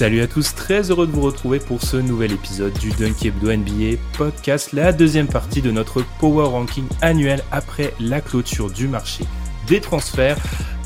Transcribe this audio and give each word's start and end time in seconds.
Salut 0.00 0.22
à 0.22 0.26
tous, 0.26 0.54
très 0.54 0.90
heureux 0.90 1.06
de 1.06 1.12
vous 1.12 1.20
retrouver 1.20 1.58
pour 1.58 1.82
ce 1.82 1.98
nouvel 1.98 2.32
épisode 2.32 2.72
du 2.78 2.88
Dunk 2.88 3.22
Hebdo 3.22 3.54
NBA 3.54 3.98
podcast, 4.16 4.72
la 4.72 4.94
deuxième 4.94 5.26
partie 5.26 5.60
de 5.60 5.70
notre 5.70 6.02
Power 6.18 6.46
Ranking 6.46 6.86
annuel 7.02 7.42
après 7.52 7.92
la 8.00 8.22
clôture 8.22 8.70
du 8.70 8.88
marché 8.88 9.24
des 9.66 9.78
transferts. 9.78 10.38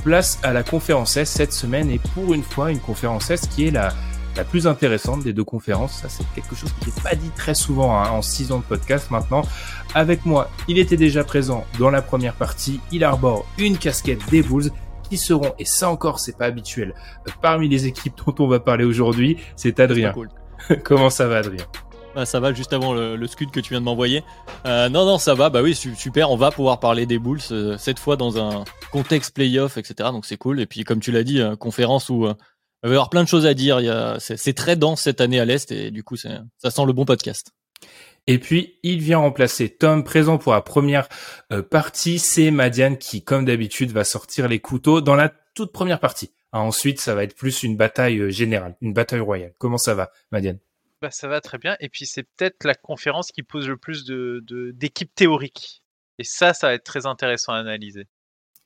Place 0.02 0.40
à 0.42 0.52
la 0.52 0.64
conférence 0.64 1.16
S 1.16 1.30
cette 1.30 1.52
semaine 1.52 1.90
et 1.90 2.00
pour 2.12 2.34
une 2.34 2.42
fois 2.42 2.72
une 2.72 2.80
conférence 2.80 3.30
S 3.30 3.46
qui 3.46 3.68
est 3.68 3.70
la, 3.70 3.94
la 4.36 4.42
plus 4.42 4.66
intéressante 4.66 5.22
des 5.22 5.32
deux 5.32 5.44
conférences. 5.44 6.00
Ça 6.02 6.08
c'est 6.08 6.26
quelque 6.34 6.56
chose 6.56 6.72
qui 6.80 6.88
n'est 6.88 7.00
pas 7.00 7.14
dit 7.14 7.30
très 7.36 7.54
souvent 7.54 7.96
hein, 7.96 8.10
en 8.10 8.20
six 8.20 8.50
ans 8.50 8.58
de 8.58 8.64
podcast 8.64 9.12
maintenant. 9.12 9.42
Avec 9.94 10.26
moi, 10.26 10.50
il 10.66 10.76
était 10.76 10.96
déjà 10.96 11.22
présent 11.22 11.64
dans 11.78 11.90
la 11.90 12.02
première 12.02 12.34
partie, 12.34 12.80
il 12.90 13.04
arbore 13.04 13.46
une 13.58 13.78
casquette 13.78 14.28
des 14.32 14.42
Bulls 14.42 14.72
qui 15.14 15.18
seront, 15.18 15.54
et 15.58 15.64
ça 15.64 15.88
encore 15.88 16.18
c'est 16.18 16.36
pas 16.36 16.46
habituel, 16.46 16.92
parmi 17.40 17.68
les 17.68 17.86
équipes 17.86 18.14
dont 18.26 18.34
on 18.40 18.48
va 18.48 18.58
parler 18.58 18.84
aujourd'hui, 18.84 19.38
c'est 19.54 19.78
Adrien. 19.78 20.12
Cool. 20.12 20.28
Comment 20.84 21.10
ça 21.10 21.28
va 21.28 21.38
Adrien? 21.38 21.64
Bah, 22.16 22.26
ça 22.26 22.40
va 22.40 22.52
juste 22.52 22.72
avant 22.72 22.94
le, 22.94 23.16
le 23.16 23.26
scud 23.26 23.50
que 23.50 23.60
tu 23.60 23.70
viens 23.70 23.80
de 23.80 23.84
m'envoyer. 23.84 24.22
Euh, 24.66 24.88
non, 24.88 25.04
non, 25.04 25.18
ça 25.18 25.34
va. 25.34 25.50
Bah 25.50 25.62
oui, 25.62 25.74
su- 25.74 25.96
super. 25.96 26.30
On 26.30 26.36
va 26.36 26.52
pouvoir 26.52 26.78
parler 26.78 27.06
des 27.06 27.18
Bulls 27.18 27.40
euh, 27.50 27.76
cette 27.76 27.98
fois 27.98 28.16
dans 28.16 28.38
un 28.38 28.64
contexte 28.92 29.34
playoff, 29.34 29.76
etc. 29.76 30.10
Donc 30.12 30.24
c'est 30.24 30.36
cool. 30.36 30.60
Et 30.60 30.66
puis 30.66 30.84
comme 30.84 31.00
tu 31.00 31.10
l'as 31.10 31.24
dit, 31.24 31.40
euh, 31.40 31.56
conférence 31.56 32.10
où 32.10 32.26
euh, 32.26 32.34
il 32.84 32.88
va 32.88 32.90
y 32.90 32.96
avoir 32.96 33.10
plein 33.10 33.24
de 33.24 33.28
choses 33.28 33.46
à 33.46 33.54
dire. 33.54 33.80
C'est, 34.20 34.52
très 34.52 34.76
dense 34.76 35.02
cette 35.02 35.20
année 35.20 35.40
à 35.40 35.44
l'est 35.44 35.70
et 35.72 35.90
du 35.90 36.04
coup, 36.04 36.16
ça 36.16 36.40
sent 36.62 36.84
le 36.86 36.92
bon 36.92 37.04
podcast. 37.04 37.52
Et 38.26 38.38
puis, 38.38 38.78
il 38.82 39.00
vient 39.00 39.18
remplacer 39.18 39.68
Tom, 39.68 40.02
présent 40.02 40.38
pour 40.38 40.52
la 40.52 40.62
première 40.62 41.08
euh, 41.52 41.62
partie. 41.62 42.18
C'est 42.18 42.50
Madiane 42.50 42.96
qui, 42.96 43.22
comme 43.22 43.44
d'habitude, 43.44 43.92
va 43.92 44.04
sortir 44.04 44.48
les 44.48 44.60
couteaux 44.60 45.00
dans 45.00 45.14
la 45.14 45.30
toute 45.54 45.72
première 45.72 46.00
partie. 46.00 46.32
Ah, 46.52 46.60
ensuite, 46.60 47.00
ça 47.00 47.14
va 47.14 47.24
être 47.24 47.36
plus 47.36 47.62
une 47.64 47.76
bataille 47.76 48.18
euh, 48.18 48.30
générale, 48.30 48.76
une 48.80 48.92
bataille 48.92 49.20
royale. 49.20 49.52
Comment 49.58 49.78
ça 49.78 49.94
va, 49.94 50.10
Madiane? 50.30 50.58
Bah, 51.02 51.10
ça 51.10 51.28
va 51.28 51.40
très 51.42 51.58
bien. 51.58 51.76
Et 51.80 51.90
puis 51.90 52.06
c'est 52.06 52.22
peut-être 52.22 52.64
la 52.64 52.74
conférence 52.74 53.30
qui 53.30 53.42
pose 53.42 53.68
le 53.68 53.76
plus 53.76 54.04
de 54.04 54.42
de- 54.46 54.70
d'équipes 54.70 55.14
théoriques. 55.14 55.82
Et 56.18 56.24
ça, 56.24 56.54
ça 56.54 56.68
va 56.68 56.74
être 56.74 56.84
très 56.84 57.04
intéressant 57.06 57.52
à 57.52 57.58
analyser. 57.58 58.06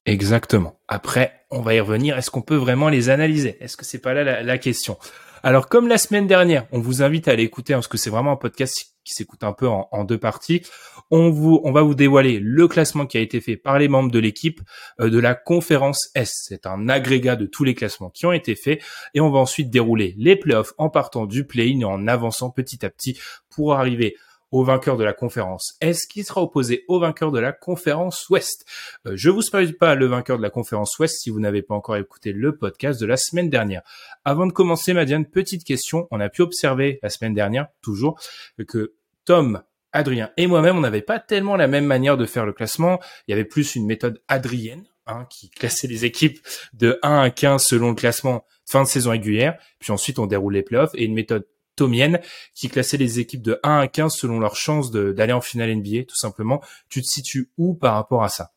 Exactement. 0.06 0.78
Après, 0.86 1.44
on 1.50 1.60
va 1.60 1.74
y 1.74 1.80
revenir. 1.80 2.16
Est-ce 2.16 2.30
qu'on 2.30 2.42
peut 2.42 2.56
vraiment 2.56 2.88
les 2.90 3.10
analyser? 3.10 3.56
Est-ce 3.60 3.76
que 3.76 3.84
c'est 3.84 3.98
pas 3.98 4.14
là 4.14 4.22
la, 4.22 4.42
la 4.42 4.58
question? 4.58 4.98
Alors, 5.42 5.68
comme 5.68 5.88
la 5.88 5.98
semaine 5.98 6.26
dernière, 6.26 6.66
on 6.72 6.80
vous 6.80 7.02
invite 7.02 7.28
à 7.28 7.32
aller 7.32 7.44
écouter 7.44 7.72
hein, 7.72 7.78
parce 7.78 7.88
que 7.88 7.98
c'est 7.98 8.10
vraiment 8.10 8.32
un 8.32 8.36
podcast 8.36 8.94
qui 9.04 9.14
s'écoute 9.14 9.42
un 9.42 9.52
peu 9.52 9.66
en, 9.66 10.04
deux 10.04 10.18
parties. 10.18 10.62
On 11.10 11.30
vous, 11.30 11.60
on 11.64 11.72
va 11.72 11.82
vous 11.82 11.94
dévoiler 11.94 12.38
le 12.38 12.68
classement 12.68 13.06
qui 13.06 13.16
a 13.16 13.20
été 13.20 13.40
fait 13.40 13.56
par 13.56 13.78
les 13.78 13.88
membres 13.88 14.10
de 14.10 14.18
l'équipe 14.18 14.60
euh, 15.00 15.08
de 15.08 15.18
la 15.18 15.34
conférence 15.34 16.10
S. 16.14 16.32
C'est 16.48 16.66
un 16.66 16.88
agrégat 16.88 17.36
de 17.36 17.46
tous 17.46 17.64
les 17.64 17.74
classements 17.74 18.10
qui 18.10 18.26
ont 18.26 18.32
été 18.32 18.54
faits 18.54 18.82
et 19.14 19.20
on 19.20 19.30
va 19.30 19.38
ensuite 19.38 19.70
dérouler 19.70 20.14
les 20.18 20.36
playoffs 20.36 20.74
en 20.76 20.90
partant 20.90 21.24
du 21.24 21.46
play-in 21.46 21.80
et 21.80 21.84
en 21.84 22.06
avançant 22.06 22.50
petit 22.50 22.84
à 22.84 22.90
petit 22.90 23.18
pour 23.48 23.74
arriver 23.74 24.16
au 24.50 24.64
vainqueur 24.64 24.96
de 24.96 25.04
la 25.04 25.12
conférence 25.12 25.76
S 25.80 26.06
qui 26.06 26.24
sera 26.24 26.42
opposé 26.42 26.84
au 26.88 26.98
vainqueur 26.98 27.32
de 27.32 27.38
la 27.38 27.52
conférence 27.52 28.28
Ouest. 28.28 28.64
Euh, 29.06 29.12
je 29.14 29.30
vous 29.30 29.42
spoil 29.42 29.72
pas 29.74 29.94
le 29.94 30.06
vainqueur 30.06 30.38
de 30.38 30.42
la 30.42 30.50
conférence 30.50 30.98
Ouest 30.98 31.20
si 31.20 31.30
vous 31.30 31.40
n'avez 31.40 31.62
pas 31.62 31.74
encore 31.74 31.96
écouté 31.96 32.32
le 32.32 32.56
podcast 32.56 33.00
de 33.00 33.06
la 33.06 33.16
semaine 33.16 33.50
dernière. 33.50 33.82
Avant 34.24 34.46
de 34.46 34.52
commencer, 34.52 34.92
Madiane, 34.92 35.26
petite 35.26 35.64
question. 35.64 36.08
On 36.10 36.20
a 36.20 36.28
pu 36.28 36.42
observer 36.42 36.98
la 37.02 37.10
semaine 37.10 37.34
dernière, 37.34 37.68
toujours, 37.82 38.18
que 38.66 38.94
Tom, 39.24 39.62
Adrien 39.92 40.30
et 40.36 40.46
moi-même, 40.46 40.76
on 40.76 40.80
n'avait 40.80 41.02
pas 41.02 41.18
tellement 41.18 41.56
la 41.56 41.66
même 41.66 41.86
manière 41.86 42.16
de 42.16 42.26
faire 42.26 42.46
le 42.46 42.52
classement. 42.52 43.00
Il 43.26 43.32
y 43.32 43.34
avait 43.34 43.44
plus 43.44 43.74
une 43.74 43.86
méthode 43.86 44.22
adrienne, 44.28 44.84
hein, 45.06 45.26
qui 45.30 45.50
classait 45.50 45.86
les 45.86 46.04
équipes 46.04 46.38
de 46.74 46.98
1 47.02 47.20
à 47.20 47.30
15 47.30 47.62
selon 47.64 47.90
le 47.90 47.94
classement 47.94 48.44
fin 48.66 48.82
de 48.82 48.88
saison 48.88 49.10
régulière. 49.10 49.58
Puis 49.78 49.92
ensuite, 49.92 50.18
on 50.18 50.26
déroule 50.26 50.54
les 50.54 50.62
playoffs 50.62 50.94
et 50.94 51.04
une 51.04 51.14
méthode 51.14 51.46
tomienne 51.78 52.20
qui 52.54 52.68
classait 52.68 52.96
les 52.96 53.20
équipes 53.20 53.42
de 53.42 53.58
1 53.62 53.78
à 53.78 53.88
15 53.88 54.14
selon 54.14 54.40
leur 54.40 54.56
chance 54.56 54.90
de- 54.90 55.12
d'aller 55.12 55.32
en 55.32 55.40
finale 55.40 55.70
NBA, 55.70 56.04
tout 56.04 56.16
simplement. 56.16 56.62
Tu 56.88 57.00
te 57.00 57.06
situes 57.06 57.50
où 57.56 57.74
par 57.74 57.94
rapport 57.94 58.22
à 58.22 58.28
ça? 58.28 58.52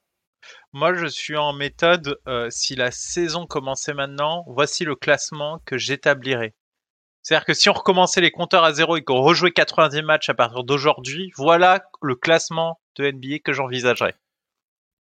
Moi, 0.73 0.93
je 0.95 1.05
suis 1.05 1.37
en 1.37 1.53
méthode. 1.53 2.17
euh, 2.27 2.47
si 2.49 2.75
la 2.75 2.91
saison 2.91 3.45
commençait 3.45 3.93
maintenant, 3.93 4.43
voici 4.47 4.83
le 4.83 4.95
classement 4.95 5.59
que 5.65 5.77
j'établirais. 5.77 6.53
C'est-à-dire 7.21 7.45
que 7.45 7.53
si 7.53 7.69
on 7.69 7.73
recommençait 7.73 8.21
les 8.21 8.31
compteurs 8.31 8.63
à 8.63 8.73
zéro 8.73 8.97
et 8.97 9.03
qu'on 9.03 9.21
rejouait 9.21 9.51
90 9.51 10.01
matchs 10.01 10.29
à 10.29 10.33
partir 10.33 10.63
d'aujourd'hui, 10.63 11.31
voilà 11.37 11.83
le 12.01 12.15
classement 12.15 12.79
de 12.95 13.05
NBA 13.11 13.39
que 13.43 13.53
j'envisagerais. 13.53 14.15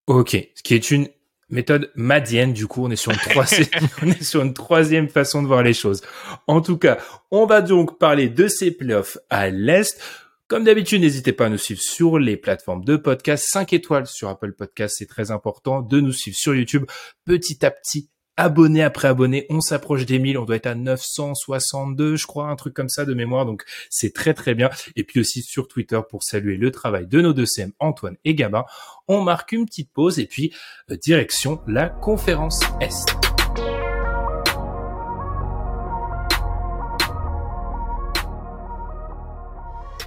Ok, 0.06 0.30
ce 0.54 0.62
qui 0.62 0.74
est 0.74 0.90
une 0.90 1.08
méthode 1.50 1.90
madienne, 1.94 2.52
du 2.52 2.66
coup, 2.66 2.84
on 2.84 2.90
est 2.90 2.96
sur 2.96 3.12
une 3.12 3.18
troisième, 3.18 3.68
on 4.02 4.10
est 4.10 4.22
sur 4.22 4.42
une 4.42 4.54
troisième 4.54 5.08
façon 5.08 5.42
de 5.42 5.46
voir 5.46 5.62
les 5.62 5.74
choses. 5.74 6.02
En 6.46 6.60
tout 6.60 6.78
cas, 6.78 6.98
on 7.30 7.46
va 7.46 7.62
donc 7.62 7.98
parler 7.98 8.28
de 8.28 8.48
ces 8.48 8.70
playoffs 8.70 9.18
à 9.30 9.50
l'Est. 9.50 10.00
Comme 10.46 10.64
d'habitude, 10.64 11.00
n'hésitez 11.00 11.32
pas 11.32 11.46
à 11.46 11.48
nous 11.48 11.58
suivre 11.58 11.80
sur 11.80 12.18
les 12.18 12.36
plateformes 12.36 12.84
de 12.84 12.96
podcast. 12.96 13.46
5 13.48 13.72
étoiles 13.72 14.06
sur 14.06 14.28
Apple 14.28 14.52
Podcast, 14.52 14.96
c'est 14.98 15.06
très 15.06 15.30
important. 15.30 15.80
De 15.80 16.00
nous 16.00 16.12
suivre 16.12 16.36
sur 16.36 16.54
YouTube. 16.54 16.84
Petit 17.24 17.64
à 17.64 17.70
petit, 17.70 18.10
abonné 18.36 18.82
après 18.82 19.08
abonné, 19.08 19.46
on 19.50 19.60
s'approche 19.60 20.06
des 20.06 20.18
1000. 20.18 20.38
On 20.38 20.44
doit 20.44 20.56
être 20.56 20.66
à 20.66 20.74
962, 20.74 22.16
je 22.16 22.26
crois, 22.26 22.48
un 22.48 22.56
truc 22.56 22.74
comme 22.74 22.88
ça 22.88 23.04
de 23.04 23.14
mémoire. 23.14 23.46
Donc, 23.46 23.64
c'est 23.90 24.12
très 24.12 24.34
très 24.34 24.54
bien. 24.54 24.70
Et 24.96 25.04
puis 25.04 25.20
aussi 25.20 25.42
sur 25.42 25.68
Twitter 25.68 26.00
pour 26.08 26.22
saluer 26.22 26.56
le 26.56 26.70
travail 26.70 27.06
de 27.06 27.20
nos 27.20 27.32
deux 27.32 27.46
CM, 27.46 27.72
Antoine 27.78 28.16
et 28.24 28.34
Gabin. 28.34 28.64
On 29.08 29.22
marque 29.22 29.52
une 29.52 29.66
petite 29.66 29.92
pause 29.92 30.18
et 30.18 30.26
puis 30.26 30.52
euh, 30.90 30.96
direction 30.96 31.60
la 31.66 31.88
conférence 31.88 32.60
Est. 32.80 33.14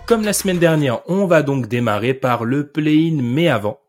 Comme 0.07 0.23
la 0.23 0.31
semaine 0.31 0.57
dernière, 0.57 1.01
on 1.09 1.25
va 1.25 1.44
donc 1.44 1.67
démarrer 1.67 2.13
par 2.13 2.45
le 2.45 2.69
play-in, 2.69 3.21
mais 3.21 3.49
avant, 3.49 3.81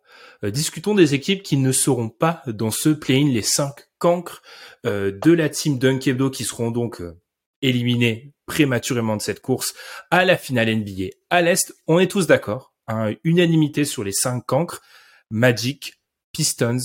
discutons 0.42 0.94
des 0.94 1.14
équipes 1.14 1.42
qui 1.42 1.56
ne 1.56 1.72
seront 1.72 2.08
pas 2.08 2.42
dans 2.46 2.70
ce 2.70 2.90
play-in, 2.90 3.28
les 3.28 3.42
cinq 3.42 3.88
cancres 3.98 4.42
euh, 4.86 5.10
de 5.10 5.32
la 5.32 5.48
team 5.48 5.78
Dunkebdo 5.78 6.30
qui 6.30 6.44
seront 6.44 6.70
donc 6.70 7.00
euh, 7.00 7.20
éliminés 7.62 8.32
prématurément 8.46 9.16
de 9.16 9.22
cette 9.22 9.40
course 9.40 9.74
à 10.10 10.24
la 10.24 10.36
finale 10.36 10.74
NBA. 10.74 11.10
À 11.30 11.42
l'Est, 11.42 11.74
on 11.86 11.98
est 11.98 12.10
tous 12.10 12.26
d'accord, 12.26 12.72
hein, 12.86 13.12
unanimité 13.24 13.84
sur 13.84 14.04
les 14.04 14.12
cinq 14.12 14.46
cancres, 14.46 14.82
Magic, 15.30 16.00
Pistons, 16.32 16.78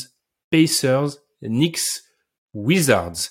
Pacers, 0.50 1.20
Knicks, 1.42 2.04
Wizards. 2.54 3.30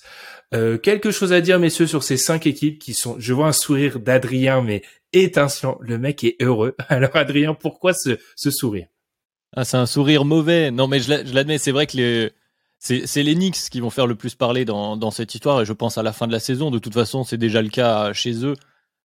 Euh, 0.54 0.78
quelque 0.78 1.10
chose 1.10 1.32
à 1.32 1.40
dire, 1.40 1.58
messieurs, 1.58 1.86
sur 1.86 2.02
ces 2.02 2.16
cinq 2.16 2.46
équipes 2.46 2.78
qui 2.78 2.94
sont. 2.94 3.16
Je 3.18 3.32
vois 3.32 3.48
un 3.48 3.52
sourire 3.52 4.00
d'Adrien, 4.00 4.62
mais 4.62 4.82
étincelant. 5.12 5.78
Le 5.80 5.98
mec 5.98 6.24
est 6.24 6.36
heureux. 6.40 6.76
Alors, 6.88 7.16
Adrien, 7.16 7.54
pourquoi 7.54 7.92
ce 7.94 8.50
sourire? 8.50 8.86
Ah, 9.54 9.64
c'est 9.64 9.76
un 9.76 9.86
sourire 9.86 10.24
mauvais. 10.24 10.70
Non, 10.70 10.86
mais 10.88 11.00
je 11.00 11.10
l'a- 11.10 11.24
je 11.24 11.34
l'admets, 11.34 11.58
c'est 11.58 11.72
vrai 11.72 11.86
que 11.86 11.96
les, 11.96 12.32
c'est, 12.78 13.06
c'est 13.06 13.22
les 13.22 13.34
Knicks 13.34 13.68
qui 13.70 13.80
vont 13.80 13.90
faire 13.90 14.06
le 14.06 14.14
plus 14.14 14.34
parler 14.34 14.64
dans, 14.64 14.96
dans 14.96 15.10
cette 15.10 15.34
histoire 15.34 15.60
et 15.60 15.64
je 15.66 15.72
pense 15.72 15.98
à 15.98 16.02
la 16.02 16.12
fin 16.12 16.26
de 16.26 16.32
la 16.32 16.40
saison. 16.40 16.70
De 16.70 16.78
toute 16.78 16.94
façon, 16.94 17.22
c'est 17.24 17.36
déjà 17.36 17.60
le 17.62 17.68
cas 17.68 18.12
chez 18.12 18.44
eux 18.44 18.54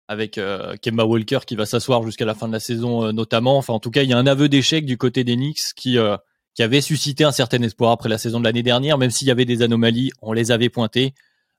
avec 0.10 0.38
euh, 0.38 0.76
Kemba 0.82 1.06
Walker 1.06 1.40
qui 1.48 1.56
va 1.56 1.66
s'asseoir 1.66 2.04
jusqu'à 2.04 2.26
la 2.26 2.36
fin 2.36 2.48
de 2.48 2.54
la 2.54 2.60
saison 2.60 3.06
euh, 3.06 3.12
notamment. 3.14 3.58
Enfin, 3.58 3.74
en 3.74 3.80
tout 3.80 3.90
cas, 3.92 4.04
il 4.04 4.10
y 4.10 4.14
a 4.14 4.18
un 4.18 4.28
aveu 4.28 4.50
d'échec 4.50 4.86
du 4.86 4.98
côté 4.98 5.24
des 5.24 5.36
Knicks 5.36 5.74
qui, 5.76 5.98
euh, 5.98 6.18
qui 6.56 6.62
avait 6.62 6.82
suscité 6.82 7.24
un 7.24 7.32
certain 7.32 7.62
espoir 7.62 7.92
après 7.92 8.10
la 8.10 8.18
saison 8.18 8.40
de 8.40 8.44
l'année 8.44 8.64
dernière, 8.64 8.98
même 8.98 9.12
s'il 9.12 9.28
y 9.30 9.32
avait 9.32 9.46
des 9.46 9.62
anomalies, 9.62 10.12
on 10.22 10.34
les 10.34 10.52
avait 10.52 10.70
pointées. 10.70 11.14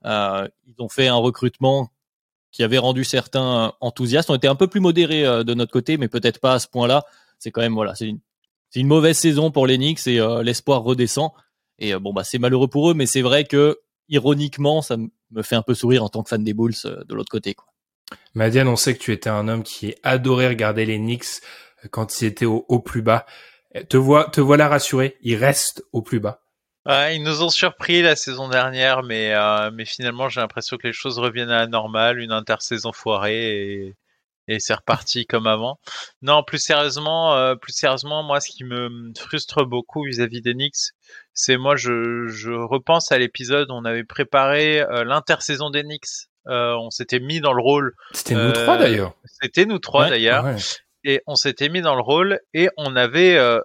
Euh, 0.04 0.46
ils 0.66 0.74
ont 0.78 0.90
fait 0.90 1.08
un 1.08 1.14
recrutement 1.16 1.90
qui 2.52 2.62
avait 2.62 2.78
rendu 2.78 3.02
certains 3.02 3.72
enthousiastes. 3.80 4.28
On 4.28 4.34
était 4.36 4.46
un 4.46 4.54
peu 4.54 4.66
plus 4.66 4.80
modérés 4.80 5.24
euh, 5.26 5.42
de 5.42 5.54
notre 5.54 5.72
côté, 5.72 5.96
mais 5.96 6.08
peut-être 6.08 6.38
pas 6.38 6.52
à 6.52 6.58
ce 6.58 6.68
point-là. 6.68 7.04
C'est 7.38 7.50
quand 7.50 7.62
même 7.62 7.74
voilà, 7.74 7.94
c'est 7.94 8.08
une, 8.08 8.20
c'est 8.74 8.80
une 8.80 8.88
mauvaise 8.88 9.16
saison 9.16 9.52
pour 9.52 9.68
les 9.68 9.76
Knicks 9.76 10.04
et 10.08 10.18
euh, 10.18 10.42
l'espoir 10.42 10.82
redescend. 10.82 11.30
Et 11.78 11.94
bon, 11.94 12.12
bah, 12.12 12.24
c'est 12.24 12.40
malheureux 12.40 12.66
pour 12.66 12.90
eux, 12.90 12.94
mais 12.94 13.06
c'est 13.06 13.22
vrai 13.22 13.44
que 13.44 13.78
ironiquement, 14.08 14.82
ça 14.82 14.96
me 14.96 15.42
fait 15.42 15.54
un 15.54 15.62
peu 15.62 15.74
sourire 15.74 16.02
en 16.02 16.08
tant 16.08 16.24
que 16.24 16.28
fan 16.28 16.42
des 16.42 16.54
Bulls 16.54 16.74
de 16.84 17.14
l'autre 17.14 17.30
côté. 17.30 17.54
Quoi. 17.54 17.68
Madiane, 18.34 18.66
on 18.66 18.74
sait 18.74 18.96
que 18.96 18.98
tu 19.00 19.12
étais 19.12 19.30
un 19.30 19.46
homme 19.46 19.62
qui 19.62 19.94
adorait 20.02 20.48
regarder 20.48 20.86
les 20.86 20.98
Knicks 20.98 21.40
quand 21.92 22.20
ils 22.20 22.24
étaient 22.24 22.46
au, 22.46 22.80
plus 22.80 23.02
bas. 23.02 23.26
Te, 23.88 23.96
vois, 23.96 24.24
te 24.24 24.40
voilà 24.40 24.66
rassuré, 24.66 25.18
ils 25.22 25.36
restent 25.36 25.84
au 25.92 26.02
plus 26.02 26.18
bas. 26.18 26.40
ils 27.12 27.22
nous 27.22 27.44
ont 27.44 27.50
surpris 27.50 28.02
la 28.02 28.16
saison 28.16 28.48
dernière, 28.48 29.04
mais, 29.04 29.32
euh, 29.34 29.70
mais 29.72 29.84
finalement 29.84 30.28
j'ai 30.28 30.40
l'impression 30.40 30.78
que 30.78 30.88
les 30.88 30.92
choses 30.92 31.20
reviennent 31.20 31.50
à 31.50 31.60
la 31.60 31.66
normale, 31.68 32.18
une 32.18 32.32
intersaison 32.32 32.92
foirée 32.92 33.52
et, 33.52 33.94
et 34.48 34.60
c'est 34.60 34.74
reparti 34.74 35.26
comme 35.26 35.46
avant. 35.46 35.78
Non, 36.22 36.42
plus 36.42 36.58
sérieusement, 36.58 37.34
euh, 37.34 37.54
plus 37.54 37.72
sérieusement, 37.72 38.22
moi 38.22 38.40
ce 38.40 38.50
qui 38.50 38.64
me 38.64 39.12
frustre 39.16 39.64
beaucoup 39.64 40.04
vis-à-vis 40.04 40.42
des 40.42 40.54
Knicks, 40.54 40.92
c'est 41.32 41.56
moi 41.56 41.76
je, 41.76 42.26
je 42.28 42.52
repense 42.52 43.12
à 43.12 43.18
l'épisode 43.18 43.70
où 43.70 43.74
on 43.74 43.84
avait 43.84 44.04
préparé 44.04 44.80
euh, 44.80 45.04
l'intersaison 45.04 45.70
Knicks 45.70 46.28
euh, 46.48 46.74
on 46.74 46.90
s'était 46.90 47.20
mis 47.20 47.40
dans 47.40 47.52
le 47.52 47.62
rôle. 47.62 47.94
C'était 48.12 48.34
nous 48.34 48.52
trois 48.52 48.76
d'ailleurs. 48.76 49.14
C'était 49.24 49.66
nous 49.66 49.78
trois 49.78 50.08
d'ailleurs. 50.08 50.46
Et 51.04 51.22
on 51.26 51.34
s'était 51.34 51.68
mis 51.68 51.82
dans 51.82 51.94
le 51.94 52.02
rôle 52.02 52.40
et 52.54 52.68
on 52.76 52.96
avait, 52.96 53.36
euh, 53.36 53.60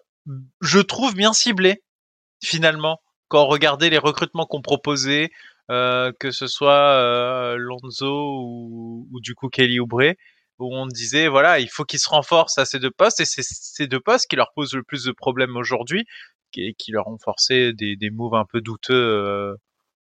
je 0.62 0.80
trouve, 0.80 1.16
bien 1.16 1.34
ciblé 1.34 1.84
finalement 2.44 3.02
quand 3.28 3.44
on 3.44 3.48
regardait 3.48 3.90
les 3.90 3.98
recrutements 3.98 4.46
qu'on 4.46 4.62
proposait, 4.62 5.30
euh, 5.72 6.12
que 6.20 6.32
ce 6.32 6.48
soit 6.48 7.56
Lonzo 7.58 8.42
ou, 9.12 9.20
du 9.22 9.36
coup 9.36 9.50
Kelly 9.50 9.80
Oubre, 9.80 10.16
où 10.60 10.76
on 10.76 10.88
disait 10.88 11.28
voilà 11.28 11.60
il 11.60 11.70
faut 11.70 11.86
qu'ils 11.86 12.00
se 12.00 12.10
renforcent 12.10 12.58
à 12.58 12.66
ces 12.66 12.80
deux 12.80 12.92
postes 12.92 13.20
et 13.22 13.26
c'est 13.26 13.44
ces 13.44 13.88
deux 13.88 14.00
postes 14.00 14.28
qui 14.28 14.36
leur 14.36 14.52
posent 14.54 14.74
le 14.74 14.84
plus 14.84 15.04
de 15.06 15.12
problèmes 15.12 15.56
aujourd'hui 15.56 16.06
et 16.56 16.74
qui 16.74 16.92
leur 16.92 17.08
ont 17.08 17.18
forcé 17.18 17.74
des, 17.74 17.96
des 17.96 18.10
moves 18.10 18.36
un 18.36 18.46
peu 18.46 18.62
douteux 18.62 19.56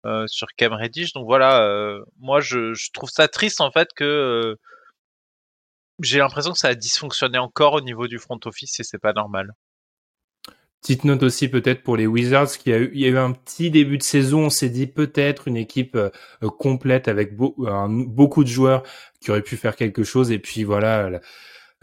euh, 0.05 0.27
sur 0.27 0.49
Cam 0.57 0.73
Reddish. 0.73 1.13
Donc 1.13 1.27
voilà, 1.27 1.63
euh, 1.63 2.01
moi 2.19 2.41
je, 2.41 2.75
je, 2.75 2.91
trouve 2.93 3.09
ça 3.11 3.29
triste 3.29 3.61
en 3.61 3.71
fait 3.71 3.89
que 3.95 4.05
euh, 4.05 4.57
j'ai 6.01 6.19
l'impression 6.19 6.53
que 6.53 6.59
ça 6.59 6.69
a 6.69 6.75
dysfonctionné 6.75 7.39
encore 7.39 7.75
au 7.75 7.81
niveau 7.81 8.09
du 8.09 8.19
front 8.19 8.39
office 8.45 8.81
et 8.81 8.85
c'est 8.85 8.99
pas 8.99 9.13
normal. 9.13 9.53
Petite 10.83 11.05
note 11.05 11.23
aussi 11.23 11.49
peut-être 11.49 11.83
pour 11.83 11.97
les 11.97 12.07
Wizards, 12.07 12.59
qu'il 12.59 12.73
y 12.73 12.75
a 12.75 12.79
eu, 12.81 12.91
il 12.93 13.01
y 13.01 13.05
a 13.05 13.09
eu 13.09 13.17
un 13.17 13.31
petit 13.33 13.71
début 13.71 13.99
de 13.99 14.03
saison, 14.03 14.47
on 14.47 14.51
s'est 14.51 14.69
dit 14.69 14.89
peut-être 14.89 15.47
une 15.47 15.57
équipe 15.57 15.97
complète 16.59 17.07
avec 17.07 17.37
beaucoup 17.37 18.43
de 18.43 18.49
joueurs 18.49 18.83
qui 19.21 19.31
auraient 19.31 19.43
pu 19.43 19.57
faire 19.57 19.77
quelque 19.77 20.03
chose, 20.03 20.33
et 20.33 20.41
puis 20.41 20.65
voilà, 20.65 21.09
la, 21.09 21.21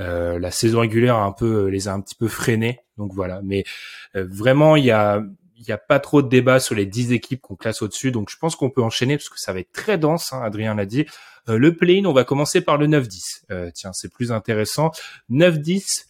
euh, 0.02 0.38
la 0.38 0.52
saison 0.52 0.82
régulière 0.82 1.16
a 1.16 1.24
un 1.24 1.32
peu 1.32 1.68
les 1.68 1.88
a 1.88 1.94
un 1.94 2.02
petit 2.02 2.16
peu 2.16 2.28
freinés, 2.28 2.80
donc 2.98 3.14
voilà. 3.14 3.42
Mais 3.44 3.64
vraiment, 4.14 4.76
il 4.76 4.84
y 4.84 4.92
a 4.92 5.24
il 5.60 5.66
n'y 5.68 5.74
a 5.74 5.78
pas 5.78 6.00
trop 6.00 6.22
de 6.22 6.30
débat 6.30 6.60
sur 6.60 6.74
les 6.74 6.86
10 6.86 7.12
équipes 7.12 7.42
qu'on 7.42 7.56
classe 7.56 7.82
au-dessus, 7.82 8.12
donc 8.12 8.30
je 8.30 8.38
pense 8.38 8.56
qu'on 8.56 8.70
peut 8.70 8.82
enchaîner 8.82 9.18
parce 9.18 9.30
que 9.30 9.40
ça 9.40 9.52
va 9.52 9.60
être 9.60 9.72
très 9.74 9.98
dense, 9.98 10.32
hein, 10.34 10.42
Adrien 10.42 10.74
l'a 10.74 10.86
dit. 10.86 11.06
Euh, 11.50 11.58
le 11.58 11.76
play-in, 11.76 12.06
on 12.06 12.14
va 12.14 12.24
commencer 12.24 12.62
par 12.62 12.78
le 12.78 12.88
9-10. 12.88 13.44
Euh, 13.52 13.70
tiens, 13.74 13.92
c'est 13.94 14.12
plus 14.12 14.32
intéressant. 14.32 14.92
9-10, 15.30 16.06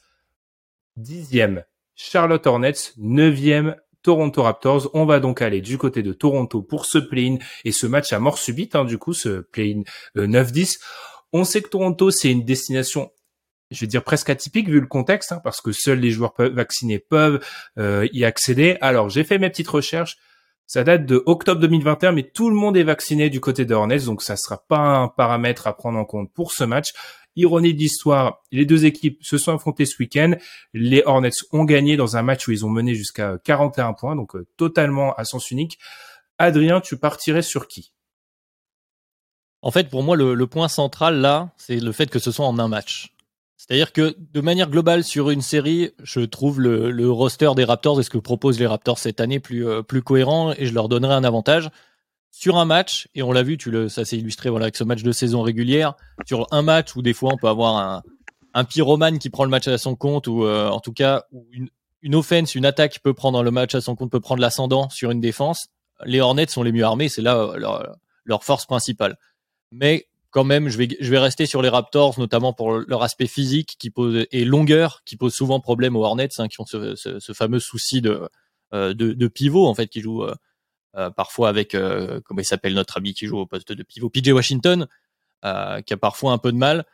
10e 0.99 1.63
Charlotte 2.01 2.47
Hornets, 2.47 2.93
9e 2.97 3.75
Toronto 4.03 4.41
Raptors. 4.41 4.89
On 4.93 5.05
va 5.05 5.19
donc 5.19 5.41
aller 5.41 5.59
du 5.59 5.77
côté 5.77 6.01
de 6.01 6.13
Toronto 6.13 6.61
pour 6.61 6.85
ce 6.85 6.97
play-in 6.97 7.37
et 7.65 7.73
ce 7.73 7.87
match 7.87 8.13
à 8.13 8.19
mort 8.19 8.37
subite, 8.37 8.75
hein, 8.75 8.85
du 8.85 8.97
coup, 8.97 9.13
ce 9.13 9.41
play-in 9.41 9.81
9-10. 10.15 10.61
Euh, 10.61 10.85
on 11.33 11.43
sait 11.43 11.61
que 11.61 11.67
Toronto, 11.67 12.09
c'est 12.09 12.31
une 12.31 12.45
destination 12.45 13.11
je 13.71 13.81
vais 13.81 13.87
dire 13.87 14.03
presque 14.03 14.31
atypique 14.31 14.67
vu 14.67 14.79
le 14.79 14.87
contexte, 14.87 15.31
hein, 15.31 15.41
parce 15.43 15.61
que 15.61 15.71
seuls 15.71 15.99
les 15.99 16.09
joueurs 16.09 16.33
vaccinés 16.37 16.97
peuvent 16.97 17.39
euh, 17.77 18.07
y 18.13 18.25
accéder. 18.25 18.77
Alors 18.81 19.09
j'ai 19.09 19.23
fait 19.23 19.37
mes 19.37 19.49
petites 19.49 19.67
recherches. 19.67 20.17
Ça 20.65 20.83
date 20.83 21.05
de 21.05 21.21
octobre 21.27 21.61
2021, 21.61 22.13
mais 22.13 22.23
tout 22.23 22.49
le 22.49 22.55
monde 22.55 22.77
est 22.77 22.83
vacciné 22.83 23.29
du 23.29 23.39
côté 23.39 23.65
de 23.65 23.75
Hornets, 23.75 24.05
donc 24.05 24.23
ça 24.23 24.35
sera 24.37 24.63
pas 24.67 24.79
un 24.79 25.07
paramètre 25.07 25.67
à 25.67 25.75
prendre 25.75 25.99
en 25.99 26.05
compte 26.05 26.31
pour 26.33 26.51
ce 26.51 26.63
match. 26.63 26.93
Ironie 27.39 27.73
de 27.73 27.79
l'histoire, 27.79 28.41
les 28.51 28.65
deux 28.65 28.85
équipes 28.85 29.17
se 29.21 29.37
sont 29.37 29.53
affrontées 29.53 29.85
ce 29.85 29.95
week-end. 29.99 30.33
Les 30.73 31.03
Hornets 31.05 31.31
ont 31.51 31.63
gagné 31.63 31.97
dans 31.97 32.17
un 32.17 32.21
match 32.21 32.47
où 32.47 32.51
ils 32.51 32.65
ont 32.65 32.69
mené 32.69 32.95
jusqu'à 32.95 33.37
41 33.43 33.93
points, 33.93 34.15
donc 34.15 34.35
euh, 34.35 34.45
totalement 34.57 35.13
à 35.15 35.25
sens 35.25 35.51
unique. 35.51 35.79
Adrien, 36.37 36.81
tu 36.81 36.97
partirais 36.97 37.41
sur 37.41 37.67
qui? 37.67 37.91
En 39.61 39.71
fait, 39.71 39.89
pour 39.89 40.03
moi, 40.03 40.15
le, 40.15 40.47
point 40.47 40.67
central 40.67 41.19
là, 41.19 41.51
c'est 41.57 41.79
le 41.79 41.91
fait 41.91 42.09
que 42.09 42.19
ce 42.19 42.31
soit 42.31 42.45
en 42.45 42.59
un 42.59 42.67
match. 42.67 43.13
C'est-à-dire 43.57 43.91
que 43.91 44.15
de 44.17 44.41
manière 44.41 44.69
globale 44.69 45.03
sur 45.03 45.29
une 45.29 45.41
série, 45.41 45.91
je 46.01 46.21
trouve 46.21 46.61
le, 46.61 46.91
le 46.91 47.11
roster 47.11 47.51
des 47.55 47.65
Raptors 47.65 47.99
et 47.99 48.03
ce 48.03 48.09
que 48.09 48.17
proposent 48.17 48.59
les 48.59 48.67
Raptors 48.67 48.99
cette 48.99 49.19
année 49.19 49.41
plus, 49.41 49.67
euh, 49.67 49.81
plus 49.81 50.01
cohérent 50.01 50.53
et 50.57 50.65
je 50.65 50.73
leur 50.73 50.87
donnerai 50.87 51.13
un 51.13 51.25
avantage. 51.25 51.69
Sur 52.31 52.57
un 52.57 52.65
match, 52.65 53.07
et 53.15 53.23
on 53.23 53.31
l'a 53.31 53.43
vu, 53.43 53.57
tu 53.57 53.71
le, 53.71 53.89
ça 53.89 54.05
s'est 54.05 54.17
illustré 54.17 54.49
voilà, 54.49 54.65
avec 54.65 54.77
ce 54.77 54.83
match 54.83 55.03
de 55.03 55.11
saison 55.11 55.41
régulière, 55.41 55.95
sur 56.27 56.47
un 56.51 56.61
match 56.61 56.95
où 56.95 57.01
des 57.01 57.13
fois 57.13 57.33
on 57.33 57.37
peut 57.37 57.47
avoir 57.47 57.77
un, 57.77 58.03
un 58.53 58.63
pyromane 58.63 59.19
qui 59.19 59.29
prend 59.29 59.43
le 59.43 59.49
match 59.49 59.67
à 59.67 59.77
son 59.77 59.95
compte 59.95 60.27
ou 60.27 60.45
euh, 60.45 60.69
en 60.69 60.79
tout 60.79 60.93
cas 60.93 61.25
une, 61.51 61.69
une 62.01 62.15
offense, 62.15 62.55
une 62.55 62.65
attaque 62.65 62.99
peut 63.03 63.13
prendre 63.13 63.43
le 63.43 63.51
match 63.51 63.75
à 63.75 63.81
son 63.81 63.95
compte, 63.95 64.11
peut 64.11 64.19
prendre 64.19 64.41
l'ascendant 64.41 64.89
sur 64.89 65.11
une 65.11 65.21
défense. 65.21 65.67
Les 66.05 66.21
Hornets 66.21 66.47
sont 66.47 66.63
les 66.63 66.71
mieux 66.71 66.83
armés, 66.83 67.09
c'est 67.09 67.21
là 67.21 67.37
euh, 67.37 67.57
leur, 67.57 67.95
leur 68.23 68.43
force 68.43 68.65
principale. 68.65 69.17
Mais 69.71 70.07
quand 70.31 70.43
même, 70.43 70.69
je 70.69 70.77
vais, 70.77 70.87
je 70.99 71.09
vais 71.09 71.19
rester 71.19 71.45
sur 71.45 71.61
les 71.61 71.69
Raptors, 71.69 72.19
notamment 72.19 72.53
pour 72.53 72.73
leur 72.73 73.03
aspect 73.03 73.27
physique 73.27 73.75
qui 73.79 73.89
pose 73.89 74.25
et 74.31 74.45
longueur, 74.45 75.01
qui 75.05 75.17
pose 75.17 75.33
souvent 75.33 75.59
problème 75.59 75.95
aux 75.95 76.03
Hornets, 76.03 76.29
hein, 76.37 76.47
qui 76.47 76.61
ont 76.61 76.65
ce, 76.65 76.95
ce, 76.95 77.19
ce, 77.19 77.33
fameux 77.33 77.59
souci 77.59 78.01
de, 78.01 78.29
euh, 78.73 78.93
de, 78.93 79.13
de, 79.13 79.27
pivot 79.27 79.67
en 79.67 79.73
fait, 79.73 79.87
qui 79.87 80.01
joue 80.01 80.23
euh, 80.23 80.35
parfois 81.15 81.49
avec 81.49 81.75
euh, 81.75 82.19
comment 82.25 82.41
il 82.41 82.45
s'appelle 82.45 82.73
notre 82.73 82.97
ami 82.97 83.13
qui 83.13 83.25
joue 83.25 83.37
au 83.37 83.45
poste 83.45 83.71
de 83.71 83.83
pivot, 83.83 84.09
PJ 84.09 84.29
Washington, 84.29 84.87
qui 85.43 85.93
a 85.93 85.97
parfois 85.99 86.33
un 86.33 86.37
peu 86.37 86.51
de 86.51 86.57
mal. 86.57 86.85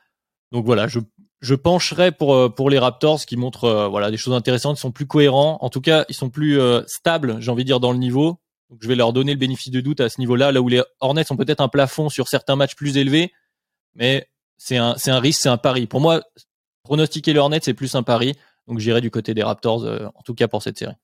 Donc 0.51 0.65
voilà, 0.65 0.87
je, 0.87 0.99
je 1.41 1.55
pencherai 1.55 2.11
pour 2.11 2.53
pour 2.53 2.69
les 2.69 2.79
Raptors 2.79 3.25
qui 3.25 3.37
montrent 3.37 3.87
voilà 3.89 4.11
des 4.11 4.17
choses 4.17 4.33
intéressantes, 4.33 4.77
ils 4.77 4.81
sont 4.81 4.91
plus 4.91 5.07
cohérents, 5.07 5.57
en 5.61 5.69
tout 5.69 5.81
cas 5.81 6.05
ils 6.09 6.15
sont 6.15 6.29
plus 6.29 6.59
stables, 6.87 7.37
j'ai 7.39 7.51
envie 7.51 7.63
de 7.63 7.67
dire 7.67 7.79
dans 7.79 7.91
le 7.91 7.97
niveau, 7.97 8.39
donc 8.69 8.79
je 8.81 8.87
vais 8.87 8.95
leur 8.95 9.13
donner 9.13 9.33
le 9.33 9.39
bénéfice 9.39 9.71
de 9.71 9.81
doute 9.81 10.01
à 10.01 10.09
ce 10.09 10.19
niveau-là, 10.19 10.51
là 10.51 10.61
où 10.61 10.67
les 10.67 10.81
Hornets 10.99 11.31
ont 11.31 11.37
peut-être 11.37 11.61
un 11.61 11.67
plafond 11.67 12.09
sur 12.09 12.27
certains 12.27 12.55
matchs 12.55 12.75
plus 12.75 12.97
élevés, 12.97 13.31
mais 13.93 14.27
c'est 14.57 14.77
un, 14.77 14.95
c'est 14.97 15.11
un 15.11 15.19
risque, 15.19 15.41
c'est 15.41 15.49
un 15.49 15.57
pari. 15.57 15.87
Pour 15.87 16.01
moi, 16.01 16.21
pronostiquer 16.83 17.33
les 17.33 17.39
Hornets, 17.39 17.59
c'est 17.61 17.73
plus 17.73 17.93
un 17.95 18.03
pari. 18.03 18.35
Donc 18.67 18.79
j'irai 18.79 19.01
du 19.01 19.11
côté 19.11 19.33
des 19.33 19.43
Raptors, 19.43 19.83
euh, 19.83 20.07
en 20.15 20.21
tout 20.23 20.33
cas 20.33 20.47
pour 20.47 20.63
cette 20.63 20.77
série. 20.77 20.95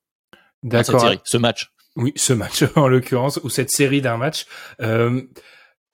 D'accord. 0.63 0.99
série, 0.99 1.19
ce 1.23 1.37
match. 1.37 1.70
Oui, 1.95 2.13
ce 2.15 2.33
match 2.33 2.63
en 2.75 2.87
l'occurrence, 2.87 3.39
ou 3.43 3.49
cette 3.49 3.69
série 3.69 4.01
d'un 4.01 4.17
match. 4.17 4.45
Euh, 4.81 5.21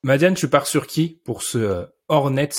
Madiane, 0.04 0.34
tu 0.34 0.48
pars 0.48 0.66
sur 0.66 0.86
qui 0.86 1.20
pour 1.24 1.42
ce 1.42 1.58
euh, 1.58 1.84
Hornets 2.08 2.50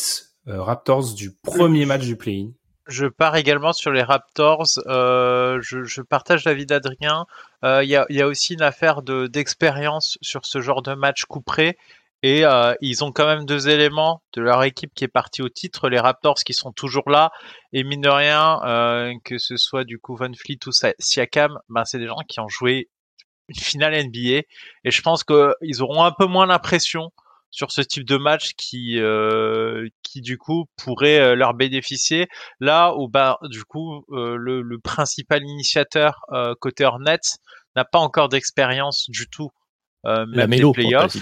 euh, 0.48 0.62
Raptors 0.62 1.14
du 1.14 1.34
premier 1.36 1.86
match 1.86 2.06
du 2.06 2.18
play-in? 2.18 2.52
Je 2.88 3.06
pars 3.06 3.36
également 3.38 3.72
sur 3.72 3.92
les 3.92 4.02
Raptors. 4.02 4.66
Euh, 4.88 5.60
je, 5.62 5.84
je, 5.84 6.02
partage 6.02 6.44
l'avis 6.44 6.66
d'Adrien. 6.66 7.26
Il 7.64 7.86
y, 7.86 7.96
a, 7.96 8.28
aussi 8.28 8.56
une 8.56 8.64
affaire 8.64 9.04
de 9.04 9.28
d'expérience 9.28 10.18
sur 10.22 10.46
ce 10.46 10.60
genre 10.60 10.82
de 10.82 10.96
match 10.96 11.26
couperé. 11.26 11.78
Et 12.24 12.44
ils 12.82 13.04
ont 13.04 13.12
quand 13.12 13.28
même 13.28 13.46
deux 13.46 13.70
éléments 13.70 14.24
de 14.34 14.42
leur 14.42 14.64
équipe 14.64 14.92
qui 14.96 15.04
est 15.04 15.10
partie 15.10 15.44
au 15.44 15.50
titre, 15.50 15.88
les 15.88 16.00
Raptors 16.00 16.40
qui 16.44 16.54
sont 16.54 16.72
toujours 16.72 17.12
là. 17.12 17.32
Et 17.74 17.84
mine 17.84 18.02
de 18.02 18.10
rien, 18.10 19.20
que 19.24 19.38
ce 19.38 19.56
soit 19.56 19.84
du 19.84 20.00
coup 20.00 20.16
Van 20.16 20.34
Fleet 20.34 20.60
ou 20.66 20.72
Siakam, 20.98 21.60
ben 21.70 21.86
c'est 21.86 22.00
des 22.00 22.08
gens 22.08 22.24
qui 22.28 22.40
ont 22.40 22.50
joué 22.50 22.90
une 23.50 23.62
finale 23.62 23.94
NBA. 24.06 24.44
Et 24.84 24.92
je 24.92 25.02
pense 25.02 25.24
qu'ils 25.24 25.82
auront 25.82 26.04
un 26.04 26.12
peu 26.12 26.26
moins 26.26 26.46
l'impression 26.46 27.12
sur 27.52 27.72
ce 27.72 27.82
type 27.82 28.06
de 28.06 28.18
match 28.18 28.54
qui 28.56 29.00
euh, 29.00 29.88
qui 30.04 30.22
du 30.22 30.38
coup 30.38 30.66
pourrait 30.78 31.20
euh, 31.20 31.36
leur 31.36 31.54
bénéficier. 31.54 32.28
Là 32.60 32.94
où 32.96 33.08
bah 33.08 33.40
du 33.44 33.64
coup 33.64 34.06
euh, 34.12 34.36
le, 34.36 34.62
le, 34.62 34.80
principal 34.80 35.44
initiateur 35.44 36.22
euh, 36.32 36.54
côté 36.60 36.86
Hornets 36.86 37.18
n'a 37.76 37.86
pas 37.86 38.00
encore 38.00 38.30
d'expérience 38.30 39.10
du 39.10 39.28
tout 39.28 39.50
euh, 40.06 40.26
même 40.28 40.50
playoffs. 40.74 41.16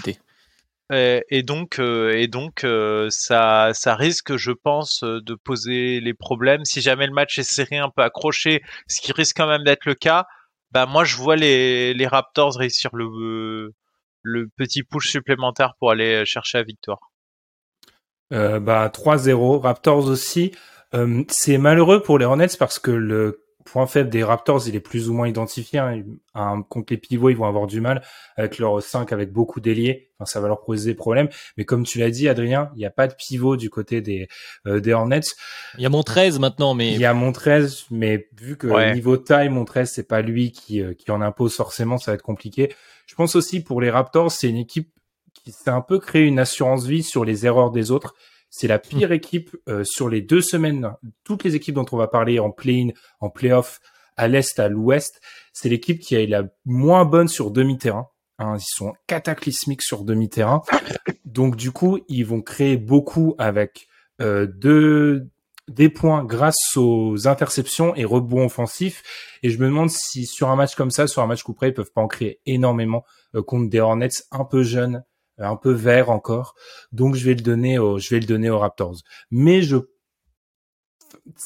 et, 0.92 1.22
et, 1.30 1.42
donc 1.42 1.78
et 1.78 2.28
donc 2.28 2.66
ça 3.10 3.70
ça 3.72 3.94
risque 3.94 4.36
je 4.36 4.52
pense 4.52 5.02
de 5.02 5.34
poser 5.34 6.00
les 6.00 6.14
problèmes. 6.14 6.64
Si 6.64 6.80
jamais 6.80 7.06
le 7.06 7.12
match 7.12 7.38
est 7.38 7.42
serré 7.42 7.78
un 7.78 7.90
peu 7.90 8.02
accroché 8.02 8.62
ce 8.86 9.00
qui 9.00 9.12
risque 9.12 9.36
quand 9.36 9.48
même 9.48 9.64
d'être 9.64 9.86
le 9.86 9.94
cas 9.94 10.26
bah 10.70 10.86
moi 10.86 11.04
je 11.04 11.16
vois 11.16 11.36
les 11.36 12.06
Raptors 12.06 12.56
réussir 12.56 12.90
le 12.94 13.72
le 14.22 14.48
petit 14.56 14.82
push 14.82 15.08
supplémentaire 15.08 15.74
pour 15.78 15.90
aller 15.90 16.24
chercher 16.26 16.58
la 16.58 16.64
victoire. 16.64 16.98
Euh, 18.32 18.60
bah 18.60 18.88
3-0, 18.88 19.60
Raptors 19.60 20.06
aussi. 20.06 20.52
Euh, 20.94 21.24
c'est 21.28 21.58
malheureux 21.58 22.02
pour 22.02 22.18
les 22.18 22.24
Hornets 22.24 22.48
parce 22.58 22.78
que 22.78 22.90
le 22.90 23.44
point 23.68 23.86
faible 23.86 24.10
des 24.10 24.24
Raptors, 24.24 24.66
il 24.66 24.74
est 24.74 24.80
plus 24.80 25.08
ou 25.08 25.14
moins 25.14 25.28
identifié. 25.28 25.78
Hein. 25.78 26.62
contre 26.68 26.92
les 26.92 26.98
pivots, 26.98 27.30
ils 27.30 27.36
vont 27.36 27.46
avoir 27.46 27.66
du 27.66 27.80
mal 27.80 28.02
avec 28.36 28.58
leur 28.58 28.82
5, 28.82 29.12
avec 29.12 29.32
beaucoup 29.32 29.60
d'ailiers. 29.60 30.10
Enfin, 30.18 30.26
ça 30.26 30.40
va 30.40 30.48
leur 30.48 30.62
poser 30.62 30.90
des 30.90 30.94
problèmes. 30.96 31.28
Mais 31.56 31.64
comme 31.64 31.84
tu 31.84 31.98
l'as 31.98 32.10
dit, 32.10 32.28
Adrien, 32.28 32.70
il 32.74 32.78
n'y 32.78 32.86
a 32.86 32.90
pas 32.90 33.06
de 33.06 33.14
pivot 33.14 33.56
du 33.56 33.70
côté 33.70 34.00
des, 34.00 34.28
euh, 34.66 34.80
des 34.80 34.92
Hornets. 34.92 35.20
Il 35.76 35.82
y 35.82 35.86
a 35.86 35.90
mon 35.90 36.02
13 36.02 36.38
maintenant, 36.38 36.74
mais... 36.74 36.92
Il 36.92 37.00
y 37.00 37.04
a 37.04 37.14
mon 37.14 37.32
13, 37.32 37.86
mais 37.90 38.28
vu 38.40 38.56
que 38.56 38.92
niveau 38.94 39.16
taille, 39.16 39.48
mon 39.48 39.64
13, 39.64 39.90
c'est 39.90 40.08
pas 40.08 40.22
lui 40.22 40.52
qui, 40.52 40.82
euh, 40.82 40.94
qui 40.94 41.10
en 41.10 41.20
impose 41.20 41.54
forcément, 41.54 41.98
ça 41.98 42.10
va 42.10 42.16
être 42.16 42.22
compliqué. 42.22 42.74
Je 43.06 43.14
pense 43.14 43.36
aussi 43.36 43.62
pour 43.62 43.80
les 43.80 43.90
Raptors, 43.90 44.30
c'est 44.32 44.48
une 44.48 44.56
équipe 44.56 44.90
qui 45.32 45.52
s'est 45.52 45.70
un 45.70 45.80
peu 45.80 45.98
créé 45.98 46.24
une 46.24 46.38
assurance 46.38 46.86
vie 46.86 47.02
sur 47.02 47.24
les 47.24 47.46
erreurs 47.46 47.70
des 47.70 47.90
autres. 47.90 48.14
C'est 48.50 48.68
la 48.68 48.78
pire 48.78 49.12
équipe 49.12 49.56
euh, 49.68 49.84
sur 49.84 50.08
les 50.08 50.22
deux 50.22 50.40
semaines. 50.40 50.94
Toutes 51.24 51.44
les 51.44 51.54
équipes 51.54 51.74
dont 51.74 51.86
on 51.92 51.96
va 51.96 52.08
parler 52.08 52.38
en 52.38 52.50
play-in, 52.50 52.88
en 53.20 53.30
play-off, 53.30 53.80
à 54.16 54.28
l'est, 54.28 54.58
à 54.58 54.68
l'ouest, 54.68 55.20
c'est 55.52 55.68
l'équipe 55.68 56.00
qui 56.00 56.14
est 56.14 56.26
la 56.26 56.44
moins 56.64 57.04
bonne 57.04 57.28
sur 57.28 57.50
demi-terrain. 57.50 58.08
Hein, 58.38 58.56
ils 58.56 58.64
sont 58.64 58.94
cataclysmiques 59.06 59.82
sur 59.82 60.04
demi-terrain. 60.04 60.62
Donc 61.24 61.56
du 61.56 61.72
coup, 61.72 61.98
ils 62.08 62.24
vont 62.24 62.40
créer 62.40 62.76
beaucoup 62.76 63.34
avec 63.38 63.88
euh, 64.20 64.46
deux, 64.46 65.28
des 65.68 65.88
points 65.88 66.24
grâce 66.24 66.76
aux 66.76 67.28
interceptions 67.28 67.94
et 67.94 68.04
rebonds 68.04 68.46
offensifs. 68.46 69.02
Et 69.42 69.50
je 69.50 69.58
me 69.58 69.66
demande 69.66 69.90
si 69.90 70.26
sur 70.26 70.48
un 70.48 70.56
match 70.56 70.74
comme 70.74 70.90
ça, 70.90 71.06
sur 71.06 71.22
un 71.22 71.26
match 71.26 71.42
coup 71.42 71.52
près, 71.52 71.68
ils 71.68 71.74
peuvent 71.74 71.92
pas 71.92 72.00
en 72.00 72.08
créer 72.08 72.40
énormément 72.46 73.04
euh, 73.34 73.42
contre 73.42 73.68
des 73.68 73.80
Hornets 73.80 74.08
un 74.30 74.44
peu 74.44 74.62
jeunes 74.62 75.04
un 75.38 75.56
peu 75.56 75.72
vert 75.72 76.10
encore. 76.10 76.54
Donc 76.92 77.14
je 77.14 77.24
vais 77.24 77.34
le 77.34 77.42
donner 77.42 77.78
au, 77.78 77.98
je 77.98 78.10
vais 78.10 78.20
le 78.20 78.26
donner 78.26 78.50
aux 78.50 78.58
Raptors. 78.58 78.96
Mais 79.30 79.62
je, 79.62 79.76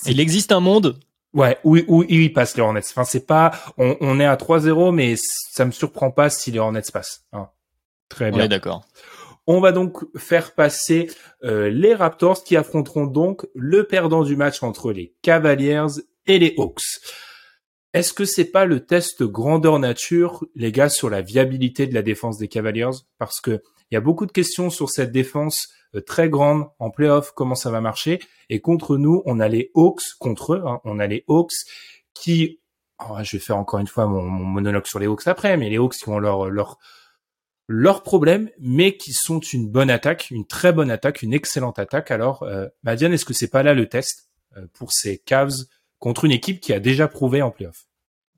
il 0.06 0.20
existe 0.20 0.52
un 0.52 0.60
monde? 0.60 0.98
Ouais, 1.34 1.58
où, 1.64 1.78
où, 1.88 2.02
il 2.08 2.32
passe 2.32 2.56
les 2.56 2.62
Hornets. 2.62 2.82
Enfin, 2.90 3.04
c'est 3.04 3.26
pas, 3.26 3.52
on, 3.78 3.96
on 4.00 4.20
est 4.20 4.26
à 4.26 4.36
3-0, 4.36 4.94
mais 4.94 5.14
ça 5.16 5.64
me 5.64 5.70
surprend 5.70 6.10
pas 6.10 6.28
si 6.28 6.50
les 6.50 6.58
Hornets 6.58 6.82
passent. 6.92 7.24
Hein. 7.32 7.48
Très 8.08 8.30
bien. 8.30 8.48
d'accord. 8.48 8.84
On 9.46 9.60
va 9.60 9.72
donc 9.72 10.04
faire 10.16 10.54
passer 10.54 11.10
euh, 11.42 11.68
les 11.70 11.94
Raptors 11.94 12.44
qui 12.44 12.56
affronteront 12.56 13.06
donc 13.06 13.46
le 13.54 13.84
perdant 13.84 14.22
du 14.22 14.36
match 14.36 14.62
entre 14.62 14.92
les 14.92 15.14
Cavaliers 15.22 15.86
et 16.26 16.38
les 16.38 16.54
Hawks. 16.58 17.00
Est-ce 17.94 18.12
que 18.12 18.24
c'est 18.24 18.50
pas 18.50 18.66
le 18.66 18.86
test 18.86 19.22
grandeur 19.22 19.78
nature, 19.78 20.44
les 20.54 20.70
gars, 20.70 20.88
sur 20.88 21.10
la 21.10 21.22
viabilité 21.22 21.86
de 21.86 21.94
la 21.94 22.02
défense 22.02 22.38
des 22.38 22.48
Cavaliers? 22.48 22.90
Parce 23.18 23.40
que 23.40 23.62
il 23.92 23.94
y 23.94 23.98
a 23.98 24.00
beaucoup 24.00 24.24
de 24.24 24.32
questions 24.32 24.70
sur 24.70 24.88
cette 24.88 25.12
défense 25.12 25.68
euh, 25.94 26.00
très 26.00 26.30
grande 26.30 26.64
en 26.78 26.90
playoff, 26.90 27.32
comment 27.32 27.54
ça 27.54 27.70
va 27.70 27.82
marcher. 27.82 28.20
Et 28.48 28.60
contre 28.62 28.96
nous, 28.96 29.22
on 29.26 29.38
a 29.38 29.48
les 29.48 29.70
Hawks, 29.74 30.14
contre 30.18 30.54
eux, 30.54 30.62
hein, 30.66 30.80
on 30.84 30.98
a 30.98 31.06
les 31.06 31.24
Hawks 31.28 31.52
qui, 32.14 32.58
oh, 33.06 33.18
je 33.22 33.36
vais 33.36 33.42
faire 33.42 33.58
encore 33.58 33.80
une 33.80 33.86
fois 33.86 34.06
mon, 34.06 34.22
monologue 34.22 34.86
sur 34.86 34.98
les 34.98 35.06
Hawks 35.06 35.26
après, 35.26 35.58
mais 35.58 35.68
les 35.68 35.76
Hawks 35.76 35.96
qui 35.96 36.08
ont 36.08 36.18
leur 36.18 36.48
leur 36.48 36.78
leurs 37.68 38.02
problèmes, 38.02 38.48
mais 38.58 38.96
qui 38.96 39.12
sont 39.12 39.40
une 39.40 39.68
bonne 39.68 39.90
attaque, 39.90 40.30
une 40.30 40.46
très 40.46 40.72
bonne 40.72 40.90
attaque, 40.90 41.20
une 41.20 41.34
excellente 41.34 41.78
attaque. 41.78 42.10
Alors, 42.10 42.42
euh, 42.44 42.68
Madiane, 42.82 43.12
est-ce 43.12 43.26
que 43.26 43.34
c'est 43.34 43.50
pas 43.50 43.62
là 43.62 43.74
le 43.74 43.88
test 43.88 44.30
euh, 44.56 44.66
pour 44.72 44.92
ces 44.92 45.18
Cavs 45.18 45.52
contre 45.98 46.24
une 46.24 46.32
équipe 46.32 46.60
qui 46.60 46.72
a 46.72 46.80
déjà 46.80 47.08
prouvé 47.08 47.42
en 47.42 47.50
playoff? 47.50 47.84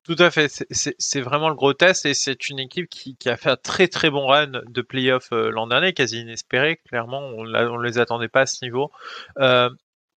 Tout 0.04 0.16
à 0.18 0.30
fait, 0.30 0.64
c'est 0.70 1.20
vraiment 1.22 1.48
le 1.48 1.54
gros 1.54 1.72
test 1.72 2.04
et 2.04 2.12
c'est 2.12 2.50
une 2.50 2.58
équipe 2.58 2.90
qui, 2.90 3.16
a 3.26 3.38
fait 3.38 3.48
un 3.48 3.56
très 3.56 3.88
très 3.88 4.10
bon 4.10 4.26
run 4.26 4.60
de 4.66 4.82
playoff 4.82 5.32
euh, 5.32 5.50
l'an 5.50 5.66
dernier, 5.66 5.94
quasi 5.94 6.20
inespéré. 6.20 6.76
Clairement, 6.86 7.20
on 7.20 7.44
ne 7.44 7.82
les 7.82 7.98
attendait 7.98 8.28
pas 8.28 8.42
à 8.42 8.46
ce 8.46 8.62
niveau. 8.62 8.90
Euh, 9.38 9.70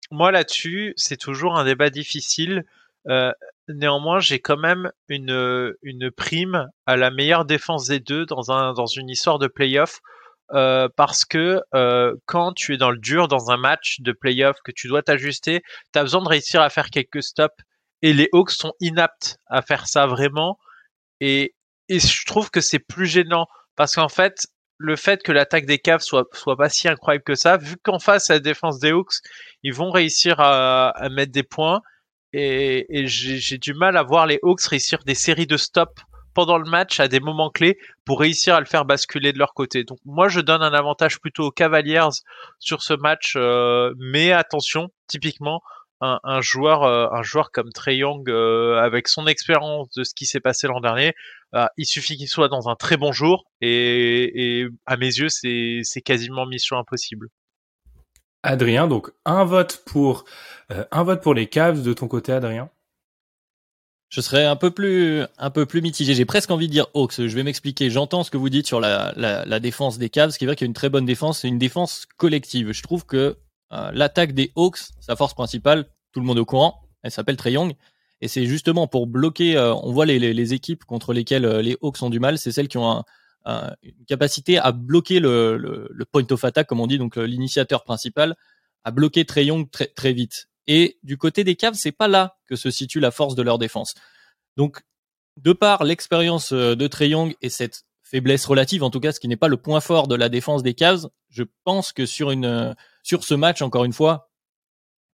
moi 0.09 0.31
là-dessus, 0.31 0.93
c'est 0.97 1.17
toujours 1.17 1.55
un 1.55 1.65
débat 1.65 1.91
difficile. 1.91 2.63
Euh, 3.07 3.31
néanmoins, 3.67 4.19
j'ai 4.19 4.39
quand 4.39 4.57
même 4.57 4.91
une, 5.07 5.75
une 5.83 6.09
prime 6.09 6.67
à 6.87 6.97
la 6.97 7.11
meilleure 7.11 7.45
défense 7.45 7.85
des 7.87 7.99
deux 7.99 8.25
dans, 8.25 8.51
un, 8.51 8.73
dans 8.73 8.87
une 8.87 9.09
histoire 9.09 9.37
de 9.37 9.47
playoff. 9.47 9.99
Euh, 10.53 10.89
parce 10.95 11.25
que 11.25 11.61
quand 12.25 12.53
tu 12.53 12.73
es 12.73 12.77
dans 12.77 12.91
le 12.91 12.97
dur 12.97 13.27
dans 13.27 13.51
un 13.51 13.57
match 13.57 14.01
de 14.01 14.11
playoff 14.11 14.57
que 14.63 14.71
tu 14.71 14.87
dois 14.87 15.03
t'ajuster, 15.03 15.61
tu 15.93 15.99
as 15.99 16.01
besoin 16.01 16.23
de 16.23 16.29
réussir 16.29 16.61
à 16.61 16.69
faire 16.69 16.89
quelques 16.89 17.21
stops 17.21 17.63
et 18.01 18.13
les 18.13 18.29
Hawks 18.33 18.51
sont 18.51 18.73
inaptes 18.79 19.37
à 19.47 19.61
faire 19.61 19.87
ça 19.87 20.07
vraiment. 20.07 20.57
Et, 21.21 21.55
et 21.89 21.99
je 21.99 22.25
trouve 22.25 22.49
que 22.51 22.61
c'est 22.61 22.79
plus 22.79 23.07
gênant 23.07 23.47
parce 23.75 23.95
qu'en 23.95 24.09
fait, 24.09 24.47
le 24.77 24.95
fait 24.95 25.23
que 25.23 25.31
l'attaque 25.31 25.65
des 25.65 25.79
Cavs 25.79 26.01
soit, 26.01 26.25
soit 26.33 26.57
pas 26.57 26.69
si 26.69 26.87
incroyable 26.87 27.23
que 27.23 27.35
ça, 27.35 27.57
vu 27.57 27.77
qu'en 27.81 27.99
face, 27.99 28.29
la 28.29 28.39
défense 28.39 28.79
des 28.79 28.91
Hawks, 28.91 29.15
ils 29.63 29.73
vont 29.73 29.91
réussir 29.91 30.39
à, 30.39 30.89
à 30.89 31.09
mettre 31.09 31.31
des 31.31 31.43
points. 31.43 31.81
Et, 32.33 32.85
et 32.89 33.07
j'ai 33.07 33.57
du 33.57 33.73
mal 33.73 33.95
à 33.95 34.03
voir 34.03 34.25
les 34.27 34.39
Hawks 34.43 34.63
réussir 34.63 34.99
des 35.05 35.15
séries 35.15 35.47
de 35.47 35.55
stops 35.55 36.03
pendant 36.33 36.57
le 36.57 36.69
match 36.69 36.99
à 36.99 37.07
des 37.07 37.21
moments 37.21 37.49
clés 37.49 37.77
pour 38.03 38.19
réussir 38.19 38.55
à 38.55 38.59
le 38.59 38.65
faire 38.65 38.83
basculer 38.83 39.31
de 39.31 39.39
leur 39.39 39.53
côté. 39.53 39.85
Donc 39.85 39.99
moi 40.03 40.27
je 40.27 40.41
donne 40.41 40.61
un 40.61 40.73
avantage 40.73 41.19
plutôt 41.19 41.45
aux 41.45 41.51
Cavaliers 41.51 42.09
sur 42.59 42.83
ce 42.83 42.93
match, 42.93 43.35
euh, 43.37 43.93
mais 43.97 44.33
attention, 44.33 44.89
typiquement 45.07 45.61
un, 46.01 46.41
joueur, 46.41 46.83
euh, 46.83 47.07
un 47.11 47.23
joueur 47.23 47.51
comme 47.51 47.71
Trey 47.71 47.97
Young, 47.97 48.29
euh, 48.29 48.77
avec 48.77 49.07
son 49.07 49.27
expérience 49.27 49.89
de 49.95 50.03
ce 50.03 50.13
qui 50.13 50.25
s'est 50.25 50.39
passé 50.39 50.67
l'an 50.67 50.79
dernier, 50.79 51.13
euh, 51.53 51.65
il 51.77 51.85
suffit 51.85 52.17
qu'il 52.17 52.27
soit 52.27 52.49
dans 52.49 52.69
un 52.69 52.75
très 52.75 52.97
bon 52.97 53.11
jour 53.11 53.45
et, 53.61 54.65
à 54.85 54.97
mes 54.97 55.07
yeux, 55.07 55.29
c'est 55.29 56.01
quasiment 56.01 56.45
mission 56.45 56.77
impossible. 56.77 57.29
Adrien, 58.43 58.87
donc 58.87 59.11
un 59.25 59.43
vote 59.43 59.83
pour 59.85 60.25
un 60.69 61.03
vote 61.03 61.21
pour 61.23 61.33
les 61.33 61.47
Cavs 61.47 61.81
de 61.81 61.93
ton 61.93 62.07
côté, 62.07 62.31
Adrien? 62.31 62.69
Je 64.09 64.21
serais 64.21 64.45
un 64.45 64.55
peu 64.55 64.69
plus 64.69 65.23
un 65.39 65.49
peu 65.49 65.65
plus 65.65 65.81
mitigé. 65.81 66.13
J'ai 66.13 66.25
presque 66.25 66.51
envie 66.51 66.67
de 66.67 66.71
dire 66.71 66.85
Hawks. 66.93 67.15
Je 67.17 67.35
vais 67.35 67.41
m'expliquer. 67.41 67.89
J'entends 67.89 68.23
ce 68.23 68.29
que 68.29 68.37
vous 68.37 68.49
dites 68.49 68.67
sur 68.67 68.79
la, 68.79 69.13
la, 69.17 69.59
défense 69.59 69.97
des 69.97 70.09
Cavs, 70.09 70.29
ce 70.29 70.37
qui 70.37 70.45
veut 70.45 70.53
qu'il 70.53 70.65
y 70.65 70.67
a 70.67 70.69
une 70.69 70.73
très 70.73 70.89
bonne 70.89 71.05
défense. 71.05 71.39
C'est 71.39 71.47
une 71.47 71.57
défense 71.57 72.05
collective. 72.17 72.71
Je 72.71 72.83
trouve 72.83 73.05
que 73.07 73.35
l'attaque 73.93 74.33
des 74.33 74.51
Hawks, 74.55 74.79
sa 74.99 75.15
force 75.15 75.33
principale, 75.33 75.85
tout 76.11 76.19
le 76.19 76.25
monde 76.25 76.37
est 76.37 76.41
au 76.41 76.45
courant. 76.45 76.81
Elle 77.03 77.11
s'appelle 77.11 77.37
Trey 77.37 77.51
Young. 77.51 77.75
Et 78.21 78.27
c'est 78.27 78.45
justement 78.45 78.87
pour 78.87 79.07
bloquer, 79.07 79.57
euh, 79.57 79.73
on 79.75 79.91
voit 79.91 80.05
les, 80.05 80.53
équipes 80.53 80.85
contre 80.85 81.13
lesquelles 81.13 81.45
euh, 81.45 81.61
les 81.61 81.77
Hawks 81.81 82.01
ont 82.01 82.09
du 82.09 82.19
mal, 82.19 82.37
c'est 82.37 82.51
celles 82.51 82.67
qui 82.67 82.77
ont 82.77 83.03
un, 83.45 83.75
une 83.83 84.05
capacité 84.07 84.57
à 84.57 84.71
bloquer 84.71 85.19
le, 85.19 85.87
point 86.11 86.25
of 86.31 86.43
attack, 86.43 86.67
comme 86.67 86.79
on 86.79 86.87
dit, 86.87 86.97
donc 86.97 87.17
euh, 87.17 87.23
l'initiateur 87.23 87.83
principal, 87.83 88.35
à 88.83 88.91
bloquer 88.91 89.25
Trey 89.25 89.45
Young 89.45 89.69
très, 89.69 89.87
très 89.87 90.13
vite. 90.13 90.47
Et 90.67 90.97
du 91.03 91.17
côté 91.17 91.43
des 91.43 91.55
Cavs, 91.55 91.75
c'est 91.75 91.91
pas 91.91 92.07
là 92.07 92.37
que 92.47 92.55
se 92.55 92.71
situe 92.71 92.99
la 92.99 93.11
force 93.11 93.35
de 93.35 93.43
leur 93.43 93.59
défense. 93.59 93.93
Donc, 94.57 94.81
de 95.37 95.53
par 95.53 95.83
l'expérience 95.83 96.53
de 96.53 96.87
Trey 96.87 97.09
Young 97.09 97.35
et 97.41 97.49
cette 97.49 97.83
faiblesse 98.01 98.45
relative, 98.45 98.81
en 98.81 98.89
tout 98.89 99.01
cas, 99.01 99.11
ce 99.11 99.19
qui 99.19 99.27
n'est 99.27 99.35
pas 99.35 99.49
le 99.49 99.57
point 99.57 99.81
fort 99.81 100.07
de 100.07 100.15
la 100.15 100.29
défense 100.29 100.63
des 100.63 100.73
Cavs, 100.73 101.07
je 101.29 101.43
pense 101.65 101.91
que 101.91 102.05
sur 102.05 102.31
une 102.31 102.73
sur 103.05 103.23
ce 103.23 103.35
match, 103.35 103.61
encore 103.61 103.85
une 103.85 103.93
fois, 103.93 104.31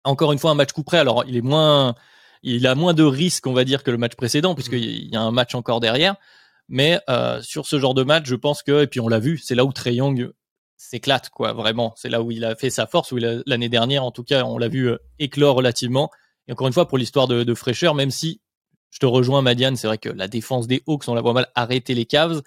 encore 0.05 0.31
une 0.31 0.39
fois 0.39 0.51
un 0.51 0.55
match 0.55 0.71
coup 0.71 0.83
près. 0.83 0.97
Alors 0.97 1.25
il 1.27 1.35
est 1.35 1.41
moins, 1.41 1.93
il 2.41 2.65
a 2.65 2.73
moins 2.73 2.93
de 2.93 3.03
risques, 3.03 3.45
on 3.47 3.53
va 3.53 3.65
dire, 3.65 3.83
que 3.83 3.91
le 3.91 3.97
match 3.97 4.15
précédent, 4.15 4.55
puisqu'il 4.55 5.09
y 5.09 5.15
a 5.15 5.21
un 5.21 5.31
match 5.31 5.55
encore 5.55 5.81
derrière. 5.81 6.15
Mais 6.69 7.01
euh, 7.09 7.41
sur 7.41 7.67
ce 7.67 7.79
genre 7.79 7.93
de 7.93 8.03
match, 8.03 8.25
je 8.27 8.35
pense 8.35 8.63
que, 8.63 8.83
et 8.83 8.87
puis 8.87 9.01
on 9.01 9.09
l'a 9.09 9.19
vu, 9.19 9.37
c'est 9.37 9.55
là 9.55 9.65
où 9.65 9.73
Trey 9.73 9.95
Young 9.95 10.31
s'éclate, 10.77 11.29
quoi, 11.29 11.51
vraiment. 11.51 11.93
C'est 11.97 12.07
là 12.07 12.21
où 12.21 12.31
il 12.31 12.45
a 12.45 12.55
fait 12.55 12.69
sa 12.69 12.87
force, 12.87 13.11
où 13.11 13.17
l'année 13.17 13.67
dernière, 13.67 14.05
en 14.05 14.11
tout 14.11 14.23
cas, 14.23 14.45
on 14.45 14.57
l'a 14.57 14.69
vu 14.69 14.89
euh, 14.89 14.97
éclore 15.19 15.57
relativement. 15.57 16.09
Et 16.47 16.53
encore 16.53 16.67
une 16.67 16.73
fois, 16.73 16.87
pour 16.87 16.97
l'histoire 16.97 17.27
de, 17.27 17.43
de, 17.43 17.53
fraîcheur, 17.53 17.93
même 17.93 18.09
si 18.09 18.39
je 18.89 18.99
te 18.99 19.05
rejoins, 19.05 19.41
Madiane, 19.41 19.75
c'est 19.75 19.87
vrai 19.87 19.97
que 19.97 20.09
la 20.09 20.29
défense 20.29 20.65
des 20.65 20.81
Hawks, 20.87 21.09
on 21.09 21.13
la 21.13 21.21
voit 21.21 21.33
mal 21.33 21.47
arrêter 21.55 21.93
les 21.93 22.05
Cavs. 22.05 22.41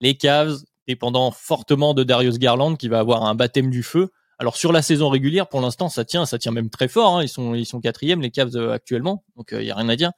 Les 0.00 0.16
Cavs, 0.16 0.58
dépendant 0.86 1.32
fortement 1.32 1.92
de 1.92 2.04
Darius 2.04 2.38
Garland, 2.38 2.76
qui 2.76 2.86
va 2.86 3.00
avoir 3.00 3.24
un 3.24 3.34
baptême 3.34 3.70
du 3.70 3.82
feu. 3.82 4.10
Alors 4.40 4.56
sur 4.56 4.72
la 4.72 4.80
saison 4.80 5.10
régulière, 5.10 5.48
pour 5.48 5.60
l'instant, 5.60 5.90
ça 5.90 6.06
tient, 6.06 6.24
ça 6.24 6.38
tient 6.38 6.50
même 6.50 6.70
très 6.70 6.88
fort. 6.88 7.18
Hein. 7.18 7.22
Ils 7.22 7.28
sont 7.28 7.54
ils 7.54 7.66
sont 7.66 7.78
quatrième 7.78 8.22
les 8.22 8.30
Cavs 8.30 8.56
euh, 8.56 8.72
actuellement, 8.72 9.22
donc 9.36 9.48
il 9.52 9.58
euh, 9.58 9.62
y 9.62 9.70
a 9.70 9.74
rien 9.74 9.90
à 9.90 9.96
dire. 9.96 10.12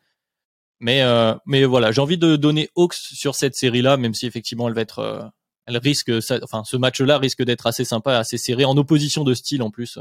Mais 0.79 1.03
euh, 1.03 1.35
mais 1.45 1.65
voilà, 1.65 1.91
j'ai 1.91 2.01
envie 2.01 2.19
de 2.19 2.37
donner 2.37 2.71
Hawks 2.77 2.95
sur 2.95 3.35
cette 3.35 3.57
série-là, 3.57 3.97
même 3.97 4.15
si 4.15 4.27
effectivement 4.27 4.69
elle 4.69 4.75
va 4.75 4.81
être, 4.81 5.33
elle 5.67 5.77
risque, 5.77 6.13
enfin 6.43 6.63
ce 6.65 6.77
match-là 6.77 7.19
risque 7.19 7.43
d'être 7.43 7.67
assez 7.67 7.85
sympa, 7.85 8.17
assez 8.17 8.39
serré, 8.39 8.65
en 8.65 8.77
opposition 8.77 9.25
de 9.25 9.35
style 9.35 9.61
en 9.61 9.71
plus, 9.71 9.99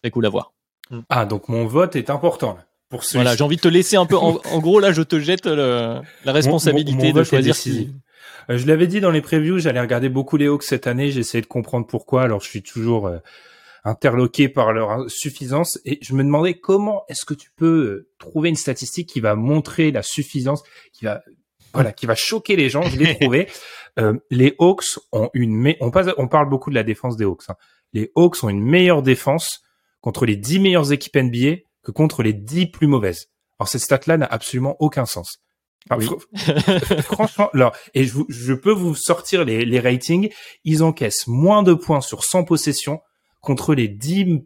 très 0.00 0.12
cool 0.12 0.26
à 0.26 0.28
voir. 0.28 0.52
Ah 1.08 1.26
donc 1.26 1.48
mon 1.48 1.66
vote 1.66 1.96
est 1.96 2.08
important 2.08 2.54
là. 2.54 2.64
Pour 2.88 3.02
voilà, 3.14 3.36
j'ai 3.36 3.44
envie 3.44 3.56
de 3.56 3.60
te 3.60 3.68
laisser 3.68 3.96
un 3.96 4.06
peu. 4.06 4.16
En, 4.16 4.58
gros, 4.58 4.80
là, 4.80 4.90
je 4.90 5.02
te 5.02 5.20
jette 5.20 5.46
la 5.46 6.02
responsabilité 6.24 7.12
de 7.12 7.22
choisir 7.22 7.54
si. 7.54 7.90
Euh, 8.48 8.58
je 8.58 8.66
l'avais 8.66 8.86
dit 8.86 9.00
dans 9.00 9.10
les 9.10 9.20
previews, 9.20 9.58
j'allais 9.58 9.80
regarder 9.80 10.08
beaucoup 10.08 10.36
les 10.36 10.46
Hawks 10.46 10.64
cette 10.64 10.86
année. 10.86 11.10
J'ai 11.10 11.20
essayé 11.20 11.42
de 11.42 11.46
comprendre 11.46 11.86
pourquoi. 11.86 12.22
Alors, 12.22 12.40
je 12.40 12.48
suis 12.48 12.62
toujours 12.62 13.06
euh, 13.06 13.18
interloqué 13.84 14.48
par 14.48 14.72
leur 14.72 15.10
suffisance 15.10 15.78
et 15.84 15.98
je 16.02 16.14
me 16.14 16.22
demandais 16.22 16.54
comment 16.54 17.04
est-ce 17.08 17.24
que 17.24 17.34
tu 17.34 17.50
peux 17.56 17.66
euh, 17.66 18.08
trouver 18.18 18.48
une 18.48 18.56
statistique 18.56 19.08
qui 19.08 19.20
va 19.20 19.34
montrer 19.34 19.90
la 19.90 20.02
suffisance, 20.02 20.62
qui 20.92 21.04
va 21.04 21.22
voilà, 21.72 21.92
qui 21.92 22.06
va 22.06 22.16
choquer 22.16 22.56
les 22.56 22.68
gens. 22.68 22.82
Je 22.82 22.98
l'ai 22.98 23.14
trouvé. 23.20 23.46
les 24.30 24.56
Hawks 24.58 24.98
ont 25.12 25.30
une, 25.34 25.74
on, 25.80 25.92
on 26.16 26.28
parle 26.28 26.48
beaucoup 26.48 26.70
de 26.70 26.74
la 26.74 26.82
défense 26.82 27.16
des 27.16 27.24
Hawks. 27.24 27.44
Hein. 27.48 27.54
Les 27.92 28.10
Hawks 28.16 28.42
ont 28.42 28.48
une 28.48 28.62
meilleure 28.62 29.02
défense 29.02 29.62
contre 30.00 30.26
les 30.26 30.36
10 30.36 30.58
meilleures 30.60 30.92
équipes 30.92 31.16
NBA 31.16 31.56
que 31.82 31.92
contre 31.92 32.22
les 32.22 32.32
10 32.32 32.66
plus 32.66 32.86
mauvaises. 32.86 33.28
Alors 33.58 33.68
cette 33.68 33.82
stat-là 33.82 34.16
n'a 34.16 34.26
absolument 34.26 34.76
aucun 34.80 35.06
sens. 35.06 35.42
Franchement, 37.02 37.50
alors, 37.52 37.74
et 37.94 38.04
je, 38.04 38.18
je, 38.28 38.52
peux 38.54 38.72
vous 38.72 38.94
sortir 38.94 39.44
les, 39.44 39.64
les 39.64 39.80
ratings, 39.80 40.30
ils 40.64 40.82
encaissent 40.82 41.26
moins 41.26 41.62
de 41.62 41.74
points 41.74 42.00
sur 42.00 42.24
100 42.24 42.44
possessions 42.44 43.00
contre 43.40 43.74
les 43.74 43.88
10 43.88 44.44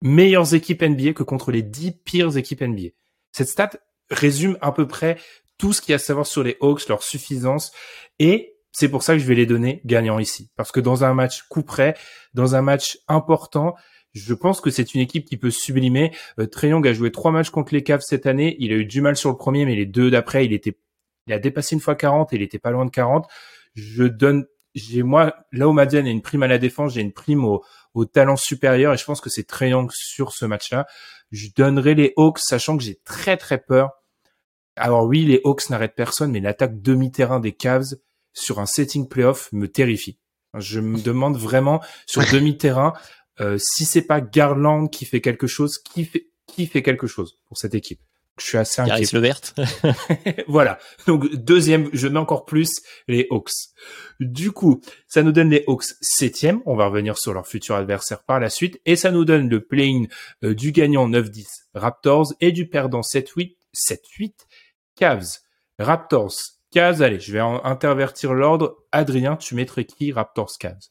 meilleures 0.00 0.54
équipes 0.54 0.82
NBA 0.82 1.12
que 1.12 1.22
contre 1.22 1.52
les 1.52 1.62
10 1.62 1.92
pires 2.04 2.36
équipes 2.36 2.62
NBA. 2.62 2.88
Cette 3.32 3.48
stat 3.48 3.70
résume 4.10 4.58
à 4.60 4.72
peu 4.72 4.86
près 4.86 5.18
tout 5.58 5.72
ce 5.72 5.80
qu'il 5.80 5.92
y 5.92 5.94
a 5.94 5.96
à 5.96 5.98
savoir 5.98 6.26
sur 6.26 6.42
les 6.42 6.56
Hawks, 6.60 6.88
leur 6.88 7.02
suffisance, 7.02 7.72
et 8.18 8.56
c'est 8.72 8.88
pour 8.88 9.02
ça 9.02 9.12
que 9.12 9.18
je 9.20 9.26
vais 9.26 9.34
les 9.34 9.46
donner 9.46 9.82
gagnants 9.84 10.18
ici. 10.18 10.50
Parce 10.56 10.72
que 10.72 10.80
dans 10.80 11.04
un 11.04 11.14
match 11.14 11.42
coup 11.48 11.62
près, 11.62 11.94
dans 12.34 12.54
un 12.54 12.62
match 12.62 12.98
important, 13.06 13.74
je 14.12 14.34
pense 14.34 14.60
que 14.60 14.70
c'est 14.70 14.94
une 14.94 15.00
équipe 15.00 15.24
qui 15.24 15.36
peut 15.36 15.50
sublimer. 15.50 16.14
Euh, 16.38 16.46
Young 16.62 16.86
a 16.86 16.92
joué 16.92 17.10
trois 17.10 17.32
matchs 17.32 17.50
contre 17.50 17.74
les 17.74 17.82
Cavs 17.82 18.02
cette 18.02 18.26
année. 18.26 18.56
Il 18.58 18.72
a 18.72 18.76
eu 18.76 18.84
du 18.84 19.00
mal 19.00 19.16
sur 19.16 19.30
le 19.30 19.36
premier, 19.36 19.64
mais 19.64 19.74
les 19.74 19.86
deux 19.86 20.10
d'après, 20.10 20.44
il 20.44 20.52
était, 20.52 20.76
il 21.26 21.32
a 21.32 21.38
dépassé 21.38 21.74
une 21.74 21.80
fois 21.80 21.94
40 21.94 22.32
et 22.32 22.36
il 22.36 22.42
était 22.42 22.58
pas 22.58 22.70
loin 22.70 22.84
de 22.84 22.90
40. 22.90 23.26
Je 23.74 24.04
donne, 24.04 24.46
j'ai 24.74 25.02
moi, 25.02 25.34
là 25.50 25.68
où 25.68 25.72
Madiane 25.72 26.06
a 26.06 26.10
une 26.10 26.22
prime 26.22 26.42
à 26.42 26.48
la 26.48 26.58
défense, 26.58 26.94
j'ai 26.94 27.00
une 27.00 27.12
prime 27.12 27.44
au, 27.44 27.64
au 27.94 28.04
talent 28.04 28.36
supérieur 28.36 28.92
et 28.92 28.96
je 28.96 29.04
pense 29.04 29.20
que 29.20 29.30
c'est 29.30 29.44
Trey 29.44 29.70
Young 29.70 29.90
sur 29.92 30.32
ce 30.32 30.44
match-là. 30.44 30.86
Je 31.30 31.48
donnerai 31.56 31.94
les 31.94 32.12
Hawks, 32.16 32.38
sachant 32.38 32.76
que 32.76 32.82
j'ai 32.82 33.00
très 33.04 33.38
très 33.38 33.58
peur. 33.58 33.90
Alors 34.76 35.04
oui, 35.04 35.24
les 35.24 35.40
Hawks 35.44 35.70
n'arrêtent 35.70 35.94
personne, 35.94 36.32
mais 36.32 36.40
l'attaque 36.40 36.80
demi-terrain 36.82 37.40
des 37.40 37.52
Cavs 37.52 37.94
sur 38.34 38.58
un 38.58 38.66
setting 38.66 39.08
playoff 39.08 39.50
me 39.52 39.68
terrifie. 39.68 40.18
Je 40.58 40.80
me 40.80 41.00
demande 41.00 41.36
vraiment 41.36 41.82
sur 42.06 42.22
demi-terrain 42.30 42.92
euh, 43.42 43.58
si 43.58 43.84
c'est 43.84 44.02
pas 44.02 44.20
Garland 44.20 44.86
qui 44.86 45.04
fait 45.04 45.20
quelque 45.20 45.46
chose, 45.46 45.78
qui 45.78 46.04
fait 46.04 46.28
qui 46.46 46.66
fait 46.66 46.82
quelque 46.82 47.06
chose 47.06 47.38
pour 47.48 47.58
cette 47.58 47.74
équipe? 47.74 48.00
Je 48.38 48.46
suis 48.46 48.58
assez 48.58 48.80
inquiet. 48.80 49.06
Levert. 49.12 49.40
voilà. 50.48 50.78
Donc 51.06 51.34
deuxième, 51.34 51.90
je 51.92 52.08
mets 52.08 52.18
encore 52.18 52.44
plus 52.44 52.80
les 53.06 53.26
Hawks. 53.30 53.52
Du 54.20 54.52
coup, 54.52 54.80
ça 55.06 55.22
nous 55.22 55.32
donne 55.32 55.50
les 55.50 55.64
Hawks 55.66 55.84
septième. 56.00 56.62
On 56.64 56.74
va 56.74 56.86
revenir 56.86 57.18
sur 57.18 57.34
leur 57.34 57.46
futur 57.46 57.74
adversaire 57.74 58.22
par 58.22 58.40
la 58.40 58.48
suite. 58.48 58.80
Et 58.86 58.96
ça 58.96 59.10
nous 59.10 59.24
donne 59.24 59.48
le 59.48 59.60
play 59.62 59.92
euh, 60.44 60.54
du 60.54 60.72
gagnant 60.72 61.08
9-10 61.08 61.46
Raptors 61.74 62.32
et 62.40 62.52
du 62.52 62.68
perdant 62.68 63.02
7-8, 63.02 63.56
7-8 63.74 64.32
Cavs. 64.96 65.40
Raptors, 65.78 66.34
Cavs. 66.70 67.02
Allez, 67.02 67.20
je 67.20 67.32
vais 67.32 67.40
intervertir 67.40 68.32
l'ordre. 68.32 68.76
Adrien, 68.92 69.36
tu 69.36 69.54
mettrais 69.54 69.84
qui 69.84 70.10
Raptors, 70.10 70.52
Cavs? 70.58 70.90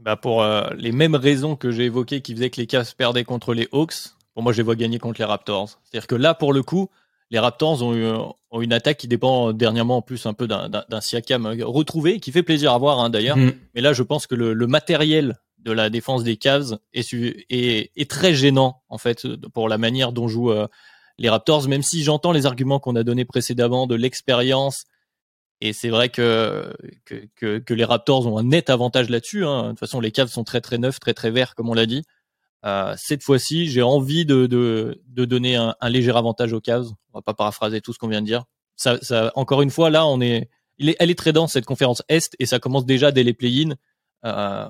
Bah 0.00 0.16
pour 0.16 0.42
euh, 0.42 0.68
les 0.76 0.92
mêmes 0.92 1.14
raisons 1.14 1.56
que 1.56 1.70
j'ai 1.70 1.84
évoquées 1.84 2.20
qui 2.20 2.34
faisaient 2.34 2.50
que 2.50 2.60
les 2.60 2.66
Cavs 2.66 2.94
perdaient 2.96 3.24
contre 3.24 3.54
les 3.54 3.68
Hawks, 3.72 4.14
pour 4.34 4.42
moi, 4.42 4.52
je 4.52 4.58
les 4.58 4.62
vois 4.62 4.76
gagner 4.76 4.98
contre 4.98 5.20
les 5.20 5.24
Raptors. 5.24 5.68
C'est-à-dire 5.84 6.06
que 6.06 6.14
là, 6.14 6.34
pour 6.34 6.52
le 6.52 6.62
coup, 6.62 6.88
les 7.30 7.38
Raptors 7.38 7.82
ont, 7.82 7.94
eu, 7.94 8.06
ont 8.50 8.60
une 8.60 8.72
attaque 8.72 8.98
qui 8.98 9.08
dépend 9.08 9.52
dernièrement 9.52 9.98
en 9.98 10.02
plus 10.02 10.26
un 10.26 10.34
peu 10.34 10.46
d'un 10.46 11.00
Siakam 11.00 11.46
retrouvé, 11.62 12.20
qui 12.20 12.32
fait 12.32 12.42
plaisir 12.42 12.72
à 12.72 12.78
voir 12.78 13.00
hein, 13.00 13.10
d'ailleurs. 13.10 13.36
Mm. 13.36 13.52
Mais 13.74 13.80
là, 13.80 13.92
je 13.92 14.02
pense 14.02 14.26
que 14.26 14.34
le, 14.34 14.54
le, 14.54 14.66
matériel 14.66 15.38
de 15.58 15.72
la 15.72 15.90
défense 15.90 16.24
des 16.24 16.36
Cavs 16.36 16.78
est, 16.92 17.12
est, 17.50 17.90
est, 17.94 18.10
très 18.10 18.34
gênant 18.34 18.82
en 18.88 18.98
fait 18.98 19.26
pour 19.54 19.68
la 19.68 19.78
manière 19.78 20.12
dont 20.12 20.28
jouent 20.28 20.50
euh, 20.50 20.66
les 21.18 21.28
Raptors. 21.28 21.68
Même 21.68 21.82
si 21.82 22.02
j'entends 22.02 22.32
les 22.32 22.46
arguments 22.46 22.80
qu'on 22.80 22.96
a 22.96 23.02
donnés 23.02 23.24
précédemment 23.24 23.86
de 23.86 23.94
l'expérience, 23.94 24.84
et 25.64 25.72
c'est 25.72 25.90
vrai 25.90 26.08
que, 26.08 26.74
les 27.68 27.84
Raptors 27.84 28.26
ont 28.26 28.36
un 28.36 28.42
net 28.42 28.68
avantage 28.68 29.08
là-dessus. 29.08 29.46
Hein. 29.46 29.62
De 29.62 29.68
toute 29.68 29.78
façon, 29.78 30.00
les 30.00 30.10
Cavs 30.10 30.28
sont 30.28 30.42
très 30.42 30.60
très 30.60 30.76
neufs, 30.76 30.98
très 30.98 31.14
très 31.14 31.30
verts, 31.30 31.54
comme 31.54 31.70
on 31.70 31.74
l'a 31.74 31.86
dit. 31.86 32.02
Euh, 32.66 32.94
cette 32.98 33.22
fois-ci, 33.22 33.68
j'ai 33.68 33.80
envie 33.80 34.26
de, 34.26 34.46
donner 35.06 35.54
un, 35.54 35.76
léger 35.88 36.10
avantage 36.10 36.52
aux 36.52 36.60
Cavs. 36.60 36.88
On 37.12 37.18
va 37.18 37.22
pas 37.22 37.34
paraphraser 37.34 37.80
tout 37.80 37.92
ce 37.92 38.00
qu'on 38.00 38.08
vient 38.08 38.22
de 38.22 38.26
dire. 38.26 38.44
Ça, 38.74 38.98
encore 39.36 39.62
une 39.62 39.70
fois, 39.70 39.88
là, 39.88 40.04
on 40.04 40.20
est, 40.20 40.50
elle 40.80 41.12
est 41.12 41.18
très 41.18 41.32
dense 41.32 41.52
cette 41.52 41.64
conférence 41.64 42.02
Est 42.08 42.34
et 42.40 42.46
ça 42.46 42.58
commence 42.58 42.84
déjà 42.84 43.12
dès 43.12 43.22
les 43.22 43.32
play-in. 43.32 43.76
Euh, 44.24 44.68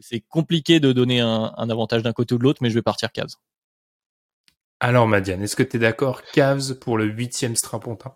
c'est 0.00 0.20
compliqué 0.20 0.80
de 0.80 0.92
donner 0.94 1.20
un, 1.20 1.52
un 1.54 1.68
avantage 1.68 2.02
d'un 2.02 2.14
côté 2.14 2.34
ou 2.34 2.38
de 2.38 2.44
l'autre, 2.44 2.60
mais 2.62 2.70
je 2.70 2.74
vais 2.74 2.82
partir 2.82 3.12
Cavs. 3.12 3.34
Alors, 4.80 5.06
Madiane, 5.06 5.42
est-ce 5.42 5.54
que 5.54 5.62
tu 5.62 5.76
es 5.76 5.80
d'accord 5.80 6.22
Cavs 6.32 6.78
pour 6.80 6.96
le 6.96 7.04
huitième 7.04 7.56
strapontin 7.56 8.14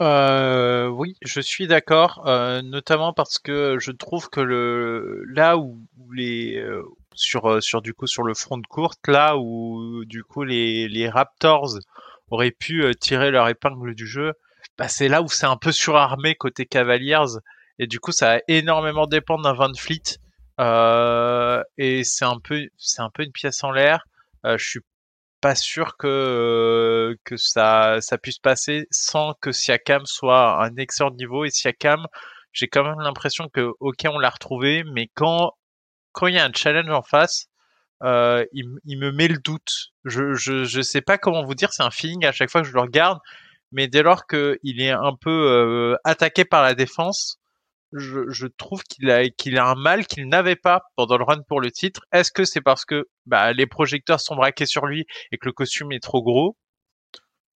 euh, 0.00 0.88
oui, 0.88 1.16
je 1.22 1.40
suis 1.40 1.68
d'accord, 1.68 2.24
euh, 2.26 2.62
notamment 2.62 3.12
parce 3.12 3.38
que 3.38 3.78
je 3.78 3.92
trouve 3.92 4.28
que 4.28 4.40
le 4.40 5.24
là 5.28 5.56
où, 5.56 5.78
les 6.12 6.56
euh, 6.56 6.82
sur 7.14 7.48
euh, 7.50 7.60
sur 7.60 7.80
du 7.80 7.94
coup 7.94 8.06
sur 8.08 8.24
le 8.24 8.34
front 8.34 8.58
de 8.58 8.66
courte, 8.66 9.06
là 9.06 9.36
où 9.36 10.04
du 10.04 10.24
coup 10.24 10.42
les 10.42 10.88
les 10.88 11.08
Raptors 11.08 11.78
auraient 12.30 12.50
pu 12.50 12.82
euh, 12.84 12.92
tirer 12.94 13.30
leur 13.30 13.48
épingle 13.48 13.94
du 13.94 14.06
jeu, 14.06 14.32
bah 14.78 14.88
c'est 14.88 15.08
là 15.08 15.22
où 15.22 15.28
c'est 15.28 15.46
un 15.46 15.56
peu 15.56 15.70
surarmé 15.72 16.34
côté 16.34 16.66
Cavaliers 16.66 17.38
et 17.78 17.86
du 17.86 18.00
coup 18.00 18.12
ça 18.12 18.34
a 18.34 18.40
énormément 18.48 19.06
dépendre 19.06 19.44
d'un 19.44 19.52
Van 19.52 19.72
Fleet 19.74 20.18
et 21.78 22.04
c'est 22.04 22.24
un 22.24 22.38
peu 22.40 22.66
c'est 22.78 23.02
un 23.02 23.10
peu 23.10 23.22
une 23.24 23.32
pièce 23.32 23.62
en 23.64 23.70
l'air. 23.70 24.04
je 24.44 24.56
suis 24.58 24.80
pas 25.44 25.54
sûr 25.54 25.98
que 25.98 26.06
euh, 26.06 27.16
que 27.24 27.36
ça 27.36 27.98
ça 28.00 28.16
puisse 28.16 28.38
passer 28.38 28.86
sans 28.90 29.34
que 29.42 29.52
Siakam 29.52 30.06
soit 30.06 30.64
un 30.64 30.74
excellent 30.76 31.10
niveau. 31.10 31.44
Et 31.44 31.50
Siakam 31.50 32.06
j'ai 32.52 32.66
quand 32.66 32.82
même 32.82 33.00
l'impression 33.00 33.50
que 33.50 33.72
ok 33.78 34.06
on 34.06 34.18
l'a 34.18 34.30
retrouvé 34.30 34.84
mais 34.94 35.10
quand 35.14 35.52
quand 36.12 36.28
il 36.28 36.36
y 36.36 36.38
a 36.38 36.46
un 36.46 36.52
challenge 36.54 36.88
en 36.88 37.02
face 37.02 37.48
euh, 38.04 38.46
il, 38.52 38.64
il, 38.86 38.98
me 38.98 39.12
met 39.12 39.28
le 39.28 39.36
doute. 39.36 39.92
Je, 40.06 40.32
je 40.34 40.64
je 40.64 40.80
sais 40.80 41.02
pas 41.02 41.18
comment 41.18 41.44
vous 41.44 41.54
dire 41.54 41.74
c'est 41.74 41.82
un 41.82 41.90
feeling 41.90 42.24
à 42.24 42.32
chaque 42.32 42.50
fois 42.50 42.62
que 42.62 42.68
je 42.68 42.72
le 42.72 42.80
regarde 42.80 43.18
mais 43.70 43.86
dès 43.86 44.02
lors 44.02 44.26
qu'il 44.26 44.80
est 44.80 44.92
un 44.92 45.14
peu 45.20 45.30
euh, 45.30 45.96
attaqué 46.04 46.46
par 46.46 46.62
la 46.62 46.74
défense 46.74 47.38
je, 47.94 48.28
je 48.28 48.46
trouve 48.46 48.82
qu'il 48.82 49.10
a 49.10 49.28
qu'il 49.30 49.58
a 49.58 49.66
un 49.68 49.76
mal 49.76 50.06
qu'il 50.06 50.28
n'avait 50.28 50.56
pas 50.56 50.82
pendant 50.96 51.16
le 51.16 51.24
run 51.24 51.42
pour 51.48 51.60
le 51.60 51.70
titre. 51.70 52.02
Est-ce 52.12 52.32
que 52.32 52.44
c'est 52.44 52.60
parce 52.60 52.84
que 52.84 53.08
bah, 53.26 53.52
les 53.52 53.66
projecteurs 53.66 54.20
sont 54.20 54.36
braqués 54.36 54.66
sur 54.66 54.86
lui 54.86 55.06
et 55.32 55.38
que 55.38 55.46
le 55.46 55.52
costume 55.52 55.92
est 55.92 56.02
trop 56.02 56.22
gros? 56.22 56.56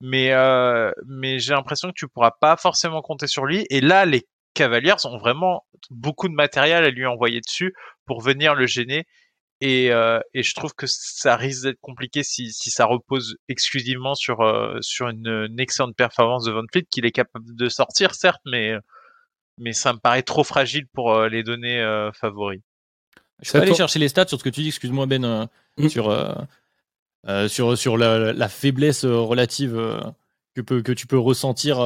Mais 0.01 0.33
euh, 0.33 0.93
mais 1.07 1.41
j'ai 1.41 1.55
l'impression 1.55 1.89
que 1.89 1.95
tu 1.97 2.09
pourras 2.09 2.33
pas 2.41 2.57
forcément 2.57 3.03
compter 3.03 3.27
sur 3.27 3.47
lui. 3.47 3.67
Et 3.71 3.81
là, 3.81 4.07
les 4.07 4.23
Cavaliers 4.55 4.95
ont 5.05 5.19
vraiment 5.19 5.65
beaucoup 5.91 6.29
de 6.29 6.35
matériel 6.35 6.85
à 6.85 6.91
lui 6.91 7.07
envoyer 7.07 7.41
dessus 7.41 7.75
pour 8.07 8.21
venir 8.23 8.55
le 8.55 8.67
gêner. 8.67 9.05
Et, 9.61 9.93
euh, 9.93 10.21
et 10.35 10.45
je 10.45 10.55
trouve 10.55 10.73
que 10.75 10.87
ça 10.87 11.37
risque 11.37 11.65
d'être 11.65 11.81
compliqué 11.81 12.23
si, 12.23 12.53
si 12.53 12.71
ça 12.71 12.85
repose 12.87 13.37
exclusivement 13.49 14.15
sur 14.15 14.41
euh, 14.43 14.79
sur 14.83 15.09
une, 15.09 15.27
une, 15.27 15.59
excellente 15.61 15.97
performance 15.97 16.45
de 16.45 16.53
Van 16.53 16.63
Fleet 16.73 16.85
qu'il 16.89 17.05
est 17.07 17.11
capable 17.11 17.57
de 17.57 17.69
sortir 17.69 18.15
certes 18.15 18.41
mais 18.47 18.77
mais 19.59 19.73
ça 19.73 19.93
me 19.93 19.99
paraît 19.99 20.23
trop 20.23 20.45
fragile 20.45 20.87
pour 20.93 21.13
euh, 21.13 21.29
les 21.29 21.43
données 21.43 21.81
euh, 21.81 22.13
favoris. 22.13 22.61
Je 23.43 23.53
vais 23.53 23.61
aller 23.61 23.75
chercher 23.75 23.99
les 23.99 24.09
stats 24.09 24.27
sur 24.27 24.39
ce 24.39 24.45
que 24.45 24.49
tu 24.49 24.63
dis, 24.63 24.69
excuse-moi 24.69 25.07
Ben, 25.07 25.25
euh, 25.25 25.47
mm. 25.77 25.89
sur, 25.89 26.37
sur, 27.49 27.79
sur 27.79 27.97
la, 27.97 28.33
la 28.33 28.49
faiblesse 28.49 29.05
relative 29.05 29.77
que, 30.55 30.61
peut, 30.61 30.83
que 30.83 30.93
tu 30.93 31.07
peux 31.07 31.19
ressentir, 31.19 31.79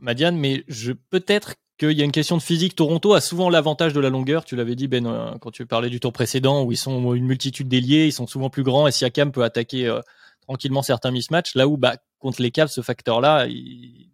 Madiane, 0.00 0.36
mais 0.38 0.64
je 0.66 0.92
peut-être 0.92 1.56
qu'il 1.76 1.92
y 1.92 2.00
a 2.00 2.04
une 2.04 2.12
question 2.12 2.38
de 2.38 2.42
physique. 2.42 2.74
Toronto 2.74 3.12
a 3.12 3.20
souvent 3.20 3.50
l'avantage 3.50 3.92
de 3.92 4.00
la 4.00 4.08
longueur. 4.08 4.46
Tu 4.46 4.56
l'avais 4.56 4.76
dit, 4.76 4.88
Ben, 4.88 5.36
quand 5.42 5.50
tu 5.50 5.66
parlais 5.66 5.90
du 5.90 6.00
tour 6.00 6.14
précédent, 6.14 6.64
où 6.64 6.72
ils 6.72 6.78
sont 6.78 7.12
une 7.12 7.26
multitude 7.26 7.68
d'ailiers, 7.68 8.06
ils 8.06 8.12
sont 8.12 8.26
souvent 8.26 8.48
plus 8.48 8.62
grands, 8.62 8.86
et 8.86 8.92
Siakam 8.92 9.30
peut 9.30 9.44
attaquer 9.44 9.94
tranquillement 10.40 10.82
certains 10.82 11.10
mismatchs. 11.10 11.54
Là 11.54 11.68
où, 11.68 11.76
bah, 11.76 11.96
contre 12.18 12.40
les 12.40 12.50
Cavs, 12.50 12.70
ce 12.70 12.80
facteur-là, 12.80 13.46
il, 13.46 14.08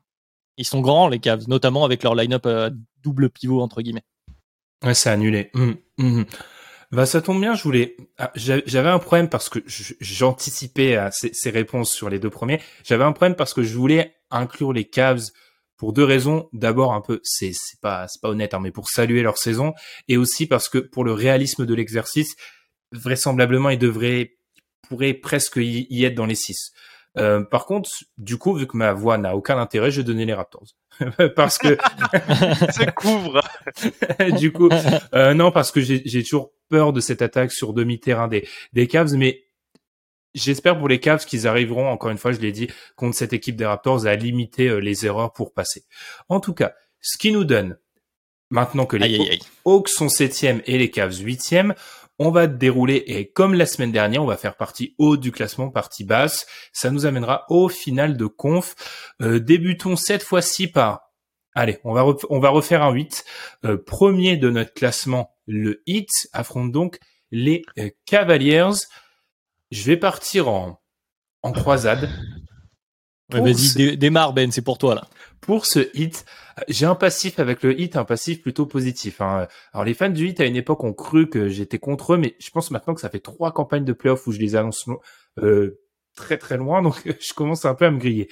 ils 0.56 0.66
sont 0.66 0.80
grands 0.80 1.08
les 1.08 1.18
Cavs, 1.18 1.48
notamment 1.48 1.84
avec 1.84 2.02
leur 2.02 2.14
line-up 2.14 2.46
euh, 2.46 2.70
double 3.02 3.30
pivot 3.30 3.60
entre 3.60 3.82
guillemets. 3.82 4.04
Ouais, 4.84 4.94
c'est 4.94 5.10
annulé. 5.10 5.50
Hum, 5.54 5.76
hum. 5.98 6.24
Bah 6.92 7.06
ça 7.06 7.20
tombe 7.20 7.40
bien, 7.40 7.54
je 7.54 7.62
voulais. 7.62 7.96
Ah, 8.18 8.30
j'avais 8.36 8.88
un 8.88 8.98
problème 9.00 9.28
parce 9.28 9.48
que 9.48 9.58
j'anticipais 9.66 10.96
ces, 11.10 11.50
réponses 11.50 11.92
sur 11.92 12.08
les 12.08 12.20
deux 12.20 12.30
premiers. 12.30 12.60
J'avais 12.84 13.02
un 13.02 13.12
problème 13.12 13.34
parce 13.34 13.52
que 13.52 13.64
je 13.64 13.76
voulais 13.76 14.14
inclure 14.30 14.72
les 14.72 14.84
Cavs 14.84 15.30
pour 15.76 15.92
deux 15.92 16.04
raisons. 16.04 16.48
D'abord 16.52 16.92
un 16.92 17.00
peu, 17.00 17.20
c'est 17.24 17.52
pas 17.82 18.06
pas 18.22 18.28
honnête, 18.28 18.54
hein, 18.54 18.60
mais 18.60 18.70
pour 18.70 18.90
saluer 18.90 19.22
leur 19.22 19.38
saison 19.38 19.72
et 20.06 20.16
aussi 20.16 20.46
parce 20.46 20.68
que 20.68 20.78
pour 20.78 21.02
le 21.02 21.12
réalisme 21.12 21.66
de 21.66 21.74
l'exercice, 21.74 22.36
vraisemblablement 22.92 23.70
ils 23.70 23.78
devraient 23.78 24.36
pourraient 24.88 25.14
presque 25.14 25.56
y 25.56 26.04
être 26.04 26.14
dans 26.14 26.26
les 26.26 26.36
six. 26.36 26.72
Euh, 27.16 27.42
par 27.42 27.66
contre, 27.66 27.88
du 28.18 28.38
coup, 28.38 28.54
vu 28.54 28.66
que 28.66 28.76
ma 28.76 28.92
voix 28.92 29.18
n'a 29.18 29.36
aucun 29.36 29.58
intérêt, 29.58 29.90
je 29.90 30.00
vais 30.00 30.04
donner 30.04 30.24
les 30.24 30.34
Raptors. 30.34 30.66
parce 31.36 31.58
que 31.58 31.76
ça 32.70 32.86
couvre. 32.92 33.40
du 34.38 34.52
coup, 34.52 34.68
euh, 35.14 35.34
non, 35.34 35.52
parce 35.52 35.70
que 35.70 35.80
j'ai 35.80 36.22
toujours 36.22 36.52
peur 36.68 36.92
de 36.92 37.00
cette 37.00 37.22
attaque 37.22 37.52
sur 37.52 37.72
demi-terrain 37.72 38.28
des, 38.28 38.48
des 38.72 38.86
Cavs, 38.88 39.14
mais 39.14 39.44
j'espère 40.34 40.78
pour 40.78 40.88
les 40.88 41.00
Cavs 41.00 41.24
qu'ils 41.24 41.46
arriveront, 41.46 41.88
encore 41.88 42.10
une 42.10 42.18
fois, 42.18 42.32
je 42.32 42.40
l'ai 42.40 42.52
dit, 42.52 42.68
contre 42.96 43.16
cette 43.16 43.32
équipe 43.32 43.56
des 43.56 43.66
Raptors 43.66 44.06
à 44.06 44.14
limiter 44.16 44.68
euh, 44.68 44.78
les 44.78 45.06
erreurs 45.06 45.32
pour 45.32 45.52
passer. 45.52 45.84
En 46.28 46.40
tout 46.40 46.54
cas, 46.54 46.74
ce 47.00 47.18
qui 47.18 47.32
nous 47.32 47.44
donne 47.44 47.78
Maintenant 48.50 48.86
que 48.86 48.96
les 48.96 49.06
Aïe, 49.06 49.14
aïe, 49.20 49.30
aïe. 49.30 49.40
Hawks 49.64 49.88
sont 49.88 50.08
septième 50.08 50.62
et 50.66 50.78
les 50.78 50.90
Cavs 50.90 51.18
huitième, 51.18 51.74
on 52.18 52.30
va 52.30 52.46
dérouler 52.46 53.02
et 53.06 53.30
comme 53.30 53.54
la 53.54 53.66
semaine 53.66 53.92
dernière, 53.92 54.22
on 54.22 54.26
va 54.26 54.36
faire 54.36 54.56
partie 54.56 54.94
haute 54.98 55.20
du 55.20 55.32
classement, 55.32 55.70
partie 55.70 56.04
basse. 56.04 56.46
Ça 56.72 56.90
nous 56.90 57.06
amènera 57.06 57.44
au 57.48 57.68
final 57.68 58.16
de 58.16 58.26
conf. 58.26 58.74
Euh, 59.20 59.40
débutons 59.40 59.96
cette 59.96 60.22
fois-ci 60.22 60.68
par, 60.68 61.12
allez, 61.54 61.78
on 61.84 61.92
va 61.92 62.48
refaire 62.48 62.82
un 62.82 62.92
8. 62.92 63.24
Euh, 63.64 63.76
premier 63.76 64.36
de 64.36 64.50
notre 64.50 64.74
classement, 64.74 65.34
le 65.46 65.82
Heat 65.86 66.10
affronte 66.32 66.72
donc 66.72 66.98
les 67.30 67.62
euh, 67.78 67.90
Cavaliers. 68.06 68.70
Je 69.70 69.82
vais 69.84 69.96
partir 69.96 70.48
en 70.48 70.78
croisade. 71.52 72.08
Ouais, 73.32 73.40
Vas-y, 73.40 73.54
ce- 73.58 73.76
dé- 73.78 73.96
démarre 73.96 74.32
Ben, 74.34 74.52
c'est 74.52 74.62
pour 74.62 74.76
toi 74.78 74.94
là. 74.94 75.06
pour 75.40 75.64
ce 75.66 75.88
hit, 75.94 76.24
j'ai 76.68 76.84
un 76.86 76.94
passif 76.94 77.38
avec 77.38 77.62
le 77.62 77.78
hit, 77.80 77.96
un 77.96 78.04
passif 78.04 78.42
plutôt 78.42 78.66
positif. 78.66 79.20
hein. 79.20 79.48
Alors 79.72 79.84
les 79.84 79.94
fans 79.94 80.10
du 80.10 80.28
hit 80.28 80.40
à 80.40 80.44
une 80.44 80.56
époque 80.56 80.84
ont 80.84 80.92
cru 80.92 81.28
que 81.30 81.48
j'étais 81.48 81.78
contre 81.78 82.14
eux, 82.14 82.16
mais 82.18 82.36
je 82.38 82.50
pense 82.50 82.70
maintenant 82.70 82.94
que 82.94 83.00
ça 83.00 83.08
fait 83.10 83.20
trois 83.20 83.52
campagnes 83.52 83.84
de 83.84 83.92
playoffs 83.94 84.26
où 84.26 84.32
je 84.32 84.38
les 84.40 84.56
annonce 84.56 84.84
euh, 85.38 85.80
très 86.14 86.36
très 86.38 86.56
loin, 86.58 86.82
donc 86.82 87.00
je 87.20 87.32
commence 87.32 87.64
un 87.64 87.74
peu 87.74 87.86
à 87.86 87.90
me 87.90 87.98
griller. 87.98 88.28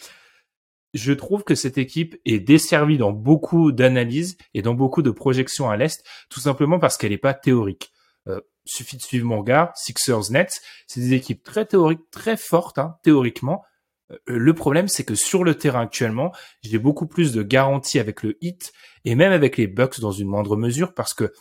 Je 0.94 1.12
trouve 1.14 1.42
que 1.42 1.54
cette 1.54 1.78
équipe 1.78 2.16
est 2.26 2.38
desservie 2.38 2.98
dans 2.98 3.12
beaucoup 3.12 3.72
d'analyses 3.72 4.36
et 4.52 4.60
dans 4.60 4.74
beaucoup 4.74 5.00
de 5.00 5.10
projections 5.10 5.70
à 5.70 5.76
l'est, 5.78 6.04
tout 6.28 6.40
simplement 6.40 6.78
parce 6.78 6.98
qu'elle 6.98 7.12
n'est 7.12 7.18
pas 7.18 7.32
théorique. 7.32 7.92
Euh, 8.28 8.40
suffit 8.66 8.98
de 8.98 9.02
suivre 9.02 9.26
mon 9.26 9.38
regard, 9.38 9.72
Sixers 9.74 10.30
Nets, 10.30 10.60
c'est 10.86 11.00
des 11.00 11.14
équipes 11.14 11.42
très 11.42 11.64
théoriques, 11.64 12.10
très 12.10 12.36
fortes 12.36 12.78
hein, 12.78 12.96
théoriquement. 13.02 13.64
Euh, 14.12 14.18
le 14.26 14.54
problème, 14.54 14.88
c'est 14.88 15.04
que 15.04 15.14
sur 15.14 15.44
le 15.44 15.54
terrain 15.54 15.82
actuellement, 15.82 16.32
j'ai 16.62 16.78
beaucoup 16.78 17.06
plus 17.06 17.32
de 17.32 17.42
garanties 17.42 17.98
avec 17.98 18.22
le 18.22 18.36
Heat 18.40 18.72
et 19.04 19.14
même 19.14 19.32
avec 19.32 19.56
les 19.56 19.66
Bucks 19.66 20.00
dans 20.00 20.12
une 20.12 20.28
moindre 20.28 20.56
mesure 20.56 20.94
parce 20.94 21.14
que 21.14 21.32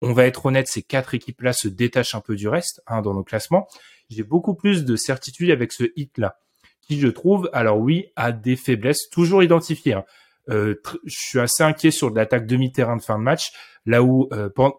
on 0.00 0.12
va 0.12 0.26
être 0.26 0.44
honnête, 0.46 0.66
ces 0.68 0.82
quatre 0.82 1.14
équipes-là 1.14 1.52
se 1.52 1.68
détachent 1.68 2.14
un 2.14 2.20
peu 2.20 2.36
du 2.36 2.48
reste 2.48 2.82
hein, 2.86 3.00
dans 3.00 3.14
nos 3.14 3.24
classements. 3.24 3.66
J'ai 4.10 4.22
beaucoup 4.22 4.54
plus 4.54 4.84
de 4.84 4.96
certitude 4.96 5.50
avec 5.50 5.72
ce 5.72 5.84
Heat-là, 5.96 6.36
qui 6.82 7.00
je 7.00 7.08
trouve, 7.08 7.48
alors 7.54 7.78
oui, 7.78 8.06
a 8.16 8.32
des 8.32 8.56
faiblesses 8.56 9.08
toujours 9.10 9.42
identifiées. 9.42 9.94
hein. 9.94 10.04
Euh, 10.50 10.74
je 11.04 11.16
suis 11.16 11.40
assez 11.40 11.62
inquiet 11.62 11.90
sur 11.90 12.10
l'attaque 12.10 12.46
demi-terrain 12.46 12.96
de 12.96 13.02
fin 13.02 13.18
de 13.18 13.22
match, 13.22 13.52
là 13.86 14.02
où 14.02 14.28
euh, 14.32 14.50
pen- 14.50 14.72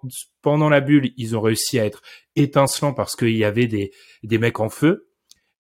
pendant 0.44 0.70
la 0.70 0.80
bulle, 0.80 1.12
ils 1.18 1.36
ont 1.36 1.42
réussi 1.42 1.80
à 1.80 1.86
être 1.86 2.04
étincelants 2.36 2.94
parce 2.94 3.16
qu'il 3.16 3.36
y 3.36 3.44
avait 3.44 3.66
des, 3.66 3.92
des 4.22 4.38
mecs 4.38 4.60
en 4.60 4.70
feu. 4.70 5.08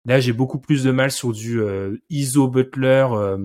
Là, 0.05 0.19
j'ai 0.19 0.33
beaucoup 0.33 0.59
plus 0.59 0.83
de 0.83 0.91
mal 0.91 1.11
sur 1.11 1.31
du 1.33 1.59
euh, 1.61 1.97
ISO 2.09 2.47
Butler. 2.47 3.07
euh, 3.11 3.37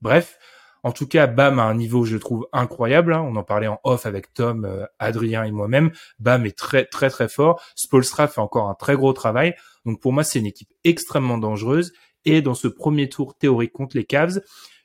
bref, 0.00 0.38
en 0.82 0.92
tout 0.92 1.06
cas, 1.06 1.26
Bam 1.26 1.58
a 1.58 1.64
un 1.64 1.74
niveau, 1.74 2.04
je 2.04 2.16
trouve, 2.16 2.46
incroyable. 2.52 3.12
hein. 3.12 3.20
On 3.20 3.36
en 3.36 3.42
parlait 3.42 3.66
en 3.66 3.80
off 3.84 4.06
avec 4.06 4.32
Tom, 4.32 4.64
euh, 4.64 4.86
Adrien 4.98 5.44
et 5.44 5.50
moi-même. 5.50 5.90
Bam 6.18 6.46
est 6.46 6.56
très, 6.56 6.84
très, 6.86 7.10
très 7.10 7.28
fort. 7.28 7.60
Spolstra 7.74 8.28
fait 8.28 8.40
encore 8.40 8.68
un 8.68 8.74
très 8.74 8.94
gros 8.94 9.12
travail. 9.12 9.54
Donc 9.84 10.00
pour 10.00 10.12
moi, 10.12 10.24
c'est 10.24 10.38
une 10.38 10.46
équipe 10.46 10.72
extrêmement 10.84 11.38
dangereuse. 11.38 11.92
Et 12.24 12.40
dans 12.40 12.54
ce 12.54 12.68
premier 12.68 13.08
tour 13.08 13.36
théorique 13.36 13.72
contre 13.72 13.96
les 13.96 14.04
Cavs, 14.04 14.40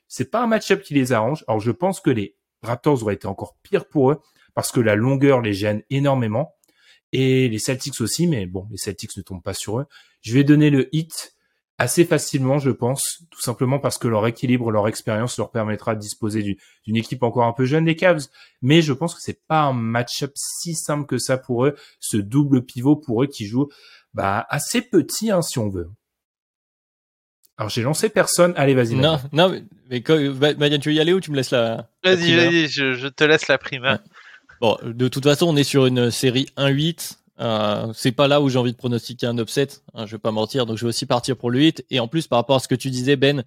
c'est 0.08 0.30
pas 0.30 0.42
un 0.42 0.46
match-up 0.46 0.82
qui 0.82 0.94
les 0.94 1.12
arrange. 1.12 1.44
Alors 1.48 1.60
je 1.60 1.70
pense 1.70 2.00
que 2.00 2.10
les 2.10 2.36
Raptors 2.62 3.02
auraient 3.02 3.14
été 3.14 3.26
encore 3.26 3.56
pire 3.62 3.88
pour 3.88 4.12
eux 4.12 4.20
parce 4.54 4.70
que 4.70 4.80
la 4.80 4.94
longueur 4.94 5.40
les 5.40 5.54
gêne 5.54 5.82
énormément. 5.90 6.54
Et 7.12 7.48
les 7.48 7.58
Celtics 7.58 8.00
aussi, 8.00 8.26
mais 8.26 8.46
bon, 8.46 8.66
les 8.70 8.78
Celtics 8.78 9.16
ne 9.16 9.22
tombent 9.22 9.42
pas 9.42 9.54
sur 9.54 9.78
eux. 9.80 9.86
Je 10.22 10.32
vais 10.34 10.44
donner 10.44 10.70
le 10.70 10.88
hit 10.94 11.34
assez 11.78 12.04
facilement, 12.04 12.58
je 12.58 12.70
pense, 12.70 13.24
tout 13.30 13.40
simplement 13.40 13.78
parce 13.80 13.98
que 13.98 14.06
leur 14.08 14.26
équilibre, 14.26 14.70
leur 14.70 14.86
expérience 14.88 15.36
leur 15.36 15.50
permettra 15.50 15.94
de 15.94 16.00
disposer 16.00 16.42
du- 16.42 16.58
d'une 16.86 16.96
équipe 16.96 17.22
encore 17.22 17.44
un 17.44 17.52
peu 17.52 17.64
jeune 17.64 17.84
des 17.86 17.96
Cavs. 17.96 18.26
Mais 18.60 18.82
je 18.82 18.92
pense 18.92 19.14
que 19.14 19.20
c'est 19.20 19.40
pas 19.48 19.62
un 19.62 19.72
match-up 19.72 20.32
si 20.36 20.74
simple 20.74 21.06
que 21.06 21.18
ça 21.18 21.38
pour 21.38 21.66
eux, 21.66 21.74
ce 21.98 22.16
double 22.18 22.64
pivot 22.64 22.96
pour 22.96 23.22
eux 23.24 23.26
qui 23.26 23.46
joue 23.46 23.68
bah, 24.14 24.46
assez 24.48 24.80
petit, 24.80 25.30
hein, 25.30 25.42
si 25.42 25.58
on 25.58 25.68
veut. 25.70 25.88
Alors 27.58 27.68
j'ai 27.68 27.82
lancé 27.82 28.08
personne. 28.08 28.54
Allez, 28.56 28.74
vas-y. 28.74 28.94
Non, 28.94 29.20
non, 29.32 29.48
mais- 29.50 29.62
mais 29.90 30.02
quand- 30.02 30.18
Madiane, 30.58 30.80
tu 30.80 30.88
veux 30.88 30.94
y 30.94 31.00
aller 31.00 31.12
ou 31.12 31.20
tu 31.20 31.30
me 31.30 31.36
laisses 31.36 31.50
la. 31.50 31.88
Vas-y, 32.02 32.34
vas-y, 32.36 32.68
je, 32.68 32.94
je 32.94 33.08
te 33.08 33.24
laisse 33.24 33.48
la 33.48 33.58
primaire. 33.58 33.98
Bon, 34.62 34.78
de 34.84 35.08
toute 35.08 35.24
façon, 35.24 35.46
on 35.48 35.56
est 35.56 35.64
sur 35.64 35.86
une 35.86 36.12
série 36.12 36.46
1-8. 36.56 37.18
Euh, 37.40 37.92
c'est 37.96 38.12
pas 38.12 38.28
là 38.28 38.40
où 38.40 38.48
j'ai 38.48 38.60
envie 38.60 38.70
de 38.70 38.76
pronostiquer 38.76 39.26
un 39.26 39.36
upset. 39.38 39.66
Hein, 39.94 40.06
je 40.06 40.12
vais 40.12 40.20
pas 40.20 40.30
mentir, 40.30 40.66
donc 40.66 40.76
je 40.78 40.84
vais 40.84 40.90
aussi 40.90 41.04
partir 41.04 41.36
pour 41.36 41.50
le 41.50 41.60
hit. 41.60 41.84
Et 41.90 41.98
en 41.98 42.06
plus, 42.06 42.28
par 42.28 42.38
rapport 42.38 42.54
à 42.56 42.60
ce 42.60 42.68
que 42.68 42.76
tu 42.76 42.88
disais, 42.88 43.16
Ben, 43.16 43.42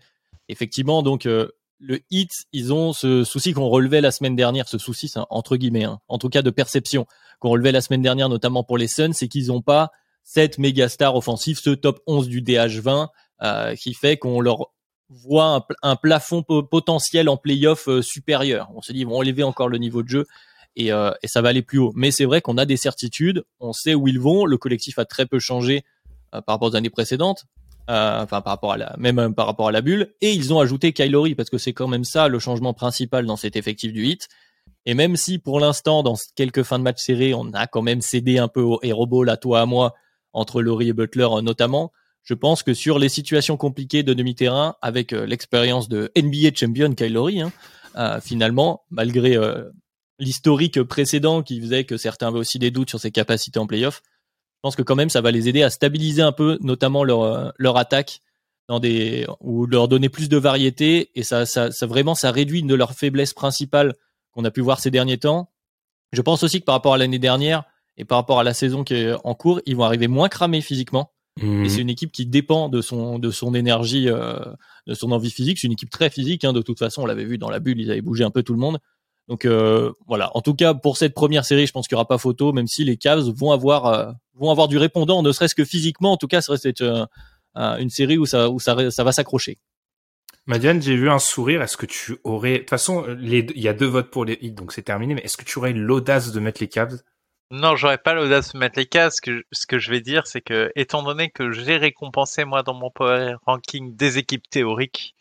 effectivement, 0.49 1.04
donc 1.04 1.25
euh, 1.25 1.47
le 1.80 2.01
hit, 2.12 2.32
ils 2.51 2.73
ont 2.73 2.91
ce 2.91 3.23
souci 3.23 3.54
qu'on 3.54 3.69
relevait 3.69 4.01
la 4.01 4.12
semaine 4.12 4.36
dernière. 4.36 4.67
Ce 4.67 4.78
souci, 4.78 5.08
c'est 5.08 5.21
entre 5.30 5.56
guillemets, 5.56 5.86
hein, 5.86 6.01
en 6.10 6.17
tout 6.17 6.28
cas 6.28 6.41
de 6.41 6.49
perception 6.49 7.06
qu'on 7.39 7.49
relevait 7.51 7.71
la 7.71 7.80
semaine 7.80 8.01
dernière, 8.01 8.28
notamment 8.28 8.65
pour 8.65 8.78
les 8.78 8.88
Suns, 8.89 9.13
c'est 9.13 9.30
qu'ils 9.30 9.54
ont 9.54 9.62
pas 9.62 9.91
cette 10.25 10.58
méga 10.58 10.89
star 10.89 11.15
offensive, 11.15 11.58
ce 11.63 11.69
top 11.69 12.01
11 12.08 12.28
du 12.28 12.41
DH20, 12.41 13.08
euh, 13.43 13.75
qui 13.75 13.93
fait 13.93 14.17
qu'on 14.17 14.41
leur 14.41 14.71
voit 15.10 15.45
un, 15.45 15.62
pl- 15.62 15.78
un 15.82 15.95
plafond 15.95 16.43
po- 16.43 16.63
potentiel 16.63 17.30
en 17.30 17.38
playoff 17.38 17.88
euh, 17.88 18.01
supérieur. 18.01 18.69
On 18.75 18.82
se 18.82 18.91
dit, 18.91 18.99
ils 18.99 19.08
vont 19.08 19.21
élever 19.21 19.43
encore 19.43 19.69
le 19.69 19.78
niveau 19.78 20.04
de 20.04 20.10
jeu 20.10 20.25
et, 20.75 20.91
euh, 20.91 21.11
et 21.23 21.27
ça 21.27 21.41
va 21.41 21.49
aller 21.49 21.61
plus 21.61 21.77
haut. 21.79 21.91
Mais 21.95 22.11
c'est 22.11 22.25
vrai 22.25 22.41
qu'on 22.41 22.57
a 22.57 22.65
des 22.65 22.77
certitudes, 22.77 23.43
on 23.59 23.73
sait 23.73 23.95
où 23.95 24.07
ils 24.07 24.19
vont. 24.19 24.45
Le 24.45 24.57
collectif 24.57 24.99
a 24.99 25.05
très 25.05 25.25
peu 25.25 25.39
changé 25.39 25.83
euh, 26.33 26.41
par 26.41 26.55
rapport 26.55 26.69
aux 26.69 26.75
années 26.75 26.89
précédentes, 26.89 27.45
euh, 27.89 28.23
enfin 28.23 28.41
par 28.41 28.53
rapport 28.53 28.73
à 28.73 28.77
la, 28.77 28.95
même 28.97 29.19
euh, 29.19 29.29
par 29.29 29.45
rapport 29.45 29.67
à 29.67 29.71
la 29.71 29.81
bulle. 29.81 30.13
Et 30.21 30.33
ils 30.33 30.53
ont 30.53 30.59
ajouté 30.59 30.93
Kylori 30.93 31.35
parce 31.35 31.49
que 31.49 31.57
c'est 31.57 31.73
quand 31.73 31.88
même 31.88 32.03
ça 32.03 32.27
le 32.27 32.39
changement 32.39 32.73
principal 32.73 33.25
dans 33.25 33.38
cet 33.38 33.55
effectif 33.55 33.93
du 33.93 34.05
hit. 34.05 34.27
Et 34.85 34.93
même 34.93 35.15
si 35.15 35.39
pour 35.39 35.59
l'instant, 35.59 36.03
dans 36.03 36.15
quelques 36.35 36.63
fins 36.63 36.77
de 36.77 36.83
match 36.83 37.01
serrés, 37.01 37.33
on 37.33 37.51
a 37.53 37.67
quand 37.67 37.81
même 37.81 38.01
cédé 38.01 38.38
un 38.38 38.47
peu 38.47 38.61
au 38.61 38.79
hero 38.83 39.07
à 39.27 39.38
toi 39.38 39.61
à 39.61 39.65
moi 39.65 39.93
entre 40.33 40.61
Laurie 40.61 40.89
et 40.89 40.93
Butler 40.93 41.27
euh, 41.31 41.41
notamment. 41.41 41.91
Je 42.23 42.33
pense 42.33 42.63
que 42.63 42.73
sur 42.73 42.99
les 42.99 43.09
situations 43.09 43.55
compliquées 43.55 44.03
de 44.03 44.13
demi-terrain, 44.13 44.75
avec 44.81 45.13
euh, 45.13 45.25
l'expérience 45.25 45.88
de 45.88 46.11
NBA 46.17 46.55
champion 46.55 46.93
Kylori, 46.93 47.41
hein, 47.41 47.51
euh, 47.97 48.19
finalement, 48.19 48.83
malgré 48.89 49.38
euh, 49.38 49.69
l'historique 50.19 50.82
précédent 50.84 51.43
qui 51.43 51.60
faisait 51.60 51.84
que 51.84 51.97
certains 51.97 52.28
avaient 52.28 52.39
aussi 52.39 52.60
des 52.60 52.71
doutes 52.71 52.89
sur 52.89 52.99
ses 52.99 53.12
capacités 53.12 53.60
en 53.60 53.67
playoff. 53.67 54.01
Je 54.06 54.60
pense 54.62 54.75
que 54.75 54.82
quand 54.82 54.95
même 54.95 55.10
ça 55.10 55.21
va 55.21 55.32
les 55.32 55.47
aider 55.47 55.63
à 55.63 55.69
stabiliser 55.69 56.21
un 56.21 56.32
peu, 56.32 56.58
notamment 56.62 57.04
leur 57.04 57.21
euh, 57.23 57.49
leur 57.58 57.78
attaque 57.78 58.21
dans 58.67 58.80
des 58.80 59.28
ou 59.41 59.65
leur 59.65 59.88
donner 59.88 60.10
plus 60.10 60.30
de 60.30 60.38
variété 60.38 61.12
et 61.15 61.23
ça 61.23 61.45
ça, 61.45 61.71
ça 61.71 61.86
vraiment 61.86 62.15
ça 62.15 62.32
réduit 62.32 62.60
une 62.60 62.67
de 62.67 62.75
leurs 62.75 62.93
faiblesses 62.93 63.34
principales 63.34 63.93
qu'on 64.32 64.45
a 64.45 64.51
pu 64.51 64.62
voir 64.62 64.80
ces 64.80 64.91
derniers 64.91 65.17
temps. 65.17 65.51
Je 66.12 66.21
pense 66.21 66.43
aussi 66.43 66.60
que 66.60 66.65
par 66.65 66.75
rapport 66.75 66.93
à 66.93 66.97
l'année 66.97 67.19
dernière 67.19 67.63
et 67.97 68.06
par 68.06 68.17
rapport 68.17 68.39
à 68.39 68.43
la 68.43 68.54
saison 68.54 68.84
qui 68.84 68.95
est 68.95 69.13
en 69.23 69.36
cours, 69.36 69.62
ils 69.65 69.75
vont 69.75 69.84
arriver 69.84 70.08
moins 70.08 70.30
cramés 70.30 70.62
physiquement. 70.62 71.12
Et 71.41 71.67
c'est 71.67 71.82
une 71.82 71.89
équipe 71.89 72.13
qui 72.13 72.25
dépend 72.25 72.69
de 72.69 72.80
son 72.80 73.19
de 73.19 73.30
son 73.30 73.54
énergie, 73.54 74.08
euh, 74.08 74.39
de 74.88 74.93
son 74.93 75.12
envie 75.12 75.30
physique. 75.30 75.60
C'est 75.60 75.67
une 75.67 75.73
équipe 75.73 75.89
très 75.89 76.10
physique. 76.10 76.45
Hein, 76.45 76.54
de 76.54 76.62
toute 76.62 76.80
façon, 76.80 77.01
on 77.01 77.06
l'avait 77.06 77.25
vu 77.25 77.38
dans 77.38 77.49
la 77.49 77.60
bulle, 77.60 77.82
ils 77.82 77.91
avaient 77.91 78.01
bougé 78.01 78.23
un 78.23 78.32
peu 78.32 78.41
tout 78.41 78.54
le 78.54 78.60
monde. 78.60 78.80
Donc 79.27 79.45
euh, 79.45 79.91
voilà. 80.07 80.29
En 80.35 80.41
tout 80.41 80.53
cas, 80.53 80.73
pour 80.73 80.97
cette 80.97 81.13
première 81.13 81.45
série, 81.45 81.65
je 81.65 81.71
pense 81.71 81.88
qu'il 81.88 81.95
n'y 81.95 81.99
aura 81.99 82.07
pas 82.07 82.17
photo, 82.17 82.53
même 82.53 82.67
si 82.67 82.83
les 82.83 82.97
Cavs 82.97 83.27
vont 83.29 83.51
avoir 83.51 83.85
euh, 83.88 84.11
vont 84.35 84.51
avoir 84.51 84.67
du 84.67 84.77
répondant, 84.77 85.23
ne 85.23 85.31
serait-ce 85.31 85.55
que 85.55 85.65
physiquement. 85.65 86.11
En 86.11 86.17
tout 86.17 86.27
cas, 86.27 86.41
ça 86.41 86.53
reste 86.53 86.81
euh, 86.81 87.05
euh, 87.57 87.77
une 87.77 87.89
série 87.89 88.17
où 88.17 88.25
ça 88.25 88.49
où 88.49 88.59
ça 88.59 88.91
ça 88.91 89.03
va 89.03 89.11
s'accrocher. 89.11 89.57
Madiane, 90.47 90.79
j'ai 90.79 90.95
vu 90.95 91.09
un 91.09 91.17
sourire. 91.17 91.63
Est-ce 91.63 91.75
que 91.75 91.88
tu 91.88 92.17
aurais, 92.23 92.53
de 92.53 92.57
toute 92.59 92.69
façon, 92.69 93.03
les... 93.17 93.39
il 93.55 93.61
y 93.61 93.67
a 93.67 93.73
deux 93.73 93.88
votes 93.88 94.11
pour 94.11 94.25
les 94.25 94.38
hits, 94.41 94.51
donc 94.51 94.73
c'est 94.73 94.83
terminé. 94.83 95.15
Mais 95.15 95.21
est-ce 95.21 95.38
que 95.38 95.43
tu 95.43 95.57
aurais 95.57 95.73
l'audace 95.73 96.31
de 96.31 96.39
mettre 96.39 96.61
les 96.61 96.67
Cavs? 96.67 97.01
Non, 97.49 97.75
j'aurais 97.75 97.97
pas 97.97 98.13
l'audace 98.13 98.53
de 98.53 98.59
mettre 98.59 98.77
les 98.77 98.85
cas. 98.85 99.09
Ce 99.09 99.21
que, 99.21 99.43
ce 99.51 99.65
que 99.65 99.79
je 99.79 99.89
vais 99.89 100.01
dire, 100.01 100.27
c'est 100.27 100.41
que, 100.41 100.71
étant 100.75 101.01
donné 101.01 101.31
que 101.31 101.51
j'ai 101.51 101.77
récompensé, 101.77 102.45
moi, 102.45 102.61
dans 102.61 102.75
mon 102.75 102.91
power 102.91 103.38
ranking 103.47 103.95
des 103.95 104.19
équipes 104.19 104.47
théoriques, 104.47 105.14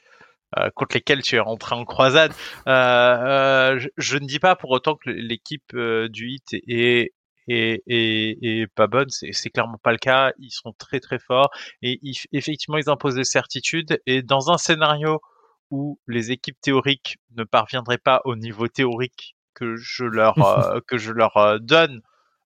contre 0.74 0.96
lesquelles 0.96 1.22
tu 1.22 1.36
es 1.36 1.40
rentré 1.40 1.74
en 1.74 1.84
croisade, 1.84 2.32
euh, 2.68 2.70
euh, 2.72 3.78
je, 3.78 3.88
je 3.96 4.18
ne 4.18 4.26
dis 4.26 4.38
pas 4.38 4.56
pour 4.56 4.70
autant 4.70 4.96
que 4.96 5.10
l'équipe 5.10 5.72
euh, 5.74 6.08
du 6.08 6.30
hit 6.30 6.52
est, 6.52 7.12
est, 7.48 7.82
est, 7.86 8.38
est 8.42 8.66
pas 8.74 8.86
bonne. 8.86 9.08
C'est 9.10 9.50
clairement 9.50 9.78
pas 9.82 9.92
le 9.92 9.98
cas. 9.98 10.32
Ils 10.38 10.50
sont 10.50 10.72
très 10.78 11.00
très 11.00 11.18
forts 11.18 11.50
et 11.82 11.98
ils- 12.02 12.16
effectivement, 12.32 12.78
ils 12.78 12.88
imposent 12.90 13.16
des 13.16 13.24
certitudes. 13.24 13.98
Et 14.06 14.22
dans 14.22 14.50
un 14.50 14.58
scénario 14.58 15.20
où 15.70 15.98
les 16.06 16.30
équipes 16.30 16.60
théoriques 16.60 17.16
ne 17.36 17.44
parviendraient 17.44 17.98
pas 17.98 18.20
au 18.24 18.36
niveau 18.36 18.68
théorique 18.68 19.36
que 19.54 19.76
je 19.76 20.04
leur 20.04 20.42
euh, 20.42 20.80
que 20.88 20.98
je 20.98 21.12
leur 21.12 21.36
euh, 21.36 21.58
donne 21.58 22.00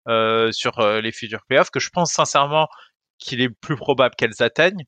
euh, 0.09 0.53
sur 0.53 0.79
euh, 0.81 1.01
les 1.01 1.12
futurs 1.12 1.44
playoffs, 1.49 1.71
que 1.71 1.81
je 1.81 1.90
pense 1.90 2.12
sincèrement 2.12 2.68
qu'il 3.18 3.40
est 3.40 3.49
plus 3.51 3.77
probable 3.77 4.14
qu'elles 4.16 4.42
atteignent, 4.42 4.85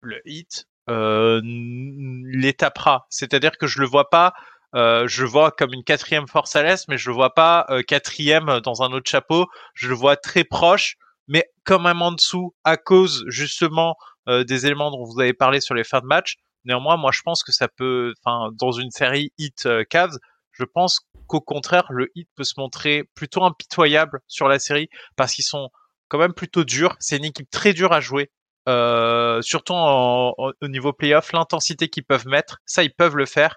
le 0.00 0.20
hit 0.24 0.66
euh, 0.66 0.75
les 0.88 2.52
tapera. 2.54 3.06
C'est-à-dire 3.10 3.58
que 3.58 3.66
je 3.66 3.80
le 3.80 3.86
vois 3.86 4.10
pas, 4.10 4.34
euh, 4.74 5.06
je 5.08 5.24
vois 5.24 5.50
comme 5.50 5.72
une 5.72 5.84
quatrième 5.84 6.28
force 6.28 6.54
à 6.56 6.62
l'est, 6.62 6.86
mais 6.88 6.98
je 6.98 7.08
le 7.10 7.14
vois 7.14 7.34
pas 7.34 7.66
euh, 7.70 7.82
quatrième 7.82 8.60
dans 8.60 8.82
un 8.82 8.92
autre 8.92 9.08
chapeau. 9.08 9.46
Je 9.74 9.88
le 9.88 9.94
vois 9.94 10.16
très 10.16 10.44
proche, 10.44 10.96
mais 11.28 11.46
quand 11.64 11.78
même 11.78 12.02
en 12.02 12.12
dessous, 12.12 12.54
à 12.64 12.76
cause 12.76 13.24
justement 13.28 13.96
euh, 14.28 14.44
des 14.44 14.66
éléments 14.66 14.90
dont 14.90 15.04
vous 15.04 15.20
avez 15.20 15.32
parlé 15.32 15.60
sur 15.60 15.74
les 15.74 15.84
fins 15.84 16.00
de 16.00 16.06
match. 16.06 16.36
Néanmoins, 16.64 16.96
moi, 16.96 17.12
je 17.12 17.22
pense 17.22 17.44
que 17.44 17.52
ça 17.52 17.68
peut, 17.68 18.12
enfin, 18.24 18.50
dans 18.58 18.72
une 18.72 18.90
série 18.90 19.32
hit 19.38 19.66
euh, 19.66 19.84
Cavs, 19.88 20.18
Je 20.50 20.64
pense 20.64 21.00
qu'au 21.28 21.40
contraire, 21.40 21.86
le 21.90 22.10
Heat 22.14 22.28
peut 22.34 22.44
se 22.44 22.54
montrer 22.58 23.04
plutôt 23.14 23.44
impitoyable 23.44 24.20
sur 24.26 24.48
la 24.48 24.58
série 24.58 24.88
parce 25.16 25.34
qu'ils 25.34 25.44
sont 25.44 25.70
quand 26.08 26.18
même 26.18 26.34
plutôt 26.34 26.64
durs. 26.64 26.96
C'est 26.98 27.16
une 27.18 27.24
équipe 27.24 27.50
très 27.50 27.72
dure 27.72 27.92
à 27.92 28.00
jouer. 28.00 28.30
Euh, 28.68 29.42
surtout 29.42 29.74
au 29.74 30.68
niveau 30.68 30.92
playoff, 30.92 31.32
l'intensité 31.32 31.88
qu'ils 31.88 32.04
peuvent 32.04 32.26
mettre, 32.26 32.58
ça 32.66 32.82
ils 32.82 32.92
peuvent 32.92 33.16
le 33.16 33.26
faire. 33.26 33.56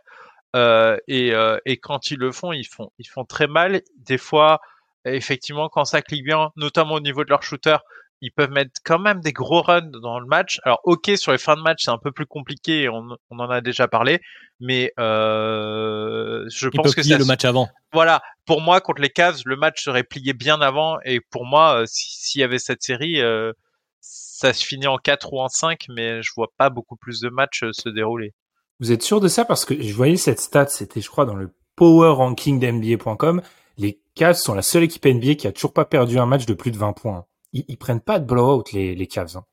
Euh, 0.56 0.98
et, 1.08 1.34
euh, 1.34 1.58
et, 1.66 1.78
quand 1.78 2.12
ils 2.12 2.18
le 2.18 2.32
font, 2.32 2.54
ils 2.54 2.66
font, 2.66 2.92
ils 2.98 3.08
font 3.08 3.24
très 3.24 3.48
mal. 3.48 3.82
Des 3.98 4.18
fois, 4.18 4.62
effectivement, 5.06 5.70
quand 5.70 5.86
ça 5.86 6.02
clique 6.02 6.24
bien, 6.24 6.52
notamment 6.56 6.96
au 6.96 7.00
niveau 7.00 7.24
de 7.24 7.30
leur 7.30 7.44
shooter, 7.44 7.78
ils 8.22 8.32
peuvent 8.32 8.52
mettre 8.52 8.72
quand 8.84 9.00
même 9.00 9.22
des 9.22 9.32
gros 9.32 9.62
runs 9.62 9.92
dans 10.02 10.20
le 10.20 10.26
match. 10.26 10.60
Alors, 10.64 10.82
ok, 10.84 11.12
sur 11.16 11.32
les 11.32 11.38
fins 11.38 11.56
de 11.56 11.62
match, 11.62 11.84
c'est 11.84 11.92
un 11.92 11.98
peu 11.98 12.12
plus 12.12 12.26
compliqué, 12.26 12.90
on, 12.90 13.16
on 13.30 13.40
en 13.40 13.50
a 13.50 13.62
déjà 13.62 13.88
parlé, 13.88 14.22
mais 14.60 14.92
euh, 15.00 16.46
je 16.52 16.68
pense 16.68 16.96
que 16.96 17.02
c'est 17.02 17.18
le 17.18 17.26
match 17.26 17.46
avant. 17.46 17.70
Voilà, 17.94 18.22
pour 18.46 18.62
moi, 18.62 18.82
contre 18.82 19.02
les 19.02 19.10
Cavs, 19.10 19.42
le 19.46 19.56
match 19.56 19.84
serait 19.84 20.04
plié 20.04 20.34
bien 20.34 20.60
avant, 20.62 20.98
et 21.06 21.22
pour 21.22 21.46
moi, 21.46 21.82
euh, 21.82 21.86
s'il 21.88 22.42
y 22.42 22.44
avait 22.44 22.60
cette 22.60 22.84
série, 22.84 23.22
euh, 23.22 23.54
ça 24.02 24.54
se 24.54 24.66
finit 24.66 24.88
en 24.88 24.98
4 24.98 25.34
ou 25.34 25.40
en 25.40 25.48
5, 25.48 25.86
mais 25.90 26.22
je 26.22 26.32
vois 26.36 26.52
pas 26.58 26.70
beaucoup 26.70 26.96
plus 26.96 27.20
de 27.20 27.30
matchs 27.30 27.64
euh, 27.64 27.72
se 27.74 27.90
dérouler. 27.90 28.34
Vous 28.80 28.92
êtes 28.92 29.04
sûr 29.04 29.20
de 29.20 29.28
ça? 29.28 29.46
Parce 29.46 29.66
que 29.66 29.82
je 29.82 29.94
voyais 29.94 30.18
cette 30.18 30.40
stat, 30.40 30.68
c'était 30.68 31.02
je 31.02 31.10
crois 31.10 31.26
dans 31.26 31.36
le 31.36 31.54
Power 31.76 32.12
Ranking 32.12 32.60
d'NBA.com, 32.60 33.42
les 33.78 34.02
Cavs 34.16 34.38
sont 34.38 34.54
la 34.54 34.62
seule 34.62 34.84
équipe 34.84 35.06
NBA 35.06 35.36
qui 35.36 35.48
a 35.48 35.52
toujours 35.52 35.74
pas 35.74 35.86
perdu 35.86 36.20
un 36.20 36.26
match 36.26 36.46
de 36.46 36.54
plus 36.54 36.72
de 36.72 36.78
20 36.78 36.94
points. 36.94 37.26
Ils, 37.54 37.66
ils 37.68 37.78
prennent 37.78 38.02
pas 38.02 38.20
de 38.20 38.26
blowout 38.26 38.64
les, 38.74 38.96
les 38.96 39.08
Cavs. 39.08 39.38
Hein. 39.38 39.46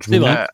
Je, 0.00 0.10
me 0.10 0.16
demande, 0.18 0.46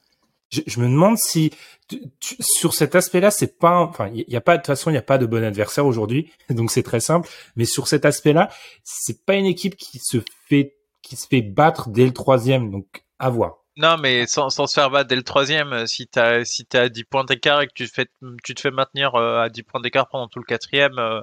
je, 0.51 0.61
je, 0.67 0.81
me 0.81 0.87
demande 0.87 1.19
si 1.19 1.51
tu, 1.89 2.01
tu, 2.21 2.37
sur 2.41 2.73
cet 2.75 2.95
aspect-là, 2.95 3.31
c'est 3.31 3.59
pas, 3.59 3.81
enfin, 3.81 4.11
il 4.15 4.25
y, 4.29 4.37
a 4.37 4.41
pas 4.41 4.57
de 4.57 4.63
toute 4.63 4.69
façon, 4.69 4.91
il 4.91 4.95
y 4.95 4.99
a 4.99 5.03
pas 5.03 5.19
de 5.19 5.27
bon 5.27 5.43
adversaire 5.43 5.87
aujourd'hui, 5.87 6.33
donc 6.51 6.71
c'est 6.71 6.83
très 6.83 7.01
simple. 7.01 7.29
Mais 7.57 7.65
sur 7.65 7.89
cet 7.89 8.05
aspect-là, 8.05 8.49
c'est 8.83 9.25
pas 9.25 9.35
une 9.35 9.47
équipe 9.47 9.77
qui 9.77 9.99
se 9.99 10.19
fait 10.47 10.77
qui 11.05 11.17
se 11.17 11.27
fait 11.27 11.43
battre 11.43 11.89
dès 11.89 12.05
le 12.05 12.13
troisième, 12.13 12.71
donc 12.71 13.05
à 13.19 13.31
voir. 13.31 13.59
Non, 13.77 13.97
mais 13.99 14.27
sans, 14.27 14.51
sans, 14.51 14.67
se 14.67 14.75
faire 14.75 14.91
battre 14.91 15.09
dès 15.09 15.17
le 15.17 15.23
troisième, 15.23 15.73
euh, 15.73 15.87
si 15.87 16.07
t'as 16.07 16.45
si 16.45 16.67
as 16.75 16.89
10 16.89 17.05
points 17.05 17.25
d'écart 17.25 17.61
et 17.61 17.67
que 17.67 17.73
tu, 17.75 17.87
fais, 17.87 18.07
tu 18.45 18.55
te 18.55 18.61
fais 18.61 18.71
maintenir 18.71 19.15
euh, 19.17 19.43
à 19.43 19.49
10 19.49 19.65
points 19.65 19.81
d'écart 19.81 20.09
pendant 20.09 20.29
tout 20.29 20.39
le 20.39 20.45
quatrième, 20.45 20.99
euh, 20.99 21.21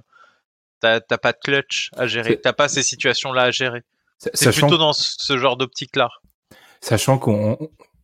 t'as 0.81 0.99
pas 0.99 1.31
de 1.31 1.37
clutch 1.41 1.91
à 1.95 2.07
gérer, 2.07 2.39
t'as 2.39 2.53
pas 2.53 2.67
ces 2.67 2.83
situations-là 2.83 3.43
à 3.43 3.51
gérer. 3.51 3.83
C'est 4.17 4.51
plutôt 4.51 4.77
dans 4.77 4.93
ce 4.93 5.37
genre 5.37 5.57
d'optique-là. 5.57 6.09
Sachant 6.81 7.17
qu'on 7.17 7.57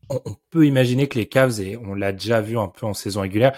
on, 0.10 0.36
peut 0.50 0.66
imaginer 0.66 1.08
que 1.08 1.20
les 1.20 1.28
Cavs, 1.28 1.60
et 1.60 1.78
on 1.78 1.94
l'a 1.94 2.12
déjà 2.12 2.42
vu 2.42 2.58
un 2.58 2.68
peu 2.68 2.86
en 2.86 2.94
saison 2.94 3.22
régulière, 3.22 3.58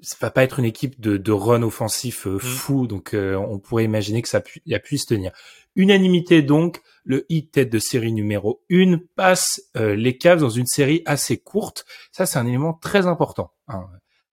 ça 0.00 0.16
va 0.20 0.30
pas 0.30 0.44
être 0.44 0.58
une 0.58 0.64
équipe 0.64 1.00
de, 1.00 1.16
de 1.16 1.32
run 1.32 1.62
offensif 1.62 2.26
mm. 2.26 2.38
fou, 2.38 2.86
donc 2.86 3.14
on 3.14 3.58
pourrait 3.58 3.84
imaginer 3.84 4.22
que 4.22 4.28
ça 4.28 4.40
pu, 4.40 4.62
y 4.66 4.74
a 4.74 4.80
puisse 4.80 5.06
tenir. 5.06 5.32
Unanimité 5.78 6.42
donc, 6.42 6.82
le 7.04 7.24
hit 7.28 7.52
tête 7.52 7.70
de 7.70 7.78
série 7.78 8.12
numéro 8.12 8.64
1 8.68 8.98
passe 9.14 9.62
euh, 9.76 9.94
les 9.94 10.18
Cavs 10.18 10.40
dans 10.40 10.50
une 10.50 10.66
série 10.66 11.02
assez 11.06 11.38
courte. 11.38 11.86
Ça, 12.10 12.26
c'est 12.26 12.38
un 12.38 12.46
élément 12.46 12.74
très 12.74 13.06
important. 13.06 13.52
Hein. 13.68 13.86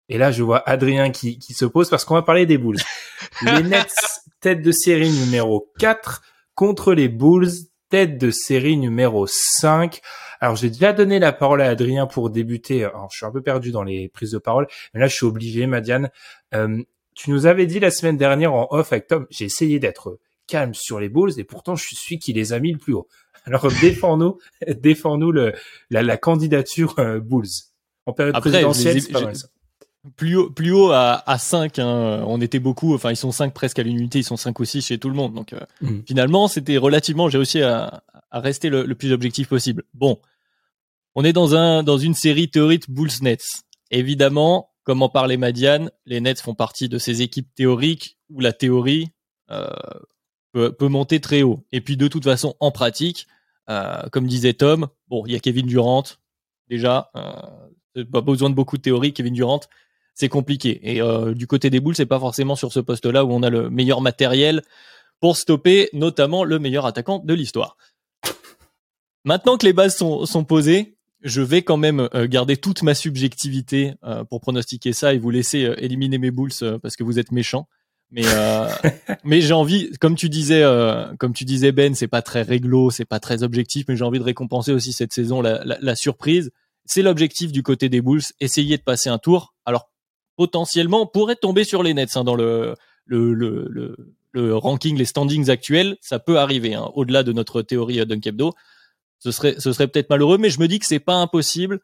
Et 0.10 0.18
là, 0.18 0.32
je 0.32 0.42
vois 0.42 0.68
Adrien 0.68 1.12
qui, 1.12 1.38
qui 1.38 1.54
se 1.54 1.66
pose 1.66 1.90
parce 1.90 2.04
qu'on 2.04 2.16
va 2.16 2.24
parler 2.24 2.48
des 2.48 2.58
Bulls. 2.58 2.80
les 3.44 3.62
Nets, 3.62 3.94
tête 4.42 4.64
de 4.64 4.72
série 4.72 5.12
numéro 5.12 5.72
4 5.78 6.24
contre 6.56 6.96
les 6.96 7.10
Bulls, 7.10 7.52
tête 7.90 8.18
de 8.18 8.32
série 8.32 8.78
numéro 8.78 9.28
5. 9.28 10.02
Alors, 10.46 10.58
j'ai 10.58 10.70
déjà 10.70 10.94
donné 10.94 11.18
la 11.18 11.34
parole 11.34 11.64
à 11.64 11.70
Adrien 11.70 12.06
pour 12.06 12.30
débuter. 12.30 12.84
Alors, 12.84 13.08
je 13.12 13.18
suis 13.18 13.26
un 13.26 13.32
peu 13.32 13.42
perdu 13.42 13.72
dans 13.72 13.82
les 13.82 14.10
prises 14.10 14.30
de 14.30 14.38
parole, 14.38 14.68
mais 14.94 15.00
là, 15.00 15.08
je 15.08 15.16
suis 15.16 15.26
obligé, 15.26 15.66
Madiane. 15.66 16.12
Euh, 16.54 16.84
tu 17.16 17.32
nous 17.32 17.48
avais 17.48 17.66
dit 17.66 17.80
la 17.80 17.90
semaine 17.90 18.16
dernière 18.16 18.54
en 18.54 18.68
off 18.70 18.94
avec 18.94 19.08
Tom, 19.08 19.26
j'ai 19.32 19.46
essayé 19.46 19.80
d'être 19.80 20.20
calme 20.46 20.76
sur 20.76 21.00
les 21.00 21.10
Bulls 21.10 21.32
et 21.40 21.44
pourtant 21.44 21.76
je 21.76 21.84
suis 21.84 21.96
celui 21.96 22.20
qui 22.20 22.32
les 22.32 22.54
a 22.54 22.60
mis 22.60 22.72
le 22.74 22.78
plus 22.78 22.94
haut. 22.94 23.08
Alors 23.46 23.68
défends-nous, 23.82 24.38
défends-nous 24.68 25.32
le, 25.32 25.54
la, 25.90 26.04
la 26.04 26.18
candidature 26.18 26.94
euh, 27.00 27.20
Bulls 27.20 27.48
en 28.06 28.14
période 28.14 28.36
Après, 28.36 28.52
présidentielle. 28.52 29.02
c'est 29.02 29.14
pas 29.14 29.22
mal, 29.22 29.36
ça. 29.36 29.48
Plus 30.16 30.36
haut, 30.36 30.52
plus 30.52 30.72
haut 30.72 30.92
à, 30.92 31.24
à 31.26 31.40
5, 31.40 31.80
hein, 31.80 32.24
on 32.28 32.40
était 32.40 32.60
beaucoup, 32.60 32.94
enfin 32.94 33.10
ils 33.10 33.16
sont 33.16 33.32
5 33.32 33.52
presque 33.52 33.80
à 33.80 33.84
l'unité, 33.84 34.20
ils 34.20 34.24
sont 34.24 34.38
5 34.38 34.60
aussi 34.60 34.84
chez 34.84 35.00
tout 35.00 35.10
le 35.10 35.16
monde. 35.16 35.34
Donc 35.34 35.54
euh, 35.54 35.60
mm. 35.82 36.02
finalement 36.06 36.48
c'était 36.48 36.78
relativement, 36.78 37.30
j'ai 37.30 37.40
réussi 37.40 37.64
à, 37.64 38.04
à 38.30 38.40
rester 38.42 38.70
le, 38.70 38.86
le, 38.86 38.94
plus 38.94 39.12
objectif 39.12 39.48
possible. 39.48 39.84
Bon, 39.96 40.20
on 41.16 41.24
est 41.24 41.34
dans, 41.34 41.56
un, 41.56 41.84
dans 41.84 41.98
une 41.98 42.14
série 42.14 42.50
théorique 42.50 42.90
Bulls-Nets. 42.90 43.64
Évidemment, 43.92 44.72
comme 44.84 45.02
en 45.02 45.10
parlait 45.10 45.38
Madiane, 45.38 45.92
les 46.06 46.22
Nets 46.22 46.42
font 46.42 46.56
partie 46.56 46.90
de 46.90 46.98
ces 46.98 47.22
équipes 47.22 47.54
théoriques 47.56 48.18
où 48.30 48.40
la 48.40 48.54
théorie 48.54 49.10
euh, 49.52 49.68
peut, 50.52 50.88
monter 50.88 51.20
très 51.20 51.42
haut. 51.42 51.66
Et 51.72 51.82
puis 51.82 51.98
de 51.98 52.08
toute 52.08 52.24
façon, 52.24 52.56
en 52.60 52.72
pratique, 52.72 53.28
euh, 53.70 54.04
comme 54.12 54.28
disait 54.28 54.54
Tom, 54.54 54.88
bon, 55.08 55.26
il 55.26 55.34
y 55.34 55.36
a 55.36 55.40
Kevin 55.40 55.66
Durant 55.66 56.04
déjà, 56.70 57.12
euh, 57.16 58.06
pas 58.06 58.22
besoin 58.22 58.50
de 58.50 58.56
beaucoup 58.56 58.78
de 58.78 58.82
théorie. 58.82 59.14
Kevin 59.14 59.34
Durant, 59.34 59.62
c'est 60.14 60.30
compliqué. 60.30 60.80
Et 60.84 61.02
euh, 61.02 61.34
du 61.34 61.48
côté 61.48 61.70
des 61.70 61.80
boules, 61.80 61.96
c'est 61.96 62.06
pas 62.06 62.20
forcément 62.20 62.56
sur 62.56 62.72
ce 62.72 62.80
poste-là 62.80 63.26
où 63.26 63.32
on 63.32 63.44
a 63.44 63.50
le 63.50 63.70
meilleur 63.70 64.02
matériel 64.02 64.62
pour 65.20 65.38
stopper, 65.38 65.90
notamment 65.94 66.44
le 66.44 66.60
meilleur 66.60 66.86
attaquant 66.86 67.20
de 67.20 67.34
l'histoire. 67.34 67.78
Maintenant 69.24 69.58
que 69.58 69.66
les 69.66 69.74
bases 69.74 69.98
sont, 69.98 70.26
sont 70.26 70.44
posées, 70.44 70.95
je 71.26 71.42
vais 71.42 71.62
quand 71.64 71.76
même 71.76 72.08
euh, 72.14 72.28
garder 72.28 72.56
toute 72.56 72.82
ma 72.84 72.94
subjectivité 72.94 73.96
euh, 74.06 74.24
pour 74.24 74.40
pronostiquer 74.40 74.94
ça 74.94 75.14
et 75.14 75.18
vous 75.18 75.32
laisser 75.32 75.70
éliminer 75.78 76.18
mes 76.18 76.32
boules 76.32 76.52
parce 76.82 76.96
que 76.96 77.04
vous 77.04 77.20
êtes 77.20 77.34
méchants. 77.34 77.68
Mais 78.12 78.24
euh, 78.26 78.70
mais 79.24 79.42
j'ai 79.42 79.54
envie, 79.54 79.92
comme 80.00 80.16
tu 80.16 80.30
disais, 80.30 80.64
euh, 80.64 81.14
comme 81.18 81.34
tu 81.34 81.46
disais 81.46 81.72
Ben, 81.72 81.96
c'est 81.96 82.08
pas 82.08 82.22
très 82.22 82.44
réglo, 82.44 82.92
c'est 82.92 83.06
pas 83.06 83.20
très 83.20 83.44
objectif, 83.44 83.86
mais 83.88 83.96
j'ai 83.96 84.06
envie 84.06 84.20
de 84.20 84.24
récompenser 84.24 84.72
aussi 84.72 84.94
cette 84.94 85.14
saison 85.14 85.42
la, 85.42 85.64
la, 85.66 85.78
la 85.82 85.96
surprise. 85.96 86.52
C'est 86.86 87.02
l'objectif 87.02 87.52
du 87.52 87.64
côté 87.64 87.90
des 87.90 88.02
Bulls, 88.02 88.22
essayer 88.40 88.78
de 88.78 88.84
passer 88.84 89.10
un 89.10 89.18
tour. 89.18 89.54
Alors 89.66 89.90
potentiellement 90.38 91.08
pourrait 91.08 91.36
tomber 91.36 91.64
sur 91.64 91.82
les 91.82 91.94
Nets 91.94 92.16
hein, 92.16 92.24
dans 92.24 92.36
le 92.36 92.76
le, 93.06 93.34
le, 93.34 93.68
le 93.70 94.16
le 94.32 94.54
ranking, 94.56 94.98
les 94.98 95.06
standings 95.06 95.50
actuels, 95.50 95.96
ça 96.02 96.20
peut 96.20 96.38
arriver. 96.40 96.74
Hein, 96.76 96.92
Au-delà 96.94 97.24
de 97.24 97.32
notre 97.32 97.62
théorie 97.62 98.02
euh, 98.02 98.06
Dunkebdo, 98.06 98.54
ce 99.26 99.32
serait 99.32 99.56
ce 99.58 99.74
serait 99.74 99.88
peut-être 99.88 100.12
malheureux, 100.12 100.38
mais 100.38 100.52
je 100.52 100.60
me 100.60 100.68
dis 100.68 100.78
que 100.78 100.86
c'est 100.86 101.00
pas 101.00 101.16
impossible, 101.16 101.80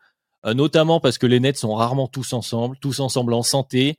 euh, 0.46 0.54
notamment 0.54 1.00
parce 1.00 1.18
que 1.18 1.26
les 1.26 1.40
Nets 1.40 1.58
sont 1.58 1.74
rarement 1.74 2.08
tous 2.08 2.34
ensemble, 2.34 2.78
tous 2.80 3.00
ensemble 3.00 3.34
en 3.34 3.42
santé 3.42 3.98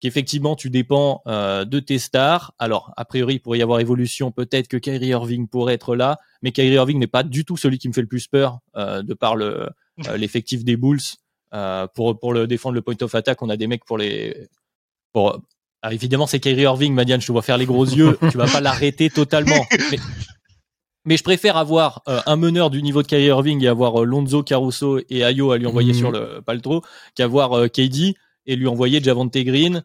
qu'effectivement 0.00 0.56
tu 0.56 0.70
dépends 0.70 1.22
euh, 1.28 1.64
de 1.64 1.78
tes 1.78 2.00
stars. 2.00 2.52
Alors, 2.58 2.92
a 2.96 3.04
priori, 3.04 3.34
il 3.34 3.38
pourrait 3.38 3.58
y 3.58 3.62
avoir 3.62 3.78
évolution, 3.78 4.32
peut-être 4.32 4.66
que 4.66 4.76
Kyrie 4.76 5.08
Irving 5.08 5.46
pourrait 5.46 5.74
être 5.74 5.94
là, 5.94 6.18
mais 6.42 6.50
Kyrie 6.50 6.74
Irving 6.74 6.98
n'est 6.98 7.06
pas 7.06 7.22
du 7.22 7.44
tout 7.44 7.56
celui 7.56 7.78
qui 7.78 7.86
me 7.88 7.92
fait 7.92 8.00
le 8.00 8.08
plus 8.08 8.26
peur 8.26 8.58
euh, 8.76 9.02
de 9.02 9.14
par 9.14 9.36
le 9.36 9.68
euh, 10.08 10.16
l'effectif 10.16 10.64
des 10.64 10.76
Bulls. 10.76 10.98
Euh, 11.54 11.86
pour 11.94 12.18
pour 12.18 12.32
le 12.32 12.48
défendre 12.48 12.74
le 12.74 12.82
point 12.82 12.96
of 13.02 13.14
attack, 13.14 13.40
on 13.40 13.50
a 13.50 13.56
des 13.56 13.68
mecs 13.68 13.84
pour 13.84 13.98
les 13.98 14.48
pour 15.12 15.40
alors 15.82 15.94
évidemment 15.94 16.26
c'est 16.26 16.40
Kyrie 16.40 16.62
Irving, 16.62 16.92
Madiane, 16.92 17.20
je 17.20 17.26
te 17.26 17.32
vois 17.32 17.42
faire 17.42 17.58
les 17.58 17.66
gros 17.66 17.84
yeux, 17.84 18.18
tu 18.32 18.36
vas 18.36 18.48
pas 18.48 18.60
l'arrêter 18.60 19.10
totalement. 19.10 19.64
Mais, 19.90 19.98
mais, 21.04 21.16
je 21.16 21.22
préfère 21.22 21.56
avoir 21.56 22.02
euh, 22.08 22.20
un 22.26 22.36
meneur 22.36 22.70
du 22.70 22.82
niveau 22.82 23.02
de 23.02 23.06
Kyrie 23.06 23.26
Irving 23.26 23.62
et 23.64 23.68
avoir 23.68 24.04
Lonzo, 24.04 24.42
Caruso 24.42 25.00
et 25.08 25.24
Ayo 25.24 25.52
à 25.52 25.58
lui 25.58 25.66
envoyer 25.66 25.92
mmh. 25.92 25.96
sur 25.96 26.10
le 26.10 26.40
paltro 26.42 26.82
qu'avoir 27.14 27.70
KD 27.70 28.14
et 28.46 28.56
lui 28.56 28.66
envoyer 28.66 29.02
Javante 29.02 29.36
Green. 29.36 29.84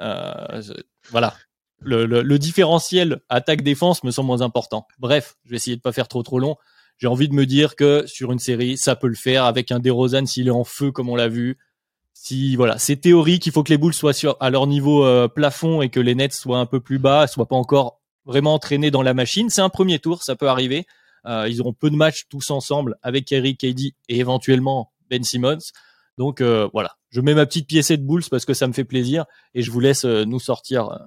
Euh, 0.00 0.62
voilà. 1.10 1.34
Le, 1.78 2.06
le, 2.06 2.22
le, 2.22 2.38
différentiel 2.38 3.20
attaque-défense 3.28 4.02
me 4.02 4.10
semble 4.10 4.28
moins 4.28 4.40
important. 4.40 4.86
Bref, 4.98 5.36
je 5.44 5.50
vais 5.50 5.56
essayer 5.56 5.76
de 5.76 5.82
pas 5.82 5.92
faire 5.92 6.08
trop 6.08 6.22
trop 6.22 6.38
long. 6.38 6.56
J'ai 6.98 7.06
envie 7.06 7.28
de 7.28 7.34
me 7.34 7.44
dire 7.44 7.76
que 7.76 8.04
sur 8.06 8.32
une 8.32 8.38
série, 8.38 8.78
ça 8.78 8.96
peut 8.96 9.08
le 9.08 9.14
faire 9.14 9.44
avec 9.44 9.70
un 9.70 9.78
DeRozan 9.78 10.24
s'il 10.24 10.48
est 10.48 10.52
en 10.52 10.64
feu 10.64 10.90
comme 10.90 11.10
on 11.10 11.16
l'a 11.16 11.28
vu. 11.28 11.58
Si 12.14 12.56
voilà, 12.56 12.78
c'est 12.78 12.96
théorique, 12.96 13.44
il 13.44 13.52
faut 13.52 13.62
que 13.62 13.70
les 13.70 13.76
Bulls 13.76 13.92
soient 13.92 14.14
sur 14.14 14.38
à 14.40 14.48
leur 14.48 14.66
niveau 14.66 15.04
euh, 15.04 15.28
plafond 15.28 15.82
et 15.82 15.90
que 15.90 16.00
les 16.00 16.14
Nets 16.14 16.32
soient 16.32 16.58
un 16.58 16.66
peu 16.66 16.80
plus 16.80 16.98
bas, 16.98 17.26
soient 17.26 17.46
pas 17.46 17.56
encore 17.56 18.00
vraiment 18.26 18.54
entraînés 18.54 18.90
dans 18.90 19.02
la 19.02 19.14
machine. 19.14 19.48
C'est 19.48 19.62
un 19.62 19.68
premier 19.70 19.98
tour, 19.98 20.22
ça 20.22 20.36
peut 20.36 20.48
arriver. 20.48 20.86
Euh, 21.26 21.48
ils 21.48 21.60
auront 21.60 21.72
peu 21.72 21.90
de 21.90 21.96
matchs 21.96 22.26
tous 22.28 22.50
ensemble 22.50 22.96
avec 23.02 23.24
Kerry, 23.24 23.56
KD 23.56 23.94
et 24.08 24.18
éventuellement 24.18 24.92
Ben 25.08 25.24
Simmons. 25.24 25.58
Donc 26.18 26.40
euh, 26.40 26.68
voilà, 26.72 26.96
je 27.10 27.20
mets 27.20 27.34
ma 27.34 27.46
petite 27.46 27.68
pièce 27.68 27.90
de 27.90 27.96
Bulls 27.96 28.24
parce 28.30 28.44
que 28.44 28.54
ça 28.54 28.66
me 28.66 28.72
fait 28.72 28.84
plaisir 28.84 29.24
et 29.54 29.62
je 29.62 29.70
vous 29.70 29.80
laisse 29.80 30.04
euh, 30.04 30.24
nous 30.24 30.40
sortir 30.40 30.98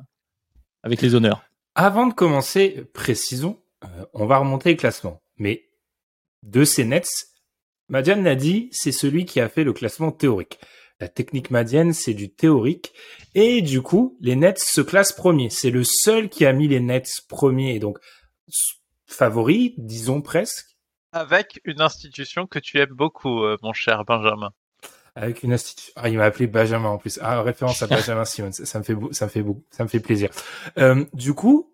avec 0.84 1.02
les 1.02 1.16
honneurs. 1.16 1.44
Avant 1.76 2.08
de 2.08 2.14
commencer, 2.14 2.86
précisons, 2.94 3.60
on 4.14 4.26
va 4.26 4.40
remonter 4.40 4.72
le 4.72 4.78
classement. 4.78 5.22
Mais 5.38 5.70
de 6.44 6.64
ces 6.66 6.84
Nets, 6.84 7.30
Madiane 7.88 8.24
l'a 8.24 8.36
c'est 8.72 8.92
celui 8.92 9.26
qui 9.26 9.40
a 9.40 9.50
fait 9.50 9.64
le 9.64 9.74
classement 9.74 10.12
théorique. 10.12 10.60
La 11.00 11.08
technique 11.08 11.50
Madiane, 11.50 11.94
c'est 11.94 12.14
du 12.14 12.30
théorique. 12.30 12.94
Et 13.36 13.62
du 13.62 13.82
coup, 13.82 14.18
les 14.20 14.36
Nets 14.36 14.60
se 14.60 14.82
classent 14.82 15.14
premiers. 15.14 15.50
C'est 15.50 15.70
le 15.70 15.84
seul 15.84 16.30
qui 16.30 16.46
a 16.46 16.54
mis 16.54 16.68
les 16.68 16.80
Nets 16.80 17.22
premiers 17.28 17.76
et 17.76 17.80
donc 17.80 18.00
favoris, 19.08 19.74
disons 19.78 20.22
presque. 20.22 20.78
Avec 21.12 21.62
une 21.64 21.82
institution 21.82 22.48
que 22.48 22.60
tu 22.60 22.80
aimes 22.80 22.94
beaucoup, 22.94 23.44
mon 23.64 23.74
cher 23.74 24.04
Benjamin. 24.06 24.52
avec 25.16 25.44
une 25.44 25.54
institution. 25.54 25.94
Ah, 25.96 26.10
il 26.10 26.18
m'a 26.18 26.26
appelé 26.26 26.48
Benjamin 26.48 26.90
en 26.90 26.98
plus. 26.98 27.18
Ah, 27.22 27.42
référence 27.42 27.82
à 27.82 27.88
Benjamin 27.88 28.26
Simmons. 28.26 28.52
Ça 28.52 28.80
me 28.80 28.84
fait 28.84 28.96
ça 29.12 29.26
me 29.26 29.30
fait 29.30 29.42
beaucoup, 29.42 29.64
ça 29.72 29.84
me 29.84 29.90
fait 29.90 30.00
plaisir. 30.00 30.30
Euh, 30.78 31.06
du 31.14 31.34
coup, 31.34 31.74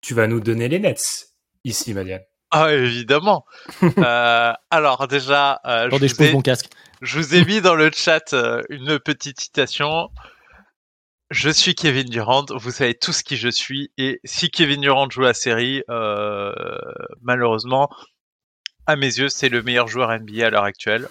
tu 0.00 0.14
vas 0.14 0.26
nous 0.26 0.40
donner 0.40 0.68
les 0.68 0.78
nets 0.78 1.34
ici, 1.64 1.94
Madiane. 1.94 2.22
Ah, 2.50 2.72
évidemment. 2.72 3.44
euh, 3.98 4.52
alors 4.70 5.08
déjà, 5.08 5.60
euh, 5.66 5.86
Attendez, 5.86 6.08
je, 6.08 6.14
pose 6.14 6.32
mon 6.32 6.42
casque. 6.42 6.70
Je 7.04 7.18
vous 7.18 7.34
ai 7.34 7.44
mis 7.44 7.60
dans 7.60 7.74
le 7.74 7.90
chat 7.92 8.32
euh, 8.32 8.62
une 8.70 8.98
petite 8.98 9.38
citation. 9.38 10.10
Je 11.28 11.50
suis 11.50 11.74
Kevin 11.74 12.08
Durant, 12.08 12.46
vous 12.48 12.70
savez 12.70 12.94
tous 12.94 13.22
qui 13.22 13.36
je 13.36 13.50
suis, 13.50 13.92
et 13.98 14.20
si 14.24 14.48
Kevin 14.48 14.80
Durant 14.80 15.10
joue 15.10 15.20
la 15.20 15.34
série, 15.34 15.82
euh, 15.90 16.54
malheureusement, 17.20 17.90
à 18.86 18.96
mes 18.96 19.18
yeux, 19.18 19.28
c'est 19.28 19.50
le 19.50 19.62
meilleur 19.62 19.86
joueur 19.86 20.18
NBA 20.18 20.46
à 20.46 20.50
l'heure 20.50 20.64
actuelle. 20.64 21.10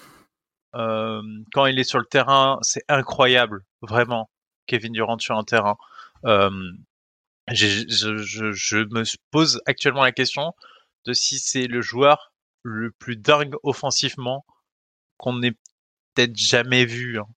Euh, 0.73 1.21
quand 1.53 1.67
il 1.67 1.77
est 1.77 1.83
sur 1.83 1.99
le 1.99 2.05
terrain, 2.05 2.57
c'est 2.63 2.85
incroyable, 2.89 3.63
vraiment, 3.83 4.31
Kevin 4.65 4.93
Durant 4.93 5.19
sur 5.19 5.37
un 5.37 5.43
terrain. 5.43 5.77
Je, 6.25 7.85
je, 7.87 8.51
je, 8.51 8.77
me 8.77 9.03
pose 9.29 9.61
actuellement 9.67 10.01
la 10.01 10.11
question 10.11 10.53
de 11.05 11.13
si 11.13 11.37
c'est 11.37 11.67
le 11.67 11.81
joueur 11.81 12.33
le 12.63 12.89
plus 12.89 13.15
dingue 13.15 13.53
offensivement 13.61 14.43
qu'on 15.17 15.43
ait 15.43 15.53
peut-être 16.13 16.35
jamais 16.35 16.85
vu 16.85 17.19
hein, 17.19 17.27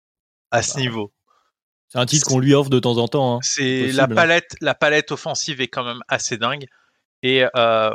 à 0.51 0.63
ce 0.63 0.75
bah, 0.75 0.81
niveau. 0.81 1.13
C'est 1.89 1.99
un 1.99 2.07
titre 2.07 2.27
qu'on 2.27 2.39
lui 2.39 2.55
offre 2.55 2.71
de 2.71 2.79
temps 2.79 2.99
en 2.99 3.09
temps. 3.09 3.37
Hein. 3.37 3.39
C'est 3.43 3.93
la 3.93 4.05
hein. 4.05 4.09
palette, 4.09 4.57
la 4.61 4.75
palette 4.75 5.13
offensive 5.13 5.61
est 5.61 5.69
quand 5.69 5.85
même 5.85 6.03
assez 6.09 6.37
dingue. 6.37 6.67
Et 7.23 7.45
euh, 7.57 7.95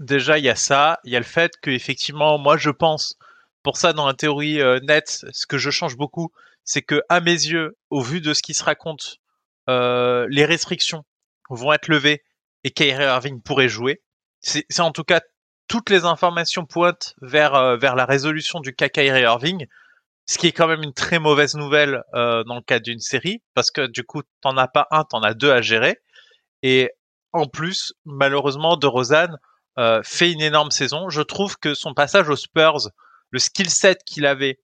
déjà 0.00 0.38
il 0.38 0.44
y 0.44 0.48
a 0.48 0.56
ça, 0.56 0.98
il 1.04 1.12
y 1.12 1.16
a 1.16 1.18
le 1.18 1.24
fait 1.24 1.52
que 1.60 1.70
effectivement, 1.70 2.38
moi 2.38 2.56
je 2.56 2.70
pense, 2.70 3.16
pour 3.62 3.76
ça 3.76 3.92
dans 3.92 4.06
la 4.06 4.14
théorie 4.14 4.60
euh, 4.60 4.80
nette, 4.80 5.24
ce 5.32 5.46
que 5.46 5.58
je 5.58 5.70
change 5.70 5.96
beaucoup, 5.96 6.32
c'est 6.64 6.82
que 6.82 7.02
à 7.08 7.20
mes 7.20 7.32
yeux, 7.32 7.76
au 7.90 8.02
vu 8.02 8.20
de 8.20 8.34
ce 8.34 8.42
qui 8.42 8.54
se 8.54 8.64
raconte, 8.64 9.16
euh, 9.68 10.26
les 10.30 10.44
restrictions 10.44 11.04
vont 11.48 11.72
être 11.72 11.88
levées 11.88 12.22
et 12.64 12.70
Kyrie 12.70 13.04
Irving 13.04 13.42
pourrait 13.42 13.68
jouer. 13.68 14.02
C'est 14.40 14.80
en 14.80 14.90
tout 14.90 15.04
cas 15.04 15.20
toutes 15.70 15.88
les 15.88 16.04
informations 16.04 16.66
pointent 16.66 17.14
vers 17.22 17.54
euh, 17.54 17.76
vers 17.76 17.94
la 17.94 18.04
résolution 18.04 18.58
du 18.58 18.74
cas 18.74 18.88
Kyrie 18.88 19.22
Irving, 19.22 19.68
ce 20.26 20.36
qui 20.36 20.48
est 20.48 20.52
quand 20.52 20.66
même 20.66 20.82
une 20.82 20.92
très 20.92 21.20
mauvaise 21.20 21.54
nouvelle 21.54 22.02
euh, 22.12 22.42
dans 22.42 22.56
le 22.56 22.60
cadre 22.60 22.82
d'une 22.82 22.98
série 22.98 23.40
parce 23.54 23.70
que 23.70 23.86
du 23.86 24.02
coup 24.02 24.22
t'en 24.40 24.56
as 24.56 24.66
pas 24.66 24.88
un, 24.90 25.04
t'en 25.04 25.22
as 25.22 25.32
deux 25.32 25.52
à 25.52 25.62
gérer. 25.62 26.00
Et 26.64 26.90
en 27.32 27.46
plus, 27.46 27.94
malheureusement, 28.04 28.76
De 28.76 28.88
Rosanne 28.88 29.38
euh, 29.78 30.02
fait 30.02 30.32
une 30.32 30.40
énorme 30.40 30.72
saison. 30.72 31.08
Je 31.08 31.22
trouve 31.22 31.56
que 31.56 31.74
son 31.74 31.94
passage 31.94 32.28
aux 32.28 32.36
Spurs, 32.36 32.90
le 33.30 33.38
skill 33.38 33.70
set 33.70 34.02
qu'il 34.04 34.26
avait 34.26 34.58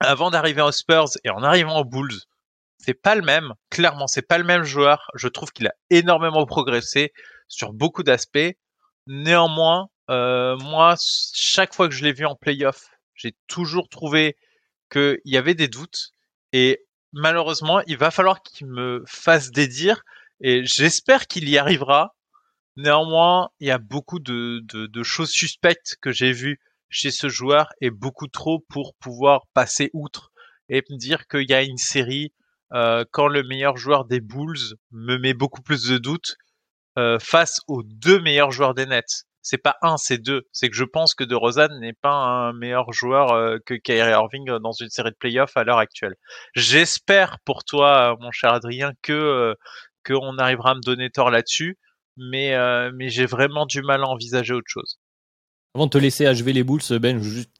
avant 0.00 0.30
d'arriver 0.30 0.62
aux 0.62 0.72
Spurs 0.72 1.10
et 1.24 1.28
en 1.28 1.42
arrivant 1.42 1.78
aux 1.80 1.84
Bulls, 1.84 2.22
c'est 2.78 2.94
pas 2.94 3.14
le 3.14 3.22
même. 3.22 3.52
Clairement, 3.68 4.06
c'est 4.06 4.26
pas 4.26 4.38
le 4.38 4.44
même 4.44 4.64
joueur. 4.64 5.06
Je 5.16 5.28
trouve 5.28 5.52
qu'il 5.52 5.66
a 5.66 5.74
énormément 5.90 6.46
progressé 6.46 7.12
sur 7.46 7.74
beaucoup 7.74 8.02
d'aspects. 8.02 8.56
Néanmoins, 9.06 9.90
euh, 10.10 10.56
moi, 10.58 10.96
chaque 11.34 11.74
fois 11.74 11.88
que 11.88 11.94
je 11.94 12.04
l'ai 12.04 12.12
vu 12.12 12.26
en 12.26 12.36
playoff, 12.36 12.88
j'ai 13.14 13.34
toujours 13.46 13.88
trouvé 13.88 14.36
qu'il 14.90 15.20
y 15.24 15.36
avait 15.36 15.54
des 15.54 15.68
doutes. 15.68 16.10
Et 16.52 16.84
malheureusement, 17.12 17.80
il 17.86 17.96
va 17.96 18.10
falloir 18.10 18.42
qu'il 18.42 18.66
me 18.66 19.02
fasse 19.06 19.50
dédire. 19.50 20.02
Et 20.40 20.64
j'espère 20.64 21.26
qu'il 21.26 21.48
y 21.48 21.58
arrivera. 21.58 22.14
Néanmoins, 22.76 23.50
il 23.60 23.68
y 23.68 23.70
a 23.70 23.78
beaucoup 23.78 24.18
de, 24.18 24.62
choses 25.02 25.30
suspectes 25.30 25.96
que 26.00 26.12
j'ai 26.12 26.32
vues 26.32 26.60
chez 26.88 27.10
ce 27.10 27.28
joueur 27.28 27.72
et 27.80 27.90
beaucoup 27.90 28.28
trop 28.28 28.64
pour 28.68 28.94
pouvoir 28.96 29.46
passer 29.54 29.90
outre 29.92 30.30
et 30.68 30.82
me 30.90 30.96
dire 30.96 31.26
qu'il 31.26 31.48
y 31.48 31.54
a 31.54 31.62
une 31.62 31.78
série 31.78 32.32
euh, 32.72 33.04
quand 33.10 33.28
le 33.28 33.42
meilleur 33.42 33.76
joueur 33.76 34.04
des 34.04 34.20
Bulls 34.20 34.76
me 34.90 35.18
met 35.18 35.34
beaucoup 35.34 35.62
plus 35.62 35.84
de 35.88 35.98
doutes 35.98 36.36
euh, 36.98 37.18
face 37.18 37.60
aux 37.68 37.82
deux 37.82 38.20
meilleurs 38.20 38.50
joueurs 38.50 38.74
des 38.74 38.86
Nets. 38.86 39.24
C'est 39.44 39.58
pas 39.58 39.76
un, 39.82 39.96
c'est 39.96 40.18
deux. 40.18 40.42
C'est 40.50 40.68
que 40.68 40.74
je 40.74 40.82
pense 40.82 41.14
que 41.14 41.22
De 41.22 41.28
DeRozan 41.28 41.68
n'est 41.78 41.92
pas 41.92 42.10
un 42.10 42.52
meilleur 42.52 42.92
joueur 42.92 43.30
euh, 43.30 43.58
que 43.64 43.74
Kyrie 43.74 44.10
Irving 44.10 44.58
dans 44.58 44.72
une 44.72 44.90
série 44.90 45.10
de 45.10 45.16
playoffs 45.16 45.56
à 45.56 45.62
l'heure 45.62 45.78
actuelle. 45.78 46.16
J'espère 46.56 47.38
pour 47.44 47.62
toi, 47.62 48.16
mon 48.20 48.32
cher 48.32 48.52
Adrien, 48.52 48.92
que 49.02 49.54
qu'on 50.04 50.36
arrivera 50.38 50.72
à 50.72 50.74
me 50.74 50.80
donner 50.80 51.10
tort 51.10 51.30
là-dessus 51.30 51.78
mais, 52.16 52.54
euh, 52.54 52.90
mais 52.94 53.08
j'ai 53.08 53.26
vraiment 53.26 53.66
du 53.66 53.82
mal 53.82 54.02
à 54.02 54.08
envisager 54.08 54.54
autre 54.54 54.68
chose. 54.68 54.98
Avant 55.74 55.86
de 55.86 55.90
te 55.90 55.98
laisser 55.98 56.26
achever 56.26 56.52
les 56.52 56.62
Bulls, 56.62 56.82
Ben, 57.00 57.20
juste 57.20 57.50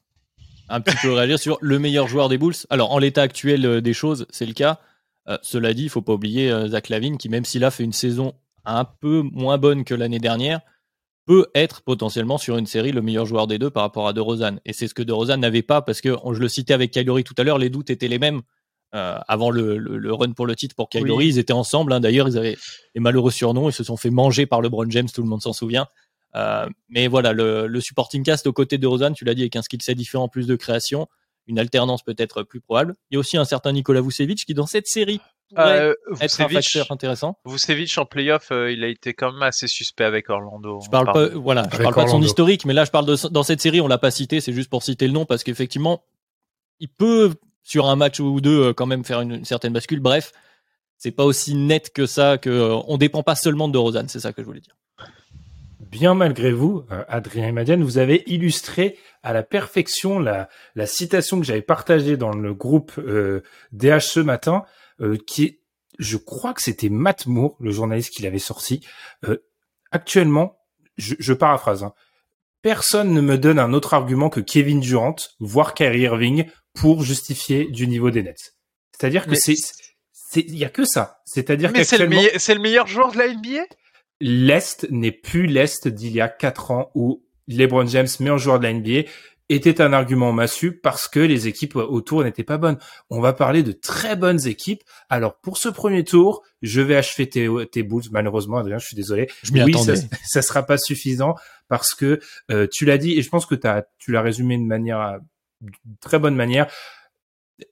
un 0.69 0.81
petit 0.81 0.97
peu 1.03 1.13
réagir 1.13 1.39
sur 1.39 1.59
le 1.61 1.79
meilleur 1.79 2.09
joueur 2.09 2.29
des 2.29 2.39
Bulls. 2.39 2.55
Alors, 2.71 2.93
en 2.93 2.99
l'état 2.99 3.23
actuel 3.23 3.67
euh, 3.67 3.81
des 3.81 3.93
choses, 3.93 4.27
c'est 4.31 4.47
le 4.47 4.55
cas. 4.55 4.81
Euh, 5.29 5.39
cela 5.43 5.75
dit, 5.75 5.85
il 5.85 5.91
faut 5.91 6.03
pas 6.03 6.13
oublier 6.13 6.53
Zach 6.69 6.89
Lavine, 6.89 7.19
qui 7.19 7.29
même 7.29 7.45
s'il 7.45 7.65
a 7.65 7.71
fait 7.71 7.85
une 7.85 7.93
saison 7.93 8.35
un 8.65 8.85
peu 8.85 9.23
moins 9.23 9.59
bonne 9.59 9.85
que 9.85 9.95
l'année 9.95 10.19
dernière, 10.19 10.61
peut 11.27 11.47
être 11.55 11.83
potentiellement 11.83 12.39
sur 12.39 12.57
une 12.57 12.67
série 12.67 12.93
le 12.93 13.03
meilleur 13.03 13.27
joueur 13.27 13.47
des 13.47 13.59
deux 13.59 13.71
par 13.71 13.83
rapport 13.83 14.07
à 14.07 14.13
DeRozan. 14.13 14.57
Et 14.65 14.73
c'est 14.73 14.89
ce 14.89 14.95
que 14.95 15.03
DeRozan 15.03 15.39
n'avait 15.39 15.63
pas 15.63 15.83
parce 15.83 16.01
que 16.01 16.17
je 16.33 16.39
le 16.39 16.49
citais 16.49 16.75
avec 16.75 16.91
Kylori 16.91 17.25
tout 17.25 17.35
à 17.39 17.45
l'heure, 17.45 17.59
les 17.59 17.71
doutes 17.71 17.91
étaient 17.91 18.09
les 18.09 18.19
mêmes 18.19 18.43
euh, 18.95 19.19
avant 19.27 19.51
le, 19.51 19.77
le, 19.79 20.15
run 20.15 20.33
pour 20.33 20.47
le 20.47 20.55
titre 20.55 20.77
pour 20.77 20.89
Kylori. 20.89 21.27
Ils 21.27 21.39
étaient 21.39 21.53
ensemble. 21.53 21.93
Hein. 21.93 22.01
D'ailleurs, 22.01 22.29
ils 22.29 22.39
avaient 22.39 22.57
les 22.95 23.01
malheureux 23.01 23.33
surnoms. 23.33 23.69
Ils 23.69 23.73
se 23.73 23.83
sont 23.83 23.97
fait 23.97 24.11
manger 24.11 24.47
par 24.47 24.61
LeBron 24.61 24.89
James. 24.91 25.09
Tout 25.13 25.23
le 25.23 25.29
monde 25.29 25.43
s'en 25.43 25.53
souvient. 25.53 25.89
Euh, 26.37 26.69
mais 26.89 27.09
voilà, 27.09 27.33
le, 27.33 27.67
le, 27.67 27.81
supporting 27.81 28.23
cast 28.23 28.47
aux 28.47 28.53
côtés 28.53 28.79
de 28.79 28.87
Rosanne, 28.87 29.15
tu 29.15 29.25
l'as 29.25 29.35
dit, 29.35 29.43
avec 29.43 29.57
un 29.57 29.63
skill 29.63 29.83
set 29.83 29.97
différent, 29.97 30.29
plus 30.29 30.47
de 30.47 30.57
création, 30.57 31.09
une 31.47 31.59
alternance 31.59 32.03
peut-être 32.03 32.43
plus 32.43 32.61
probable. 32.61 32.95
Il 33.11 33.15
y 33.15 33.17
a 33.17 33.21
aussi 33.21 33.37
un 33.37 33.45
certain 33.45 33.73
Nikola 33.73 34.01
Vucevic 34.01 34.45
qui, 34.45 34.55
dans 34.55 34.67
cette 34.67 34.87
série, 34.87 35.21
euh, 35.59 35.95
être 36.21 36.41
un 36.41 36.49
facteur 36.49 36.91
intéressant. 36.91 37.39
Vucevic 37.45 37.97
en 37.99 38.07
playoff, 38.07 38.51
euh, 38.51 38.73
il 38.73 38.83
a 38.83 38.89
été 38.89 39.15
quand 39.15 39.33
même 39.33 39.43
assez 39.43 39.69
suspect 39.69 40.05
avec 40.05 40.31
Orlando. 40.31 40.81
Je 40.85 40.91
parle 40.91 41.13
pas, 41.13 41.29
voilà, 41.29 41.69
je 41.73 41.83
parle 41.83 41.95
pas 41.95 42.05
de 42.05 42.11
son 42.11 42.23
historique, 42.23 42.65
mais 42.65 42.73
là, 42.73 42.85
je 42.85 42.91
parle 42.91 43.07
de 43.07 43.29
dans 43.29 43.43
cette 43.43 43.61
série, 43.61 43.81
on 43.81 43.89
l'a 43.89 43.99
pas 43.99 44.11
cité, 44.11 44.41
c'est 44.41 44.53
juste 44.53 44.71
pour 44.71 44.83
citer 44.83 45.07
le 45.07 45.13
nom 45.13 45.27
parce 45.27 45.45
qu'effectivement, 45.45 46.03
il 46.81 46.89
peut 46.89 47.33
sur 47.65 47.87
un 47.89 47.97
match 47.97 48.21
ou 48.21 48.41
deux 48.41 48.67
euh, 48.67 48.73
quand 48.73 48.87
même 48.87 49.05
faire 49.05 49.21
une, 49.23 49.45
certaine 49.45 49.73
bascule. 49.73 50.01
Bref, 50.01 50.33
c'est 50.99 51.11
pas 51.11 51.25
aussi 51.25 51.55
net 51.55 51.93
que 51.93 52.07
ça 52.07 52.39
que 52.39 52.51
euh, 52.51 52.77
on 52.87 52.99
dépend 52.99 53.23
pas 53.23 53.35
seulement 53.35 53.69
de 53.69 53.79
Rosanne, 53.79 54.09
c'est 54.09 54.21
ça 54.21 54.33
que 54.33 54.43
je 54.43 54.47
voulais 54.47 54.61
dire. 54.61 54.77
Bien 55.81 56.15
malgré 56.15 56.53
vous, 56.53 56.85
euh, 56.91 57.05
Adrien 57.09 57.49
et 57.49 57.53
Madiane, 57.53 57.83
vous 57.83 57.99
avez 57.99 58.23
illustré 58.27 58.99
à 59.23 59.33
la 59.33 59.43
perfection 59.43 60.19
la, 60.19 60.49
la 60.75 60.87
citation 60.87 61.39
que 61.39 61.47
j'avais 61.47 61.63
partagée 61.63 62.17
dans 62.17 62.33
le 62.33 62.55
groupe 62.55 62.93
DH 63.73 64.01
ce 64.01 64.21
matin, 64.21 64.65
qui 65.27 65.45
est, 65.45 65.61
je 65.99 66.17
crois 66.17 66.55
que 66.55 66.63
c'était 66.63 66.89
Matt 66.89 67.27
Moore, 67.27 67.57
le 67.61 67.71
journaliste 67.71 68.11
qui 68.11 68.23
l'avait 68.23 68.39
sorti. 68.39 68.87
actuellement, 69.91 70.59
je, 70.97 71.15
je 71.19 71.33
paraphrase, 71.33 71.85
hein, 71.85 71.95
personne 72.65 73.13
ne 73.13 73.21
me 73.21 73.37
donne 73.37 73.59
un 73.59 73.75
autre 73.75 73.93
argument 73.93 74.31
que 74.31 74.41
Kevin 74.41 74.81
Durant, 74.81 75.17
voire 75.39 75.75
Kyrie 75.75 76.01
Irving, 76.01 76.47
pour 76.73 77.03
justifier 77.05 77.67
du 77.67 77.87
niveau 77.87 78.11
des 78.11 78.23
Nets. 78.23 78.55
C'est-à-dire 78.93 79.27
que 79.27 79.35
c'est, 79.35 79.55
il 80.37 80.57
y 80.57 80.65
a 80.65 80.71
que 80.71 80.85
ça. 80.85 81.21
C'est-à-dire 81.27 81.73
que 81.73 81.85
c'est 81.85 81.99
le, 81.99 82.07
le 82.07 82.61
meilleur 82.61 82.87
joueur 82.87 83.13
de 83.13 83.19
la 83.19 83.29
NBA. 83.29 83.65
L'Est 84.27 84.87
n'est 84.91 85.13
plus 85.13 85.45
l'Est 85.47 85.87
d'il 85.87 86.13
y 86.13 86.23
a 86.23 86.29
quatre 86.29 86.71
ans 86.71 86.91
où 86.95 87.23
LeBron 87.47 87.87
James, 87.87 88.09
meilleur 88.21 88.39
joueur 88.39 88.59
de 88.59 88.65
la 88.65 88.73
NBA, 88.73 89.07
était 89.51 89.83
un 89.83 89.93
argument 89.93 90.33
massu 90.33 90.73
parce 90.73 91.09
que 91.09 91.21
les 91.21 91.47
équipes 91.47 91.77
autour 91.77 92.25
n'étaient 92.25 92.43
pas 92.43 92.57
bonnes. 92.57 92.79
On 93.11 93.21
va 93.21 93.35
parler 93.35 93.63
de 93.63 93.73
très 93.73 94.17
bonnes 94.17 94.47
équipes. 94.47 94.83
Alors 95.11 95.39
pour 95.41 95.59
ce 95.59 95.69
premier 95.69 96.05
tour, 96.05 96.43
je 96.63 96.81
vais 96.81 96.97
achever 96.97 97.29
tes, 97.29 97.51
tes 97.71 97.83
Bulls. 97.83 98.05
Malheureusement, 98.13 98.57
Adrien, 98.57 98.79
je 98.79 98.87
suis 98.87 98.97
désolé. 98.97 99.29
Je 99.43 99.53
oui, 99.53 99.75
ça, 99.75 99.93
ça 100.25 100.41
sera 100.41 100.63
pas 100.63 100.79
suffisant 100.79 101.35
parce 101.69 101.95
que 101.95 102.19
euh, 102.51 102.67
tu 102.73 102.87
l'as 102.87 102.97
dit 102.97 103.19
et 103.19 103.21
je 103.21 103.29
pense 103.29 103.45
que 103.45 103.55
as, 103.67 103.85
tu 103.99 104.11
l'as 104.11 104.23
résumé 104.23 104.57
de 104.57 104.63
manière 104.63 105.19
très 106.01 106.19
bonne 106.19 106.35
manière. 106.35 106.73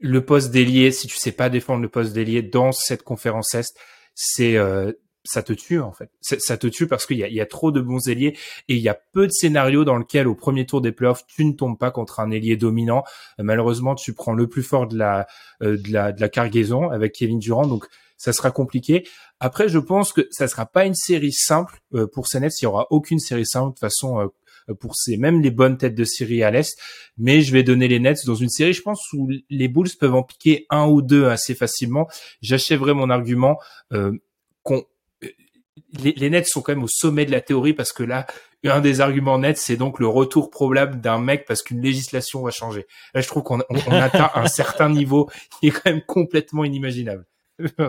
Le 0.00 0.22
poste 0.22 0.50
d'ailier, 0.50 0.92
si 0.92 1.06
tu 1.06 1.16
sais 1.16 1.32
pas 1.32 1.48
défendre 1.48 1.80
le 1.80 1.88
poste 1.88 2.12
d'ailier 2.12 2.42
dans 2.42 2.72
cette 2.72 3.04
conférence 3.04 3.54
Est, 3.54 3.74
c'est 4.14 4.58
euh, 4.58 4.92
ça 5.24 5.42
te 5.42 5.52
tue 5.52 5.80
en 5.80 5.92
fait. 5.92 6.10
Ça 6.20 6.56
te 6.56 6.66
tue 6.66 6.86
parce 6.86 7.06
qu'il 7.06 7.18
y 7.18 7.24
a, 7.24 7.28
y 7.28 7.40
a 7.40 7.46
trop 7.46 7.70
de 7.70 7.80
bons 7.80 8.08
ailiers 8.08 8.36
et 8.68 8.74
il 8.74 8.80
y 8.80 8.88
a 8.88 8.98
peu 9.12 9.26
de 9.26 9.32
scénarios 9.32 9.84
dans 9.84 9.96
lesquels 9.96 10.26
au 10.26 10.34
premier 10.34 10.66
tour 10.66 10.80
des 10.80 10.92
playoffs 10.92 11.24
tu 11.26 11.44
ne 11.44 11.52
tombes 11.52 11.78
pas 11.78 11.90
contre 11.90 12.20
un 12.20 12.30
ailier 12.30 12.56
dominant. 12.56 13.04
Euh, 13.38 13.44
malheureusement, 13.44 13.94
tu 13.94 14.14
prends 14.14 14.34
le 14.34 14.48
plus 14.48 14.62
fort 14.62 14.86
de 14.86 14.96
la, 14.96 15.26
euh, 15.62 15.76
de 15.76 15.92
la 15.92 16.12
de 16.12 16.20
la 16.20 16.28
cargaison 16.28 16.90
avec 16.90 17.12
Kevin 17.12 17.38
Durant, 17.38 17.66
donc 17.66 17.86
ça 18.16 18.32
sera 18.32 18.50
compliqué. 18.50 19.06
Après, 19.40 19.68
je 19.68 19.78
pense 19.78 20.12
que 20.12 20.28
ça 20.30 20.46
sera 20.46 20.66
pas 20.66 20.84
une 20.84 20.94
série 20.94 21.32
simple 21.32 21.80
pour 22.12 22.28
ces 22.28 22.38
Nets. 22.38 22.60
Il 22.60 22.66
y 22.66 22.68
aura 22.68 22.86
aucune 22.90 23.18
série 23.18 23.44
simple 23.44 23.70
de 23.70 23.72
toute 23.72 23.80
façon 23.80 24.30
euh, 24.68 24.74
pour 24.74 24.96
ces 24.96 25.16
même 25.16 25.40
les 25.40 25.50
bonnes 25.50 25.76
têtes 25.76 25.94
de 25.94 26.04
série 26.04 26.42
à 26.42 26.50
l'est. 26.50 26.76
Mais 27.16 27.42
je 27.42 27.52
vais 27.52 27.62
donner 27.62 27.88
les 27.88 27.98
Nets 27.98 28.24
dans 28.26 28.34
une 28.34 28.48
série, 28.48 28.72
je 28.72 28.82
pense, 28.82 29.00
où 29.12 29.30
les 29.50 29.68
Bulls 29.68 29.88
peuvent 29.98 30.14
en 30.14 30.22
piquer 30.22 30.66
un 30.70 30.86
ou 30.86 31.02
deux 31.02 31.26
assez 31.26 31.54
facilement. 31.54 32.08
J'achèverai 32.40 32.94
mon 32.94 33.10
argument 33.10 33.58
euh, 33.92 34.12
qu'on 34.62 34.84
les, 35.92 36.12
les, 36.12 36.30
Nets 36.30 36.46
sont 36.46 36.62
quand 36.62 36.72
même 36.72 36.84
au 36.84 36.88
sommet 36.88 37.24
de 37.24 37.30
la 37.30 37.40
théorie 37.40 37.72
parce 37.72 37.92
que 37.92 38.02
là, 38.02 38.26
un 38.64 38.80
des 38.80 39.00
arguments 39.00 39.38
nets, 39.38 39.58
c'est 39.58 39.76
donc 39.76 39.98
le 39.98 40.06
retour 40.06 40.50
probable 40.50 41.00
d'un 41.00 41.18
mec 41.18 41.46
parce 41.46 41.62
qu'une 41.62 41.80
législation 41.80 42.42
va 42.42 42.50
changer. 42.50 42.86
Là, 43.14 43.20
je 43.20 43.26
trouve 43.26 43.42
qu'on 43.42 43.60
on, 43.68 43.92
atteint 43.92 44.30
un 44.34 44.46
certain 44.46 44.88
niveau 44.88 45.28
qui 45.58 45.68
est 45.68 45.70
quand 45.70 45.90
même 45.90 46.02
complètement 46.02 46.64
inimaginable. 46.64 47.26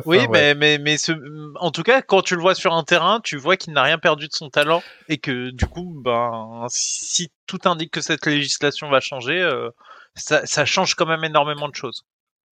oui, 0.05 0.27
mais 0.29 0.53
mais 0.55 0.77
mais 0.77 0.97
ce... 0.97 1.13
en 1.59 1.71
tout 1.71 1.84
cas, 1.84 2.01
quand 2.01 2.21
tu 2.21 2.36
le 2.36 2.41
vois 2.41 2.53
sur 2.53 2.73
un 2.73 2.84
terrain, 2.84 3.21
tu 3.23 3.38
vois 3.38 3.57
qu'il 3.57 3.73
n'a 3.73 3.84
rien 3.84 3.97
perdu 3.97 4.27
de 4.27 4.34
son 4.34 4.49
talent 4.49 4.84
et 5.09 5.17
que 5.17 5.51
du 5.51 5.65
coup, 5.65 5.99
ben, 6.03 6.65
si 6.69 7.31
tout 7.47 7.59
indique 7.65 7.91
que 7.91 8.01
cette 8.01 8.25
législation 8.25 8.89
va 8.89 8.99
changer, 8.99 9.41
euh, 9.41 9.69
ça, 10.15 10.45
ça 10.45 10.65
change 10.65 10.95
quand 10.95 11.05
même 11.05 11.23
énormément 11.23 11.69
de 11.69 11.75
choses. 11.75 12.05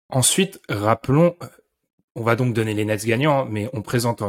Ensuite, 0.10 0.62
rappelons, 0.70 1.36
on 2.16 2.24
va 2.24 2.36
donc 2.36 2.54
donner 2.54 2.74
les 2.74 2.86
Nets 2.86 3.06
gagnants, 3.06 3.46
mais 3.46 3.70
on 3.74 3.82
présente 3.82 4.22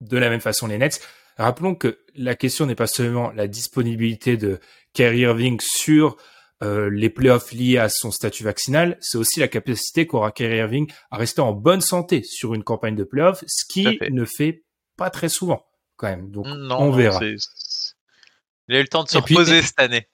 de 0.00 0.18
la 0.18 0.30
même 0.30 0.40
façon 0.40 0.66
les 0.66 0.78
Nets. 0.78 1.00
Rappelons 1.36 1.74
que 1.74 1.98
la 2.14 2.34
question 2.34 2.66
n'est 2.66 2.74
pas 2.74 2.86
seulement 2.86 3.30
la 3.32 3.46
disponibilité 3.46 4.36
de 4.36 4.60
Kyrie 4.92 5.20
Irving 5.20 5.58
sur 5.60 6.16
euh, 6.62 6.90
les 6.90 7.08
playoffs 7.08 7.52
liés 7.52 7.78
à 7.78 7.88
son 7.88 8.10
statut 8.10 8.44
vaccinal, 8.44 8.98
c'est 9.00 9.16
aussi 9.16 9.40
la 9.40 9.48
capacité 9.48 10.06
qu'aura 10.06 10.30
Kyrie 10.30 10.58
Irving 10.58 10.90
à 11.10 11.16
rester 11.16 11.40
en 11.40 11.52
bonne 11.52 11.80
santé 11.80 12.22
sur 12.22 12.52
une 12.52 12.64
campagne 12.64 12.96
de 12.96 13.04
playoffs, 13.04 13.42
ce 13.46 13.64
qui 13.66 13.98
ne 14.10 14.26
fait 14.26 14.64
pas 14.98 15.08
très 15.08 15.30
souvent 15.30 15.64
quand 16.00 16.08
même. 16.08 16.30
Donc 16.30 16.46
on 16.46 16.90
verra. 16.90 17.20
Il 17.22 18.76
a 18.76 18.78
eu 18.78 18.82
le 18.82 18.88
temps 18.88 19.04
de 19.04 19.08
se 19.08 19.18
reposer 19.18 19.62
cette 19.62 19.80
année. 19.80 20.06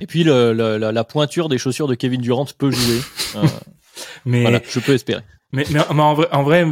Et 0.00 0.06
puis 0.06 0.24
le, 0.24 0.52
la, 0.52 1.04
pointure 1.04 1.48
des 1.48 1.58
chaussures 1.58 1.88
de 1.88 1.94
Kevin 1.94 2.20
Durant 2.20 2.46
peut 2.46 2.70
jouer. 2.70 3.00
Euh, 3.36 3.42
mais 4.24 4.42
voilà, 4.42 4.60
je 4.64 4.78
peux 4.78 4.94
espérer. 4.94 5.20
Mais, 5.54 5.64
mais, 5.70 5.80
en 5.80 6.14
vrai, 6.14 6.28
en 6.32 6.42
vrai 6.42 6.66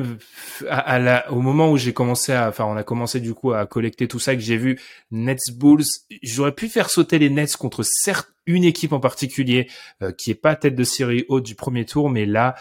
à, 0.68 0.98
la, 0.98 1.30
au 1.32 1.40
moment 1.40 1.70
où 1.70 1.76
j'ai 1.76 1.92
commencé 1.92 2.32
à, 2.32 2.48
enfin, 2.48 2.64
on 2.64 2.76
a 2.76 2.82
commencé 2.82 3.20
du 3.20 3.32
coup 3.32 3.52
à 3.52 3.64
collecter 3.66 4.08
tout 4.08 4.18
ça, 4.18 4.34
que 4.34 4.40
j'ai 4.40 4.56
vu 4.56 4.80
Nets 5.12 5.52
Bulls, 5.54 5.84
j'aurais 6.22 6.52
pu 6.52 6.68
faire 6.68 6.90
sauter 6.90 7.18
les 7.18 7.30
Nets 7.30 7.56
contre 7.56 7.84
certes 7.84 8.28
une 8.46 8.64
équipe 8.64 8.92
en 8.92 8.98
particulier 8.98 9.70
euh, 10.02 10.10
qui 10.10 10.32
est 10.32 10.34
pas 10.34 10.56
tête 10.56 10.74
de 10.74 10.82
série 10.82 11.24
haute 11.28 11.44
du 11.44 11.54
premier 11.54 11.84
tour, 11.84 12.10
mais 12.10 12.26
là, 12.26 12.56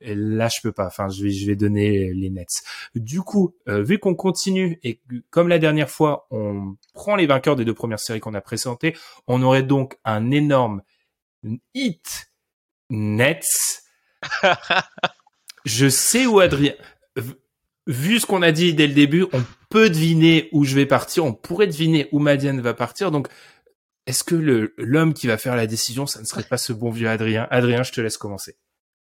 là 0.00 0.48
je 0.48 0.62
peux 0.62 0.72
pas. 0.72 0.86
Enfin, 0.86 1.10
je 1.10 1.22
vais, 1.22 1.30
je 1.30 1.46
vais 1.46 1.56
donner 1.56 2.14
les 2.14 2.30
Nets. 2.30 2.62
Du 2.94 3.20
coup, 3.20 3.54
euh, 3.68 3.82
vu 3.82 3.98
qu'on 3.98 4.14
continue 4.14 4.78
et 4.82 5.02
comme 5.28 5.48
la 5.48 5.58
dernière 5.58 5.90
fois, 5.90 6.26
on 6.30 6.76
prend 6.94 7.14
les 7.14 7.26
vainqueurs 7.26 7.56
des 7.56 7.66
deux 7.66 7.74
premières 7.74 8.00
séries 8.00 8.20
qu'on 8.20 8.32
a 8.34 8.40
présentées, 8.40 8.96
on 9.26 9.42
aurait 9.42 9.64
donc 9.64 9.98
un 10.04 10.30
énorme 10.30 10.82
hit 11.74 12.32
Nets. 12.88 13.82
je 15.68 15.88
sais 15.88 16.26
où 16.26 16.40
Adrien, 16.40 16.72
vu 17.86 18.18
ce 18.20 18.26
qu'on 18.26 18.42
a 18.42 18.52
dit 18.52 18.74
dès 18.74 18.86
le 18.86 18.94
début, 18.94 19.26
on 19.32 19.44
peut 19.70 19.90
deviner 19.90 20.48
où 20.52 20.64
je 20.64 20.74
vais 20.74 20.86
partir, 20.86 21.24
on 21.24 21.32
pourrait 21.32 21.66
deviner 21.66 22.08
où 22.12 22.18
Madiane 22.18 22.60
va 22.60 22.74
partir. 22.74 23.10
Donc, 23.10 23.28
est-ce 24.06 24.24
que 24.24 24.72
l'homme 24.78 25.12
qui 25.14 25.26
va 25.26 25.36
faire 25.36 25.54
la 25.54 25.66
décision, 25.66 26.06
ça 26.06 26.20
ne 26.20 26.24
serait 26.24 26.42
pas 26.42 26.56
ce 26.56 26.72
bon 26.72 26.90
vieux 26.90 27.08
Adrien? 27.08 27.46
Adrien, 27.50 27.82
je 27.82 27.92
te 27.92 28.00
laisse 28.00 28.16
commencer. 28.16 28.56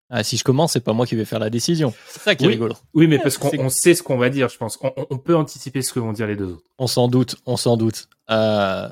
Ah, 0.09 0.23
si 0.23 0.37
je 0.37 0.43
commence, 0.43 0.73
c'est 0.73 0.83
pas 0.83 0.93
moi 0.93 1.07
qui 1.07 1.15
vais 1.15 1.25
faire 1.25 1.39
la 1.39 1.49
décision. 1.49 1.93
C'est 2.07 2.21
ça 2.21 2.35
qui 2.35 2.43
est 2.43 2.47
oui, 2.47 2.53
rigolo. 2.53 2.75
Oui, 2.93 3.07
mais 3.07 3.17
parce 3.17 3.37
qu'on 3.37 3.69
sait 3.69 3.95
ce 3.95 4.03
qu'on 4.03 4.17
va 4.17 4.29
dire, 4.29 4.49
je 4.49 4.57
pense. 4.57 4.77
On, 4.81 4.91
on, 5.09 5.17
peut 5.17 5.35
anticiper 5.35 5.81
ce 5.81 5.93
que 5.93 5.99
vont 5.99 6.13
dire 6.13 6.27
les 6.27 6.35
deux 6.35 6.53
autres. 6.53 6.69
On 6.77 6.85
s'en 6.85 7.07
doute, 7.07 7.37
on 7.47 7.57
s'en 7.57 7.75
doute. 7.75 8.07
Euh, 8.29 8.87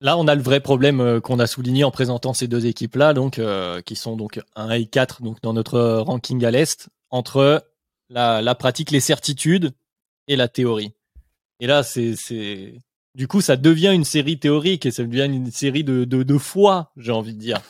Là, 0.00 0.18
on 0.18 0.28
a 0.28 0.34
le 0.34 0.42
vrai 0.42 0.60
problème 0.60 1.00
euh, 1.00 1.20
qu'on 1.20 1.38
a 1.38 1.46
souligné 1.46 1.84
en 1.84 1.90
présentant 1.90 2.34
ces 2.34 2.48
deux 2.48 2.66
équipes-là, 2.66 3.14
donc 3.14 3.38
euh, 3.38 3.80
qui 3.80 3.96
sont 3.96 4.16
donc 4.16 4.40
1 4.54 4.70
et 4.70 4.86
4 4.86 5.22
donc 5.22 5.40
dans 5.42 5.54
notre 5.54 5.80
ranking 5.80 6.44
à 6.44 6.50
l'est, 6.50 6.88
entre 7.10 7.66
la, 8.10 8.42
la, 8.42 8.54
pratique, 8.54 8.90
les 8.90 9.00
certitudes 9.00 9.72
et 10.28 10.36
la 10.36 10.48
théorie. 10.48 10.92
Et 11.60 11.66
là, 11.66 11.82
c'est 11.82 12.14
du 13.14 13.28
coup, 13.28 13.40
ça 13.40 13.56
devient 13.56 13.92
une 13.94 14.04
série 14.04 14.38
théorique 14.38 14.84
et 14.84 14.90
ça 14.90 15.02
devient 15.02 15.24
une 15.24 15.50
série 15.50 15.84
de 15.84 16.04
de, 16.04 16.22
de 16.22 16.38
foi, 16.38 16.92
j'ai 16.98 17.12
envie 17.12 17.32
de 17.32 17.38
dire. 17.38 17.62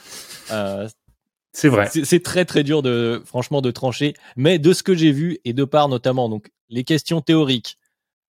Euh, 0.51 0.89
c'est 1.53 1.69
vrai. 1.69 1.89
C'est 1.89 2.23
très 2.23 2.45
très 2.45 2.65
dur 2.65 2.83
de 2.83 3.23
franchement 3.25 3.63
de 3.63 3.71
trancher, 3.71 4.15
mais 4.35 4.59
de 4.59 4.73
ce 4.73 4.83
que 4.83 4.95
j'ai 4.95 5.13
vu 5.13 5.39
et 5.45 5.53
de 5.53 5.65
part 5.65 5.89
notamment 5.89 6.29
donc 6.29 6.51
les 6.69 6.83
questions 6.83 7.21
théoriques, 7.21 7.79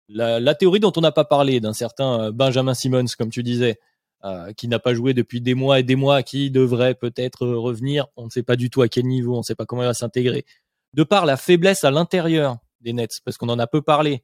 la, 0.07 0.39
la, 0.39 0.55
théorie 0.55 0.79
dont 0.79 0.93
on 0.95 1.01
n'a 1.01 1.11
pas 1.11 1.25
parlé, 1.25 1.59
d'un 1.59 1.73
certain 1.73 2.21
euh, 2.21 2.31
Benjamin 2.31 2.73
Simmons, 2.73 3.05
comme 3.17 3.29
tu 3.29 3.43
disais, 3.43 3.79
euh, 4.23 4.53
qui 4.53 4.67
n'a 4.67 4.79
pas 4.79 4.93
joué 4.93 5.13
depuis 5.13 5.41
des 5.41 5.53
mois 5.53 5.79
et 5.79 5.83
des 5.83 5.95
mois, 5.95 6.23
qui 6.23 6.51
devrait 6.51 6.95
peut-être 6.95 7.47
revenir. 7.47 8.07
On 8.15 8.25
ne 8.25 8.29
sait 8.29 8.43
pas 8.43 8.55
du 8.55 8.69
tout 8.69 8.81
à 8.81 8.87
quel 8.87 9.05
niveau, 9.05 9.35
on 9.35 9.39
ne 9.39 9.43
sait 9.43 9.55
pas 9.55 9.65
comment 9.65 9.83
il 9.83 9.87
va 9.87 9.93
s'intégrer. 9.93 10.45
De 10.93 11.03
par 11.03 11.25
la 11.25 11.37
faiblesse 11.37 11.83
à 11.83 11.91
l'intérieur 11.91 12.57
des 12.81 12.93
Nets, 12.93 13.21
parce 13.23 13.37
qu'on 13.37 13.49
en 13.49 13.59
a 13.59 13.67
peu 13.67 13.81
parlé, 13.81 14.23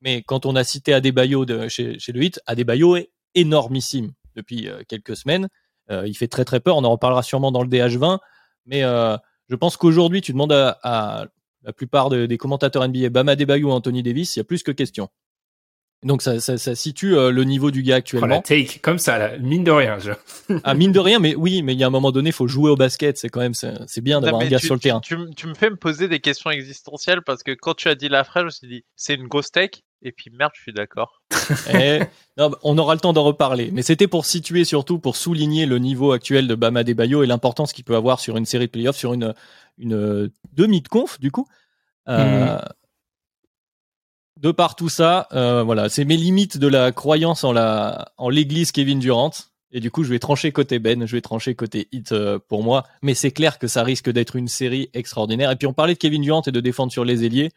mais 0.00 0.22
quand 0.22 0.46
on 0.46 0.56
a 0.56 0.64
cité 0.64 0.92
Adebayo 0.92 1.44
de, 1.44 1.68
chez, 1.68 1.98
chez 1.98 2.12
le 2.12 2.22
Hit, 2.22 2.40
Adebayo 2.46 2.96
est 2.96 3.10
énormissime 3.34 4.12
depuis 4.34 4.68
euh, 4.68 4.82
quelques 4.88 5.16
semaines. 5.16 5.48
Euh, 5.90 6.06
il 6.06 6.14
fait 6.14 6.28
très 6.28 6.44
très 6.44 6.60
peur. 6.60 6.76
On 6.76 6.84
en 6.84 6.90
reparlera 6.90 7.22
sûrement 7.22 7.52
dans 7.52 7.62
le 7.62 7.68
DH20, 7.68 8.18
mais 8.66 8.82
je 8.82 9.56
pense 9.56 9.78
qu'aujourd'hui, 9.78 10.20
tu 10.20 10.32
demandes 10.32 10.52
à, 10.52 10.78
à 10.82 11.24
la 11.62 11.72
plupart 11.72 12.10
des 12.10 12.38
commentateurs 12.38 12.86
NBA, 12.86 13.10
Bama 13.10 13.32
Adebayo 13.32 13.68
ou 13.68 13.72
Anthony 13.72 14.02
Davis, 14.02 14.36
il 14.36 14.38
y 14.38 14.42
a 14.42 14.44
plus 14.44 14.62
que 14.62 14.72
question. 14.72 15.08
Donc 16.04 16.22
ça, 16.22 16.38
ça, 16.38 16.58
ça 16.58 16.76
situe 16.76 17.16
euh, 17.16 17.32
le 17.32 17.42
niveau 17.42 17.72
du 17.72 17.82
gars 17.82 17.96
actuellement. 17.96 18.26
Oh, 18.26 18.30
la 18.30 18.42
take 18.42 18.78
comme 18.78 18.98
ça, 18.98 19.18
là, 19.18 19.36
mine 19.38 19.64
de 19.64 19.72
rien. 19.72 19.98
Je... 19.98 20.12
ah 20.64 20.74
mine 20.74 20.92
de 20.92 21.00
rien, 21.00 21.18
mais 21.18 21.34
oui, 21.34 21.62
mais 21.62 21.72
il 21.72 21.80
y 21.80 21.82
a 21.82 21.88
un 21.88 21.90
moment 21.90 22.12
donné, 22.12 22.30
il 22.30 22.32
faut 22.32 22.46
jouer 22.46 22.70
au 22.70 22.76
basket. 22.76 23.18
C'est 23.18 23.28
quand 23.28 23.40
même, 23.40 23.54
c'est 23.54 24.00
bien 24.00 24.20
d'avoir 24.20 24.42
un 24.42 24.46
gars 24.46 24.60
sur 24.60 24.74
le 24.74 24.80
terrain. 24.80 25.00
Tu, 25.00 25.16
tu, 25.36 25.48
me 25.48 25.54
fais 25.54 25.70
me 25.70 25.76
poser 25.76 26.06
des 26.06 26.20
questions 26.20 26.50
existentielles 26.50 27.22
parce 27.22 27.42
que 27.42 27.50
quand 27.50 27.74
tu 27.74 27.88
as 27.88 27.96
dit 27.96 28.08
la 28.08 28.22
phrase, 28.22 28.42
je 28.42 28.46
me 28.46 28.50
suis 28.50 28.68
dit, 28.68 28.84
c'est 28.94 29.14
une 29.14 29.26
grosse 29.26 29.50
take. 29.50 29.82
Et 30.00 30.12
puis 30.12 30.30
merde, 30.30 30.52
je 30.54 30.62
suis 30.62 30.72
d'accord. 30.72 31.22
Eh, 31.72 32.00
on 32.36 32.76
aura 32.76 32.94
le 32.94 33.00
temps 33.00 33.14
d'en 33.14 33.24
reparler. 33.24 33.70
Mais 33.72 33.80
c'était 33.80 34.06
pour 34.06 34.26
situer 34.26 34.64
surtout, 34.64 34.98
pour 34.98 35.16
souligner 35.16 35.64
le 35.64 35.78
niveau 35.78 36.12
actuel 36.12 36.46
de 36.46 36.54
Bama 36.54 36.84
Bayo 36.84 37.22
et 37.22 37.26
l'importance 37.26 37.72
qu'il 37.72 37.84
peut 37.84 37.96
avoir 37.96 38.20
sur 38.20 38.36
une 38.36 38.44
série 38.44 38.66
de 38.66 38.70
playoffs, 38.70 38.96
sur 38.96 39.14
une, 39.14 39.34
une 39.78 40.30
demi 40.52 40.82
de 40.82 40.88
conf 40.88 41.18
du 41.18 41.30
coup. 41.30 41.48
Euh, 42.06 42.56
mhm 42.56 42.60
de 44.40 44.52
par 44.52 44.76
tout 44.76 44.88
ça, 44.88 45.26
euh, 45.32 45.62
voilà, 45.62 45.88
c'est 45.88 46.04
mes 46.04 46.16
limites 46.16 46.58
de 46.58 46.68
la 46.68 46.92
croyance 46.92 47.44
en 47.44 47.52
la 47.52 48.12
en 48.16 48.28
l'église 48.28 48.72
Kevin 48.72 48.98
Durant. 48.98 49.32
Et 49.70 49.80
du 49.80 49.90
coup, 49.90 50.02
je 50.02 50.08
vais 50.08 50.18
trancher 50.18 50.50
côté 50.52 50.78
Ben, 50.78 51.06
je 51.06 51.16
vais 51.16 51.20
trancher 51.20 51.54
côté 51.54 51.88
Hit 51.92 52.12
euh, 52.12 52.38
pour 52.48 52.62
moi. 52.62 52.84
Mais 53.02 53.14
c'est 53.14 53.32
clair 53.32 53.58
que 53.58 53.66
ça 53.66 53.82
risque 53.82 54.10
d'être 54.10 54.36
une 54.36 54.48
série 54.48 54.88
extraordinaire. 54.94 55.50
Et 55.50 55.56
puis 55.56 55.66
on 55.66 55.74
parlait 55.74 55.94
de 55.94 55.98
Kevin 55.98 56.22
Durant 56.22 56.42
et 56.46 56.52
de 56.52 56.60
défendre 56.60 56.92
sur 56.92 57.04
les 57.04 57.24
ailiers. 57.24 57.50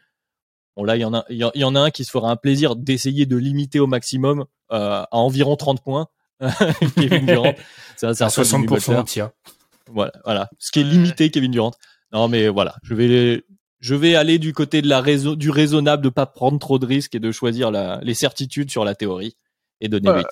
Bon 0.76 0.84
là, 0.84 0.96
il 0.96 1.00
y 1.00 1.04
en 1.04 1.14
a, 1.14 1.24
il 1.30 1.50
y 1.54 1.64
en 1.64 1.74
a 1.74 1.80
un 1.80 1.90
qui 1.90 2.04
se 2.04 2.10
fera 2.10 2.30
un 2.30 2.36
plaisir 2.36 2.76
d'essayer 2.76 3.26
de 3.26 3.36
limiter 3.36 3.78
au 3.78 3.86
maximum 3.86 4.44
euh, 4.72 5.02
à 5.02 5.16
environ 5.16 5.56
30 5.56 5.82
points. 5.82 6.08
Kevin 6.96 7.26
Durant, 7.26 7.54
c'est 7.96 8.06
à 8.06 8.12
60% 8.12 8.98
de 8.98 9.02
tir. 9.04 9.30
Voilà, 9.86 10.12
voilà, 10.24 10.50
ce 10.58 10.72
qui 10.72 10.80
est 10.80 10.84
limité 10.84 11.30
Kevin 11.30 11.52
Durant. 11.52 11.72
Non 12.12 12.28
mais 12.28 12.48
voilà, 12.48 12.74
je 12.82 12.94
vais 12.94 13.44
je 13.82 13.94
vais 13.94 14.14
aller 14.14 14.38
du 14.38 14.54
côté 14.54 14.80
de 14.80 14.88
la 14.88 15.02
du 15.02 15.50
raisonnable, 15.50 16.02
de 16.02 16.08
pas 16.08 16.24
prendre 16.24 16.58
trop 16.58 16.78
de 16.78 16.86
risques 16.86 17.14
et 17.14 17.20
de 17.20 17.30
choisir 17.30 17.70
la, 17.70 18.00
les 18.02 18.14
certitudes 18.14 18.70
sur 18.70 18.84
la 18.84 18.94
théorie 18.94 19.36
et 19.82 19.88
donner 19.88 20.10
8. 20.10 20.26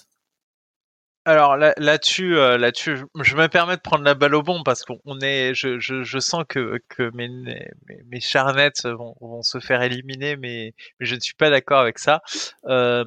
Alors 1.27 1.59
là-dessus, 1.59 2.39
euh, 2.39 2.57
là-dessus, 2.57 2.97
je 3.21 3.37
me 3.37 3.47
permets 3.49 3.77
de 3.77 3.83
prendre 3.83 4.05
la 4.05 4.15
balle 4.15 4.35
au 4.35 4.43
bon 4.43 4.63
parce 4.63 4.85
qu'on 4.85 5.21
est, 5.21 5.55
je, 5.55 5.79
je, 5.79 6.03
je, 6.03 6.19
sens 6.19 6.45
que, 6.49 6.79
que 6.89 7.15
mes, 7.15 7.29
mes, 7.29 7.69
mes 8.07 8.21
charnettes 8.21 8.87
vont, 8.87 9.15
vont, 9.21 9.43
se 9.43 9.61
faire 9.61 9.83
éliminer, 9.83 10.37
mais, 10.37 10.73
mais 10.99 11.07
je 11.07 11.15
ne 11.15 11.21
suis 11.21 11.35
pas 11.35 11.51
d'accord 11.51 11.81
avec 11.81 11.99
ça. 11.99 12.23
Euh, 12.65 13.05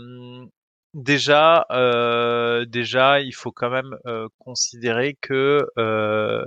déjà, 0.94 1.66
euh, 1.72 2.66
déjà, 2.66 3.20
il 3.20 3.34
faut 3.34 3.52
quand 3.52 3.70
même 3.70 3.98
euh, 4.06 4.28
considérer 4.40 5.18
que 5.20 5.66
euh, 5.80 6.46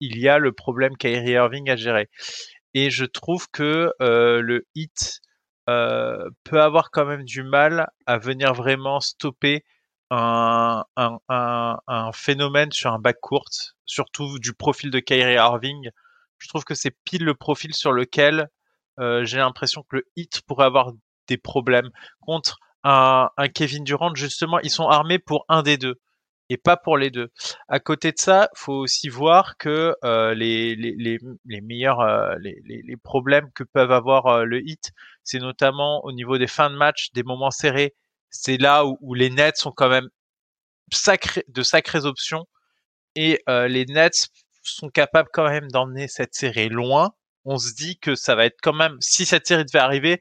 il 0.00 0.18
y 0.18 0.28
a 0.28 0.38
le 0.38 0.52
problème 0.52 0.96
Kyrie 0.96 1.32
Irving 1.32 1.70
à 1.70 1.76
gérer 1.76 2.08
et 2.74 2.90
je 2.90 3.04
trouve 3.04 3.48
que 3.50 3.92
euh, 4.00 4.40
le 4.40 4.66
hit 4.74 5.20
euh, 5.68 6.28
peut 6.44 6.60
avoir 6.60 6.90
quand 6.90 7.04
même 7.04 7.24
du 7.24 7.42
mal 7.42 7.88
à 8.06 8.18
venir 8.18 8.54
vraiment 8.54 9.00
stopper 9.00 9.64
un, 10.10 10.84
phénomène 12.12 12.70
sur 12.70 12.92
un 12.92 12.98
bac 12.98 13.18
court, 13.20 13.48
surtout 13.86 14.38
du 14.38 14.52
profil 14.52 14.90
de 14.90 15.00
Kyrie 15.00 15.34
Irving. 15.34 15.90
Je 16.38 16.48
trouve 16.48 16.64
que 16.64 16.74
c'est 16.74 16.94
pile 17.04 17.24
le 17.24 17.34
profil 17.34 17.74
sur 17.74 17.92
lequel 17.92 18.48
euh, 19.00 19.24
j'ai 19.24 19.38
l'impression 19.38 19.82
que 19.88 19.96
le 19.96 20.04
hit 20.16 20.42
pourrait 20.42 20.66
avoir 20.66 20.92
des 21.28 21.38
problèmes 21.38 21.88
contre 22.20 22.58
un, 22.84 23.30
un 23.36 23.48
Kevin 23.48 23.84
Durant. 23.84 24.14
Justement, 24.14 24.58
ils 24.60 24.70
sont 24.70 24.88
armés 24.88 25.18
pour 25.18 25.46
un 25.48 25.62
des 25.62 25.78
deux 25.78 25.98
et 26.48 26.56
pas 26.56 26.76
pour 26.76 26.98
les 26.98 27.10
deux. 27.10 27.30
À 27.68 27.80
côté 27.80 28.12
de 28.12 28.18
ça, 28.18 28.50
faut 28.54 28.74
aussi 28.74 29.08
voir 29.08 29.56
que 29.56 29.94
euh, 30.04 30.34
les, 30.34 30.74
les, 30.76 30.94
les, 30.98 31.18
les, 31.46 31.60
meilleurs 31.60 32.00
euh, 32.00 32.34
les, 32.40 32.60
les, 32.64 32.96
problèmes 32.96 33.50
que 33.54 33.64
peuvent 33.64 33.92
avoir 33.92 34.26
euh, 34.26 34.44
le 34.44 34.60
hit, 34.60 34.92
c'est 35.22 35.38
notamment 35.38 36.04
au 36.04 36.12
niveau 36.12 36.38
des 36.38 36.46
fins 36.46 36.70
de 36.70 36.76
match, 36.76 37.10
des 37.12 37.22
moments 37.22 37.50
serrés. 37.50 37.94
C'est 38.30 38.58
là 38.58 38.84
où, 38.86 38.98
où, 39.00 39.14
les 39.14 39.30
Nets 39.30 39.56
sont 39.56 39.72
quand 39.72 39.88
même 39.88 40.08
de 41.48 41.62
sacrées 41.62 42.04
options 42.04 42.46
et 43.14 43.42
les 43.46 43.86
Nets 43.86 44.28
sont 44.62 44.88
capables 44.90 45.28
quand 45.32 45.48
même 45.48 45.70
d'emmener 45.70 46.08
cette 46.08 46.34
série 46.34 46.68
loin. 46.68 47.12
On 47.44 47.58
se 47.58 47.74
dit 47.74 47.98
que 47.98 48.14
ça 48.14 48.34
va 48.34 48.46
être 48.46 48.58
quand 48.62 48.72
même, 48.72 48.96
si 49.00 49.24
cette 49.26 49.46
série 49.46 49.64
devait 49.64 49.78
arriver, 49.78 50.20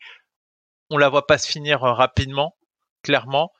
on 0.89 0.97
la 0.97 1.09
voit 1.09 1.27
pas 1.27 1.37
se 1.37 1.47
finir 1.47 1.81
rapidement, 1.81 2.55
clairement. 3.01 3.51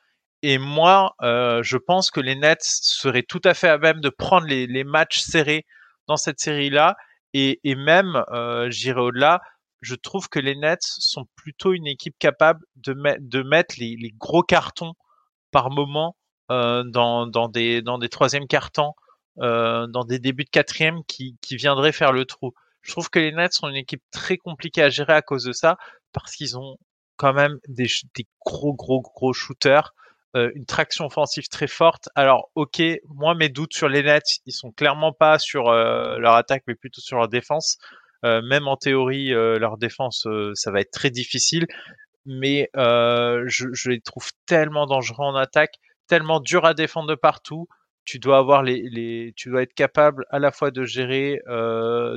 Et 0.42 0.58
moi, 0.58 1.14
je 1.20 1.76
pense 1.76 2.10
que 2.10 2.20
les 2.20 2.34
Nets 2.34 2.62
seraient 2.62 3.22
tout 3.22 3.40
à 3.44 3.54
fait 3.54 3.68
à 3.68 3.78
même 3.78 4.00
de 4.00 4.08
prendre 4.08 4.46
les, 4.46 4.66
les 4.66 4.84
matchs 4.84 5.20
serrés 5.20 5.64
dans 6.08 6.16
cette 6.16 6.40
série-là. 6.40 6.96
Et, 7.32 7.60
et 7.64 7.74
même, 7.74 8.24
j'irai 8.68 9.00
au-delà, 9.00 9.40
je 9.82 9.96
trouve 9.96 10.28
que 10.28 10.38
les 10.38 10.54
Nets 10.56 10.82
sont 10.82 11.26
plutôt 11.36 11.72
une 11.72 11.86
équipe 11.86 12.16
capable 12.18 12.64
de, 12.76 12.94
de 13.18 13.42
mettre 13.42 13.74
les, 13.78 13.96
les, 13.96 14.10
gros 14.10 14.42
cartons 14.42 14.94
par 15.50 15.70
moment 15.70 16.16
euh, 16.50 16.84
dans, 16.84 17.26
dans, 17.26 17.48
des, 17.48 17.82
dans 17.82 17.98
des 17.98 18.08
troisièmes 18.08 18.46
cartons, 18.46 18.92
euh, 19.38 19.86
dans 19.88 20.04
des 20.04 20.18
débuts 20.18 20.44
de 20.44 20.50
quatrième 20.50 21.04
qui, 21.04 21.36
qui 21.40 21.56
viendraient 21.56 21.92
faire 21.92 22.12
le 22.12 22.24
trou. 22.24 22.52
Je 22.80 22.92
trouve 22.92 23.10
que 23.10 23.18
les 23.18 23.32
Nets 23.32 23.52
sont 23.52 23.68
une 23.68 23.76
équipe 23.76 24.02
très 24.12 24.36
compliquée 24.36 24.82
à 24.82 24.88
gérer 24.88 25.14
à 25.14 25.22
cause 25.22 25.44
de 25.44 25.52
ça, 25.52 25.76
parce 26.12 26.34
qu'ils 26.34 26.56
ont 26.56 26.76
quand 27.16 27.32
même 27.32 27.58
des, 27.68 27.86
des 28.16 28.26
gros, 28.44 28.74
gros, 28.74 29.00
gros 29.00 29.32
shooters, 29.32 29.94
euh, 30.34 30.50
une 30.54 30.64
traction 30.64 31.04
offensive 31.06 31.48
très 31.48 31.66
forte. 31.66 32.08
Alors, 32.14 32.50
ok, 32.54 32.82
moi 33.08 33.34
mes 33.34 33.50
doutes 33.50 33.74
sur 33.74 33.88
les 33.88 34.02
Nets, 34.02 34.40
ils 34.46 34.52
sont 34.52 34.72
clairement 34.72 35.12
pas 35.12 35.38
sur 35.38 35.68
euh, 35.68 36.16
leur 36.18 36.34
attaque, 36.34 36.64
mais 36.66 36.74
plutôt 36.74 37.02
sur 37.02 37.18
leur 37.18 37.28
défense. 37.28 37.76
Euh, 38.24 38.40
même 38.40 38.66
en 38.66 38.76
théorie, 38.76 39.30
leur 39.30 39.76
défense, 39.76 40.26
ça 40.54 40.70
va 40.70 40.80
être 40.80 40.90
très 40.90 41.10
difficile. 41.10 41.66
Mais 42.24 42.70
je, 42.74 43.90
les 43.90 44.00
trouve 44.00 44.30
tellement 44.46 44.86
dangereux 44.86 45.26
en 45.26 45.34
attaque, 45.34 45.74
tellement 46.06 46.40
dur 46.40 46.64
à 46.64 46.72
défendre 46.72 47.08
de 47.08 47.14
partout. 47.14 47.68
Tu 48.04 48.18
dois 48.18 48.38
avoir 48.38 48.62
les, 48.62 49.32
tu 49.36 49.50
dois 49.50 49.62
être 49.62 49.74
capable 49.74 50.24
à 50.30 50.38
la 50.38 50.50
fois 50.50 50.70
de 50.70 50.84
gérer 50.84 51.40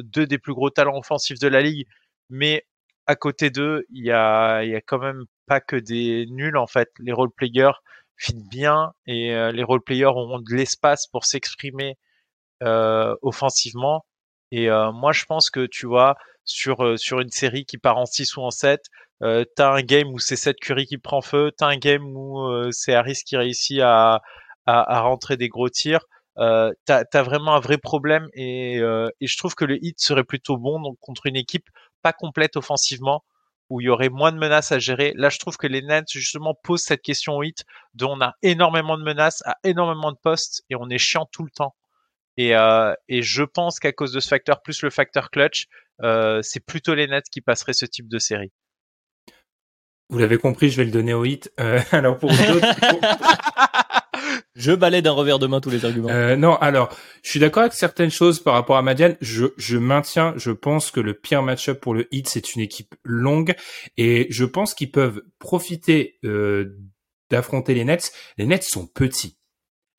deux 0.03 0.27
des 0.27 0.37
plus 0.37 0.53
gros 0.53 0.69
talents 0.69 0.97
offensifs 0.97 1.39
de 1.39 1.47
la 1.47 1.61
ligue, 1.61 1.87
mais 2.29 2.65
à 3.07 3.15
côté 3.15 3.49
d'eux, 3.49 3.85
il 3.89 4.05
y 4.05 4.11
a, 4.11 4.63
il 4.63 4.71
y 4.71 4.75
a 4.75 4.81
quand 4.81 4.99
même 4.99 5.25
pas 5.47 5.59
que 5.59 5.75
des 5.75 6.25
nuls 6.29 6.57
en 6.57 6.67
fait. 6.67 6.89
Les 6.99 7.11
role 7.11 7.31
players 7.31 7.73
filent 8.17 8.47
bien 8.49 8.93
et 9.07 9.33
les 9.53 9.63
role 9.63 9.81
players 9.81 10.07
ont 10.07 10.39
de 10.39 10.55
l'espace 10.55 11.07
pour 11.07 11.25
s'exprimer 11.25 11.97
euh, 12.63 13.15
offensivement. 13.21 14.05
Et 14.51 14.69
euh, 14.69 14.91
moi, 14.91 15.11
je 15.11 15.25
pense 15.25 15.49
que 15.49 15.65
tu 15.65 15.87
vois, 15.87 16.15
sur, 16.45 16.83
euh, 16.83 16.97
sur 16.97 17.19
une 17.19 17.31
série 17.31 17.65
qui 17.65 17.77
part 17.77 17.97
en 17.97 18.05
6 18.05 18.37
ou 18.37 18.41
en 18.41 18.51
7, 18.51 18.81
euh, 19.23 19.45
t'as 19.55 19.71
un 19.71 19.81
game 19.81 20.09
où 20.13 20.19
c'est 20.19 20.35
Seth 20.35 20.59
Curry 20.59 20.85
qui 20.85 20.97
prend 20.97 21.21
feu, 21.21 21.51
t'as 21.57 21.67
un 21.67 21.77
game 21.77 22.15
où 22.15 22.39
euh, 22.41 22.69
c'est 22.71 22.93
Harris 22.93 23.21
qui 23.25 23.37
réussit 23.37 23.79
à, 23.81 24.21
à, 24.65 24.97
à, 24.97 25.01
rentrer 25.01 25.37
des 25.37 25.49
gros 25.49 25.69
tirs. 25.69 26.05
Euh, 26.37 26.71
t'as 26.85 27.03
as 27.13 27.23
vraiment 27.23 27.55
un 27.55 27.59
vrai 27.61 27.77
problème 27.77 28.27
et, 28.33 28.75
et 28.75 29.27
je 29.27 29.37
trouve 29.37 29.55
que 29.55 29.63
le 29.63 29.77
hit 29.81 30.01
serait 30.01 30.25
plutôt 30.25 30.57
bon 30.57 30.81
donc 30.81 30.97
contre 30.99 31.27
une 31.27 31.37
équipe 31.37 31.69
pas 32.01 32.11
complète 32.11 32.57
offensivement 32.57 33.23
où 33.69 33.81
il 33.81 33.85
y 33.85 33.89
aurait 33.89 34.09
moins 34.09 34.31
de 34.31 34.37
menaces 34.37 34.71
à 34.71 34.79
gérer. 34.79 35.13
Là, 35.15 35.29
je 35.29 35.39
trouve 35.39 35.57
que 35.57 35.67
les 35.67 35.81
Nets 35.81 36.11
justement 36.11 36.53
posent 36.53 36.83
cette 36.83 37.01
question 37.01 37.37
au 37.37 37.43
hit, 37.43 37.63
dont 37.93 38.15
on 38.17 38.21
a 38.21 38.33
énormément 38.41 38.97
de 38.97 39.03
menaces, 39.03 39.41
à 39.45 39.57
énormément 39.63 40.11
de 40.11 40.17
postes 40.17 40.63
et 40.69 40.75
on 40.75 40.89
est 40.89 40.97
chiant 40.97 41.27
tout 41.31 41.43
le 41.43 41.49
temps. 41.49 41.75
Et, 42.37 42.55
euh, 42.55 42.93
et 43.07 43.21
je 43.21 43.43
pense 43.43 43.79
qu'à 43.79 43.91
cause 43.93 44.11
de 44.11 44.19
ce 44.19 44.27
facteur, 44.27 44.61
plus 44.61 44.81
le 44.81 44.89
facteur 44.89 45.31
clutch, 45.31 45.67
euh, 46.01 46.41
c'est 46.41 46.59
plutôt 46.59 46.93
les 46.93 47.07
Nets 47.07 47.29
qui 47.31 47.41
passeraient 47.41 47.73
ce 47.73 47.85
type 47.85 48.07
de 48.07 48.19
série. 48.19 48.51
Vous 50.09 50.19
l'avez 50.19 50.37
compris, 50.37 50.69
je 50.69 50.77
vais 50.77 50.85
le 50.85 50.91
donner 50.91 51.13
au 51.13 51.25
hit. 51.25 51.51
Euh, 51.59 51.79
alors 51.91 52.17
pour 52.17 52.29
d'autres, 52.29 52.67
je 54.55 54.71
balais 54.71 55.01
d'un 55.01 55.11
revers 55.11 55.39
de 55.39 55.47
main 55.47 55.61
tous 55.61 55.69
les 55.69 55.85
arguments. 55.85 56.09
Euh, 56.09 56.35
non, 56.35 56.55
alors 56.55 56.95
je 57.23 57.29
suis 57.29 57.39
d'accord 57.39 57.61
avec 57.61 57.73
certaines 57.73 58.11
choses 58.11 58.39
par 58.39 58.53
rapport 58.53 58.77
à 58.77 58.81
Madiane. 58.81 59.17
Je, 59.21 59.47
je 59.57 59.77
maintiens, 59.77 60.33
je 60.37 60.51
pense 60.51 60.91
que 60.91 60.99
le 60.99 61.13
pire 61.13 61.43
match-up 61.43 61.79
pour 61.79 61.93
le 61.93 62.07
hit, 62.11 62.27
c'est 62.27 62.55
une 62.55 62.61
équipe 62.61 62.95
longue 63.03 63.55
et 63.97 64.27
je 64.29 64.45
pense 64.45 64.73
qu'ils 64.73 64.91
peuvent 64.91 65.21
profiter 65.39 66.19
euh, 66.23 66.77
d'affronter 67.29 67.73
les 67.73 67.85
Nets. 67.85 68.11
Les 68.37 68.45
Nets 68.45 68.63
sont 68.63 68.87
petits. 68.87 69.37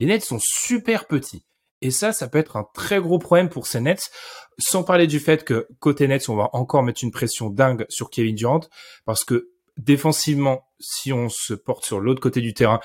Les 0.00 0.06
Nets 0.06 0.24
sont 0.24 0.40
super 0.40 1.06
petits. 1.06 1.44
Et 1.82 1.90
ça, 1.90 2.12
ça 2.12 2.28
peut 2.28 2.38
être 2.38 2.56
un 2.56 2.66
très 2.74 3.00
gros 3.00 3.18
problème 3.18 3.48
pour 3.48 3.66
ces 3.66 3.80
Nets, 3.80 4.10
sans 4.58 4.82
parler 4.82 5.06
du 5.06 5.20
fait 5.20 5.44
que 5.44 5.68
côté 5.78 6.08
Nets, 6.08 6.28
on 6.28 6.36
va 6.36 6.48
encore 6.54 6.82
mettre 6.82 7.04
une 7.04 7.10
pression 7.10 7.50
dingue 7.50 7.84
sur 7.90 8.08
Kevin 8.08 8.34
Durant, 8.34 8.60
parce 9.04 9.24
que 9.24 9.50
défensivement, 9.76 10.66
si 10.80 11.12
on 11.12 11.28
se 11.28 11.52
porte 11.52 11.84
sur 11.84 12.00
l'autre 12.00 12.20
côté 12.20 12.40
du 12.40 12.54
terrain, 12.54 12.80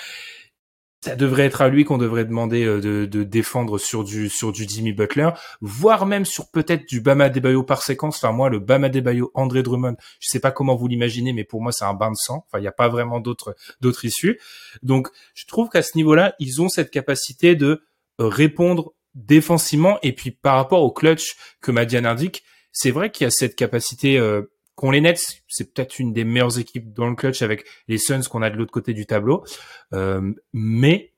ça 1.04 1.16
devrait 1.16 1.45
être 1.45 1.62
à 1.62 1.70
lui 1.70 1.84
qu'on 1.84 1.97
devrait 1.97 2.26
demander 2.26 2.64
euh, 2.64 2.80
de, 2.80 3.06
de, 3.06 3.24
défendre 3.24 3.78
sur 3.80 4.04
du 4.04 4.30
sur 4.30 4.52
du 4.52 4.66
Jimmy 4.68 4.93
Butler, 4.93 5.30
voire 5.60 6.06
même 6.06 6.26
sur 6.26 6.49
peut-être 6.52 6.88
du 6.88 7.02
Bama 7.02 7.30
Debayo 7.30 7.64
par 7.64 7.82
séquence. 7.82 8.18
Enfin 8.18 8.32
moi, 8.32 8.49
le 8.49 8.60
Bama 8.60 8.89
Debayo, 8.89 9.32
André 9.34 9.64
Drummond, 9.64 9.95
je 10.20 10.28
sais 10.30 10.39
pas 10.39 10.52
comment 10.52 10.76
vous 10.76 10.88
l'imaginez, 10.88 11.34
mais 11.34 11.43
pour 11.43 11.62
moi 11.62 11.72
c'est 11.72 11.86
un 11.86 11.93
bain 11.93 12.12
de 12.12 12.18
sang. 12.18 12.45
Enfin 12.47 12.60
il 12.60 12.62
n'y 12.62 12.68
a 12.68 12.72
pas 12.72 12.88
vraiment 12.88 13.20
d'autres 13.20 13.56
d'autres 13.82 14.06
issues. 14.06 14.39
Donc 14.84 15.10
je 15.34 15.45
trouve 15.47 15.70
qu'à 15.70 15.82
ce 15.82 15.97
niveau-là, 15.97 16.36
ils 16.39 16.62
ont 16.62 16.70
cette 16.70 16.91
capacité 16.91 17.56
de 17.56 17.82
répondre 18.20 18.93
défensivement 19.16 19.97
et 20.04 20.14
puis 20.14 20.32
par 20.32 20.56
rapport 20.56 20.84
au 20.84 20.91
clutch 20.91 21.36
que 21.62 21.72
Madiane 21.72 22.06
indique, 22.06 22.43
c'est 22.72 22.91
vrai 22.91 23.12
qu'il 23.12 23.26
y 23.26 23.28
a 23.28 23.32
cette 23.32 23.56
capacité 23.56 24.18
euh, 24.18 24.43
qu'ont 24.82 24.92
les 24.92 25.02
Nets, 25.02 25.44
c'est 25.48 25.72
peut-être 25.72 26.00
une 26.00 26.12
des 26.12 26.24
meilleures 26.24 26.58
équipes 26.58 26.92
dans 26.92 27.08
le 27.08 27.16
clutch 27.16 27.44
avec 27.44 27.66
les 27.88 28.00
Suns 28.00 28.24
qu'on 28.24 28.42
a 28.42 28.50
de 28.50 28.58
l'autre 28.58 28.72
côté 28.72 28.94
du 28.94 29.06
tableau, 29.06 29.46
euh, 29.94 30.34
mais 30.54 31.14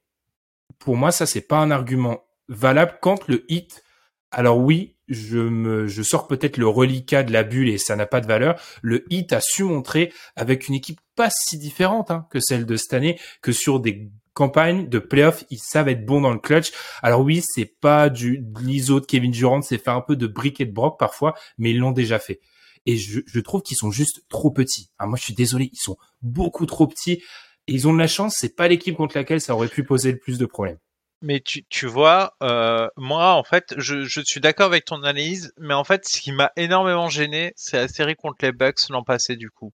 pour 0.79 0.97
moi 0.97 1.11
ça 1.11 1.25
c'est 1.25 1.47
pas 1.47 1.59
un 1.59 1.71
argument 1.71 2.25
valable 2.49 2.97
quand 3.01 3.25
le 3.29 3.45
hit. 3.47 3.83
Alors 4.31 4.57
oui, 4.57 4.97
je 5.07 5.39
me, 5.39 5.87
je 5.87 6.03
sors 6.03 6.27
peut-être 6.27 6.57
le 6.57 6.67
reliquat 6.67 7.23
de 7.23 7.31
la 7.31 7.43
bulle 7.43 7.69
et 7.69 7.77
ça 7.77 7.95
n'a 7.95 8.05
pas 8.05 8.19
de 8.19 8.27
valeur. 8.27 8.59
Le 8.81 9.05
hit 9.09 9.31
a 9.31 9.39
su 9.39 9.63
montrer 9.63 10.11
avec 10.35 10.67
une 10.67 10.75
équipe 10.75 10.99
pas 11.15 11.29
si 11.29 11.57
différente 11.57 12.11
hein, 12.11 12.27
que 12.31 12.41
celle 12.41 12.65
de 12.65 12.75
cette 12.75 12.93
année, 12.93 13.17
que 13.41 13.53
sur 13.53 13.79
des 13.79 14.11
campagne 14.33 14.89
de 14.89 14.99
playoff, 14.99 15.43
ils 15.51 15.59
savent 15.59 15.89
être 15.89 16.05
bons 16.05 16.21
dans 16.21 16.33
le 16.33 16.39
clutch. 16.39 16.71
Alors 17.01 17.21
oui, 17.21 17.43
c'est 17.43 17.79
pas 17.79 18.09
du 18.09 18.43
l'ISO 18.59 18.99
de 18.99 19.05
Kevin 19.05 19.31
Durant, 19.31 19.61
c'est 19.61 19.77
faire 19.77 19.93
un 19.93 20.01
peu 20.01 20.15
de 20.15 20.27
brick 20.27 20.59
et 20.59 20.65
de 20.65 20.73
broc 20.73 20.97
parfois, 20.99 21.35
mais 21.57 21.71
ils 21.71 21.77
l'ont 21.77 21.91
déjà 21.91 22.19
fait. 22.19 22.41
Et 22.85 22.97
je, 22.97 23.21
je 23.25 23.39
trouve 23.39 23.61
qu'ils 23.61 23.77
sont 23.77 23.91
juste 23.91 24.23
trop 24.29 24.51
petits. 24.51 24.89
Ah, 24.99 25.05
moi, 25.05 25.17
je 25.17 25.23
suis 25.23 25.33
désolé, 25.33 25.69
ils 25.71 25.79
sont 25.79 25.97
beaucoup 26.21 26.65
trop 26.65 26.87
petits. 26.87 27.23
Et 27.67 27.73
ils 27.73 27.87
ont 27.87 27.93
de 27.93 27.99
la 27.99 28.07
chance, 28.07 28.35
c'est 28.37 28.55
pas 28.55 28.67
l'équipe 28.67 28.95
contre 28.95 29.17
laquelle 29.17 29.39
ça 29.39 29.55
aurait 29.55 29.69
pu 29.69 29.83
poser 29.83 30.11
le 30.11 30.17
plus 30.17 30.37
de 30.37 30.45
problèmes. 30.45 30.79
Mais 31.21 31.39
tu, 31.39 31.63
tu 31.69 31.87
vois, 31.87 32.35
euh, 32.43 32.89
moi, 32.97 33.35
en 33.35 33.43
fait, 33.45 33.73
je, 33.77 34.03
je 34.03 34.19
suis 34.19 34.41
d'accord 34.41 34.65
avec 34.65 34.83
ton 34.83 34.97
analyse, 34.97 35.53
mais 35.57 35.73
en 35.73 35.85
fait, 35.85 36.05
ce 36.05 36.19
qui 36.19 36.33
m'a 36.33 36.51
énormément 36.57 37.07
gêné, 37.07 37.53
c'est 37.55 37.77
la 37.77 37.87
série 37.87 38.15
contre 38.15 38.39
les 38.41 38.51
Bucks 38.51 38.89
l'an 38.89 39.03
passé, 39.03 39.37
du 39.37 39.49
coup. 39.49 39.71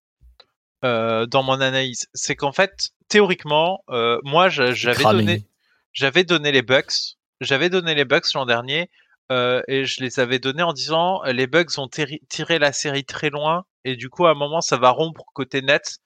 Euh, 0.84 1.26
dans 1.26 1.42
mon 1.42 1.60
analyse, 1.60 2.06
c'est 2.14 2.36
qu'en 2.36 2.52
fait, 2.52 2.90
théoriquement, 3.08 3.82
euh, 3.90 4.18
moi, 4.22 4.48
j'avais 4.48 5.02
donné, 5.02 5.44
j'avais 5.92 6.22
donné 6.22 6.52
les 6.52 6.62
Bucks, 6.62 7.16
j'avais 7.40 7.68
donné 7.68 7.96
les 7.96 8.04
Bucks 8.04 8.32
l'an 8.34 8.46
dernier, 8.46 8.88
euh, 9.30 9.62
et 9.68 9.84
je 9.84 10.02
les 10.02 10.20
avais 10.20 10.38
donnés 10.38 10.62
en 10.62 10.72
disant 10.72 11.22
les 11.24 11.46
Bucks 11.46 11.78
ont 11.78 11.88
tiré 11.88 12.58
la 12.58 12.72
série 12.72 13.04
très 13.04 13.30
loin, 13.30 13.64
et 13.84 13.96
du 13.96 14.10
coup, 14.10 14.26
à 14.26 14.30
un 14.30 14.34
moment, 14.34 14.60
ça 14.60 14.76
va 14.76 14.90
rompre 14.90 15.24
côté 15.34 15.62
net, 15.62 15.98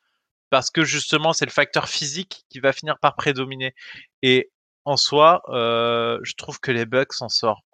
parce 0.51 0.71
que 0.71 0.85
justement, 0.85 1.33
c'est 1.33 1.47
le 1.47 1.51
facteur 1.51 1.89
physique 1.89 2.45
qui 2.49 2.61
va 2.61 2.73
finir 2.73 2.99
par 2.99 3.17
prédominer. 3.17 3.75
Et 4.23 4.51
en 4.85 4.97
soi, 4.97 5.43
euh, 5.49 6.19
je 6.23 6.35
trouve 6.35 6.61
que 6.61 6.71
les 6.71 6.87
Bucks 6.87 7.21
en 7.21 7.29
sortent 7.29 7.65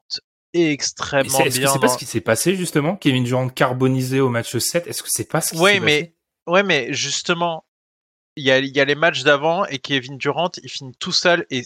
extrêmement 0.52 1.38
bien. 1.38 1.46
Est-ce 1.46 1.60
que 1.60 1.66
c'est 1.68 1.78
pas 1.78 1.88
ce 1.88 1.98
qui 1.98 2.06
s'est 2.06 2.20
passé 2.20 2.54
justement? 2.54 2.96
Kevin 2.96 3.24
Durant 3.24 3.48
carbonisé 3.48 4.20
au 4.20 4.28
match 4.28 4.56
7 4.56 4.86
Est-ce 4.86 5.02
que 5.02 5.10
c'est 5.10 5.28
pas 5.28 5.40
ce 5.40 5.52
qui 5.52 5.60
ouais, 5.60 5.74
s'est 5.74 5.80
mais, 5.80 6.00
passé? 6.00 6.14
Ouais, 6.46 6.62
mais 6.62 6.92
justement, 6.92 7.64
il 8.36 8.44
y 8.44 8.50
a, 8.50 8.58
y 8.58 8.80
a 8.80 8.84
les 8.84 8.94
matchs 8.94 9.22
d'avant 9.22 9.64
et 9.66 9.78
Kevin 9.78 10.16
Durant, 10.16 10.50
il 10.62 10.68
finit 10.68 10.94
tout 10.98 11.12
seul 11.12 11.46
et 11.50 11.62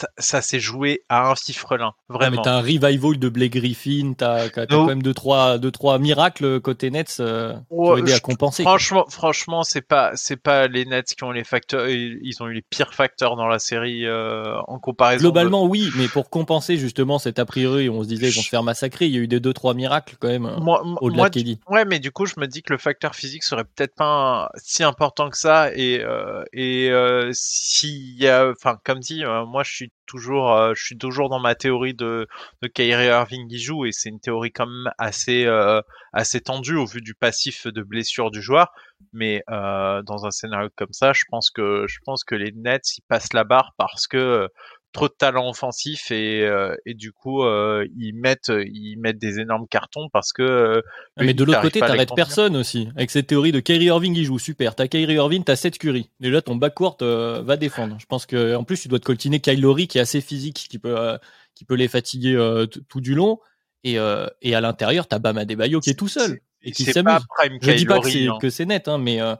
ça, 0.00 0.08
ça 0.18 0.42
s'est 0.42 0.60
joué 0.60 1.02
à 1.08 1.30
un 1.30 1.34
fifrelin, 1.34 1.92
vraiment. 2.08 2.26
Ah, 2.26 2.30
mais 2.30 2.42
t'as 2.42 2.54
un 2.54 2.60
revival 2.60 3.18
de 3.18 3.28
Blake 3.28 3.52
Griffin, 3.52 4.14
t'as 4.16 4.44
as, 4.44 4.66
quand 4.66 4.86
même 4.86 5.02
deux 5.02 5.14
trois, 5.14 5.58
deux, 5.58 5.70
trois 5.70 5.98
miracles 5.98 6.60
côté 6.60 6.90
Nets 6.90 7.18
euh, 7.20 7.54
ouais, 7.70 7.86
qui 7.86 7.90
ont 7.92 7.96
aidé 7.98 8.12
à 8.14 8.20
compenser. 8.20 8.62
Franchement, 8.62 9.06
franchement, 9.08 9.62
c'est 9.62 9.82
pas, 9.82 10.12
c'est 10.14 10.36
pas 10.36 10.68
les 10.68 10.84
Nets 10.84 11.14
qui 11.14 11.24
ont 11.24 11.32
les 11.32 11.44
facteurs, 11.44 11.88
ils 11.88 12.36
ont 12.40 12.48
eu 12.48 12.54
les 12.54 12.62
pires 12.62 12.94
facteurs 12.94 13.36
dans 13.36 13.46
la 13.46 13.58
série 13.58 14.06
euh, 14.06 14.56
en 14.66 14.78
comparaison. 14.78 15.22
Globalement, 15.22 15.64
de... 15.64 15.70
oui, 15.70 15.90
mais 15.96 16.08
pour 16.08 16.30
compenser 16.30 16.76
justement 16.76 17.18
cet 17.18 17.38
a 17.38 17.44
priori, 17.44 17.88
on 17.88 18.02
se 18.02 18.08
disait 18.08 18.28
qu'ils 18.28 18.36
vont 18.36 18.42
se 18.42 18.48
faire 18.48 18.62
massacrer, 18.62 19.06
il 19.06 19.12
y 19.12 19.18
a 19.18 19.20
eu 19.20 19.28
des 19.28 19.40
deux 19.40 19.52
trois 19.52 19.74
miracles 19.74 20.16
quand 20.18 20.28
même 20.28 20.50
moi, 20.60 20.82
au-delà 21.00 21.28
de 21.28 21.34
Kelly. 21.34 21.58
Ouais, 21.68 21.84
mais 21.84 21.98
du 21.98 22.10
coup, 22.10 22.26
je 22.26 22.34
me 22.38 22.46
dis 22.46 22.62
que 22.62 22.72
le 22.72 22.78
facteur 22.78 23.14
physique 23.14 23.44
serait 23.44 23.64
peut-être 23.64 23.94
pas 23.94 24.44
un, 24.44 24.48
si 24.56 24.82
important 24.82 25.30
que 25.30 25.36
ça 25.36 25.70
et 25.74 26.00
euh, 26.02 26.44
et 26.52 26.90
euh, 26.90 27.30
s'il 27.32 28.20
y 28.20 28.28
a, 28.28 28.48
enfin, 28.50 28.78
comme 28.84 29.00
dit, 29.00 29.24
euh, 29.24 29.44
moi, 29.44 29.62
je 29.62 29.72
suis 29.72 29.89
toujours, 30.06 30.52
euh, 30.52 30.72
je 30.74 30.84
suis 30.84 30.98
toujours 30.98 31.28
dans 31.28 31.38
ma 31.38 31.54
théorie 31.54 31.94
de, 31.94 32.26
de 32.62 32.68
Kyrie 32.68 33.06
Irving 33.06 33.48
qui 33.48 33.58
joue 33.58 33.86
et 33.86 33.92
c'est 33.92 34.08
une 34.08 34.20
théorie 34.20 34.50
quand 34.50 34.66
même 34.66 34.92
assez, 34.98 35.46
euh, 35.46 35.80
assez 36.12 36.40
tendue 36.40 36.76
au 36.76 36.84
vu 36.84 37.00
du 37.00 37.14
passif 37.14 37.66
de 37.68 37.82
blessure 37.82 38.30
du 38.30 38.42
joueur. 38.42 38.72
Mais 39.12 39.42
euh, 39.50 40.02
dans 40.02 40.26
un 40.26 40.30
scénario 40.30 40.68
comme 40.76 40.92
ça, 40.92 41.12
je 41.12 41.24
pense 41.30 41.50
que, 41.50 41.86
je 41.88 41.98
pense 42.04 42.24
que 42.24 42.34
les 42.34 42.52
Nets 42.52 42.98
ils 42.98 43.02
passent 43.02 43.32
la 43.32 43.44
barre 43.44 43.72
parce 43.78 44.06
que 44.06 44.48
trop 44.92 45.08
de 45.08 45.14
talent 45.16 45.48
offensif 45.48 46.10
et, 46.10 46.42
euh, 46.42 46.74
et 46.84 46.94
du 46.94 47.12
coup 47.12 47.44
euh, 47.44 47.86
ils 47.96 48.12
mettent 48.12 48.50
ils 48.50 48.96
mettent 48.96 49.18
des 49.18 49.38
énormes 49.38 49.66
cartons 49.68 50.08
parce 50.12 50.32
que 50.32 50.42
euh, 50.42 50.82
Ah, 51.16 51.24
mais 51.24 51.34
de 51.34 51.44
l'autre 51.44 51.62
côté, 51.62 51.80
t'arrêtes 51.80 52.14
personne 52.14 52.56
aussi. 52.56 52.88
Avec 52.96 53.10
cette 53.10 53.26
théorie 53.26 53.52
de 53.52 53.60
Kyrie 53.60 53.86
Irving, 53.86 54.14
il 54.16 54.24
joue 54.24 54.38
super. 54.38 54.74
T'as 54.74 54.88
Kyrie 54.88 55.14
Irving, 55.14 55.44
t'as 55.44 55.56
Seth 55.56 55.78
Curry. 55.78 56.10
Déjà, 56.20 56.42
ton 56.42 56.56
backcourt 56.56 56.98
euh, 57.02 57.42
va 57.42 57.56
défendre. 57.56 57.96
Je 58.00 58.06
pense 58.06 58.26
que 58.26 58.54
en 58.54 58.64
plus, 58.64 58.80
tu 58.80 58.88
dois 58.88 58.98
te 58.98 59.04
coltiner 59.04 59.40
Kyle 59.40 59.60
Lowry 59.60 59.86
qui 59.88 59.98
est 59.98 60.00
assez 60.00 60.20
physique, 60.20 60.66
qui 60.68 60.78
peut 60.78 60.98
euh, 60.98 61.18
qui 61.54 61.64
peut 61.64 61.74
les 61.74 61.88
fatiguer 61.88 62.34
euh, 62.34 62.66
tout 62.66 63.00
du 63.00 63.14
long. 63.14 63.38
Et, 63.82 63.98
euh, 63.98 64.26
et 64.42 64.54
à 64.54 64.60
l'intérieur, 64.60 65.06
t'as 65.06 65.18
Bam 65.18 65.38
Adebayo 65.38 65.80
qui 65.80 65.90
est 65.90 65.94
tout 65.94 66.08
seul 66.08 66.40
et 66.62 66.72
qui 66.72 66.84
s'amuse. 66.84 67.20
Je 67.62 67.72
dis 67.72 67.86
pas 67.86 67.98
que 67.98 68.04
Kylori, 68.04 68.12
c'est 68.12 68.28
hein. 68.28 68.38
que 68.40 68.50
c'est 68.50 68.66
net, 68.66 68.88
hein, 68.88 68.98
mais 68.98 69.20
euh, 69.20 69.34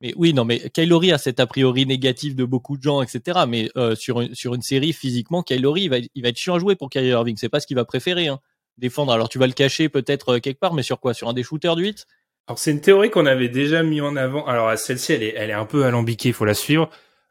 mais 0.00 0.12
oui, 0.16 0.34
non, 0.34 0.44
mais 0.44 0.58
Kylori 0.70 1.12
a 1.12 1.18
cet 1.18 1.40
a 1.40 1.46
priori 1.46 1.86
négatif 1.86 2.34
de 2.36 2.44
beaucoup 2.44 2.76
de 2.76 2.82
gens, 2.82 3.00
etc. 3.02 3.40
Mais 3.48 3.70
euh, 3.76 3.94
sur 3.94 4.20
une 4.20 4.34
sur 4.34 4.54
une 4.54 4.62
série 4.62 4.92
physiquement, 4.92 5.42
Kylori 5.42 5.82
il 5.84 5.88
va 5.90 5.96
il 6.14 6.22
va 6.22 6.28
être 6.28 6.36
chiant 6.36 6.56
à 6.56 6.58
jouer 6.58 6.74
pour 6.76 6.90
Kyrie 6.90 7.08
Irving. 7.08 7.36
C'est 7.38 7.48
pas 7.48 7.60
ce 7.60 7.66
qu'il 7.66 7.76
va 7.76 7.84
préférer. 7.84 8.28
Hein. 8.28 8.40
Défendre. 8.76 9.12
Alors 9.12 9.28
tu 9.28 9.38
vas 9.38 9.46
le 9.46 9.52
cacher 9.52 9.88
peut-être 9.88 10.34
euh, 10.34 10.40
quelque 10.40 10.58
part, 10.58 10.74
mais 10.74 10.82
sur 10.82 10.98
quoi? 11.00 11.14
Sur 11.14 11.28
un 11.28 11.32
des 11.32 11.42
shooters 11.44 11.76
du 11.76 11.84
8 11.84 12.06
Alors 12.48 12.58
c'est 12.58 12.72
une 12.72 12.80
théorie 12.80 13.10
qu'on 13.10 13.24
avait 13.26 13.48
déjà 13.48 13.82
mis 13.82 14.00
en 14.00 14.16
avant. 14.16 14.44
Alors 14.46 14.76
celle-ci, 14.76 15.12
elle 15.12 15.22
est, 15.22 15.34
elle 15.36 15.50
est 15.50 15.54
un 15.54 15.64
peu 15.66 15.84
alambiquée, 15.84 16.30
il 16.30 16.34
faut 16.34 16.44
la 16.44 16.54
suivre. 16.54 16.90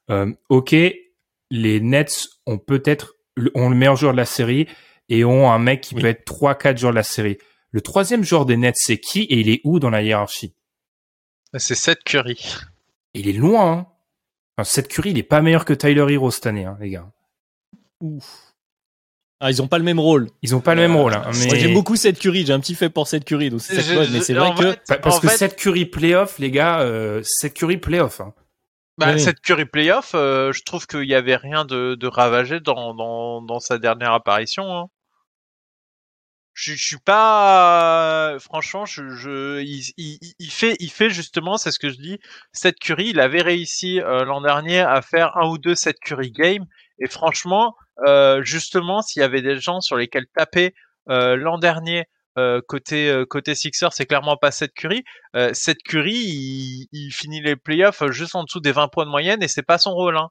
Euh, 0.10 0.32
ok, 0.50 0.74
les 1.52 1.80
Nets 1.82 2.28
ont 2.48 2.58
peut-être 2.58 3.16
le- 3.36 3.52
ont 3.56 3.70
le 3.70 3.76
meilleur 3.76 3.96
joueur 3.98 4.14
de 4.14 4.18
la 4.18 4.26
série 4.26 4.68
et 5.10 5.26
ont 5.26 5.52
un 5.52 5.60
mec 5.60 5.82
qui 5.82 5.96
Oui. 5.96 6.02
peut 6.02 6.08
être 6.08 6.24
3-4 6.26 6.78
joueurs 6.78 6.94
de 6.94 6.98
la 6.98 7.04
série. 7.04 7.38
Le 7.72 7.82
troisième 7.82 8.24
joueur 8.24 8.46
des 8.46 8.56
Nets, 8.56 8.76
c'est 8.78 8.98
qui 9.00 9.24
et 9.24 9.40
il 9.40 9.50
est 9.50 9.60
où 9.66 9.80
dans 9.80 9.90
la 9.90 10.02
hiérarchie? 10.02 10.54
C'est 11.58 11.76
Seth 11.76 12.04
Curry. 12.04 12.40
Il 13.14 13.28
est 13.30 13.34
loin. 13.34 13.72
Hein. 13.72 13.88
Enfin, 14.58 14.64
Seth 14.66 14.88
Curry, 14.88 15.12
il 15.12 15.18
est 15.18 15.24
pas 15.24 15.42
meilleur 15.42 15.66
que 15.66 15.74
Tyler 15.74 16.06
Hero 16.14 16.32
cette 16.32 16.46
année, 16.48 16.66
hein, 16.66 16.78
les 16.80 16.90
gars. 16.90 17.12
Ouf. 18.02 18.54
Ah, 19.40 19.52
ils 19.52 19.62
ont 19.62 19.68
pas 19.68 19.78
le 19.78 19.84
même 19.84 20.00
rôle. 20.00 20.30
Ils 20.42 20.56
ont 20.56 20.62
pas 20.62 20.74
le 20.74 20.82
même 20.82 20.96
rôle. 20.96 21.14
Hein, 21.14 21.30
mais... 21.34 21.60
J'aime 21.60 21.74
beaucoup 21.74 21.96
cette 21.98 22.18
Curry. 22.18 22.46
J'ai 22.46 22.54
un 22.54 22.60
petit 22.62 22.76
fait 22.76 22.90
pour 22.90 23.08
cette 23.08 23.26
Curry, 23.26 23.50
donc 23.50 23.62
c'est 23.62 23.82
Je- 23.82 23.94
mais 23.94 24.40
vrai 24.40 24.54
que 24.88 24.96
Parce 24.96 25.20
que 25.20 25.28
fait- 25.28 25.38
Seth 25.38 25.56
Curry 25.58 25.86
playoff, 25.86 26.40
les 26.40 26.50
gars, 26.50 26.80
euh, 26.80 27.22
Seth 27.24 27.54
Curry 27.54 27.78
playoff. 27.78 28.22
Hein. 28.22 28.34
Bah, 28.98 29.12
Oui. 29.14 29.20
cette 29.20 29.42
Curry 29.42 29.66
playoff, 29.66 30.12
euh, 30.16 30.54
je 30.54 30.62
trouve 30.64 30.86
qu'il 30.88 31.04
y 31.06 31.16
avait 31.16 31.36
rien 31.36 31.66
de, 31.66 31.96
de 31.96 32.08
ravagé 32.08 32.60
dans, 32.62 32.94
dans, 32.94 33.42
dans 33.42 33.60
sa 33.60 33.80
dernière 33.80 34.14
apparition. 34.14 34.64
Hein. 34.78 34.86
Je, 36.54 36.74
je 36.74 36.84
suis 36.84 37.00
pas, 37.48 38.38
franchement, 38.40 38.86
je, 38.86 39.10
je, 39.10 39.62
il, 39.62 39.84
il, 39.98 40.20
il 40.40 40.52
fait, 40.52 40.76
il 40.80 40.92
fait 40.92 41.10
justement, 41.10 41.58
c'est 41.58 41.72
ce 41.72 41.80
que 41.80 41.90
je 41.90 41.96
dis. 41.98 42.20
Cette 42.52 42.80
Curry, 42.80 43.10
il 43.10 43.20
avait 43.20 43.42
réussi 43.42 44.00
euh, 44.02 44.24
l'an 44.24 44.42
dernier 44.42 44.80
à 44.80 45.02
faire 45.02 45.36
un 45.38 45.48
ou 45.50 45.58
deux 45.58 45.76
cette 45.76 46.00
Curry 46.00 46.32
game, 46.32 46.66
et 47.00 47.08
franchement, 47.08 47.76
euh, 48.08 48.44
justement, 48.44 49.02
s'il 49.02 49.22
y 49.22 49.24
avait 49.24 49.42
des 49.42 49.60
gens 49.60 49.82
sur 49.82 49.96
lesquels 49.98 50.28
taper 50.36 50.74
euh, 51.10 51.36
l'an 51.36 51.58
dernier 51.58 52.06
euh, 52.38 52.62
côté 52.68 53.10
euh, 53.10 53.26
côté 53.26 53.54
Sixers, 53.56 53.94
c'est 53.94 54.06
clairement 54.06 54.38
pas 54.38 54.52
cette 54.52 54.74
Curry. 54.74 55.04
Euh, 55.36 55.52
cette 55.54 55.82
Curry, 55.84 56.14
il, 56.16 56.88
il 56.92 57.12
finit 57.12 57.42
les 57.42 57.56
playoffs 57.56 58.04
juste 58.12 58.36
en 58.36 58.44
dessous 58.44 58.60
des 58.60 58.72
20 58.72 58.88
points 58.88 59.06
de 59.06 59.12
moyenne 59.12 59.42
et 59.44 59.48
c'est 59.48 59.62
pas 59.64 59.78
son 59.78 59.92
rôle. 59.92 60.18
Hein. 60.18 60.30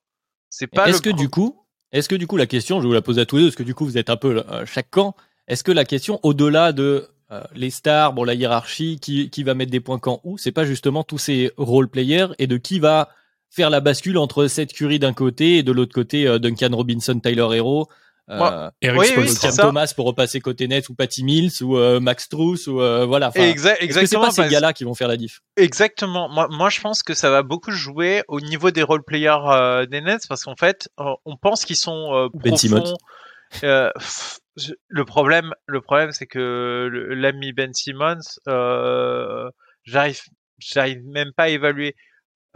C'est 0.50 0.66
pas. 0.66 0.88
Est-ce 0.88 1.00
que 1.02 1.10
pro- 1.10 1.18
du 1.18 1.28
coup, 1.28 1.64
est-ce 1.92 2.08
que 2.08 2.14
du 2.16 2.26
coup 2.26 2.36
la 2.36 2.46
question, 2.46 2.78
je 2.78 2.82
vais 2.82 2.88
vous 2.88 2.94
la 2.94 3.02
poser 3.02 3.20
à 3.20 3.26
tous 3.26 3.36
les 3.36 3.42
deux, 3.42 3.48
parce 3.48 3.56
que 3.56 3.62
du 3.62 3.74
coup 3.74 3.84
vous 3.84 3.98
êtes 3.98 4.10
un 4.10 4.16
peu 4.16 4.44
euh, 4.50 4.66
chaque 4.66 4.90
camp. 4.90 5.14
Est-ce 5.48 5.64
que 5.64 5.72
la 5.72 5.84
question, 5.84 6.20
au-delà 6.22 6.72
de 6.72 7.08
euh, 7.30 7.42
les 7.54 7.70
stars, 7.70 8.12
bon 8.12 8.24
la 8.24 8.34
hiérarchie, 8.34 8.98
qui, 9.00 9.30
qui 9.30 9.42
va 9.42 9.54
mettre 9.54 9.70
des 9.70 9.80
points 9.80 9.98
quand 9.98 10.20
où, 10.24 10.38
c'est 10.38 10.52
pas 10.52 10.64
justement 10.64 11.02
tous 11.02 11.18
ces 11.18 11.50
role 11.56 11.88
players 11.88 12.28
et 12.38 12.46
de 12.46 12.56
qui 12.56 12.78
va 12.78 13.08
faire 13.50 13.70
la 13.70 13.80
bascule 13.80 14.18
entre 14.18 14.46
Seth 14.46 14.72
Curry 14.72 14.98
d'un 14.98 15.12
côté 15.12 15.58
et 15.58 15.62
de 15.62 15.72
l'autre 15.72 15.94
côté 15.94 16.26
euh, 16.26 16.38
Duncan 16.38 16.70
Robinson, 16.72 17.18
Tyler 17.20 17.48
Hero, 17.56 17.88
euh, 18.30 18.70
Eric 18.80 19.14
Oui. 19.16 19.50
Thomas 19.56 19.92
pour 19.94 20.06
repasser 20.06 20.40
côté 20.40 20.68
net 20.68 20.88
ou 20.88 20.94
Patty 20.94 21.24
Mills 21.24 21.62
ou 21.62 21.76
euh, 21.76 22.00
Max 22.00 22.28
Truss 22.28 22.66
ou 22.66 22.80
euh, 22.80 23.04
voilà. 23.04 23.28
Enfin, 23.28 23.40
Exa- 23.40 23.50
est-ce 23.50 23.58
que 23.58 23.78
c'est 23.78 23.84
exactement. 23.84 24.24
pas 24.26 24.30
ces 24.30 24.48
gars-là 24.48 24.72
qui 24.72 24.84
vont 24.84 24.94
faire 24.94 25.08
la 25.08 25.16
diff? 25.16 25.40
Exactement. 25.56 26.28
Moi, 26.28 26.48
moi, 26.50 26.70
je 26.70 26.80
pense 26.80 27.02
que 27.02 27.14
ça 27.14 27.30
va 27.30 27.42
beaucoup 27.42 27.72
jouer 27.72 28.22
au 28.28 28.40
niveau 28.40 28.70
des 28.70 28.82
role 28.82 29.02
players 29.04 29.36
euh, 29.48 29.86
des 29.86 30.00
Nets 30.00 30.22
parce 30.28 30.44
qu'en 30.44 30.56
fait, 30.56 30.88
euh, 31.00 31.12
on 31.26 31.36
pense 31.36 31.64
qu'ils 31.64 31.76
sont 31.76 32.14
euh, 32.14 32.28
Ou 32.32 32.38
Ben 32.38 32.54
le 34.88 35.04
problème, 35.04 35.52
le 35.66 35.80
problème, 35.80 36.12
c'est 36.12 36.26
que 36.26 36.88
l'ami 37.10 37.52
Ben 37.52 37.72
Simmons, 37.72 38.20
euh, 38.48 39.48
j'arrive, 39.84 40.20
j'arrive 40.58 41.02
même 41.04 41.32
pas 41.36 41.44
à 41.44 41.48
évaluer 41.48 41.96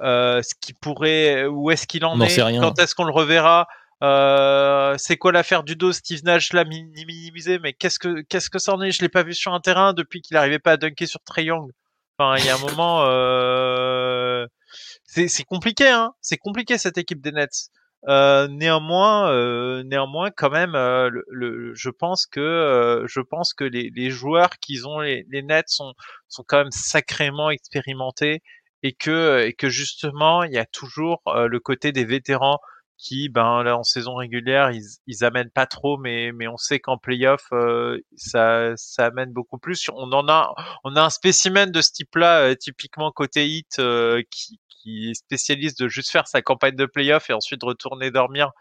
euh, 0.00 0.42
ce 0.42 0.54
qui 0.60 0.74
pourrait, 0.74 1.46
où 1.46 1.70
est-ce 1.70 1.86
qu'il 1.86 2.04
en 2.04 2.18
est, 2.26 2.28
quand 2.60 2.78
est-ce 2.78 2.94
qu'on 2.94 3.04
le 3.04 3.12
reverra. 3.12 3.66
Euh, 4.02 4.94
c'est 4.98 5.16
quoi 5.16 5.32
l'affaire 5.32 5.62
du 5.62 5.74
dos 5.74 5.90
Steve 5.92 6.20
Nash 6.22 6.52
l'a 6.52 6.64
mi- 6.64 6.84
minimisé, 7.06 7.58
mais 7.58 7.72
qu'est-ce 7.72 7.98
que 7.98 8.20
qu'est-ce 8.28 8.50
que 8.50 8.58
ça 8.58 8.74
en 8.74 8.82
est? 8.82 8.90
Je 8.90 9.00
l'ai 9.00 9.08
pas 9.08 9.22
vu 9.22 9.32
sur 9.32 9.54
un 9.54 9.60
terrain 9.60 9.94
depuis 9.94 10.20
qu'il 10.20 10.34
n'arrivait 10.34 10.58
pas 10.58 10.72
à 10.72 10.76
dunker 10.76 11.08
sur 11.08 11.20
Trey 11.24 11.44
Young. 11.44 11.70
Enfin, 12.18 12.36
il 12.38 12.44
y 12.44 12.50
a 12.50 12.56
un 12.56 12.58
moment, 12.58 13.04
euh, 13.06 14.46
c'est 15.04 15.28
c'est 15.28 15.44
compliqué, 15.44 15.88
hein. 15.88 16.12
C'est 16.20 16.36
compliqué 16.36 16.76
cette 16.76 16.98
équipe 16.98 17.22
des 17.22 17.32
Nets. 17.32 17.70
Euh, 18.08 18.46
néanmoins, 18.48 19.32
euh, 19.32 19.82
néanmoins, 19.82 20.30
quand 20.30 20.50
même, 20.50 20.74
euh, 20.76 21.10
je 21.74 21.90
pense 21.90 22.26
que 22.26 23.04
je 23.08 23.20
pense 23.20 23.52
que 23.52 23.64
les, 23.64 24.10
joueurs 24.10 24.50
qu'ils 24.60 24.86
ont 24.86 25.00
les, 25.00 25.26
les 25.30 25.42
Nets 25.42 25.68
sont 25.68 25.94
sont 26.28 26.44
quand 26.46 26.58
même 26.58 26.70
sacrément 26.70 27.50
expérimentés 27.50 28.42
et 28.82 28.92
que 28.92 29.44
et 29.46 29.54
que 29.54 29.68
justement 29.68 30.44
il 30.44 30.52
y 30.52 30.58
a 30.58 30.66
toujours 30.66 31.20
le 31.26 31.58
côté 31.58 31.90
des 31.92 32.04
vétérans 32.04 32.60
qui, 32.98 33.28
ben 33.28 33.62
là 33.62 33.76
en 33.76 33.82
saison 33.82 34.14
régulière, 34.14 34.70
ils, 34.70 34.84
ils 35.06 35.24
amènent 35.24 35.50
pas 35.50 35.66
trop, 35.66 35.98
mais 35.98 36.32
mais 36.32 36.48
on 36.48 36.56
sait 36.56 36.80
qu'en 36.80 36.98
playoff, 36.98 37.46
euh, 37.52 37.98
ça 38.16 38.72
ça 38.76 39.06
amène 39.06 39.32
beaucoup 39.32 39.58
plus. 39.58 39.90
On 39.94 40.12
en 40.12 40.28
a 40.28 40.54
on 40.84 40.96
a 40.96 41.02
un 41.02 41.10
spécimen 41.10 41.70
de 41.70 41.80
ce 41.80 41.92
type-là, 41.92 42.40
euh, 42.40 42.54
typiquement 42.54 43.10
côté 43.12 43.46
hit, 43.46 43.78
euh, 43.78 44.22
qui 44.30 44.60
qui 44.68 45.10
est 45.10 45.14
spécialiste 45.14 45.80
de 45.80 45.88
juste 45.88 46.10
faire 46.10 46.26
sa 46.28 46.42
campagne 46.42 46.76
de 46.76 46.86
playoff 46.86 47.28
et 47.30 47.32
ensuite 47.32 47.62
retourner 47.62 48.10
dormir 48.10 48.52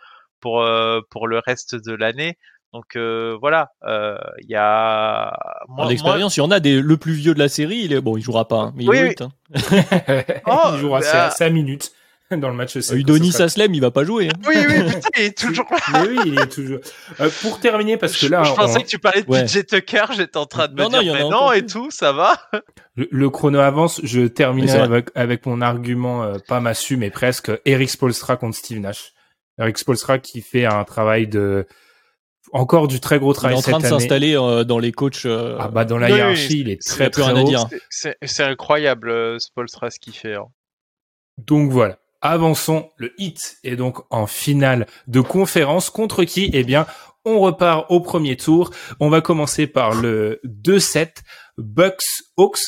pour 0.42 0.62
euh, 0.62 1.00
pour 1.10 1.28
le 1.28 1.40
reste 1.40 1.76
de 1.76 1.94
l'année. 1.94 2.38
Donc 2.74 2.98
euh, 2.98 3.38
voilà, 3.40 3.70
euh, 3.86 4.18
il 4.42 4.50
y 4.50 4.56
a 4.56 5.34
moi, 5.70 5.88
L'expérience, 5.88 6.36
il 6.36 6.42
y 6.42 6.44
en 6.44 6.52
a 6.52 6.60
des, 6.60 6.82
le 6.82 6.98
plus 6.98 7.14
vieux 7.14 7.34
de 7.34 7.40
la 7.40 7.48
série, 7.48 7.78
il 7.78 7.94
est, 7.94 8.02
bon, 8.02 8.18
il 8.18 8.22
jouera 8.22 8.50
pas, 8.50 8.58
hein, 8.58 8.74
mais 8.76 8.84
il 8.84 8.90
Oui, 8.90 9.00
huit, 9.00 9.22
hein. 9.22 9.30
Oh, 10.46 10.72
il 10.74 10.80
jouera 10.80 11.00
bah- 11.00 11.30
5 11.30 11.50
minutes 11.52 11.94
dans 12.32 12.50
le 12.50 12.56
match. 12.56 12.78
c'est- 12.80 12.96
Udonis 12.96 13.28
ce 13.28 13.34
sera- 13.34 13.44
Aslem, 13.46 13.74
il 13.74 13.82
va 13.82 13.92
pas 13.92 14.04
jouer. 14.04 14.28
hein. 14.30 14.40
Oui, 14.48 14.56
oui, 14.58 14.84
putain, 14.86 15.10
il 15.18 15.24
est 15.24 15.38
toujours 15.38 15.66
là. 15.72 15.78
Mais 15.94 16.08
oui, 16.10 16.20
il 16.26 16.40
est 16.40 16.48
toujours. 16.52 16.80
Euh, 17.20 17.30
pour 17.42 17.60
terminer, 17.60 17.98
parce 17.98 18.18
que 18.18 18.26
là, 18.28 18.44
je 18.44 18.52
pensais 18.54 18.80
on- 18.80 18.82
que 18.82 18.88
tu 18.88 19.00
parlais 19.00 19.22
de 19.24 19.30
Ouais. 19.30 19.44
PJ 19.46 19.66
Tucker, 19.66 20.06
j'étais 20.16 20.38
en 20.38 20.46
train 20.46 20.68
de 20.68 20.74
me 20.74 20.84
Non, 20.84 20.90
non, 20.90 21.02
il 21.02 21.04
y 21.04 21.06
dire 21.06 21.14
mais 21.14 21.20
non 21.22 21.28
encore 21.28 21.54
et 21.54 21.66
tout, 21.66 21.92
ça 21.92 22.12
va. 22.12 22.34
le, 22.96 23.08
le 23.12 23.30
chrono 23.30 23.60
avance. 23.60 24.02
Je 24.04 24.22
terminerai 24.28 24.80
avec, 24.80 25.10
avec 25.16 25.46
mon 25.46 25.62
argument, 25.62 26.24
euh, 26.24 26.38
pas 26.48 26.60
massu, 26.60 26.98
mais 26.98 27.10
presque. 27.12 27.52
Eric 27.66 27.90
Spolstra 27.90 28.38
contre 28.38 28.58
Steve 28.58 28.80
Nash. 28.80 29.12
Eric 29.60 29.78
Spolstra 29.78 30.20
qui 30.20 30.42
fait 30.42 30.66
un 30.66 30.84
travail 30.84 31.28
de 31.28 31.66
encore 32.52 32.88
du 32.88 33.00
très 33.00 33.18
gros 33.20 33.32
Il 33.32 33.36
est 33.36 33.36
travail 33.38 33.58
en 33.58 33.62
train 33.62 33.80
cette 33.80 33.84
de 33.84 33.88
s'installer 34.00 34.36
euh, 34.38 34.64
dans 34.64 34.80
les 34.80 34.92
coachs. 34.92 35.26
euh, 35.26 35.58
Ah 35.60 35.68
bah 35.70 35.84
dans 35.86 35.98
la 35.98 36.08
Oui, 36.08 36.12
oui, 36.14 36.18
hiérarchie, 36.20 36.60
il 36.60 36.70
est 36.70 36.78
c'est- 36.82 36.90
très 36.96 37.10
très 37.10 37.24
à 37.30 37.34
haut. 37.34 37.44
dire. 37.44 37.66
C'est- 37.90 38.16
incroyable, 38.44 39.10
euh, 39.10 39.40
Spolstra, 39.40 39.90
ce 39.90 40.00
qu'il 40.00 40.14
fait. 40.14 40.36
hein. 40.36 40.46
Donc 41.38 41.72
voilà. 41.72 41.98
Avançons. 42.32 42.90
Le 42.98 43.14
hit 43.18 43.58
est 43.64 43.76
donc 43.76 44.00
en 44.10 44.28
finale 44.28 44.88
de 45.08 45.22
conférence. 45.22 45.90
Contre 45.90 46.24
qui? 46.24 46.50
Eh 46.54 46.64
bien, 46.64 46.86
on 47.26 47.40
repart 47.40 47.86
au 47.90 48.00
premier 48.00 48.38
tour. 48.38 48.72
On 49.00 49.10
va 49.10 49.22
commencer 49.22 49.68
par 49.68 49.94
le 49.94 50.40
2-7 50.46 51.10
Bucks 51.58 52.00
Hawks 52.38 52.60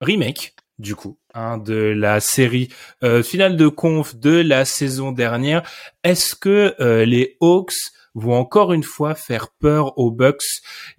remake, 0.00 0.54
du 0.78 0.94
coup, 0.94 1.18
hein, 1.34 1.58
de 1.58 1.74
la 1.74 2.20
série 2.20 2.68
euh, 3.02 3.22
finale 3.22 3.56
de 3.56 3.68
conf 3.68 4.16
de 4.16 4.40
la 4.40 4.64
saison 4.64 5.12
dernière. 5.12 5.62
Est-ce 6.02 6.34
que 6.34 6.74
euh, 6.80 7.04
les 7.04 7.36
Hawks 7.40 7.74
vont 8.14 8.34
encore 8.34 8.72
une 8.72 8.82
fois 8.82 9.14
faire 9.14 9.48
peur 9.60 9.96
aux 9.98 10.10
Bucks 10.10 10.42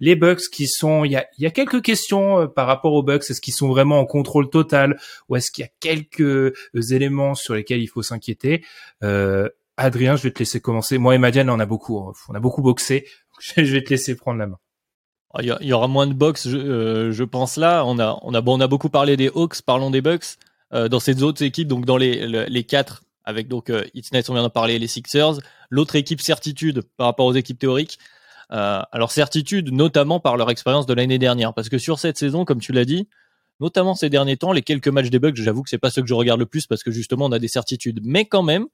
Les 0.00 0.16
Bucks 0.16 0.48
qui 0.52 0.66
sont, 0.66 1.04
il 1.04 1.12
y 1.12 1.16
a, 1.16 1.26
y 1.38 1.46
a 1.46 1.50
quelques 1.50 1.82
questions 1.82 2.40
euh, 2.40 2.46
par 2.46 2.66
rapport 2.66 2.92
aux 2.94 3.02
Bucks. 3.02 3.24
Est-ce 3.30 3.40
qu'ils 3.40 3.54
sont 3.54 3.68
vraiment 3.68 3.98
en 3.98 4.06
contrôle 4.06 4.48
total 4.50 4.98
ou 5.28 5.36
est-ce 5.36 5.50
qu'il 5.50 5.62
y 5.62 5.66
a 5.66 5.70
quelques 5.80 6.20
euh, 6.20 6.52
éléments 6.90 7.34
sur 7.34 7.54
lesquels 7.54 7.82
il 7.82 7.88
faut 7.88 8.02
s'inquiéter? 8.02 8.64
Euh, 9.02 9.48
Adrien, 9.76 10.16
je 10.16 10.22
vais 10.24 10.30
te 10.30 10.38
laisser 10.38 10.60
commencer. 10.60 10.98
Moi 10.98 11.14
et 11.14 11.18
Madiane, 11.18 11.50
on 11.50 11.58
a 11.60 11.66
beaucoup, 11.66 12.12
on 12.28 12.34
a 12.34 12.40
beaucoup 12.40 12.62
boxé. 12.62 13.06
Je 13.40 13.62
vais 13.72 13.82
te 13.82 13.90
laisser 13.90 14.14
prendre 14.14 14.38
la 14.38 14.46
main. 14.46 14.58
Ah, 15.34 15.40
Il 15.42 15.66
y, 15.66 15.72
aura 15.72 15.88
moins 15.88 16.06
de 16.06 16.12
box, 16.12 16.46
je, 16.48 16.56
euh, 16.58 17.10
je 17.12 17.24
pense 17.24 17.56
là. 17.56 17.84
On 17.86 17.98
a, 17.98 18.18
on 18.22 18.34
a, 18.34 18.40
bon, 18.40 18.56
on 18.58 18.60
a 18.60 18.68
beaucoup 18.68 18.90
parlé 18.90 19.16
des 19.16 19.28
Hawks, 19.34 19.62
parlons 19.62 19.90
des 19.90 20.02
Bucks. 20.02 20.36
Euh, 20.74 20.88
dans 20.88 21.00
ces 21.00 21.22
autres 21.22 21.42
équipes, 21.42 21.68
donc 21.68 21.84
dans 21.84 21.96
les, 21.96 22.26
le- 22.26 22.44
les 22.44 22.64
quatre, 22.64 23.02
avec 23.24 23.48
donc 23.48 23.70
euh, 23.70 23.84
It's 23.94 24.10
on 24.28 24.34
vient 24.34 24.42
d'en 24.42 24.50
parler, 24.50 24.78
les 24.78 24.86
Sixers. 24.86 25.38
L'autre 25.70 25.96
équipe 25.96 26.20
certitude 26.20 26.82
par 26.96 27.06
rapport 27.06 27.26
aux 27.26 27.34
équipes 27.34 27.58
théoriques. 27.58 27.98
Euh, 28.52 28.82
alors 28.92 29.12
certitude, 29.12 29.72
notamment 29.72 30.20
par 30.20 30.36
leur 30.36 30.50
expérience 30.50 30.86
de 30.86 30.92
l'année 30.92 31.18
dernière, 31.18 31.54
parce 31.54 31.70
que 31.70 31.78
sur 31.78 31.98
cette 31.98 32.18
saison, 32.18 32.44
comme 32.44 32.60
tu 32.60 32.72
l'as 32.72 32.84
dit, 32.84 33.08
notamment 33.60 33.94
ces 33.94 34.10
derniers 34.10 34.36
temps, 34.36 34.52
les 34.52 34.62
quelques 34.62 34.88
matchs 34.88 35.08
des 35.08 35.18
Bucks, 35.18 35.36
j'avoue 35.36 35.62
que 35.62 35.70
c'est 35.70 35.78
pas 35.78 35.90
ceux 35.90 36.02
que 36.02 36.08
je 36.08 36.14
regarde 36.14 36.38
le 36.38 36.46
plus 36.46 36.66
parce 36.66 36.82
que 36.82 36.90
justement 36.90 37.26
on 37.26 37.32
a 37.32 37.38
des 37.38 37.48
certitudes, 37.48 38.00
mais 38.02 38.26
quand 38.26 38.42
même, 38.42 38.66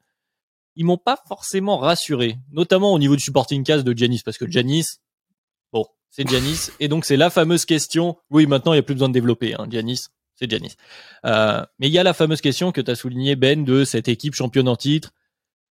ils 0.75 0.85
m'ont 0.85 0.99
pas 0.99 1.23
forcément 1.29 1.79
rassuré, 1.79 2.39
notamment 2.51 2.93
au 2.93 2.99
niveau 2.99 3.15
du 3.15 3.23
supporting 3.23 3.63
cast 3.63 3.85
de 3.85 3.97
Janis, 3.97 4.23
parce 4.25 4.39
que 4.39 4.51
Janis, 4.51 4.87
bon, 5.73 5.87
c'est 6.11 6.29
Janis, 6.29 6.71
et 6.81 6.89
donc 6.89 7.05
c'est 7.05 7.17
la 7.17 7.31
fameuse 7.31 7.65
question. 7.65 8.17
Oui, 8.31 8.47
maintenant 8.47 8.73
il 8.73 8.77
y 8.77 8.81
a 8.81 8.83
plus 8.83 8.95
besoin 8.95 9.09
de 9.09 9.15
développer, 9.15 9.55
hein, 9.55 9.67
c'est 10.39 10.51
Janis. 10.51 10.77
Euh, 11.25 11.65
mais 11.79 11.89
il 11.89 11.93
y 11.93 11.99
a 11.99 12.03
la 12.03 12.15
fameuse 12.15 12.41
question 12.41 12.73
que 12.73 12.81
tu 12.81 12.91
as 12.91 12.95
souligné 12.95 13.37
Ben 13.37 13.65
de 13.65 13.85
cette 13.85 14.09
équipe 14.09 14.35
championne 14.35 14.69
en 14.69 14.77
titre 14.77 15.13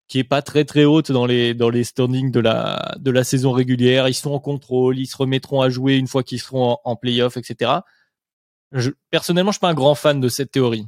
qui 0.09 0.21
est 0.21 0.25
pas 0.25 0.43
très 0.43 0.65
très 0.65 0.85
haute 0.85 1.11
dans 1.11 1.27
les 1.27 1.53
dans 1.55 1.69
les 1.69 1.85
standings 1.85 2.31
de 2.31 2.41
la 2.41 2.95
de 2.99 3.11
la 3.11 3.25
saison 3.25 3.53
régulière. 3.53 4.09
Ils 4.09 4.15
sont 4.15 4.31
en 4.31 4.39
contrôle, 4.39 4.99
ils 4.99 5.07
se 5.07 5.17
remettront 5.17 5.61
à 5.61 5.69
jouer 5.69 5.97
une 5.97 6.07
fois 6.07 6.23
qu'ils 6.23 6.41
seront 6.41 6.73
en, 6.73 6.81
en 6.85 6.97
playoff, 6.97 7.37
etc. 7.37 7.73
Je, 8.73 8.91
personnellement, 9.11 9.51
je 9.51 9.57
suis 9.57 9.61
pas 9.61 9.71
un 9.71 9.75
grand 9.75 9.95
fan 9.95 10.21
de 10.21 10.29
cette 10.29 10.53
théorie. 10.53 10.87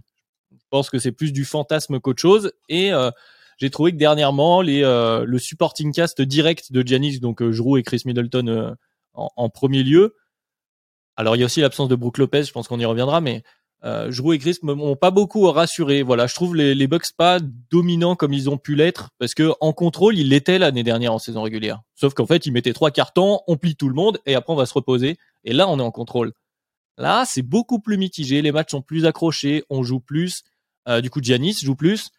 Je 0.53 0.66
pense 0.70 0.91
que 0.91 0.99
c'est 0.99 1.12
plus 1.12 1.33
du 1.33 1.45
fantasme 1.45 1.99
qu'autre 2.01 2.20
chose. 2.20 2.53
Et 2.68 2.93
euh, 2.93 3.11
j'ai 3.59 3.70
trouvé 3.70 3.93
que 3.93 3.97
dernièrement, 3.97 4.62
les 4.62 4.85
euh, 4.85 5.24
le 5.24 5.39
supporting 5.39 5.93
cast 5.93 6.22
direct 6.22 6.72
de 6.72 6.87
Giannis, 6.87 7.18
donc 7.18 7.43
euh, 7.43 7.53
Giroud 7.53 7.79
et 7.79 7.83
Chris 7.83 8.03
Middleton 8.05 8.47
euh, 8.47 8.74
en, 9.14 9.29
en, 9.37 9.49
premier 9.51 9.83
lieu. 9.83 10.14
Alors 11.16 11.35
il 11.35 11.41
y 11.41 11.43
a 11.43 11.47
aussi 11.47 11.61
l'absence 11.61 11.89
de 11.89 11.97
Brook 11.97 12.18
Lopez, 12.18 12.45
je 12.45 12.53
pense 12.53 12.68
qu'on 12.68 12.79
y 12.79 12.85
reviendra, 12.85 13.20
mais 13.20 13.43
euh, 13.85 14.11
Giroud 14.11 14.35
et 14.35 14.39
Chris 14.39 14.59
m'ont 14.62 14.97
pas 14.97 15.11
beaucoup 15.11 15.51
rassuré. 15.51 16.03
Voilà, 16.03 16.26
je 16.26 16.35
trouve 16.35 16.57
les, 16.57 16.74
les 16.74 16.87
Bucks 16.87 17.12
pas 17.16 17.39
dominants 17.70 18.16
comme 18.16 18.33
ils 18.33 18.51
ont 18.51 18.59
pu 18.59 18.74
l'être 18.74 19.11
parce 19.18 19.35
que 19.35 19.53
en 19.61 19.72
contrôle 19.72 20.18
ils 20.18 20.29
l'étaient 20.29 20.59
l'année 20.59 20.83
dernière 20.83 21.12
en 21.12 21.18
saison 21.18 21.43
régulière. 21.43 21.81
Sauf 21.95 22.14
qu'en 22.14 22.26
fait 22.26 22.47
ils 22.47 22.53
mettaient 22.53 22.72
trois 22.72 22.91
cartons, 22.91 23.41
on 23.47 23.57
plie 23.57 23.76
tout 23.76 23.89
le 23.89 23.95
monde 23.95 24.18
et 24.26 24.35
après 24.35 24.53
on 24.53 24.57
va 24.57 24.66
se 24.66 24.74
reposer. 24.74 25.16
Et 25.45 25.53
là 25.53 25.68
on 25.68 25.79
est 25.79 25.83
en 25.83 25.93
contrôle. 25.93 26.33
Là 26.97 27.24
c'est 27.24 27.43
beaucoup 27.43 27.79
plus 27.79 27.99
mitigé, 27.99 28.43
les 28.43 28.53
matchs 28.53 28.72
sont 28.72 28.83
plus 28.83 29.07
accrochés, 29.07 29.64
on 29.70 29.83
joue 29.83 30.01
plus. 30.01 30.43
Euh, 30.89 31.01
du 31.01 31.11
coup 31.11 31.22
Giannis 31.22 31.59
joue 31.62 31.76
plus. 31.76 32.11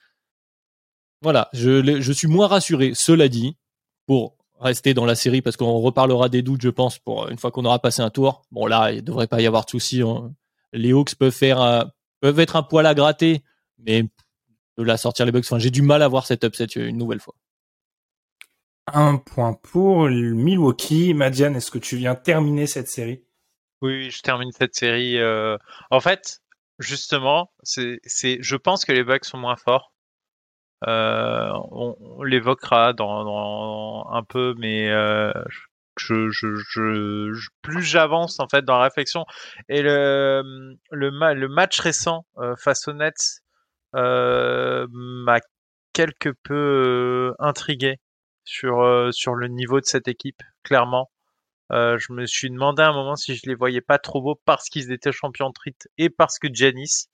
Voilà, 1.22 1.50
je, 1.52 2.00
je 2.00 2.12
suis 2.14 2.28
moins 2.28 2.48
rassuré. 2.48 2.94
Cela 2.96 3.28
dit, 3.28 3.58
pour 4.06 4.38
rester 4.60 4.94
dans 4.94 5.06
la 5.06 5.16
série 5.16 5.42
parce 5.42 5.58
qu'on 5.58 5.80
reparlera 5.80 6.30
des 6.30 6.42
doutes, 6.42 6.62
je 6.62 6.70
pense, 6.70 6.98
pour 7.00 7.28
une 7.28 7.38
fois 7.38 7.52
qu'on 7.52 7.66
aura 7.66 7.80
passé 7.80 8.02
un 8.02 8.10
tour. 8.10 8.44
Bon 8.52 8.66
là, 8.66 8.92
il 8.92 9.04
devrait 9.04 9.28
pas 9.28 9.42
y 9.42 9.48
avoir 9.48 9.66
de 9.66 9.70
soucis. 9.70 10.02
Hein 10.02 10.34
les 10.74 10.92
Hawks 10.94 11.16
peuvent 11.16 11.32
faire 11.32 11.92
peuvent 12.22 12.40
être 12.40 12.56
un 12.56 12.64
poil 12.64 12.86
à 12.86 12.94
gratter, 12.94 13.44
mais 13.78 14.04
de 14.78 14.84
la 14.84 14.98
sortir 14.98 15.26
les 15.26 15.32
Bucks. 15.32 15.46
Enfin, 15.46 15.60
j'ai 15.60 15.72
du 15.72 15.82
mal 15.82 16.02
à 16.02 16.08
voir 16.08 16.26
cette 16.26 16.44
upset 16.44 16.66
une 16.66 16.98
nouvelle 16.98 17.20
fois. 17.20 17.36
Un 18.94 19.18
point 19.18 19.54
pour 19.54 20.08
Milwaukee. 20.10 21.14
Madiane, 21.14 21.56
est-ce 21.56 21.72
que 21.72 21.78
tu 21.78 21.98
viens 21.98 22.16
terminer 22.16 22.66
cette 22.66 22.88
série? 22.88 23.24
Oui, 23.82 24.10
je 24.10 24.22
termine 24.22 24.52
cette 24.52 24.76
série. 24.76 25.18
Euh... 25.18 25.58
En 25.92 26.00
fait, 26.00 26.42
justement, 26.80 27.52
c'est, 27.62 28.00
c'est, 28.04 28.40
je 28.42 28.56
pense 28.56 28.86
que 28.86 28.92
les 28.92 29.04
Bucks 29.04 29.26
sont 29.26 29.38
moins 29.38 29.56
forts. 29.56 29.94
Euh, 30.88 31.50
on, 31.72 31.96
on 32.00 32.24
l'évoquera 32.24 32.94
dans, 32.94 33.26
dans, 33.26 34.10
un 34.12 34.24
peu, 34.24 34.56
mais 34.58 34.90
euh, 34.90 35.32
je, 35.50 35.60
plus 37.62 37.84
j'avance 37.84 38.40
en 38.40 38.48
fait 38.48 38.64
dans 38.64 38.78
la 38.78 38.84
réflexion. 38.84 39.26
Et 39.68 39.82
le 39.82 41.48
match 41.48 41.80
récent 41.80 42.26
euh, 42.38 42.56
face 42.56 42.88
aux 42.88 42.94
Nets 42.94 43.42
euh, 43.96 44.88
m'a 44.92 45.40
quelque 45.94 46.30
peu 46.44 46.56
euh, 46.56 47.36
intrigué 47.40 47.98
sur 48.44 48.76
le 48.82 49.48
niveau 49.48 49.80
de 49.80 49.86
cette 49.86 50.08
équipe 50.08 50.42
clairement. 50.64 51.12
Je 51.72 52.14
me 52.14 52.26
suis 52.26 52.50
demandé 52.50 52.82
à 52.82 52.90
un 52.90 52.94
moment 52.94 53.16
si 53.16 53.36
je 53.36 53.42
les 53.46 53.54
voyais 53.54 53.82
pas 53.82 54.00
trop 54.00 54.22
beaux 54.22 54.42
parce 54.46 54.70
qu'ils 54.70 54.92
étaient 54.92 55.12
champions 55.12 55.50
de 55.50 55.74
et 56.00 56.10
parce 56.10 56.40
que 56.40 56.48
Janice 56.52 57.10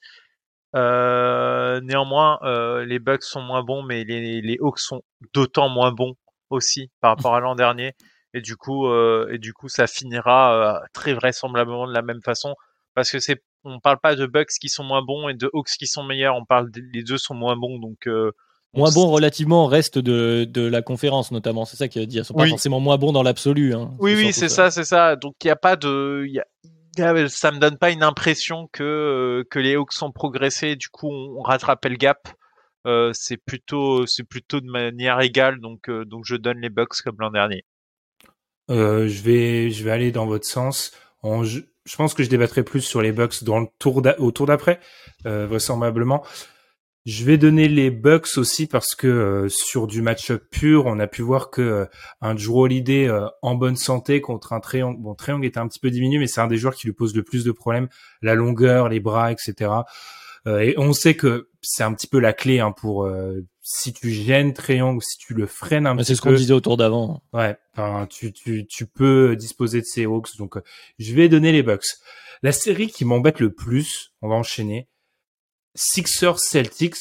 néanmoins 0.73 2.39
les 2.85 2.99
Bucks 2.99 3.23
sont 3.23 3.41
moins 3.41 3.63
bons 3.63 3.83
mais 3.83 4.05
les, 4.05 4.41
les 4.41 4.57
Hawks 4.61 4.79
sont 4.79 5.03
d'autant 5.33 5.67
moins 5.67 5.91
bons 5.91 6.15
aussi 6.49 6.89
par 7.01 7.15
rapport 7.17 7.35
à 7.35 7.41
l'an 7.41 7.55
dernier 7.55 7.95
et 8.35 8.41
du 8.41 8.57
coup 8.57 8.87
euh, 8.87 9.29
et 9.31 9.39
du 9.39 9.53
coup 9.53 9.69
ça 9.69 9.87
finira 9.87 10.53
euh, 10.53 10.85
très 10.93 11.13
vraisemblablement 11.13 11.87
de 11.87 11.93
la 11.93 12.01
même 12.01 12.21
façon 12.21 12.53
parce 12.93 13.09
que 13.09 13.19
c'est 13.19 13.41
on 13.63 13.79
parle 13.79 13.97
pas 13.99 14.15
de 14.15 14.25
Bucks 14.27 14.51
qui 14.59 14.67
sont 14.69 14.83
moins 14.83 15.01
bons 15.01 15.29
et 15.29 15.33
de 15.33 15.49
Hawks 15.53 15.69
qui 15.79 15.87
sont 15.87 16.03
meilleurs, 16.03 16.35
on 16.35 16.45
parle 16.45 16.69
les 16.93 17.01
deux 17.01 17.17
sont 17.17 17.33
moins 17.33 17.55
bons 17.55 17.79
donc 17.79 18.07
euh, 18.07 18.31
moins 18.73 18.91
bons 18.91 19.09
relativement 19.09 19.63
au 19.63 19.67
reste 19.67 19.97
de, 19.97 20.45
de 20.49 20.67
la 20.67 20.81
conférence 20.81 21.31
notamment, 21.31 21.63
c'est 21.63 21.77
ça 21.77 21.87
qui 21.87 21.97
veut 21.97 22.05
dire, 22.05 22.23
ils 22.23 22.25
sont 22.25 22.33
pas 22.33 22.47
forcément 22.47 22.81
moins 22.81 22.97
bons 22.97 23.13
dans 23.13 23.23
l'absolu 23.23 23.73
hein. 23.73 23.93
Oui 23.99 24.15
oui, 24.15 24.33
c'est 24.33 24.49
ça, 24.49 24.69
c'est 24.69 24.83
ça. 24.83 25.15
Donc 25.15 25.35
il 25.43 25.47
y 25.47 25.51
a 25.51 25.55
pas 25.55 25.77
de 25.77 26.25
y 26.27 26.39
a, 26.39 27.29
ça 27.29 27.51
me 27.51 27.59
donne 27.59 27.77
pas 27.77 27.91
une 27.91 28.03
impression 28.03 28.67
que 28.73 29.45
que 29.49 29.59
les 29.59 29.75
Hawks 29.75 29.93
sont 29.93 30.11
progressés, 30.11 30.75
du 30.75 30.89
coup 30.89 31.09
on, 31.09 31.39
on 31.39 31.41
rattrape 31.41 31.85
le 31.85 31.95
gap. 31.95 32.27
C'est 33.13 33.37
plutôt 33.37 34.05
c'est 34.05 34.25
plutôt 34.25 34.59
de 34.59 34.69
manière 34.69 35.21
égale 35.21 35.61
donc 35.61 35.89
donc 35.89 36.25
je 36.25 36.35
donne 36.35 36.59
les 36.59 36.69
Bucks 36.69 37.01
comme 37.01 37.15
l'an 37.19 37.31
dernier. 37.31 37.63
Euh, 38.69 39.07
je 39.07 39.21
vais, 39.21 39.69
je 39.71 39.83
vais 39.83 39.91
aller 39.91 40.11
dans 40.11 40.25
votre 40.25 40.45
sens. 40.45 40.91
En, 41.21 41.43
je, 41.43 41.61
pense 41.97 42.13
que 42.13 42.23
je 42.23 42.29
débattrai 42.29 42.63
plus 42.63 42.81
sur 42.81 43.01
les 43.01 43.11
Bucks 43.11 43.43
dans 43.43 43.59
le 43.59 43.67
tour 43.79 44.01
au 44.19 44.31
tour 44.31 44.45
d'après, 44.45 44.79
euh, 45.25 45.47
vraisemblablement. 45.47 46.23
Je 47.05 47.23
vais 47.23 47.37
donner 47.37 47.67
les 47.67 47.91
Bucks 47.91 48.35
aussi 48.37 48.65
parce 48.65 48.95
que 48.95 49.05
euh, 49.05 49.47
sur 49.47 49.85
du 49.85 50.01
match-up 50.01 50.43
pur, 50.49 50.87
on 50.87 50.99
a 50.99 51.05
pu 51.05 51.21
voir 51.21 51.51
que 51.51 51.61
euh, 51.61 51.85
un 52.19 52.33
Drew 52.33 52.63
Holiday 52.63 53.07
euh, 53.07 53.27
en 53.43 53.53
bonne 53.53 53.75
santé 53.75 54.21
contre 54.21 54.53
un 54.53 54.59
triangle, 54.59 54.99
bon 54.99 55.13
triangle 55.13 55.45
était 55.45 55.59
un 55.59 55.67
petit 55.67 55.79
peu 55.79 55.91
diminué, 55.91 56.17
mais 56.17 56.25
c'est 56.25 56.41
un 56.41 56.47
des 56.47 56.57
joueurs 56.57 56.73
qui 56.73 56.87
lui 56.87 56.93
pose 56.93 57.15
le 57.15 57.21
plus 57.21 57.43
de 57.43 57.51
problèmes, 57.51 57.89
la 58.23 58.33
longueur, 58.33 58.89
les 58.89 58.99
bras, 58.99 59.31
etc. 59.31 59.71
Et 60.47 60.75
on 60.77 60.93
sait 60.93 61.15
que 61.15 61.49
c'est 61.63 61.81
un 61.81 61.91
petit 61.93 62.05
peu 62.05 62.19
la 62.19 62.31
clé 62.31 62.59
hein, 62.59 62.71
pour 62.71 63.09
si 63.67 63.93
tu 63.93 64.11
gênes 64.11 64.53
Triangle, 64.53 65.01
si 65.01 65.17
tu 65.17 65.33
le 65.33 65.47
freines 65.47 65.87
un 65.87 65.95
petit 65.95 65.97
peu. 65.97 66.03
C'est 66.03 66.15
ce 66.15 66.21
qu'on 66.21 66.33
disait 66.33 66.53
autour 66.53 66.77
d'avant. 66.77 67.23
Ouais, 67.33 67.57
enfin, 67.73 68.05
tu, 68.07 68.31
tu, 68.31 68.67
tu 68.67 68.85
peux 68.85 69.35
disposer 69.35 69.81
de 69.81 69.85
ces 69.85 70.05
Hawks. 70.05 70.37
Donc, 70.37 70.57
je 70.99 71.15
vais 71.15 71.29
donner 71.29 71.51
les 71.51 71.63
Bucks. 71.63 71.97
La 72.43 72.51
série 72.51 72.89
qui 72.89 73.05
m'embête 73.05 73.39
le 73.39 73.51
plus, 73.51 74.13
on 74.21 74.29
va 74.29 74.35
enchaîner, 74.35 74.87
Sixers 75.73 76.37
Celtics, 76.37 76.95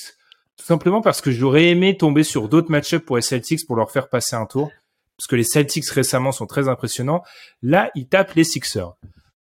tout 0.56 0.64
simplement 0.64 1.02
parce 1.02 1.20
que 1.20 1.30
j'aurais 1.30 1.66
aimé 1.66 1.98
tomber 1.98 2.24
sur 2.24 2.48
d'autres 2.48 2.70
match-ups 2.70 3.04
pour 3.04 3.16
les 3.16 3.22
Celtics 3.22 3.66
pour 3.66 3.76
leur 3.76 3.90
faire 3.90 4.08
passer 4.08 4.34
un 4.34 4.46
tour, 4.46 4.72
parce 5.18 5.26
que 5.26 5.36
les 5.36 5.44
Celtics 5.44 5.86
récemment 5.90 6.32
sont 6.32 6.46
très 6.46 6.68
impressionnants. 6.68 7.22
Là, 7.60 7.90
ils 7.94 8.08
tapent 8.08 8.32
les 8.32 8.44
Sixers. 8.44 8.94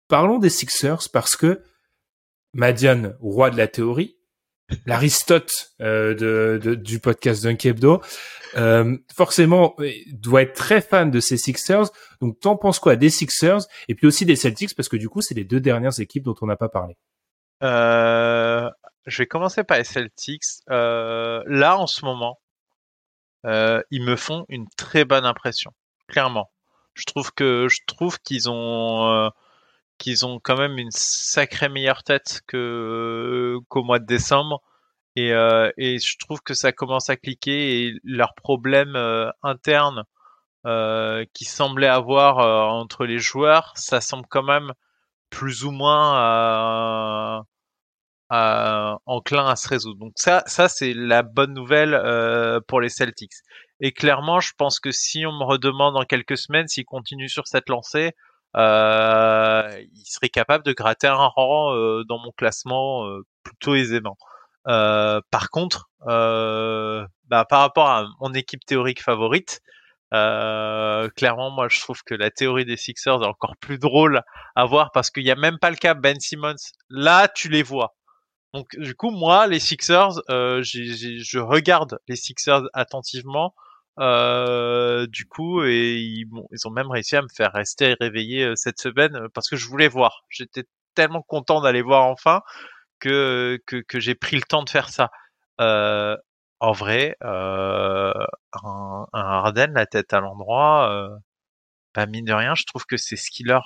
Parlons 0.08 0.40
des 0.40 0.50
Sixers 0.50 1.10
parce 1.12 1.36
que 1.36 1.62
Madian, 2.54 3.12
roi 3.20 3.50
de 3.50 3.58
la 3.58 3.68
théorie, 3.68 4.16
l'Aristote 4.86 5.72
euh, 5.82 6.76
du 6.76 7.00
podcast 7.00 7.44
Dunk 7.44 7.66
Hebdo, 7.66 8.02
euh, 8.56 8.98
forcément 9.14 9.76
doit 10.08 10.42
être 10.44 10.54
très 10.54 10.82
fan 10.82 11.12
de 11.12 11.20
ces 11.20 11.38
Sixers. 11.38 11.90
Donc, 12.22 12.40
t'en 12.40 12.58
penses 12.58 12.80
quoi 12.80 12.96
des 12.96 13.10
Sixers 13.10 13.62
et 13.88 13.96
puis 13.96 14.08
aussi 14.08 14.26
des 14.26 14.36
Celtics? 14.36 14.76
Parce 14.76 14.90
que 14.90 14.98
du 14.98 15.10
coup, 15.10 15.22
c'est 15.22 15.36
les 15.36 15.44
deux 15.44 15.60
dernières 15.60 16.00
équipes 16.00 16.24
dont 16.24 16.36
on 16.42 16.48
n'a 16.48 16.58
pas 16.58 16.70
parlé. 16.70 16.98
Euh, 17.64 18.70
je 19.06 19.18
vais 19.18 19.28
commencer 19.28 19.64
par 19.64 19.78
les 19.78 19.84
Celtics. 19.84 20.44
Euh, 20.70 21.44
là, 21.48 21.78
en 21.78 21.88
ce 21.88 22.06
moment, 22.06 22.40
euh, 23.46 23.82
ils 23.92 24.04
me 24.04 24.16
font 24.16 24.46
une 24.50 24.68
très 24.78 25.06
bonne 25.06 25.26
impression, 25.26 25.72
clairement. 26.08 26.52
Je 26.94 27.06
trouve 27.06 27.32
je 27.38 27.80
trouve 27.88 28.20
qu'ils 28.20 28.50
ont 28.50 29.10
euh, 29.10 29.30
qu'ils 30.00 30.26
ont 30.26 30.40
quand 30.40 30.58
même 30.58 30.78
une 30.80 30.92
sacrée 30.92 31.70
meilleure 31.70 32.04
tête 32.04 32.42
que 32.48 33.58
qu'au 33.70 33.84
mois 33.84 34.00
de 34.00 34.06
décembre. 34.06 34.62
Et, 35.16 35.34
euh, 35.34 35.72
et, 35.78 36.00
je 36.00 36.18
trouve 36.20 36.42
que 36.42 36.54
ça 36.54 36.72
commence 36.72 37.10
à 37.10 37.18
cliquer 37.18 37.88
et 37.88 37.94
leurs 38.04 38.36
problèmes 38.36 38.96
euh, 38.96 39.30
internes 39.44 40.04
euh, 40.66 41.26
qui 41.34 41.46
semblaient 41.46 41.88
avoir 41.88 42.40
euh, 42.40 42.64
entre 42.64 43.06
les 43.06 43.20
joueurs, 43.20 43.74
ça 43.76 44.02
semble 44.02 44.26
quand 44.30 44.44
même 44.44 44.74
plus 45.30 45.64
ou 45.66 45.72
moins 45.72 47.44
enclin 48.30 49.48
à 49.48 49.56
se 49.56 49.68
résoudre. 49.68 50.00
Donc 50.00 50.14
ça, 50.16 50.44
ça 50.46 50.70
c'est 50.70 50.94
la 50.94 51.24
bonne 51.24 51.54
nouvelle 51.54 51.94
euh, 51.94 52.60
pour 52.68 52.82
les 52.82 52.90
Celtics. 52.90 53.34
Et 53.80 53.92
clairement, 53.92 54.40
je 54.40 54.54
pense 54.58 54.80
que 54.80 54.92
si 54.92 55.26
on 55.26 55.32
me 55.32 55.44
redemande 55.44 55.94
dans 55.96 56.04
quelques 56.06 56.38
semaines 56.38 56.68
s'ils 56.68 56.86
continuent 56.86 57.28
sur 57.30 57.48
cette 57.48 57.70
lancée, 57.70 58.08
euh, 58.08 58.12
il 58.56 60.04
serait 60.06 60.30
capable 60.30 60.64
de 60.66 60.74
gratter 60.74 61.08
un 61.08 61.28
rang 61.28 61.74
euh, 61.74 62.04
dans 62.08 62.20
mon 62.20 62.32
classement 62.32 63.06
euh, 63.08 63.22
plutôt 63.44 63.76
aisément. 63.76 64.18
Euh, 64.68 65.22
par 65.32 65.50
contre, 65.50 65.90
euh, 66.08 67.06
bah, 67.26 67.46
par 67.46 67.62
rapport 67.62 67.90
à 67.90 68.08
mon 68.20 68.34
équipe 68.34 68.66
théorique 68.66 69.02
favorite, 69.02 69.62
clairement, 70.12 71.52
moi, 71.52 71.68
je 71.70 71.80
trouve 71.80 72.02
que 72.04 72.16
la 72.16 72.32
théorie 72.32 72.66
des 72.66 72.78
Sixers 72.78 73.22
est 73.22 73.26
encore 73.26 73.56
plus 73.58 73.78
drôle 73.78 74.22
à 74.56 74.66
voir 74.66 74.92
parce 74.92 75.12
qu'il 75.12 75.24
n'y 75.24 75.32
a 75.32 75.36
même 75.36 75.60
pas 75.60 75.70
le 75.70 75.76
cas 75.76 75.94
Ben 75.94 76.20
Simmons. 76.20 76.56
Là, 76.90 77.28
tu 77.28 77.50
les 77.50 77.64
vois. 77.64 77.96
Donc, 78.54 78.68
du 78.78 78.96
coup, 78.96 79.12
moi, 79.12 79.46
les 79.46 79.60
Sixers, 79.60 80.22
je 80.28 81.40
regarde 81.40 82.00
les 82.08 82.16
Sixers 82.16 82.64
attentivement 82.74 83.54
euh, 84.00 85.08
du 85.08 85.26
coup, 85.28 85.64
et 85.64 85.96
ils, 85.98 86.26
bon, 86.26 86.48
ils 86.52 86.68
ont 86.68 86.72
même 86.72 86.90
réussi 86.90 87.16
à 87.16 87.22
me 87.22 87.28
faire 87.36 87.52
rester 87.54 87.96
réveillé 88.00 88.46
euh, 88.46 88.56
cette 88.56 88.80
semaine 88.80 89.16
euh, 89.16 89.28
parce 89.34 89.50
que 89.50 89.58
je 89.58 89.68
voulais 89.68 89.90
voir. 89.90 90.24
J'étais 90.30 90.64
tellement 90.96 91.22
content 91.22 91.62
d'aller 91.62 91.82
voir 91.82 92.06
enfin 92.06 92.42
que, 93.00 93.60
que, 93.68 93.78
que 93.78 94.00
j'ai 94.00 94.16
pris 94.16 94.38
le 94.38 94.44
temps 94.44 94.64
de 94.64 94.70
faire 94.70 94.90
ça. 94.90 95.10
Euh, 95.62 96.18
en 96.60 96.72
vrai, 96.74 97.16
euh, 97.24 98.14
un, 98.64 99.06
un 99.14 99.54
la 99.74 99.86
tête 99.86 100.14
à 100.14 100.22
l'endroit, 100.22 100.92
euh, 100.92 101.10
bah 101.96 102.06
mine 102.06 102.26
de 102.26 102.34
rien, 102.34 102.56
je 102.56 102.66
trouve 102.66 102.86
que 102.86 102.98
c'est 102.98 103.16
ce 103.16 103.32
qui 103.32 103.44
leur, 103.44 103.66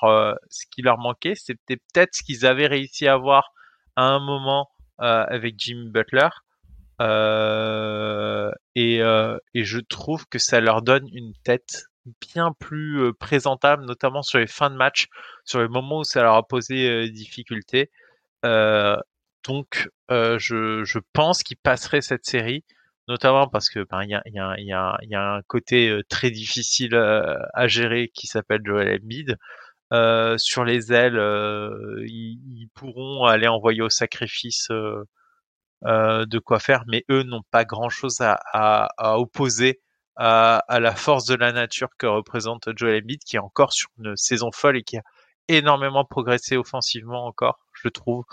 ce 0.50 0.66
qui 0.72 0.82
leur 0.82 0.98
manquait. 1.00 1.36
C'était 1.36 1.78
peut-être 1.78 2.16
ce 2.16 2.24
qu'ils 2.24 2.46
avaient 2.46 2.68
réussi 2.68 3.08
à 3.08 3.14
avoir 3.14 3.52
à 3.96 4.04
un 4.04 4.20
moment 4.20 4.70
avec 5.00 5.56
Jimmy 5.58 5.90
Butler. 5.90 6.30
Euh, 7.02 8.52
et, 8.76 9.00
et 9.54 9.64
je 9.64 9.80
trouve 9.80 10.26
que 10.28 10.40
ça 10.40 10.62
leur 10.62 10.82
donne 10.82 11.08
une 11.14 11.34
tête 11.44 11.86
bien 12.22 12.52
plus 12.60 13.14
présentable, 13.14 13.86
notamment 13.86 14.22
sur 14.22 14.40
les 14.40 14.48
fins 14.48 14.70
de 14.70 14.76
match, 14.76 15.08
sur 15.46 15.62
les 15.62 15.68
moments 15.68 16.00
où 16.00 16.04
ça 16.04 16.22
leur 16.24 16.36
a 16.36 16.44
posé 16.48 17.10
difficulté. 17.10 17.90
donc, 18.44 19.90
je, 20.10 21.00
pense 21.14 21.44
qu'ils 21.44 21.58
passeraient 21.58 22.02
cette 22.02 22.26
série 22.26 22.64
notamment 23.10 23.50
parce 23.50 23.70
que 23.70 23.86
il 24.04 24.10
y 24.10 24.74
a, 24.74 24.98
un 25.14 25.42
côté 25.48 26.00
très 26.10 26.32
difficile 26.32 26.96
à 26.96 27.68
gérer 27.68 28.10
qui 28.14 28.28
s'appelle 28.28 28.62
Joel 28.64 29.00
Embiid. 29.02 29.38
Euh, 29.94 30.38
sur 30.40 30.66
les 30.66 30.92
ailes, 30.92 31.18
euh, 31.18 32.04
ils, 32.08 32.68
pourront 32.74 33.26
aller 33.26 33.48
envoyer 33.48 33.84
au 33.84 33.90
sacrifice 33.90 34.70
euh, 34.72 35.04
de 35.86 36.40
quoi 36.40 36.60
faire, 36.60 36.84
mais 36.88 37.04
eux 37.10 37.24
n'ont 37.24 37.44
pas 37.52 37.66
grand-chose 37.66 38.18
à, 38.22 39.18
opposer 39.18 39.82
à, 40.16 40.64
la 40.70 40.96
force 40.96 41.26
de 41.26 41.36
la 41.36 41.52
nature 41.52 41.90
que 41.98 42.06
représente 42.08 42.70
Joel 42.78 43.04
Embiid, 43.04 43.24
qui 43.24 43.36
est 43.36 43.40
encore 43.40 43.74
sur 43.74 43.90
une 44.00 44.16
saison 44.16 44.52
folle 44.52 44.78
et 44.78 44.84
qui 44.84 44.98
a 44.98 45.04
énormément 45.48 46.06
progressé 46.06 46.58
offensivement 46.58 47.26
encore, 47.26 47.60
je 47.74 47.90
trouve. 47.90 48.24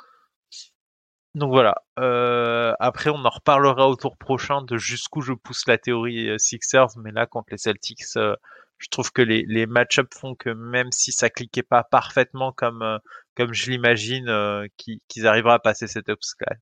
Donc 1.35 1.51
voilà. 1.53 1.77
Euh, 1.99 2.75
après, 2.81 3.11
on 3.11 3.25
en 3.25 3.31
reparlera 3.31 3.89
au 3.89 3.97
tour 3.97 4.17
prochain 4.17 4.63
de 4.63 4.77
jusqu'où 4.77 5.21
je 5.21 5.33
pousse 5.33 5.67
la 5.69 5.79
théorie 5.79 6.29
euh, 6.29 6.39
Sixers, 6.39 6.89
mais 6.97 7.13
là 7.13 7.27
contre 7.27 7.49
les 7.53 7.59
Celtics, 7.59 8.03
euh, 8.17 8.35
je 8.81 8.89
trouve 8.89 9.13
que 9.13 9.23
les, 9.23 9.67
match-ups 9.67 10.19
font 10.19 10.35
que 10.35 10.51
même 10.51 10.91
si 10.91 11.13
ça 11.13 11.31
cliquait 11.31 11.63
pas 11.63 11.85
parfaitement 11.85 12.53
comme 12.53 12.83
euh, 12.83 12.99
comme 13.37 13.53
je 13.53 13.71
l'imagine, 13.71 14.29
euh, 14.29 14.67
qu'ils 14.77 15.01
qu 15.09 15.27
arriveront 15.27 15.51
à 15.53 15.59
passer 15.59 15.87
cette 15.87 16.09
obstacle. 16.09 16.61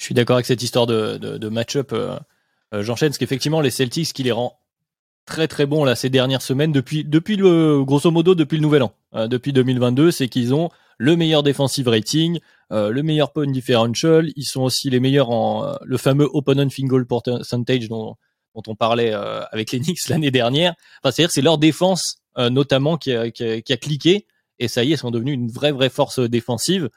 Je 0.00 0.06
suis 0.06 0.14
d'accord 0.14 0.36
avec 0.36 0.46
cette 0.46 0.62
histoire 0.62 0.86
de, 0.86 1.18
de, 1.18 1.36
de 1.36 1.48
match-up. 1.48 1.94
J'enchaîne 2.72 3.10
parce 3.10 3.18
qu'effectivement, 3.18 3.60
les 3.60 3.70
Celtics, 3.70 4.12
qui 4.12 4.22
les 4.22 4.32
rend 4.32 4.58
très 5.26 5.46
très 5.46 5.66
bons 5.66 5.84
là 5.84 5.94
ces 5.94 6.08
dernières 6.08 6.40
semaines, 6.40 6.72
depuis 6.72 7.36
le 7.36 7.84
grosso 7.84 8.10
modo 8.10 8.34
depuis 8.34 8.56
le 8.56 8.62
Nouvel 8.62 8.82
An, 8.82 8.92
depuis 9.28 9.52
2022, 9.52 10.10
c'est 10.10 10.28
qu'ils 10.28 10.54
ont 10.54 10.70
le 11.00 11.16
meilleur 11.16 11.42
defensive 11.42 11.88
rating, 11.88 12.40
euh, 12.72 12.90
le 12.90 13.02
meilleur 13.02 13.32
point 13.32 13.46
differential. 13.46 14.28
Ils 14.36 14.44
sont 14.44 14.60
aussi 14.60 14.90
les 14.90 15.00
meilleurs 15.00 15.30
en 15.30 15.64
euh, 15.64 15.74
le 15.82 15.96
fameux 15.96 16.28
opponent 16.30 16.68
finger 16.68 17.02
percentage 17.08 17.88
dont, 17.88 18.16
on 18.54 18.74
parlait 18.74 19.14
euh, 19.14 19.42
avec 19.50 19.72
les 19.72 19.80
Knicks 19.80 20.06
l'année 20.10 20.30
dernière. 20.30 20.74
Enfin, 21.02 21.10
c'est-à-dire 21.10 21.30
c'est 21.30 21.42
leur 21.42 21.56
défense 21.56 22.16
notamment 22.36 22.96
qui 22.96 23.12
a, 23.12 23.30
cliqué 23.30 24.26
et 24.58 24.68
ça 24.68 24.84
y 24.84 24.90
est, 24.90 24.94
ils 24.94 24.98
sont 24.98 25.10
devenus 25.10 25.34
une 25.34 25.50
vraie 25.50 25.72
vraie 25.72 25.88
force 25.88 26.20
défensive. 26.20 26.90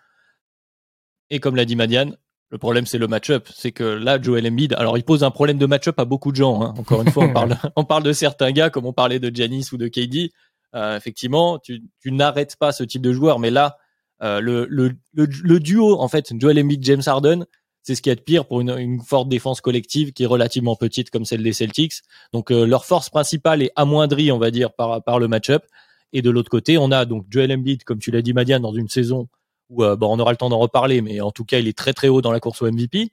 Et 1.30 1.40
comme 1.40 1.56
l'a 1.56 1.66
dit 1.66 1.76
Madiane, 1.76 2.18
le 2.54 2.60
problème, 2.60 2.86
c'est 2.86 3.00
le 3.00 3.08
match-up. 3.08 3.50
C'est 3.52 3.72
que 3.72 3.84
là, 3.84 4.22
Joel 4.22 4.46
Embiid, 4.46 4.74
alors 4.74 4.96
il 4.96 5.04
pose 5.04 5.24
un 5.24 5.32
problème 5.32 5.58
de 5.58 5.66
match-up 5.66 6.00
à 6.00 6.06
beaucoup 6.06 6.32
de 6.32 6.36
gens. 6.36 6.62
Hein. 6.62 6.76
Encore 6.78 7.02
une 7.02 7.10
fois, 7.10 7.24
on 7.24 7.34
parle, 7.34 7.58
on 7.76 7.84
parle 7.84 8.04
de 8.04 8.14
certains 8.14 8.52
gars, 8.52 8.70
comme 8.70 8.86
on 8.86 8.94
parlait 8.94 9.18
de 9.18 9.36
Janis 9.36 9.70
ou 9.74 9.78
de 9.78 9.88
KD. 9.88 10.30
Euh, 10.76 10.96
effectivement, 10.96 11.58
tu, 11.58 11.82
tu 12.00 12.12
n'arrêtes 12.12 12.56
pas 12.58 12.72
ce 12.72 12.84
type 12.84 13.02
de 13.02 13.12
joueur, 13.12 13.40
mais 13.40 13.50
là, 13.50 13.78
euh, 14.22 14.40
le, 14.40 14.68
le, 14.70 14.96
le, 15.14 15.60
duo, 15.60 16.00
en 16.00 16.08
fait, 16.08 16.32
Joel 16.40 16.60
Embiid, 16.60 16.84
James 16.84 17.02
Harden, 17.04 17.48
c'est 17.82 17.96
ce 17.96 18.04
qui 18.04 18.12
est 18.12 18.16
de 18.16 18.22
pire 18.22 18.46
pour 18.46 18.62
une, 18.62 18.78
une, 18.78 19.02
forte 19.02 19.30
défense 19.30 19.60
collective 19.60 20.14
qui 20.14 20.22
est 20.22 20.28
relativement 20.28 20.76
petite 20.76 21.10
comme 21.10 21.26
celle 21.26 21.42
des 21.42 21.54
Celtics. 21.54 22.04
Donc 22.34 22.52
euh, 22.52 22.68
leur 22.68 22.86
force 22.86 23.10
principale 23.10 23.64
est 23.64 23.72
amoindrie, 23.76 24.32
on 24.32 24.38
va 24.38 24.52
dire, 24.52 24.74
par, 24.74 25.04
par 25.04 25.18
le 25.18 25.28
match-up. 25.28 25.66
Et 26.12 26.22
de 26.22 26.30
l'autre 26.30 26.52
côté, 26.52 26.78
on 26.78 26.92
a 26.92 27.06
donc 27.06 27.26
Joel 27.32 27.52
Embiid, 27.52 27.84
comme 27.84 27.98
tu 27.98 28.12
l'as 28.12 28.22
dit, 28.22 28.34
Madiane, 28.34 28.62
dans 28.62 28.76
une 28.76 28.90
saison 28.90 29.28
où 29.74 29.84
euh, 29.84 29.96
bon, 29.96 30.16
on 30.16 30.20
aura 30.20 30.32
le 30.32 30.38
temps 30.38 30.50
d'en 30.50 30.60
reparler, 30.60 31.02
mais 31.02 31.22
en 31.22 31.32
tout 31.32 31.46
cas, 31.46 31.60
il 31.60 31.68
est 31.68 31.78
très 31.78 31.94
très 31.94 32.08
haut 32.08 32.22
dans 32.22 32.32
la 32.32 32.40
course 32.40 32.62
au 32.62 32.72
MVP. 32.72 33.12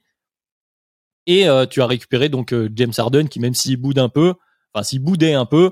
Et 1.27 1.47
euh, 1.47 1.65
tu 1.65 1.81
as 1.81 1.87
récupéré 1.87 2.29
donc 2.29 2.53
James 2.75 2.93
Harden, 2.97 3.27
qui 3.27 3.39
même 3.39 3.53
s'il 3.53 3.77
boude 3.77 3.99
un 3.99 4.09
peu, 4.09 4.33
enfin 4.73 4.83
s'il 4.83 4.99
boudait 4.99 5.33
un 5.33 5.45
peu, 5.45 5.71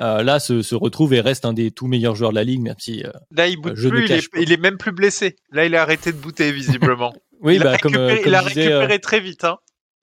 euh, 0.00 0.22
là 0.22 0.38
se, 0.38 0.62
se, 0.62 0.74
retrouve 0.74 1.12
et 1.14 1.20
reste 1.20 1.44
un 1.44 1.52
des 1.52 1.70
tout 1.72 1.88
meilleurs 1.88 2.14
joueurs 2.14 2.30
de 2.30 2.36
la 2.36 2.44
ligue, 2.44 2.60
même 2.60 2.76
si 2.78 3.04
euh, 3.04 3.10
là 3.32 3.48
il 3.48 3.60
plus, 3.60 3.74
il 3.76 4.12
est, 4.12 4.28
il 4.36 4.52
est, 4.52 4.56
même 4.56 4.76
plus 4.76 4.92
blessé. 4.92 5.36
Là 5.50 5.64
il 5.64 5.74
a 5.74 5.82
arrêté 5.82 6.12
de 6.12 6.18
bouter 6.18 6.52
visiblement. 6.52 7.12
oui, 7.40 7.56
il 7.56 7.62
bah, 7.62 7.70
a 7.70 7.72
récupéré, 7.72 8.20
comme 8.20 8.28
il 8.28 8.34
a 8.34 8.40
récupéré 8.40 8.94
euh, 8.94 8.98
très 8.98 9.20
vite. 9.20 9.44
Hein. 9.44 9.58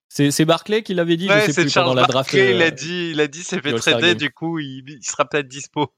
C'est 0.09 0.45
Barclay 0.45 0.83
qui 0.83 0.93
l'avait 0.93 1.17
dit, 1.17 1.29
ouais, 1.29 1.45
je 1.47 1.51
sais 1.51 1.61
plus 1.61 1.69
Charles 1.69 1.87
pendant 1.87 2.01
la 2.01 2.07
draft. 2.07 2.33
Barclay, 2.33 2.55
il 2.55 2.61
a 2.61 2.71
dit, 2.71 3.11
il 3.11 3.21
a 3.21 3.27
dit, 3.27 3.43
c'est 3.43 3.61
fait 3.61 3.73
trader, 3.73 4.15
du 4.15 4.31
coup 4.31 4.59
il, 4.59 4.83
il 4.87 5.03
sera 5.03 5.25
peut-être 5.25 5.47
dispo. 5.47 5.93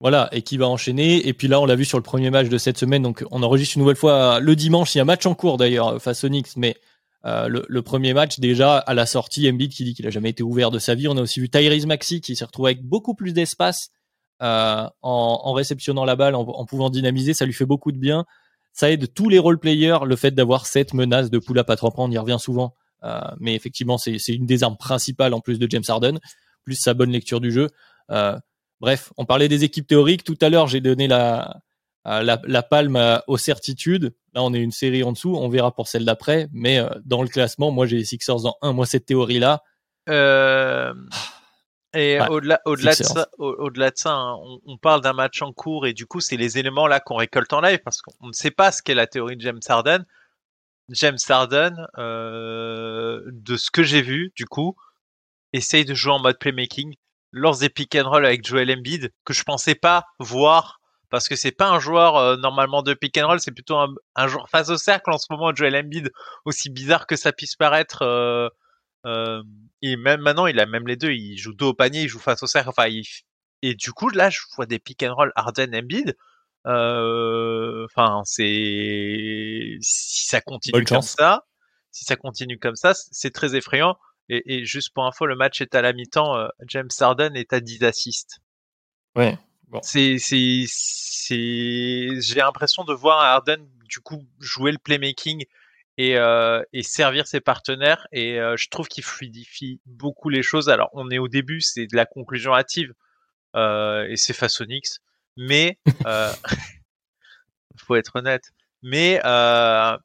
Voilà, 0.00 0.28
et 0.32 0.42
qui 0.42 0.56
va 0.56 0.66
enchaîner. 0.66 1.26
Et 1.28 1.34
puis 1.34 1.46
là, 1.46 1.60
on 1.60 1.66
l'a 1.66 1.76
vu 1.76 1.84
sur 1.84 1.98
le 1.98 2.02
premier 2.02 2.30
match 2.30 2.48
de 2.48 2.58
cette 2.58 2.78
semaine. 2.78 3.02
Donc, 3.02 3.24
on 3.30 3.42
enregistre 3.42 3.76
une 3.76 3.82
nouvelle 3.82 3.96
fois 3.96 4.40
le 4.40 4.56
dimanche. 4.56 4.94
Il 4.94 4.98
y 4.98 5.00
a 5.00 5.02
un 5.02 5.06
match 5.06 5.26
en 5.26 5.34
cours 5.34 5.58
d'ailleurs 5.58 6.00
face 6.00 6.24
aux 6.24 6.28
Knicks, 6.28 6.56
mais 6.56 6.76
euh, 7.26 7.48
le, 7.48 7.66
le, 7.68 7.82
premier 7.82 8.14
match 8.14 8.40
déjà 8.40 8.78
à 8.78 8.94
la 8.94 9.04
sortie, 9.04 9.46
Embiid 9.46 9.72
qui 9.72 9.84
dit 9.84 9.92
qu'il 9.92 10.06
a 10.06 10.10
jamais 10.10 10.30
été 10.30 10.42
ouvert 10.42 10.70
de 10.70 10.78
sa 10.78 10.94
vie. 10.94 11.06
On 11.06 11.18
a 11.18 11.20
aussi 11.20 11.38
vu 11.38 11.50
Tyrese 11.50 11.84
Maxi 11.84 12.22
qui 12.22 12.34
s'est 12.34 12.46
retrouvé 12.46 12.70
avec 12.70 12.82
beaucoup 12.82 13.14
plus 13.14 13.34
d'espace 13.34 13.90
euh, 14.42 14.88
en, 15.02 15.40
en, 15.44 15.52
réceptionnant 15.52 16.06
la 16.06 16.16
balle, 16.16 16.34
en, 16.34 16.40
en, 16.40 16.64
pouvant 16.64 16.88
dynamiser, 16.88 17.34
ça 17.34 17.44
lui 17.44 17.52
fait 17.52 17.66
beaucoup 17.66 17.92
de 17.92 17.98
bien. 17.98 18.24
Ça 18.72 18.90
aide 18.90 19.12
tous 19.12 19.28
les 19.28 19.38
role-players, 19.38 19.98
le 20.06 20.16
fait 20.16 20.30
d'avoir 20.30 20.64
cette 20.64 20.94
menace 20.94 21.28
de 21.30 21.38
pull-up 21.38 21.68
à 21.68 21.76
trois 21.76 21.90
points, 21.90 22.06
on 22.06 22.10
y 22.10 22.16
revient 22.16 22.38
souvent. 22.40 22.74
Euh, 23.04 23.20
mais 23.38 23.54
effectivement, 23.54 23.98
c'est 23.98 24.16
une 24.28 24.46
des 24.46 24.62
armes 24.62 24.78
principales 24.78 25.34
en 25.34 25.40
plus 25.40 25.58
de 25.58 25.70
James 25.70 25.84
Harden, 25.86 26.18
plus 26.64 26.76
sa 26.76 26.94
bonne 26.94 27.10
lecture 27.10 27.40
du 27.40 27.52
jeu. 27.52 27.68
Euh, 28.10 28.38
bref, 28.80 29.12
on 29.16 29.24
parlait 29.24 29.48
des 29.48 29.64
équipes 29.64 29.86
théoriques. 29.86 30.24
Tout 30.24 30.38
à 30.40 30.48
l'heure, 30.48 30.66
j'ai 30.66 30.80
donné 30.80 31.08
la, 31.08 31.60
la, 32.04 32.40
la, 32.42 32.62
palme 32.62 33.20
aux 33.26 33.36
certitudes. 33.36 34.14
Là, 34.34 34.42
on 34.42 34.54
est 34.54 34.60
une 34.60 34.72
série 34.72 35.02
en 35.02 35.12
dessous. 35.12 35.34
On 35.36 35.48
verra 35.48 35.74
pour 35.74 35.88
celle 35.88 36.04
d'après. 36.04 36.48
Mais 36.52 36.78
euh, 36.78 36.88
dans 37.04 37.22
le 37.22 37.28
classement, 37.28 37.70
moi, 37.70 37.86
j'ai 37.86 37.96
les 37.96 38.04
Sixers 38.04 38.46
en 38.46 38.56
1. 38.62 38.72
Moi, 38.72 38.86
cette 38.86 39.06
théorie-là. 39.06 39.62
Euh... 40.08 40.94
Et 41.92 42.20
ouais, 42.20 42.28
au-delà, 42.28 42.60
au-delà 42.66 42.92
de 42.92 43.02
ça, 43.02 43.26
au-delà 43.38 43.90
de 43.90 43.96
ça, 43.96 44.12
hein, 44.12 44.36
on, 44.44 44.60
on, 44.64 44.78
parle 44.78 45.00
d'un 45.00 45.12
match 45.12 45.42
en 45.42 45.52
cours 45.52 45.88
et 45.88 45.92
du 45.92 46.06
coup, 46.06 46.20
c'est 46.20 46.36
les 46.36 46.56
éléments 46.56 46.86
là 46.86 47.00
qu'on 47.00 47.16
récolte 47.16 47.52
en 47.52 47.60
live 47.60 47.80
parce 47.84 48.00
qu'on 48.00 48.28
ne 48.28 48.32
sait 48.32 48.52
pas 48.52 48.70
ce 48.70 48.80
qu'est 48.80 48.94
la 48.94 49.08
théorie 49.08 49.36
de 49.36 49.40
James 49.40 49.60
Harden. 49.68 50.04
James 50.90 51.18
Harden, 51.28 51.88
euh, 51.98 53.20
de 53.26 53.56
ce 53.56 53.72
que 53.72 53.82
j'ai 53.82 54.02
vu, 54.02 54.32
du 54.36 54.46
coup, 54.46 54.76
essaye 55.52 55.84
de 55.84 55.94
jouer 55.94 56.12
en 56.12 56.20
mode 56.20 56.38
playmaking 56.38 56.94
lors 57.32 57.58
des 57.58 57.68
pick 57.68 57.94
and 57.94 58.08
roll 58.08 58.26
avec 58.26 58.46
Joel 58.46 58.70
Embiid 58.70 59.12
que 59.24 59.32
je 59.32 59.42
pensais 59.44 59.74
pas 59.74 60.04
voir 60.18 60.80
parce 61.10 61.28
que 61.28 61.36
c'est 61.36 61.52
pas 61.52 61.68
un 61.68 61.80
joueur 61.80 62.16
euh, 62.16 62.36
normalement 62.36 62.82
de 62.82 62.94
pick 62.94 63.18
and 63.18 63.26
roll, 63.26 63.40
c'est 63.40 63.50
plutôt 63.50 63.76
un, 63.76 63.92
un, 64.14 64.28
joueur 64.28 64.48
face 64.48 64.70
au 64.70 64.76
cercle 64.76 65.10
en 65.10 65.18
ce 65.18 65.26
moment. 65.30 65.54
Joel 65.54 65.76
Embiid, 65.76 66.10
aussi 66.44 66.70
bizarre 66.70 67.06
que 67.06 67.16
ça 67.16 67.32
puisse 67.32 67.56
paraître. 67.56 68.02
Euh, 68.02 68.48
euh, 69.06 69.42
et 69.82 69.96
même 69.96 70.20
maintenant, 70.20 70.46
il 70.46 70.58
a 70.60 70.66
même 70.66 70.86
les 70.86 70.96
deux. 70.96 71.10
Il 71.10 71.36
joue 71.36 71.52
dos 71.52 71.70
au 71.70 71.74
panier, 71.74 72.02
il 72.02 72.08
joue 72.08 72.20
face 72.20 72.42
au 72.42 72.46
cercle. 72.46 72.68
Enfin, 72.68 72.86
il... 72.86 73.04
et 73.62 73.74
du 73.74 73.92
coup, 73.92 74.08
là, 74.08 74.30
je 74.30 74.40
vois 74.56 74.66
des 74.66 74.78
pick 74.78 75.02
and 75.02 75.14
roll 75.14 75.32
Harden 75.34 75.74
Embiid. 75.74 76.16
Euh, 76.66 77.86
enfin, 77.86 78.22
c'est 78.24 79.78
si 79.80 80.26
ça 80.26 80.40
continue 80.40 80.72
Bonne 80.72 80.84
comme 80.84 80.96
chance. 80.98 81.16
ça, 81.18 81.44
si 81.90 82.04
ça 82.04 82.16
continue 82.16 82.58
comme 82.58 82.76
ça, 82.76 82.92
c'est 82.94 83.32
très 83.32 83.56
effrayant. 83.56 83.96
Et, 84.32 84.54
et, 84.54 84.64
juste 84.64 84.94
pour 84.94 85.04
info, 85.04 85.26
le 85.26 85.34
match 85.34 85.60
est 85.60 85.74
à 85.74 85.82
la 85.82 85.92
mi-temps. 85.92 86.36
Euh, 86.36 86.48
James 86.68 86.88
Harden 87.00 87.34
est 87.34 87.52
à 87.52 87.60
10 87.60 87.82
assists. 87.82 88.38
Ouais. 89.16 89.36
Bon. 89.66 89.80
C'est, 89.82 90.18
c'est, 90.18 90.64
c'est. 90.68 92.20
J'ai 92.20 92.36
l'impression 92.36 92.84
de 92.84 92.94
voir 92.94 93.20
Harden 93.20 93.66
du 93.88 93.98
coup 93.98 94.24
jouer 94.38 94.70
le 94.70 94.78
playmaking 94.78 95.44
et, 95.98 96.16
euh, 96.16 96.62
et, 96.72 96.84
servir 96.84 97.26
ses 97.26 97.40
partenaires. 97.40 98.06
Et 98.12 98.38
euh, 98.38 98.56
je 98.56 98.68
trouve 98.68 98.86
qu'il 98.86 99.02
fluidifie 99.02 99.80
beaucoup 99.84 100.28
les 100.28 100.42
choses. 100.42 100.68
Alors, 100.68 100.90
on 100.92 101.10
est 101.10 101.18
au 101.18 101.28
début, 101.28 101.60
c'est 101.60 101.86
de 101.86 101.96
la 101.96 102.06
conclusion 102.06 102.54
hâtive 102.54 102.94
euh, 103.56 104.06
et 104.08 104.16
c'est 104.16 104.32
Façonix, 104.32 105.00
mais 105.36 105.76
faut 107.76 107.96
être 107.96 108.12
honnête. 108.14 108.52
Mais 108.82 109.20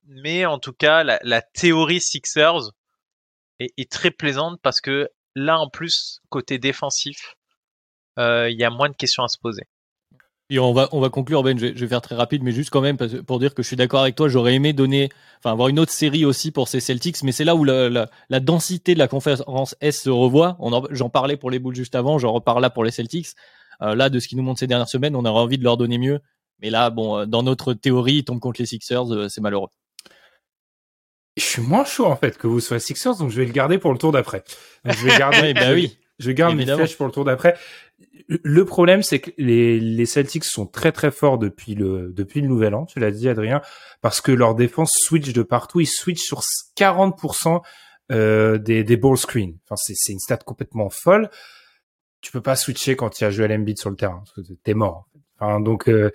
mais 0.08 0.46
en 0.48 0.58
tout 0.58 0.74
cas, 0.74 1.04
la, 1.04 1.20
la 1.22 1.44
théorie 1.44 2.02
Sixers 2.02 2.72
est, 3.60 3.92
très 3.92 4.12
plaisante 4.12 4.60
parce 4.62 4.82
que 4.82 5.10
là, 5.36 5.60
en 5.60 5.70
plus, 5.70 6.20
côté 6.30 6.58
défensif, 6.58 7.36
euh, 8.20 8.50
il 8.50 8.60
y 8.60 8.64
a 8.64 8.70
moins 8.70 8.90
de 8.90 8.96
questions 8.96 9.24
à 9.24 9.28
se 9.28 9.38
poser. 9.38 9.64
Et 10.52 10.60
on 10.60 10.74
va, 10.74 10.90
on 10.92 11.00
va 11.00 11.10
conclure, 11.10 11.42
Ben, 11.42 11.58
je 11.58 11.66
vais, 11.66 11.88
faire 11.88 12.02
très 12.02 12.14
rapide, 12.14 12.44
mais 12.44 12.52
juste 12.52 12.70
quand 12.70 12.82
même 12.82 12.98
pour 12.98 13.40
dire 13.40 13.56
que 13.56 13.64
je 13.64 13.68
suis 13.68 13.76
d'accord 13.76 14.02
avec 14.02 14.16
toi, 14.16 14.30
j'aurais 14.30 14.54
aimé 14.54 14.74
donner, 14.74 15.10
enfin 15.40 15.52
avoir 15.52 15.70
une 15.70 15.80
autre 15.80 15.92
série 15.92 16.24
aussi 16.24 16.52
pour 16.52 16.68
ces 16.68 16.80
Celtics, 16.80 17.24
mais 17.24 17.32
c'est 17.32 17.46
là 17.46 17.56
où 17.56 17.64
la, 17.64 18.08
densité 18.42 18.94
de 18.94 19.00
la 19.00 19.08
conférence 19.08 19.76
S 19.82 20.04
se 20.04 20.10
revoit. 20.12 20.58
J'en 20.92 21.10
parlais 21.10 21.36
pour 21.36 21.50
les 21.50 21.58
Bulls 21.58 21.76
juste 21.76 21.96
avant, 21.96 22.20
j'en 22.20 22.32
reparle 22.32 22.62
là 22.62 22.70
pour 22.70 22.84
les 22.84 22.92
Celtics. 22.92 23.30
Euh, 23.82 23.96
là, 23.96 24.10
de 24.10 24.20
ce 24.20 24.28
qu'ils 24.28 24.38
nous 24.38 24.44
montrent 24.44 24.60
ces 24.60 24.68
dernières 24.68 24.88
semaines, 24.88 25.16
on 25.16 25.26
aurait 25.26 25.42
envie 25.42 25.58
de 25.58 25.64
leur 25.64 25.78
donner 25.78 25.98
mieux. 25.98 26.20
Mais 26.60 26.70
là, 26.70 26.92
bon, 26.92 27.26
dans 27.26 27.42
notre 27.44 27.74
théorie, 27.74 28.18
ils 28.18 28.24
tombent 28.24 28.40
contre 28.40 28.62
les 28.62 28.68
Sixers, 28.68 29.12
euh, 29.12 29.28
c'est 29.30 29.42
malheureux. 29.42 29.70
Je 31.38 31.44
suis 31.44 31.62
moins 31.62 31.86
chaud 31.86 32.06
en 32.06 32.16
fait 32.16 32.38
que 32.38 32.48
vous 32.48 32.60
soyez 32.60 32.80
Sixers, 32.80 33.18
donc 33.18 33.30
je 33.30 33.38
vais 33.38 33.46
le 33.46 33.52
garder 33.52 33.78
pour 33.78 33.92
le 33.92 33.98
tour 33.98 34.12
d'après. 34.12 34.44
Je 34.86 35.06
vais 35.06 35.18
garder. 35.18 35.54
bah 35.56 35.74
oui. 35.74 35.98
Je 36.18 36.32
garde 36.32 36.56
mes 36.56 36.66
flèches 36.66 36.96
pour 36.96 37.06
le 37.06 37.12
tour 37.12 37.26
d'après. 37.26 37.58
Le 38.28 38.66
problème, 38.66 39.04
c'est 39.04 39.20
que 39.20 39.32
les, 39.38 39.80
les 39.80 40.06
Celtics 40.06 40.46
sont 40.46 40.66
très 40.66 40.92
très 40.92 41.12
forts 41.12 41.38
depuis 41.38 41.76
le 41.76 42.12
depuis 42.14 42.42
le 42.42 42.48
nouvel 42.48 42.74
an. 42.74 42.86
Tu 42.86 43.00
l'as 43.00 43.12
dit, 43.12 43.28
Adrien, 43.28 43.62
parce 44.02 44.22
que 44.22 44.32
leur 44.32 44.56
défense 44.56 44.92
switch 44.94 45.34
de 45.34 45.44
partout. 45.44 45.82
Ils 45.82 45.88
switch 45.88 46.22
sur 46.22 46.42
40% 46.78 47.62
euh, 48.12 48.58
des, 48.58 48.84
des 48.84 48.98
ball. 48.98 49.14
Enfin, 49.14 49.76
c'est 49.76 49.94
c'est 49.96 50.14
une 50.14 50.20
stat 50.20 50.38
complètement 50.38 50.90
folle. 50.90 51.30
Tu 52.22 52.32
peux 52.32 52.42
pas 52.42 52.56
switcher 52.56 52.96
quand 52.96 53.20
il 53.20 53.26
y 53.26 53.28
a 53.28 53.30
Joel 53.30 53.52
Embiid 53.52 53.78
sur 53.78 53.90
le 53.90 53.96
terrain. 53.96 54.24
T'es 54.64 54.74
mort. 54.74 55.08
Enfin, 55.38 55.60
donc 55.60 55.90
euh, 55.90 56.12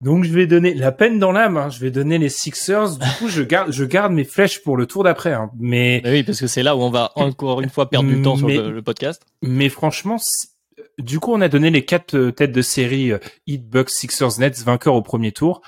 donc 0.00 0.24
je 0.24 0.32
vais 0.32 0.46
donner 0.46 0.74
la 0.74 0.92
peine 0.92 1.18
dans 1.18 1.32
l'âme. 1.32 1.56
Hein. 1.56 1.70
Je 1.70 1.80
vais 1.80 1.90
donner 1.90 2.18
les 2.18 2.28
Sixers. 2.28 2.96
Du 2.96 3.08
coup, 3.18 3.28
je 3.28 3.42
garde, 3.42 3.72
je 3.72 3.84
garde 3.84 4.12
mes 4.12 4.24
flèches 4.24 4.62
pour 4.62 4.76
le 4.76 4.86
tour 4.86 5.04
d'après. 5.04 5.32
Hein. 5.32 5.50
Mais... 5.58 6.02
oui, 6.04 6.22
parce 6.22 6.40
que 6.40 6.46
c'est 6.46 6.62
là 6.62 6.76
où 6.76 6.80
on 6.80 6.90
va 6.90 7.12
encore 7.16 7.60
une 7.60 7.70
fois 7.70 7.88
perdre 7.88 8.08
du 8.08 8.22
temps 8.22 8.36
sur 8.36 8.48
le, 8.48 8.82
podcast. 8.82 9.22
Mais 9.42 9.68
franchement, 9.68 10.16
du 10.98 11.18
coup, 11.18 11.32
on 11.32 11.40
a 11.40 11.48
donné 11.48 11.70
les 11.70 11.84
quatre 11.84 12.16
euh, 12.16 12.32
têtes 12.32 12.52
de 12.52 12.62
série 12.62 13.12
euh, 13.12 13.18
Heat, 13.46 13.68
Bucks, 13.68 13.90
Sixers, 13.90 14.38
Nets 14.38 14.62
vainqueurs 14.62 14.94
au 14.94 15.02
premier 15.02 15.32
tour. 15.32 15.62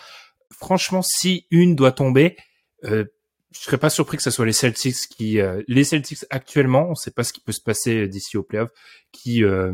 Franchement, 0.50 1.02
si 1.02 1.46
une 1.50 1.74
doit 1.74 1.92
tomber, 1.92 2.36
euh, 2.84 3.04
je 3.52 3.60
serais 3.60 3.78
pas 3.78 3.90
surpris 3.90 4.16
que 4.16 4.22
ce 4.22 4.30
soit 4.30 4.46
les 4.46 4.52
Celtics 4.52 5.08
qui, 5.08 5.40
euh, 5.40 5.62
les 5.68 5.84
Celtics 5.84 6.24
actuellement, 6.30 6.88
on 6.88 6.94
sait 6.94 7.10
pas 7.10 7.24
ce 7.24 7.32
qui 7.32 7.40
peut 7.40 7.52
se 7.52 7.60
passer 7.60 8.08
d'ici 8.08 8.36
au 8.36 8.42
playoff, 8.42 8.70
qui 9.12 9.44
euh, 9.44 9.72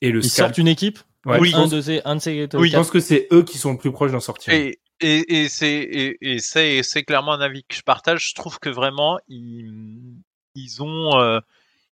est 0.00 0.10
le. 0.10 0.20
Ils 0.20 0.30
sortent 0.30 0.58
une 0.58 0.68
équipe? 0.68 0.98
Oui, 1.26 1.54
un 1.54 1.66
de 1.66 1.80
ces, 1.80 2.00
un 2.04 2.16
de 2.16 2.20
ces 2.20 2.48
oui, 2.54 2.70
je 2.70 2.76
pense 2.76 2.90
que 2.90 3.00
c'est 3.00 3.28
eux 3.32 3.42
qui 3.42 3.58
sont 3.58 3.72
le 3.72 3.78
plus 3.78 3.92
proches 3.92 4.12
d'en 4.12 4.20
sortir. 4.20 4.52
Et, 4.54 4.80
et, 5.00 5.42
et 5.42 5.48
c'est 5.48 5.70
et, 5.70 6.16
et 6.20 6.38
c'est 6.38 6.82
c'est 6.82 7.02
clairement 7.02 7.32
un 7.32 7.40
avis 7.40 7.64
que 7.64 7.74
je 7.74 7.82
partage. 7.82 8.28
Je 8.30 8.34
trouve 8.34 8.58
que 8.58 8.68
vraiment 8.68 9.18
ils 9.28 10.16
ils 10.54 10.82
ont 10.82 11.18
euh, 11.18 11.40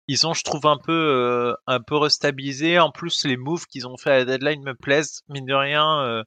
ils 0.08 0.28
ont 0.28 0.34
je 0.34 0.44
trouve 0.44 0.66
un 0.66 0.78
peu 0.78 0.92
euh, 0.92 1.54
un 1.68 1.80
peu 1.80 1.96
restabilisé. 1.96 2.80
En 2.80 2.92
plus 2.92 3.26
les 3.26 3.38
moves 3.38 3.66
qu'ils 3.66 3.88
ont 3.88 3.98
fait 3.98 4.12
à 4.12 4.18
la 4.20 4.26
deadline 4.26 4.64
me 4.64 4.74
plaisent. 4.74 5.24
Mine 5.30 5.46
de 5.46 5.54
rien, 5.54 6.02
euh, 6.02 6.24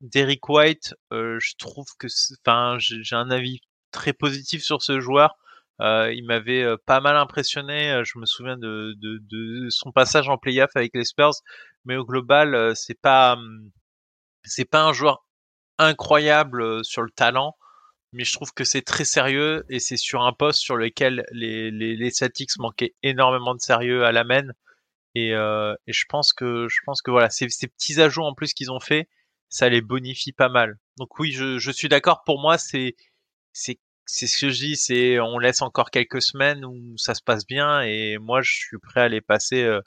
Derrick 0.00 0.48
White, 0.48 0.94
euh, 1.12 1.38
je 1.40 1.54
trouve 1.58 1.86
que 1.98 2.06
enfin 2.44 2.76
j'ai 2.78 3.16
un 3.16 3.30
avis 3.30 3.60
très 3.92 4.12
positif 4.12 4.62
sur 4.62 4.82
ce 4.82 5.00
joueur. 5.00 5.36
Euh, 5.82 6.10
il 6.14 6.24
m'avait 6.24 6.62
euh, 6.62 6.76
pas 6.86 7.00
mal 7.00 7.16
impressionné. 7.16 7.92
Euh, 7.92 8.02
je 8.02 8.18
me 8.18 8.24
souviens 8.24 8.56
de, 8.56 8.94
de, 8.98 9.20
de 9.30 9.68
son 9.68 9.92
passage 9.92 10.26
en 10.30 10.38
playoff 10.38 10.70
avec 10.74 10.92
les 10.94 11.04
Spurs, 11.04 11.34
mais 11.86 11.96
au 11.96 12.04
global, 12.04 12.74
c'est 12.76 13.00
pas 13.00 13.34
hum, 13.34 13.70
c'est 14.44 14.64
pas 14.64 14.82
un 14.84 14.92
joueur 14.92 15.24
incroyable 15.78 16.84
sur 16.84 17.02
le 17.02 17.10
talent, 17.10 17.56
mais 18.12 18.24
je 18.24 18.32
trouve 18.32 18.52
que 18.52 18.64
c'est 18.64 18.82
très 18.82 19.04
sérieux 19.04 19.64
et 19.68 19.80
c'est 19.80 19.96
sur 19.96 20.22
un 20.22 20.32
poste 20.32 20.60
sur 20.60 20.76
lequel 20.76 21.24
les, 21.32 21.70
les, 21.70 21.96
les 21.96 22.10
Celtics 22.10 22.58
manquaient 22.58 22.94
énormément 23.02 23.54
de 23.54 23.60
sérieux 23.60 24.04
à 24.04 24.12
la 24.12 24.24
main. 24.24 24.48
Et, 25.14 25.34
euh, 25.34 25.74
et 25.86 25.92
je 25.92 26.04
pense 26.08 26.32
que 26.32 26.68
je 26.68 26.78
pense 26.84 27.02
que 27.02 27.10
voilà 27.10 27.30
ces, 27.30 27.48
ces 27.48 27.68
petits 27.68 28.00
ajouts 28.00 28.22
en 28.24 28.34
plus 28.34 28.52
qu'ils 28.54 28.70
ont 28.72 28.80
fait, 28.80 29.08
ça 29.48 29.68
les 29.68 29.80
bonifie 29.80 30.32
pas 30.32 30.48
mal. 30.48 30.78
Donc 30.98 31.18
oui, 31.18 31.32
je, 31.32 31.58
je 31.58 31.70
suis 31.70 31.88
d'accord. 31.88 32.24
Pour 32.24 32.40
moi, 32.40 32.58
c'est 32.58 32.96
c'est 33.52 33.78
c'est 34.06 34.26
ce 34.26 34.38
que 34.40 34.50
je 34.50 34.58
dis, 34.58 34.76
c'est 34.76 35.20
on 35.20 35.38
laisse 35.38 35.62
encore 35.62 35.90
quelques 35.90 36.22
semaines 36.22 36.64
où 36.64 36.96
ça 36.98 37.14
se 37.14 37.22
passe 37.22 37.46
bien 37.46 37.82
et 37.82 38.18
moi 38.18 38.40
je 38.42 38.52
suis 38.52 38.78
prêt 38.78 39.02
à 39.02 39.08
les 39.08 39.20
passer 39.20 39.62
euh, 39.64 39.80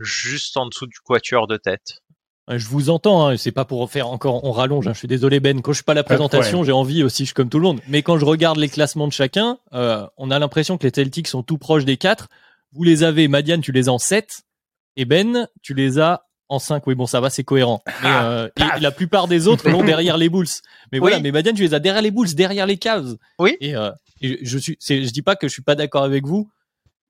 juste 0.00 0.56
en 0.56 0.66
dessous 0.66 0.86
du 0.86 0.98
quatuor 1.04 1.46
de 1.46 1.56
tête. 1.56 2.02
Je 2.48 2.68
vous 2.68 2.90
entends, 2.90 3.26
hein, 3.26 3.36
c'est 3.38 3.52
pas 3.52 3.64
pour 3.64 3.90
faire 3.90 4.08
encore, 4.08 4.44
on 4.44 4.52
rallonge. 4.52 4.86
Hein, 4.86 4.92
je 4.92 4.98
suis 4.98 5.08
désolé 5.08 5.40
Ben, 5.40 5.62
quand 5.62 5.72
je 5.72 5.76
suis 5.76 5.84
pas 5.84 5.92
à 5.92 5.94
la 5.94 6.04
présentation, 6.04 6.62
j'ai 6.62 6.72
envie 6.72 7.02
aussi, 7.02 7.24
je 7.24 7.32
comme 7.32 7.48
tout 7.48 7.58
le 7.58 7.64
monde. 7.64 7.80
Mais 7.88 8.02
quand 8.02 8.18
je 8.18 8.24
regarde 8.26 8.58
les 8.58 8.68
classements 8.68 9.08
de 9.08 9.12
chacun, 9.12 9.58
euh, 9.72 10.06
on 10.18 10.30
a 10.30 10.38
l'impression 10.38 10.76
que 10.76 10.86
les 10.86 10.92
Celtics 10.94 11.28
sont 11.28 11.42
tout 11.42 11.56
proches 11.56 11.86
des 11.86 11.96
quatre. 11.96 12.28
Vous 12.72 12.84
les 12.84 13.02
avez, 13.02 13.28
Madiane, 13.28 13.62
tu 13.62 13.72
les 13.72 13.88
as 13.88 13.92
en 13.92 13.98
7 13.98 14.42
et 14.96 15.06
Ben, 15.06 15.48
tu 15.62 15.72
les 15.72 15.98
as 15.98 16.26
en 16.50 16.58
5, 16.58 16.86
oui, 16.86 16.94
bon, 16.94 17.06
ça 17.06 17.20
va, 17.20 17.30
c'est 17.30 17.44
cohérent. 17.44 17.82
Mais, 18.02 18.10
ah, 18.10 18.26
euh, 18.26 18.48
et, 18.76 18.80
la 18.80 18.90
plupart 18.90 19.26
des 19.26 19.48
autres 19.48 19.70
l'ont 19.70 19.82
derrière 19.82 20.18
les 20.18 20.28
Bulls. 20.28 20.46
Mais 20.92 20.98
voilà, 20.98 21.20
mais 21.20 21.32
Madiane, 21.32 21.54
tu 21.54 21.62
les 21.62 21.72
as 21.72 21.80
derrière 21.80 22.02
les 22.02 22.10
Bulls, 22.10 22.34
derrière 22.34 22.66
les 22.66 22.76
Cavs. 22.76 23.16
Oui. 23.38 23.56
Et, 23.60 23.74
euh, 23.74 23.90
et 24.20 24.38
je 24.42 24.58
suis, 24.58 24.76
je 24.80 25.10
dis 25.10 25.22
pas 25.22 25.34
que 25.34 25.48
je 25.48 25.52
suis 25.52 25.62
pas 25.62 25.74
d'accord 25.74 26.04
avec 26.04 26.26
vous, 26.26 26.50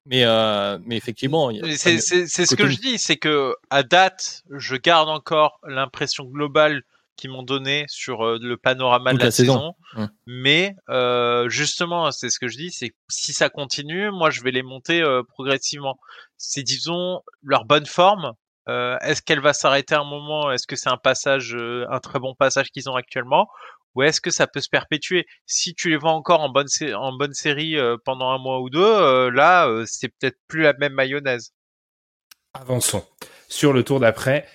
mais 0.05 0.23
euh, 0.23 0.77
mais 0.85 0.97
effectivement, 0.97 1.51
c'est 1.75 1.99
c'est 1.99 2.45
ce 2.45 2.55
que 2.55 2.69
je 2.69 2.77
dis, 2.77 2.97
c'est 2.97 3.17
que 3.17 3.55
à 3.69 3.83
date, 3.83 4.43
je 4.51 4.75
garde 4.75 5.09
encore 5.09 5.59
l'impression 5.67 6.25
globale 6.25 6.83
qu'ils 7.15 7.31
m'ont 7.31 7.43
donné 7.43 7.85
sur 7.87 8.25
euh, 8.25 8.37
le 8.41 8.57
panorama 8.57 9.13
de 9.13 9.19
la, 9.19 9.31
saison. 9.31 9.73
saison. 9.93 10.09
Mais 10.27 10.75
euh, 10.89 11.47
justement, 11.49 12.11
c'est 12.11 12.29
ce 12.29 12.39
que 12.39 12.47
je 12.47 12.57
dis, 12.57 12.71
c'est 12.71 12.89
que 12.89 12.95
si 13.07 13.33
ça 13.33 13.49
continue, 13.49 14.11
moi 14.11 14.29
je 14.29 14.41
vais 14.41 14.51
les 14.51 14.63
monter 14.63 15.01
euh, 15.01 15.23
progressivement. 15.23 15.97
C'est 16.37 16.63
disons 16.63 17.21
leur 17.41 17.65
bonne 17.65 17.85
forme 17.85 18.33
euh, 18.67 18.97
est-ce 19.01 19.21
qu'elle 19.21 19.41
va 19.41 19.53
s'arrêter 19.53 19.95
un 19.95 20.03
moment? 20.03 20.51
Est-ce 20.51 20.65
que 20.65 20.75
c'est 20.75 20.89
un 20.89 20.97
passage, 20.97 21.55
euh, 21.55 21.85
un 21.89 21.99
très 21.99 22.19
bon 22.19 22.33
passage 22.33 22.71
qu'ils 22.71 22.89
ont 22.89 22.95
actuellement? 22.95 23.47
Ou 23.95 24.03
est-ce 24.03 24.21
que 24.21 24.31
ça 24.31 24.47
peut 24.47 24.61
se 24.61 24.69
perpétuer? 24.69 25.25
Si 25.45 25.73
tu 25.73 25.89
les 25.89 25.97
vois 25.97 26.11
encore 26.11 26.41
en 26.41 26.49
bonne, 26.49 26.67
en 26.95 27.13
bonne 27.13 27.33
série 27.33 27.77
euh, 27.77 27.97
pendant 28.03 28.29
un 28.29 28.37
mois 28.37 28.59
ou 28.59 28.69
deux, 28.69 29.29
là, 29.29 29.69
c'est 29.85 30.09
peut-être 30.09 30.37
plus 30.47 30.61
la 30.61 30.73
même 30.73 30.93
mayonnaise. 30.93 31.53
Avançons. 32.53 33.05
Sur 33.47 33.73
le 33.73 33.83
tour 33.83 33.99
d'après, 33.99 34.47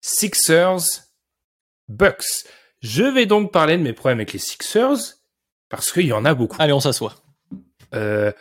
Sixers, 0.00 0.84
Bucks. 1.88 2.44
Je 2.80 3.02
vais 3.02 3.26
donc 3.26 3.52
parler 3.52 3.76
de 3.76 3.82
mes 3.82 3.92
problèmes 3.92 4.18
avec 4.18 4.32
les 4.32 4.38
Sixers, 4.38 5.16
parce 5.68 5.90
qu'il 5.90 6.06
y 6.06 6.12
en 6.12 6.24
a 6.24 6.34
beaucoup. 6.34 6.56
Allez, 6.60 6.72
on 6.72 6.80
s'assoit. 6.80 7.14
Euh, 7.94 8.32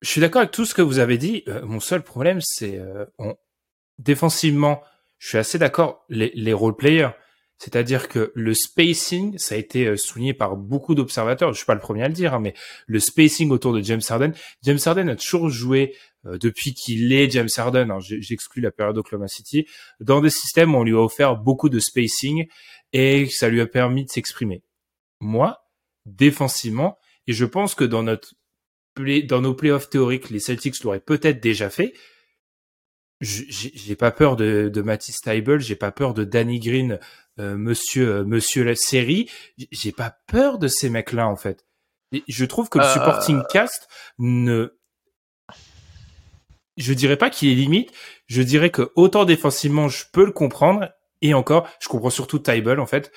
je 0.00 0.08
suis 0.08 0.20
d'accord 0.20 0.40
avec 0.40 0.52
tout 0.52 0.64
ce 0.64 0.74
que 0.74 0.82
vous 0.82 0.98
avez 0.98 1.18
dit. 1.18 1.44
mon 1.62 1.80
seul 1.80 2.02
problème, 2.02 2.40
c'est 2.40 2.80
on, 3.18 3.36
défensivement, 4.00 4.82
je 5.18 5.28
suis 5.28 5.38
assez 5.38 5.58
d'accord, 5.58 6.04
les, 6.08 6.32
les 6.34 6.52
role 6.52 6.76
players, 6.76 7.10
c'est-à-dire 7.60 8.08
que 8.08 8.32
le 8.34 8.54
spacing, 8.54 9.36
ça 9.36 9.54
a 9.54 9.58
été 9.58 9.86
euh, 9.86 9.96
souligné 9.98 10.32
par 10.32 10.56
beaucoup 10.56 10.94
d'observateurs, 10.94 11.52
je 11.52 11.58
suis 11.58 11.66
pas 11.66 11.74
le 11.74 11.80
premier 11.80 12.02
à 12.02 12.08
le 12.08 12.14
dire, 12.14 12.32
hein, 12.32 12.40
mais 12.40 12.54
le 12.86 12.98
spacing 12.98 13.50
autour 13.50 13.74
de 13.74 13.82
James 13.82 14.00
Harden, 14.08 14.32
James 14.62 14.78
Harden 14.82 15.08
a 15.10 15.16
toujours 15.16 15.50
joué 15.50 15.94
euh, 16.24 16.38
depuis 16.38 16.72
qu'il 16.72 17.12
est 17.12 17.30
James 17.30 17.50
Harden, 17.54 17.90
hein, 17.90 17.98
j'exclus 18.00 18.62
la 18.62 18.70
période 18.70 18.96
Oklahoma 18.96 19.28
City, 19.28 19.66
dans 20.00 20.22
des 20.22 20.30
systèmes 20.30 20.74
où 20.74 20.78
on 20.78 20.84
lui 20.84 20.94
a 20.94 21.00
offert 21.00 21.36
beaucoup 21.36 21.68
de 21.68 21.80
spacing 21.80 22.46
et 22.94 23.26
ça 23.26 23.50
lui 23.50 23.60
a 23.60 23.66
permis 23.66 24.06
de 24.06 24.10
s'exprimer. 24.10 24.62
Moi, 25.20 25.58
défensivement, 26.06 26.96
et 27.26 27.34
je 27.34 27.44
pense 27.44 27.74
que 27.74 27.84
dans 27.84 28.02
notre 28.02 28.32
dans 29.28 29.40
nos 29.40 29.54
playoffs 29.54 29.88
théoriques, 29.88 30.30
les 30.30 30.40
Celtics 30.40 30.82
l'auraient 30.82 31.00
peut-être 31.00 31.40
déjà 31.40 31.70
fait, 31.70 31.94
j'ai 33.20 33.96
pas 33.96 34.10
peur 34.10 34.36
de, 34.36 34.70
de 34.72 34.82
Matisse 34.82 35.20
Taibel, 35.20 35.60
j'ai 35.60 35.76
pas 35.76 35.92
peur 35.92 36.14
de 36.14 36.24
Danny 36.24 36.58
Green, 36.58 36.98
euh, 37.40 37.56
monsieur 37.56 38.16
euh, 38.16 38.24
monsieur 38.24 38.64
la 38.64 38.74
série, 38.74 39.30
j'ai 39.56 39.92
pas 39.92 40.14
peur 40.26 40.58
de 40.58 40.68
ces 40.68 40.90
mecs-là 40.90 41.26
en 41.26 41.36
fait. 41.36 41.64
je 42.28 42.44
trouve 42.44 42.68
que 42.68 42.78
le 42.78 42.84
euh, 42.84 42.92
supporting 42.92 43.42
cast 43.50 43.88
ne 44.18 44.76
je 46.76 46.92
dirais 46.92 47.16
pas 47.16 47.30
qu'il 47.30 47.48
est 47.50 47.54
limite, 47.54 47.92
je 48.26 48.42
dirais 48.42 48.70
que 48.70 48.92
autant 48.94 49.24
défensivement 49.24 49.88
je 49.88 50.04
peux 50.12 50.24
le 50.24 50.32
comprendre 50.32 50.90
et 51.22 51.34
encore, 51.34 51.68
je 51.80 51.88
comprends 51.88 52.10
surtout 52.10 52.38
Taibel 52.38 52.80
en 52.80 52.86
fait. 52.86 53.10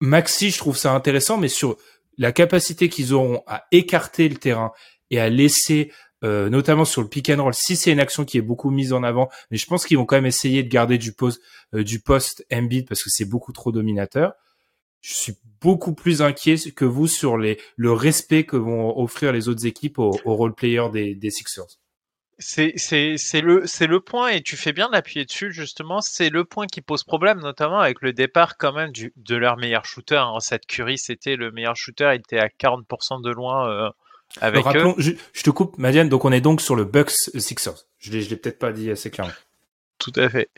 Maxi, 0.00 0.50
je 0.50 0.58
trouve 0.58 0.76
ça 0.76 0.92
intéressant 0.92 1.36
mais 1.36 1.48
sur 1.48 1.76
la 2.18 2.32
capacité 2.32 2.88
qu'ils 2.88 3.14
auront 3.14 3.42
à 3.46 3.64
écarter 3.72 4.28
le 4.28 4.36
terrain 4.36 4.72
et 5.10 5.18
à 5.20 5.28
laisser 5.28 5.92
euh, 6.22 6.50
notamment 6.50 6.84
sur 6.84 7.00
le 7.00 7.08
pick 7.08 7.30
and 7.30 7.42
roll, 7.42 7.54
si 7.54 7.76
c'est 7.76 7.90
une 7.90 8.00
action 8.00 8.24
qui 8.24 8.36
est 8.36 8.42
beaucoup 8.42 8.70
mise 8.70 8.92
en 8.92 9.02
avant, 9.02 9.30
mais 9.50 9.56
je 9.56 9.66
pense 9.66 9.86
qu'ils 9.86 9.96
vont 9.96 10.04
quand 10.04 10.16
même 10.16 10.26
essayer 10.26 10.62
de 10.62 10.68
garder 10.68 10.98
du 10.98 11.12
poste 11.12 11.40
euh, 11.74 11.82
du 11.82 12.00
poste 12.00 12.44
Embiid 12.52 12.86
parce 12.86 13.02
que 13.02 13.10
c'est 13.10 13.24
beaucoup 13.24 13.52
trop 13.52 13.72
dominateur. 13.72 14.34
Je 15.00 15.14
suis 15.14 15.34
beaucoup 15.62 15.94
plus 15.94 16.20
inquiet 16.20 16.56
que 16.76 16.84
vous 16.84 17.06
sur 17.06 17.38
les 17.38 17.58
le 17.76 17.92
respect 17.92 18.44
que 18.44 18.56
vont 18.56 18.98
offrir 19.00 19.32
les 19.32 19.48
autres 19.48 19.64
équipes 19.64 19.98
aux, 19.98 20.10
role 20.26 20.54
players 20.54 20.90
des, 20.92 21.14
des 21.14 21.30
Sixers. 21.30 21.78
C'est 22.38 22.72
le 23.40 23.64
le 23.86 24.00
point 24.00 24.28
et 24.28 24.42
tu 24.42 24.56
fais 24.56 24.72
bien 24.74 24.90
d'appuyer 24.90 25.24
dessus 25.24 25.52
justement. 25.52 26.02
C'est 26.02 26.28
le 26.28 26.44
point 26.44 26.66
qui 26.66 26.82
pose 26.82 27.02
problème, 27.04 27.40
notamment 27.40 27.80
avec 27.80 28.02
le 28.02 28.12
départ 28.12 28.58
quand 28.58 28.74
même 28.74 28.92
du 28.92 29.12
de 29.16 29.36
leur 29.36 29.56
meilleur 29.56 29.86
shooter. 29.86 30.16
Hein. 30.16 30.40
Cette 30.40 30.66
Curry, 30.66 30.98
c'était 30.98 31.36
le 31.36 31.50
meilleur 31.50 31.76
shooter. 31.76 32.10
Il 32.14 32.20
était 32.20 32.38
à 32.38 32.48
40% 32.48 33.22
de 33.22 33.30
loin. 33.30 33.70
Euh 33.70 33.90
avec 34.40 34.64
rappelons, 34.64 34.94
je, 34.98 35.12
te 35.42 35.50
coupe, 35.50 35.78
Madiane. 35.78 36.08
Donc 36.08 36.24
on 36.24 36.32
est 36.32 36.40
donc 36.40 36.60
sur 36.60 36.76
le 36.76 36.84
Bucks 36.84 37.10
Sixers. 37.10 37.86
Je 37.98 38.12
l'ai, 38.12 38.22
je 38.22 38.30
l'ai 38.30 38.36
peut-être 38.36 38.58
pas 38.58 38.72
dit 38.72 38.90
assez 38.90 39.10
clairement. 39.10 39.32
Tout 39.98 40.12
à 40.16 40.28
fait. 40.28 40.48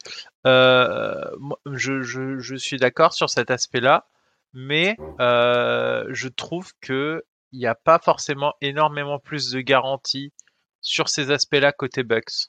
Euh, 0.46 1.24
je, 1.72 2.02
je, 2.02 2.38
je, 2.38 2.54
suis 2.54 2.76
d'accord 2.76 3.12
sur 3.12 3.28
cet 3.28 3.50
aspect-là, 3.50 4.06
mais 4.52 4.96
euh, 5.20 6.06
je 6.10 6.28
trouve 6.28 6.72
que 6.80 7.24
il 7.50 7.58
n'y 7.58 7.66
a 7.66 7.74
pas 7.74 7.98
forcément 7.98 8.54
énormément 8.60 9.18
plus 9.18 9.50
de 9.50 9.60
garanties 9.60 10.32
sur 10.80 11.08
ces 11.08 11.30
aspects-là 11.30 11.72
côté 11.72 12.02
Bucks. 12.02 12.48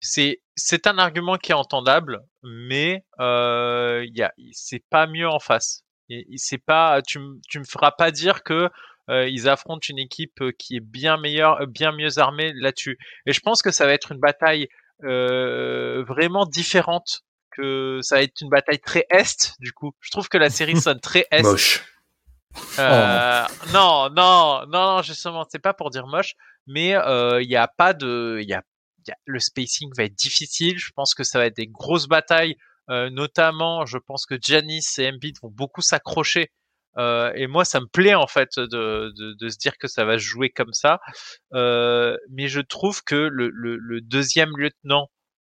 C'est 0.00 0.40
c'est 0.56 0.86
un 0.86 0.98
argument 0.98 1.36
qui 1.36 1.52
est 1.52 1.54
entendable, 1.54 2.20
mais 2.42 3.04
euh, 3.20 4.04
y 4.12 4.22
a 4.22 4.32
c'est 4.52 4.84
pas 4.90 5.06
mieux 5.06 5.28
en 5.28 5.38
face. 5.38 5.84
Et 6.10 6.26
c'est 6.38 6.58
pas, 6.58 7.02
tu, 7.02 7.20
tu 7.48 7.60
me 7.60 7.64
feras 7.64 7.92
pas 7.92 8.10
dire 8.10 8.42
que 8.42 8.68
ils 9.08 9.48
affrontent 9.48 9.86
une 9.88 9.98
équipe 9.98 10.42
qui 10.58 10.76
est 10.76 10.80
bien 10.80 11.16
meilleure, 11.16 11.66
bien 11.66 11.92
mieux 11.92 12.18
armée 12.18 12.52
là-dessus. 12.54 12.98
Et 13.26 13.32
je 13.32 13.40
pense 13.40 13.62
que 13.62 13.70
ça 13.70 13.86
va 13.86 13.92
être 13.92 14.12
une 14.12 14.20
bataille 14.20 14.68
vraiment 15.02 16.46
différente. 16.46 17.22
Que 17.52 17.98
ça 18.02 18.16
va 18.16 18.22
être 18.22 18.40
une 18.40 18.48
bataille 18.48 18.78
très 18.78 19.06
est 19.10 19.54
du 19.58 19.72
coup. 19.72 19.92
Je 20.00 20.10
trouve 20.10 20.28
que 20.28 20.38
la 20.38 20.50
série 20.50 20.76
sonne 20.80 21.00
très 21.00 21.26
est. 21.32 21.42
Moche. 21.42 21.84
Euh, 22.78 23.44
non, 23.72 24.10
non, 24.10 24.66
non, 24.66 24.96
non, 24.96 25.02
justement, 25.02 25.44
c'est 25.48 25.58
pas 25.58 25.74
pour 25.74 25.90
dire 25.90 26.06
moche, 26.06 26.34
mais 26.66 26.90
il 26.90 27.48
n'y 27.48 27.56
a 27.56 27.68
pas 27.68 27.92
de, 27.92 28.38
il 28.40 28.48
y 28.48 28.54
a, 28.54 28.62
y 29.08 29.10
a, 29.10 29.16
le 29.24 29.40
spacing 29.40 29.90
va 29.96 30.04
être 30.04 30.14
difficile. 30.14 30.78
Je 30.78 30.90
pense 30.94 31.14
que 31.14 31.24
ça 31.24 31.38
va 31.38 31.46
être 31.46 31.56
des 31.56 31.66
grosses 31.66 32.06
batailles, 32.06 32.56
euh, 32.90 33.08
notamment, 33.08 33.86
je 33.86 33.98
pense 33.98 34.26
que 34.26 34.34
Janice 34.40 34.98
et 34.98 35.08
Embiid 35.08 35.36
vont 35.42 35.50
beaucoup 35.50 35.80
s'accrocher. 35.80 36.50
Euh, 36.98 37.32
et 37.34 37.46
moi, 37.46 37.64
ça 37.64 37.80
me 37.80 37.86
plaît 37.86 38.14
en 38.14 38.26
fait 38.26 38.58
de, 38.58 39.12
se 39.48 39.58
dire 39.58 39.78
que 39.78 39.88
ça 39.88 40.04
va 40.04 40.18
jouer 40.18 40.50
comme 40.50 40.72
ça. 40.72 41.00
Euh, 41.54 42.16
mais 42.30 42.48
je 42.48 42.60
trouve 42.60 43.02
que 43.02 43.14
le, 43.14 44.00
deuxième 44.00 44.56
lieutenant 44.56 45.10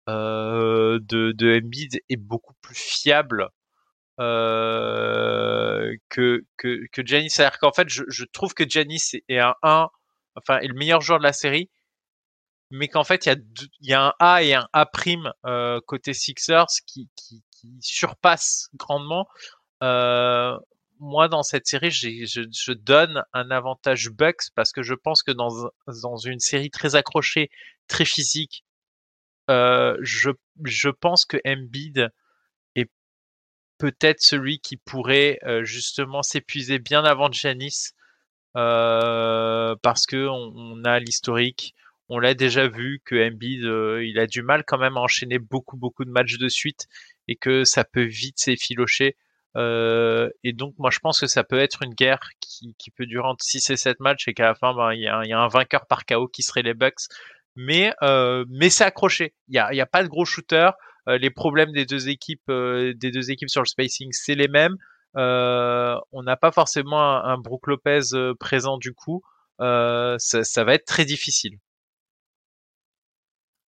euh, 0.08 0.98
de, 1.02 1.32
de 1.32 1.60
est 2.08 2.16
beaucoup 2.16 2.54
plus 2.62 2.76
fiable 2.76 3.48
que 4.18 6.40
que 6.56 6.78
que 6.92 7.02
Janice. 7.04 7.34
C'est-à-dire 7.34 7.58
qu'en 7.58 7.72
fait, 7.72 7.88
je, 7.88 8.24
trouve 8.32 8.54
que 8.54 8.68
Janice 8.68 9.14
est 9.28 9.38
un 9.38 9.54
1, 9.62 9.88
enfin, 10.36 10.58
est 10.60 10.68
le 10.68 10.74
meilleur 10.74 11.00
joueur 11.00 11.18
de 11.18 11.24
la 11.24 11.32
série, 11.32 11.70
mais 12.70 12.88
qu'en 12.88 13.04
fait, 13.04 13.26
il 13.26 13.42
y 13.80 13.94
a 13.94 14.06
un 14.06 14.12
A 14.18 14.42
et 14.42 14.54
un 14.54 14.68
A 14.72 14.86
prime 14.86 15.32
côté 15.86 16.14
Sixers 16.14 16.66
qui 16.86 17.08
qui, 17.16 17.42
surpasse 17.80 18.68
grandement. 18.74 19.26
Moi, 21.02 21.26
dans 21.26 21.42
cette 21.42 21.66
série, 21.66 21.90
je, 21.90 22.72
donne 22.72 23.24
un 23.32 23.50
avantage 23.50 24.10
Bucks 24.10 24.50
parce 24.54 24.70
que 24.70 24.82
je 24.82 24.94
pense 24.94 25.24
que 25.24 25.32
dans, 25.32 26.16
une 26.24 26.38
série 26.38 26.70
très 26.70 26.94
accrochée, 26.94 27.50
très 27.88 28.04
physique, 28.04 28.64
euh, 29.50 29.96
je, 30.00 30.88
pense 30.90 31.24
que 31.24 31.38
Embiid 31.44 32.10
peut-être 33.78 34.20
celui 34.20 34.60
qui 34.60 34.76
pourrait 34.76 35.40
euh, 35.42 35.64
justement 35.64 36.22
s'épuiser 36.22 36.78
bien 36.78 37.04
avant 37.04 37.32
Janis 37.32 37.94
euh, 38.56 39.74
parce 39.82 40.06
que 40.06 40.28
on, 40.28 40.84
a 40.84 41.00
l'historique, 41.00 41.74
on 42.08 42.20
l'a 42.20 42.34
déjà 42.34 42.68
vu 42.68 43.02
que 43.04 43.16
Embiid 43.16 43.64
il 44.04 44.20
a 44.20 44.28
du 44.28 44.42
mal 44.42 44.62
quand 44.64 44.78
même 44.78 44.96
à 44.96 45.00
enchaîner 45.00 45.40
beaucoup 45.40 45.76
beaucoup 45.76 46.04
de 46.04 46.10
matchs 46.10 46.38
de 46.38 46.48
suite 46.48 46.86
et 47.26 47.34
que 47.34 47.64
ça 47.64 47.82
peut 47.82 48.04
vite 48.04 48.38
s'effilocher. 48.38 49.16
Et 49.56 50.52
donc 50.52 50.74
moi 50.78 50.90
je 50.90 50.98
pense 51.00 51.20
que 51.20 51.26
ça 51.26 51.44
peut 51.44 51.58
être 51.58 51.82
une 51.82 51.94
guerre 51.94 52.30
qui, 52.40 52.74
qui 52.78 52.90
peut 52.90 53.06
durer 53.06 53.26
entre 53.26 53.44
6 53.44 53.70
et 53.70 53.76
7 53.76 54.00
matchs 54.00 54.28
et 54.28 54.34
qu'à 54.34 54.44
la 54.44 54.54
fin 54.54 54.74
ben, 54.74 54.92
il 54.92 55.00
y, 55.00 55.08
a, 55.08 55.24
y, 55.24 55.32
a, 55.32 55.38
un 55.38 55.48
vainqueur 55.48 55.86
par 55.86 56.06
KO 56.06 56.28
qui 56.28 56.42
serait 56.42 56.62
les 56.62 56.74
Bucks. 56.74 57.08
Mais 57.54 57.92
mais 58.48 58.70
c'est 58.70 58.84
accroché. 58.84 59.34
Il 59.48 59.54
y 59.54 59.58
a, 59.58 59.72
y 59.74 59.80
a 59.80 59.86
pas 59.86 60.02
de 60.02 60.08
gros 60.08 60.24
shooter. 60.24 60.70
Euh, 61.08 61.18
les 61.18 61.30
problèmes 61.30 61.72
des 61.72 61.84
deux 61.84 62.08
équipes, 62.08 62.48
euh, 62.48 62.94
des 62.94 63.10
deux 63.10 63.30
équipes 63.30 63.50
sur 63.50 63.62
le 63.62 63.66
spacing, 63.66 64.08
c'est 64.12 64.34
les 64.34 64.48
mêmes. 64.48 64.76
Euh, 65.16 65.96
on 66.12 66.22
n'a 66.22 66.36
pas 66.36 66.52
forcément 66.52 67.00
un, 67.02 67.24
un 67.32 67.38
Brook 67.38 67.66
Lopez 67.66 68.00
présent 68.38 68.78
du 68.78 68.94
coup. 68.94 69.22
Ça, 69.58 70.18
ça, 70.18 70.64
va 70.64 70.74
être 70.74 70.86
très 70.86 71.04
difficile. 71.04 71.58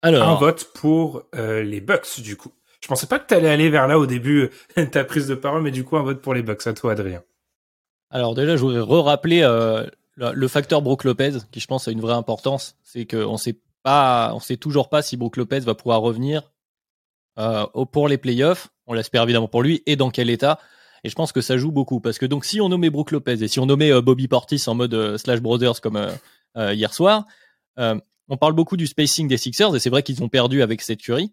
Alors, 0.03 0.29
un 0.29 0.35
vote 0.35 0.73
pour 0.75 1.25
les 1.33 1.81
Bucks 1.81 2.21
du 2.21 2.37
coup. 2.37 2.53
Je 2.81 2.89
pensais 2.89 3.07
pas 3.07 3.19
que 3.19 3.27
tu 3.27 3.35
allais 3.35 3.49
aller 3.49 3.71
vers 3.71 3.89
là 3.89 3.99
au 3.99 4.07
début 4.07 4.51
ta 4.93 5.05
prise 5.05 5.27
de 5.27 5.35
parole, 5.35 5.63
mais 5.63 5.71
du 5.71 5.85
coup 5.85 5.97
un 5.97 6.03
vote 6.03 6.21
pour 6.21 6.35
les 6.35 6.43
Bucks. 6.43 6.67
À 6.67 6.73
toi, 6.73 6.93
Adrien. 6.93 7.23
Alors 8.11 8.35
déjà, 8.35 8.57
je 8.57 8.61
voudrais 8.63 8.81
re-rappeler 8.81 9.43
euh, 9.43 9.87
le, 10.17 10.49
facteur 10.49 10.83
Brook 10.83 11.05
Lopez, 11.05 11.39
qui 11.51 11.61
je 11.61 11.67
pense 11.67 11.89
a 11.89 11.91
une 11.91 12.01
vraie 12.01 12.15
importance. 12.15 12.77
C'est 12.83 13.07
qu'on 13.07 13.37
sait 13.37 13.59
pas, 13.83 14.33
on 14.35 14.41
sait 14.41 14.57
toujours 14.57 14.89
pas 14.89 15.03
si 15.03 15.17
Brook 15.17 15.37
Lopez 15.37 15.61
va 15.61 15.75
pouvoir 15.75 16.01
revenir 16.01 16.51
euh, 17.39 17.67
pour 17.93 18.09
les 18.09 18.19
playoffs. 18.19 18.69
On 18.87 18.95
l'espère 18.95 19.23
évidemment 19.23 19.49
pour 19.49 19.63
lui 19.63 19.83
et 19.87 19.97
dans 19.97 20.11
quel 20.11 20.31
état. 20.31 20.59
Et 21.05 21.09
je 21.09 21.15
pense 21.15 21.33
que 21.33 21.41
ça 21.41 21.59
joue 21.59 21.71
beaucoup 21.71 22.01
parce 22.01 22.19
que 22.19 22.27
donc 22.27 22.45
si 22.45 22.61
on 22.61 22.69
nommait 22.69 22.91
Brook 22.91 23.11
Lopez 23.11 23.43
et 23.43 23.49
si 23.49 23.61
on 23.61 23.67
nommait 23.67 23.93
euh, 23.93 24.01
Bobby 24.01 24.27
Portis 24.27 24.63
en 24.67 24.75
mode 24.75 24.95
euh, 24.95 25.19
Slash 25.19 25.41
Brothers 25.41 25.81
comme 25.81 26.01
hier 26.57 26.95
soir, 26.95 27.27
on 27.77 28.37
parle 28.39 28.55
beaucoup 28.55 28.79
du 28.79 28.87
spacing 28.87 29.29
des 29.29 29.37
Sixers 29.37 29.77
et 29.77 29.79
c'est 29.79 29.91
vrai 29.91 30.03
qu'ils 30.03 30.23
ont 30.23 30.29
perdu 30.31 30.63
avec 30.63 30.81
cette 30.81 31.03
curie. 31.03 31.33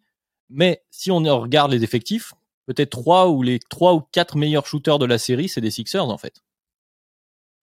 Mais 0.53 0.83
si 0.91 1.11
on 1.11 1.17
regarde 1.17 1.71
les 1.71 1.83
effectifs, 1.83 2.33
peut-être 2.65 2.91
trois 2.91 3.29
ou 3.29 3.41
les 3.41 3.59
trois 3.59 3.93
ou 3.93 4.01
quatre 4.11 4.37
meilleurs 4.37 4.67
shooters 4.67 4.99
de 4.99 5.05
la 5.05 5.17
série, 5.17 5.49
c'est 5.49 5.61
des 5.61 5.71
Sixers 5.71 6.07
en 6.07 6.17
fait. 6.17 6.43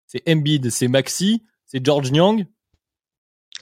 C'est 0.06 0.28
Embiid, 0.28 0.70
c'est 0.70 0.88
Maxi, 0.88 1.44
c'est 1.66 1.84
George 1.84 2.10
Nyang, 2.10 2.46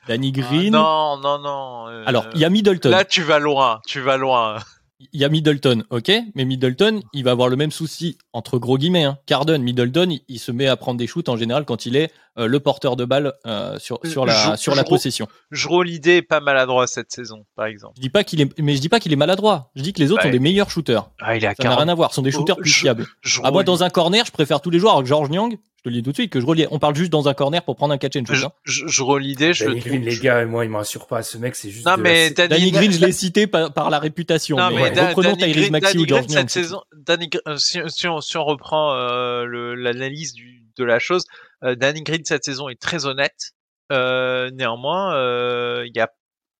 Danny 0.07 0.33
ah, 0.35 0.41
Green. 0.41 0.73
non, 0.73 1.19
non, 1.19 1.39
non. 1.39 1.89
Euh, 1.89 2.05
Alors, 2.07 2.27
il 2.35 2.41
y 2.41 2.45
a 2.45 2.51
Middleton. 2.51 2.89
Là, 2.89 3.05
tu 3.05 3.23
vas 3.23 3.39
loin, 3.39 3.81
tu 3.87 4.01
vas 4.01 4.17
loin. 4.17 4.59
Il 5.01 5.21
y 5.21 5.25
a 5.25 5.29
Middleton, 5.29 5.85
ok, 5.91 6.11
mais 6.35 6.45
Middleton, 6.45 7.03
il 7.13 7.23
va 7.23 7.31
avoir 7.31 7.49
le 7.49 7.55
même 7.55 7.71
souci 7.71 8.19
entre 8.33 8.59
gros 8.59 8.77
guillemets. 8.79 9.05
Hein. 9.05 9.19
Carden, 9.27 9.63
Middleton, 9.63 10.19
il, 10.27 10.39
se 10.41 10.51
met 10.51 10.67
à 10.67 10.77
prendre 10.77 10.99
des 10.99 11.07
shoots 11.07 11.29
en 11.29 11.37
général 11.37 11.65
quand 11.65 11.87
il 11.87 11.95
est 11.95 12.13
euh, 12.37 12.49
le 12.49 12.59
porteur 12.59 12.97
de 12.97 13.05
balle 13.05 13.35
euh, 13.47 13.79
sur 13.79 14.01
sur 14.05 14.27
la 14.27 14.57
sur 14.57 14.75
la 14.75 14.83
possession. 14.83 15.29
Je 15.53 15.69
l'idée 15.85 16.17
est 16.17 16.23
pas 16.23 16.41
maladroit 16.41 16.89
cette 16.89 17.13
saison, 17.13 17.47
par 17.55 17.67
exemple. 17.67 17.95
Je 17.97 18.03
dis 18.03 18.11
pas 18.11 18.25
qu'il 18.25 18.41
est, 18.41 18.59
mais 18.59 18.75
je 18.75 18.81
dis 18.81 18.89
pas 18.89 18.99
qu'il 18.99 19.13
est 19.13 19.17
maladroit. 19.17 19.71
Je 19.77 19.83
dis 19.83 19.93
que 19.93 20.01
les 20.01 20.11
autres 20.11 20.27
ont 20.27 20.33
des 20.33 20.41
meilleurs 20.41 20.69
shooters. 20.69 21.09
Ah, 21.21 21.37
il 21.37 21.47
a 21.47 21.55
Ça 21.55 21.63
n'a 21.63 21.77
rien 21.77 21.87
à 21.87 21.95
voir. 21.95 22.11
Ce 22.11 22.17
sont 22.17 22.23
des 22.23 22.33
shooters 22.33 22.57
oh, 22.59 22.63
plus 22.63 22.73
fiables. 22.73 23.07
À 23.45 23.53
moi, 23.53 23.63
dans 23.63 23.85
un 23.85 23.91
corner, 23.91 24.27
je 24.27 24.33
préfère 24.33 24.61
tous 24.61 24.71
les 24.71 24.81
joueurs 24.81 24.97
avec 24.97 25.07
George 25.07 25.31
Nyang 25.31 25.57
je 25.79 25.83
te 25.85 25.89
le 25.91 25.95
dis 25.95 26.03
tout 26.03 26.11
de 26.11 26.17
suite 26.17 26.33
que 26.33 26.41
je 26.41 26.47
relis. 26.47 26.67
On 26.73 26.81
parle 26.81 26.97
juste 26.97 27.13
dans 27.13 27.29
un 27.29 27.35
corner 27.35 27.63
pour 27.63 27.77
prendre 27.77 27.95
un 27.95 27.99
catch 27.99 28.17
and 28.17 28.25
shoot. 28.27 28.35
Je, 28.35 28.47
hein. 28.47 28.53
je, 28.65 28.87
je 28.89 29.03
relis 29.03 29.37
des. 29.37 29.53
Je 29.53 29.65
Danny 29.65 29.79
Green, 29.79 30.03
les 30.03 30.19
gars, 30.19 30.45
moi, 30.45 30.65
il 30.65 30.71
me 30.71 30.77
rassure 30.77 31.07
pas. 31.07 31.23
Ce 31.23 31.39
mec, 31.39 31.55
c'est 31.55 31.71
juste. 31.71 31.87
Non, 31.87 31.97
mais 31.97 32.31
Danny, 32.31 32.73
Green, 32.73 32.91
je 32.91 32.99
l'ai 32.99 33.13
cité 33.13 33.47
par, 33.47 33.73
par, 33.73 33.89
la 33.89 34.01
réputation. 34.01 34.57
Non, 34.57 34.71
mais, 34.71 34.91
mais 34.91 35.09
reprenons 35.09 35.37
Tyrese 35.37 35.71
Maxi 35.71 35.99
ou 35.99 36.07
George 36.07 36.27
cette 36.29 36.51
saison, 36.51 36.83
Danny, 36.97 37.31
euh, 37.47 37.57
si, 37.59 37.79
si, 37.87 38.09
on, 38.09 38.21
si 38.21 38.37
on 38.37 38.45
reprend 38.45 38.93
euh, 38.93 39.47
l'analyse 39.77 40.35
de 40.77 40.85
la 40.85 40.99
chose, 40.99 41.25
euh, 41.63 41.77
Danny 41.77 42.03
Green 42.03 42.25
cette 42.25 42.45
saison 42.45 42.69
est 42.69 42.81
très 42.81 43.07
honnête. 43.07 43.53
Euh, 43.93 44.51
néanmoins, 44.51 45.15
euh, 45.15 45.85
il 45.87 45.93
n'y 45.95 46.01
a 46.01 46.11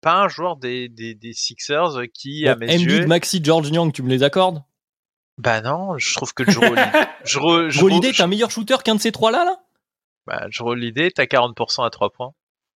pas 0.01 0.23
un 0.23 0.29
joueur 0.29 0.57
des, 0.57 0.89
des, 0.89 1.15
des 1.15 1.33
Sixers 1.33 2.03
qui, 2.15 2.45
bon, 2.45 2.51
à 2.51 2.57
mes 2.57 2.73
yeux... 2.73 3.07
Maxi, 3.07 3.41
George 3.43 3.69
Young, 3.71 3.93
tu 3.93 4.03
me 4.03 4.09
les 4.09 4.23
accordes? 4.23 4.63
Bah 5.39 5.61
non, 5.61 5.97
je 5.99 6.15
trouve 6.15 6.35
que 6.35 6.49
Joe 6.51 6.65
Holiday 7.81 8.09
est 8.11 8.21
un 8.21 8.27
meilleur 8.27 8.51
shooter 8.51 8.77
qu'un 8.85 8.97
de 8.97 9.01
ces 9.01 9.13
trois-là, 9.13 9.45
là? 9.45 9.59
Bah, 10.27 10.47
je 10.51 10.63
l'idée, 10.75 11.11
t'as 11.11 11.25
40% 11.25 11.87
à 11.87 11.91
3 11.91 12.11
points. 12.11 12.33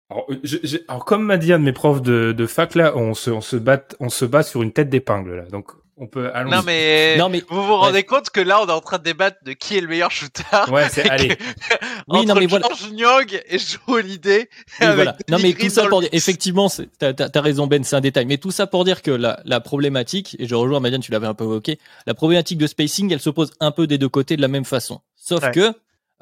Alors, 0.09 0.25
je, 0.43 0.57
je, 0.63 0.77
alors, 0.87 1.05
comme 1.05 1.23
m'a 1.23 1.37
dit 1.37 1.53
un 1.53 1.59
de 1.59 1.63
mes 1.63 1.73
profs 1.73 2.01
de, 2.01 2.33
de 2.33 2.45
fac 2.45 2.75
là, 2.75 2.95
on 2.95 3.13
se, 3.13 3.29
on 3.29 3.41
se 3.41 3.55
bat, 3.55 3.81
on 3.99 4.09
se 4.09 4.25
bat 4.25 4.43
sur 4.43 4.61
une 4.61 4.71
tête 4.71 4.89
d'épingle 4.89 5.35
là. 5.35 5.43
Donc 5.45 5.71
on 6.01 6.07
peut. 6.07 6.31
Non 6.47 6.63
mais, 6.65 7.15
non 7.17 7.29
mais, 7.29 7.43
vous 7.47 7.63
vous 7.63 7.75
rendez 7.75 7.97
ouais. 7.97 8.03
compte 8.03 8.31
que 8.31 8.41
là 8.41 8.59
on 8.61 8.67
est 8.67 8.71
en 8.71 8.81
train 8.81 8.97
de 8.97 9.03
débattre 9.03 9.37
de 9.45 9.53
qui 9.53 9.77
est 9.77 9.81
le 9.81 9.87
meilleur 9.87 10.09
shooter. 10.09 10.43
Ouais, 10.71 10.89
c'est 10.89 11.07
allez. 11.07 11.37
oui, 12.07 12.25
non 12.25 12.33
mais 12.33 12.47
voilà. 12.47 12.67
Nyang 12.91 13.39
et 13.47 13.59
Joe 13.59 13.79
Holiday. 13.87 14.49
Oui, 14.81 14.87
voilà. 14.95 15.15
Non 15.29 15.37
mais 15.39 15.53
tout 15.53 15.69
ça 15.69 15.87
pour 15.87 16.01
dire, 16.01 16.09
effectivement, 16.11 16.69
t'as 16.97 17.13
as 17.17 17.41
raison 17.41 17.67
Ben, 17.67 17.83
c'est 17.83 17.95
un 17.95 18.01
détail. 18.01 18.25
Mais 18.25 18.37
tout 18.37 18.51
ça 18.51 18.65
pour 18.65 18.83
dire 18.83 19.03
que 19.03 19.11
la, 19.11 19.39
la 19.45 19.59
problématique, 19.59 20.35
et 20.39 20.47
je 20.47 20.55
rejoins 20.55 20.79
Madiane, 20.79 21.01
tu 21.01 21.11
l'avais 21.11 21.27
un 21.27 21.35
peu 21.35 21.43
évoqué, 21.43 21.77
la 22.07 22.15
problématique 22.15 22.57
de 22.57 22.65
spacing, 22.67 23.13
elle 23.13 23.21
se 23.21 23.29
pose 23.29 23.51
un 23.59 23.71
peu 23.71 23.85
des 23.85 23.99
deux 23.99 24.09
côtés 24.09 24.35
de 24.35 24.41
la 24.41 24.47
même 24.47 24.65
façon. 24.65 25.01
Sauf 25.15 25.43
ouais. 25.43 25.51
que 25.51 25.73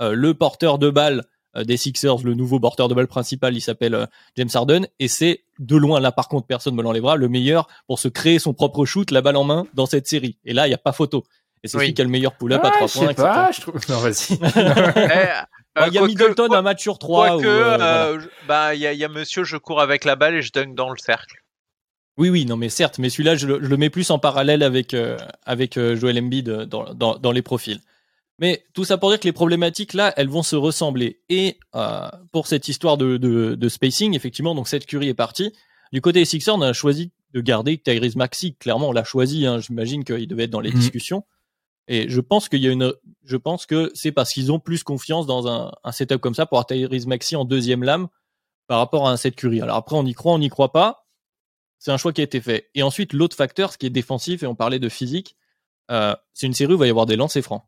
euh, 0.02 0.14
le 0.14 0.34
porteur 0.34 0.78
de 0.78 0.90
balle 0.90 1.24
des 1.56 1.78
Sixers, 1.78 2.24
le 2.24 2.34
nouveau 2.34 2.60
porteur 2.60 2.88
de 2.88 2.93
balle 2.93 3.08
principal, 3.08 3.56
il 3.56 3.62
s'appelle 3.62 3.95
euh, 3.95 4.06
James 4.36 4.50
Harden, 4.54 4.88
et 5.00 5.08
c'est 5.08 5.43
de 5.60 5.76
loin, 5.76 6.00
là 6.00 6.12
par 6.12 6.28
contre, 6.28 6.47
personne 6.47 6.76
me 6.76 6.84
l'enlèvera, 6.84 7.16
le 7.16 7.28
meilleur 7.28 7.68
pour 7.88 8.00
se 8.00 8.08
créer 8.08 8.39
son 8.39 8.54
propre 8.54 8.86
shoot, 8.86 9.10
la 9.12 9.22
balle 9.22 9.38
en 9.38 9.43
main, 9.43 9.66
dans 9.74 9.86
cette 9.86 10.08
série. 10.08 10.38
Et 10.45 10.54
là, 10.54 10.68
il 10.68 10.70
n'y 10.70 10.76
a 10.76 10.80
pas 10.80 10.93
photo. 10.93 11.26
Et 11.64 11.68
c'est 11.68 11.78
oui. 11.78 11.86
celui 11.86 11.93
qui 11.93 12.02
a 12.02 12.06
le 12.06 12.12
meilleur 12.12 12.36
pull-up 12.36 12.62
ah, 12.64 12.68
à 12.68 12.88
3 12.88 12.88
points. 12.88 13.14
Pas, 13.14 13.52
je 13.52 13.62
trouve... 13.62 13.76
Non, 13.89 13.97
vas-y. 13.97 14.39
Eh, 15.78 15.88
il 15.88 15.93
y 15.93 15.97
a 16.00 16.06
Middleton, 16.06 16.50
que, 16.50 16.56
un 16.56 16.62
match 16.62 16.82
sur 16.82 16.97
3. 16.97 17.38
Où, 17.38 17.41
que, 17.41 17.47
euh, 17.47 17.64
voilà. 17.64 18.18
bah, 18.47 18.76
il 18.76 18.82
y 18.82 18.88
a, 18.88 18.91
y 18.91 19.04
a 19.06 19.08
monsieur, 19.08 19.43
je 19.43 19.56
cours 19.56 19.80
avec 19.80 20.04
la 20.04 20.16
balle 20.16 20.36
et 20.36 20.41
je 20.41 20.52
dunk 20.52 20.74
dans 20.74 20.89
le 20.89 20.97
cercle. 20.97 21.43
Oui, 22.17 22.30
oui, 22.30 22.46
non, 22.46 22.58
mais 22.58 22.67
certes, 22.67 22.97
mais 22.97 23.09
celui-là, 23.09 23.36
je, 23.36 23.47
je, 23.47 23.54
le 23.54 23.78
mets 23.78 23.89
plus 23.89 24.09
en 24.12 24.20
parallèle 24.20 24.62
avec, 24.62 24.93
euh, 24.93 25.17
avec 25.46 25.78
euh, 25.78 25.96
Joel 25.96 26.20
Embiid 26.20 26.50
dans, 26.50 26.93
dans, 26.93 27.17
dans 27.17 27.32
les 27.32 27.42
profils. 27.42 27.80
Mais 28.39 28.66
tout 28.74 28.86
ça 28.86 28.97
pour 28.97 29.09
dire 29.09 29.20
que 29.20 29.25
les 29.25 29.33
problématiques 29.33 29.93
là, 29.93 30.13
elles 30.16 30.29
vont 30.29 30.43
se 30.43 30.55
ressembler. 30.55 31.21
Et 31.29 31.59
euh, 31.75 32.09
pour 32.32 32.47
cette 32.47 32.67
histoire 32.67 32.97
de, 32.97 33.17
de, 33.17 33.55
de, 33.55 33.70
spacing, 33.70 34.16
effectivement, 34.16 34.55
donc 34.55 34.67
cette 34.67 34.86
Curie 34.86 35.09
est 35.09 35.13
partie. 35.13 35.53
Du 35.91 36.01
côté 36.01 36.20
des 36.20 36.25
Sixers, 36.25 36.55
on 36.55 36.61
a 36.61 36.71
choisi 36.74 37.11
de 37.33 37.41
garder 37.41 37.78
Tyrese 37.78 38.16
Maxi. 38.16 38.55
Clairement, 38.55 38.89
on 38.89 38.91
l'a 38.91 39.03
choisi. 39.03 39.45
Hein. 39.45 39.59
J'imagine 39.59 40.03
qu'il 40.03 40.28
devait 40.28 40.43
être 40.43 40.51
dans 40.51 40.61
les 40.61 40.71
mmh. 40.71 40.79
discussions. 40.79 41.25
Et 41.87 42.07
je 42.07 42.21
pense 42.21 42.49
qu'il 42.49 42.61
y 42.61 42.67
a 42.67 42.71
une, 42.71 42.93
je 43.25 43.36
pense 43.36 43.66
que 43.66 43.91
c'est 43.93 44.11
parce 44.11 44.32
qu'ils 44.32 44.51
ont 44.51 44.59
plus 44.59 44.83
confiance 44.83 45.25
dans 45.25 45.47
un, 45.47 45.71
un 45.83 45.91
setup 45.91 46.21
comme 46.21 46.36
ça 46.36 46.45
pour 46.45 46.59
avoir 46.59 46.67
Tyrese 46.67 47.07
Maxi 47.07 47.36
en 47.36 47.45
deuxième 47.45 47.83
lame 47.83 48.07
par 48.67 48.78
rapport 48.78 49.07
à 49.07 49.11
un 49.11 49.17
set 49.17 49.36
Curie. 49.36 49.61
Alors 49.61 49.75
après, 49.75 49.95
on 49.95 50.05
y 50.05 50.13
croit, 50.13 50.33
on 50.33 50.39
n'y 50.39 50.49
croit 50.49 50.71
pas. 50.71 51.07
C'est 51.79 51.91
un 51.91 51.97
choix 51.97 52.13
qui 52.13 52.21
a 52.21 52.24
été 52.24 52.39
fait. 52.39 52.70
Et 52.75 52.83
ensuite, 52.83 53.13
l'autre 53.13 53.36
facteur, 53.36 53.74
ce 53.74 53.78
qui 53.78 53.87
est 53.87 53.89
défensif, 53.89 54.43
et 54.43 54.45
on 54.45 54.53
parlait 54.53 54.79
de 54.79 54.89
physique, 54.89 55.36
euh, 55.89 56.16
c'est 56.33 56.45
une 56.45 56.53
série 56.53 56.74
où 56.74 56.75
il 56.75 56.79
va 56.79 56.87
y 56.87 56.89
avoir 56.89 57.05
des 57.05 57.16
lancers 57.16 57.41
francs. 57.41 57.63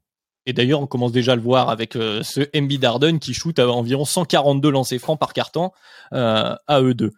Et 0.46 0.54
d'ailleurs, 0.54 0.82
on 0.82 0.88
commence 0.88 1.12
déjà 1.12 1.34
à 1.34 1.36
le 1.36 1.42
voir 1.42 1.70
avec 1.70 1.96
euh, 1.96 2.24
ce 2.24 2.42
MB 2.60 2.74
Darden 2.74 3.20
qui 3.20 3.34
shoot 3.34 3.58
à 3.60 3.70
environ 3.70 4.06
142 4.06 4.72
lancers 4.72 5.00
francs 5.00 5.20
par 5.20 5.34
carton 5.34 5.72
euh, 6.14 6.56
à 6.68 6.82
eux 6.82 6.94
deux. 6.94 7.12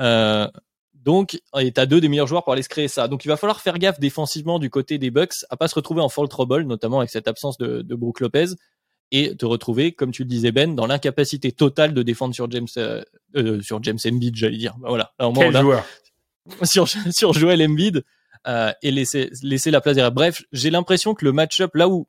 Euh, 0.00 0.48
donc, 0.94 1.40
et 1.58 1.72
t'as 1.72 1.86
deux 1.86 2.00
des 2.00 2.08
meilleurs 2.08 2.26
joueurs 2.26 2.44
pour 2.44 2.52
aller 2.52 2.62
se 2.62 2.68
créer 2.68 2.88
ça. 2.88 3.08
Donc, 3.08 3.24
il 3.24 3.28
va 3.28 3.36
falloir 3.36 3.60
faire 3.60 3.78
gaffe 3.78 3.98
défensivement 3.98 4.58
du 4.58 4.68
côté 4.68 4.98
des 4.98 5.10
Bucks 5.10 5.44
à 5.48 5.56
pas 5.56 5.68
se 5.68 5.74
retrouver 5.74 6.02
en 6.02 6.08
fall 6.08 6.28
trouble, 6.28 6.64
notamment 6.64 6.98
avec 6.98 7.10
cette 7.10 7.28
absence 7.28 7.56
de, 7.56 7.80
de 7.80 7.94
Brook 7.94 8.20
Lopez, 8.20 8.48
et 9.10 9.34
te 9.36 9.46
retrouver, 9.46 9.92
comme 9.92 10.10
tu 10.10 10.24
le 10.24 10.28
disais 10.28 10.52
Ben, 10.52 10.74
dans 10.74 10.86
l'incapacité 10.86 11.52
totale 11.52 11.94
de 11.94 12.02
défendre 12.02 12.34
sur 12.34 12.50
James 12.50 12.66
euh, 12.76 13.62
sur 13.62 13.82
James 13.82 13.98
Embiid, 14.04 14.36
j'allais 14.36 14.58
dire. 14.58 14.76
Voilà. 14.80 15.14
Alors, 15.18 15.32
Quel 15.32 15.56
joueur 15.56 15.84
sur, 16.64 16.86
sur 16.88 17.32
Joel 17.32 17.62
Embiid 17.62 18.04
euh, 18.46 18.72
et 18.82 18.90
laisser, 18.90 19.30
laisser 19.42 19.70
la 19.70 19.80
place 19.80 19.96
derrière. 19.96 20.12
Bref, 20.12 20.42
j'ai 20.52 20.70
l'impression 20.70 21.14
que 21.14 21.24
le 21.24 21.32
match-up, 21.32 21.74
là 21.74 21.88
où 21.88 22.06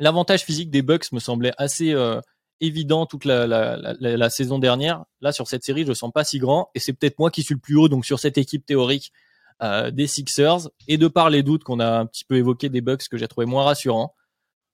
l'avantage 0.00 0.42
physique 0.44 0.70
des 0.70 0.82
Bucks 0.82 1.12
me 1.12 1.20
semblait 1.20 1.52
assez 1.58 1.92
euh, 1.92 2.20
évident 2.60 3.06
toute 3.06 3.24
la, 3.24 3.46
la, 3.46 3.76
la, 3.76 4.16
la 4.16 4.30
saison 4.30 4.58
dernière, 4.58 5.04
là 5.20 5.32
sur 5.32 5.46
cette 5.46 5.62
série, 5.64 5.82
je 5.82 5.88
le 5.88 5.94
sens 5.94 6.10
pas 6.12 6.24
si 6.24 6.38
grand 6.38 6.70
et 6.74 6.78
c'est 6.80 6.92
peut-être 6.92 7.18
moi 7.18 7.30
qui 7.30 7.42
suis 7.42 7.54
le 7.54 7.60
plus 7.60 7.76
haut 7.76 7.88
donc 7.88 8.04
sur 8.04 8.18
cette 8.18 8.36
équipe 8.38 8.66
théorique 8.66 9.12
euh, 9.62 9.90
des 9.90 10.06
Sixers 10.06 10.68
et 10.88 10.98
de 10.98 11.08
par 11.08 11.30
les 11.30 11.42
doutes 11.42 11.64
qu'on 11.64 11.80
a 11.80 11.98
un 12.00 12.06
petit 12.06 12.24
peu 12.24 12.36
évoqués 12.36 12.68
des 12.68 12.80
Bucks 12.80 13.08
que 13.08 13.16
j'ai 13.18 13.28
trouvé 13.28 13.46
moins 13.46 13.64
rassurant. 13.64 14.14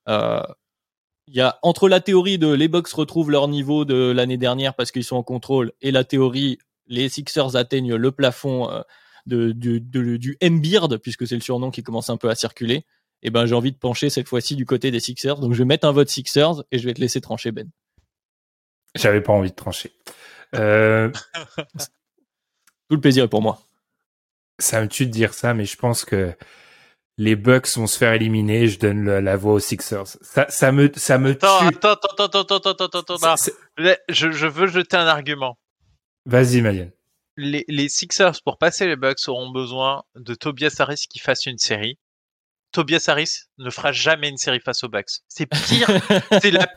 Euh, 0.09 0.41
il 1.27 1.35
y 1.35 1.41
a 1.41 1.59
entre 1.61 1.89
la 1.89 1.99
théorie 1.99 2.37
de 2.37 2.47
les 2.53 2.69
Bucks 2.69 2.87
retrouvent 2.93 3.31
leur 3.31 3.49
niveau 3.49 3.83
de 3.83 4.11
l'année 4.11 4.37
dernière 4.37 4.73
parce 4.75 4.91
qu'ils 4.91 5.03
sont 5.03 5.17
en 5.17 5.23
contrôle 5.23 5.73
et 5.81 5.91
la 5.91 6.05
théorie 6.05 6.57
les 6.87 7.09
Sixers 7.09 7.57
atteignent 7.57 7.95
le 7.95 8.11
plafond 8.13 8.69
euh, 8.71 8.81
de, 9.25 9.51
du, 9.51 9.81
de- 9.81 10.15
du 10.15 10.37
M-Beard, 10.39 10.97
puisque 10.99 11.27
c'est 11.27 11.35
le 11.35 11.41
surnom 11.41 11.69
qui 11.69 11.83
commence 11.83 12.09
un 12.09 12.15
peu 12.15 12.29
à 12.29 12.35
circuler, 12.35 12.85
et 13.23 13.29
ben 13.29 13.45
j'ai 13.45 13.55
envie 13.55 13.71
de 13.71 13.77
pencher 13.77 14.09
cette 14.09 14.27
fois-ci 14.27 14.55
du 14.55 14.65
côté 14.65 14.91
des 14.91 14.99
Sixers. 14.99 15.37
Donc 15.39 15.53
je 15.53 15.59
vais 15.59 15.65
mettre 15.65 15.87
un 15.87 15.91
vote 15.91 16.09
Sixers 16.09 16.63
et 16.71 16.77
je 16.79 16.85
vais 16.85 16.93
te 16.93 17.01
laisser 17.01 17.21
trancher 17.21 17.51
Ben. 17.51 17.69
J'avais 18.95 19.21
pas 19.21 19.33
envie 19.33 19.49
de 19.51 19.55
trancher. 19.55 19.91
Euh, 20.55 21.11
Tout 22.89 22.95
le 22.95 23.01
plaisir 23.01 23.25
est 23.25 23.29
pour 23.29 23.41
moi. 23.41 23.59
ça 24.59 24.81
me 24.81 24.87
tue 24.87 25.05
de 25.05 25.11
dire 25.11 25.33
ça, 25.33 25.53
mais 25.53 25.65
je 25.65 25.75
pense 25.75 26.05
que 26.05 26.33
les 27.17 27.35
Bucks 27.35 27.67
vont 27.75 27.87
se 27.87 27.97
faire 27.97 28.13
éliminer. 28.13 28.67
Je 28.67 28.79
donne 28.79 29.03
le- 29.03 29.19
la 29.19 29.35
voix 29.35 29.53
aux 29.53 29.59
Sixers. 29.59 30.07
Ça, 30.21 30.45
ça 30.49 30.71
me, 30.71 30.91
ça 30.95 31.17
me 31.17 31.31
Attends, 31.31 31.59
tue. 31.59 31.75
attends, 31.75 31.93
attends, 31.93 32.23
attends, 32.25 32.55
attends, 32.57 32.85
attends, 32.85 33.15
attends, 33.15 33.35
Là, 33.77 33.97
Je, 34.09 34.31
je 34.31 34.47
veux 34.47 34.67
jeter 34.67 34.95
un 34.97 35.07
argument. 35.07 35.57
Vas-y, 36.25 36.61
Marianne. 36.61 36.91
Les, 37.35 37.65
les 37.67 37.89
Sixers, 37.89 38.41
pour 38.43 38.57
passer 38.57 38.87
les 38.87 38.95
Bucks, 38.95 39.19
auront 39.27 39.49
besoin 39.51 40.03
de 40.15 40.33
Tobias 40.33 40.75
Harris 40.79 41.05
qui 41.09 41.19
fasse 41.19 41.45
une 41.45 41.57
série. 41.59 41.97
Tobias 42.77 43.05
Harris 43.07 43.31
ne 43.57 43.69
fera 43.71 43.91
jamais 43.91 44.29
une 44.29 44.37
série 44.37 44.59
face 44.63 44.83
aux 44.83 44.87
Bucks. 44.89 45.09
C'est 45.27 45.47
pire. 45.47 45.89
c'est 46.41 46.51
la, 46.51 46.67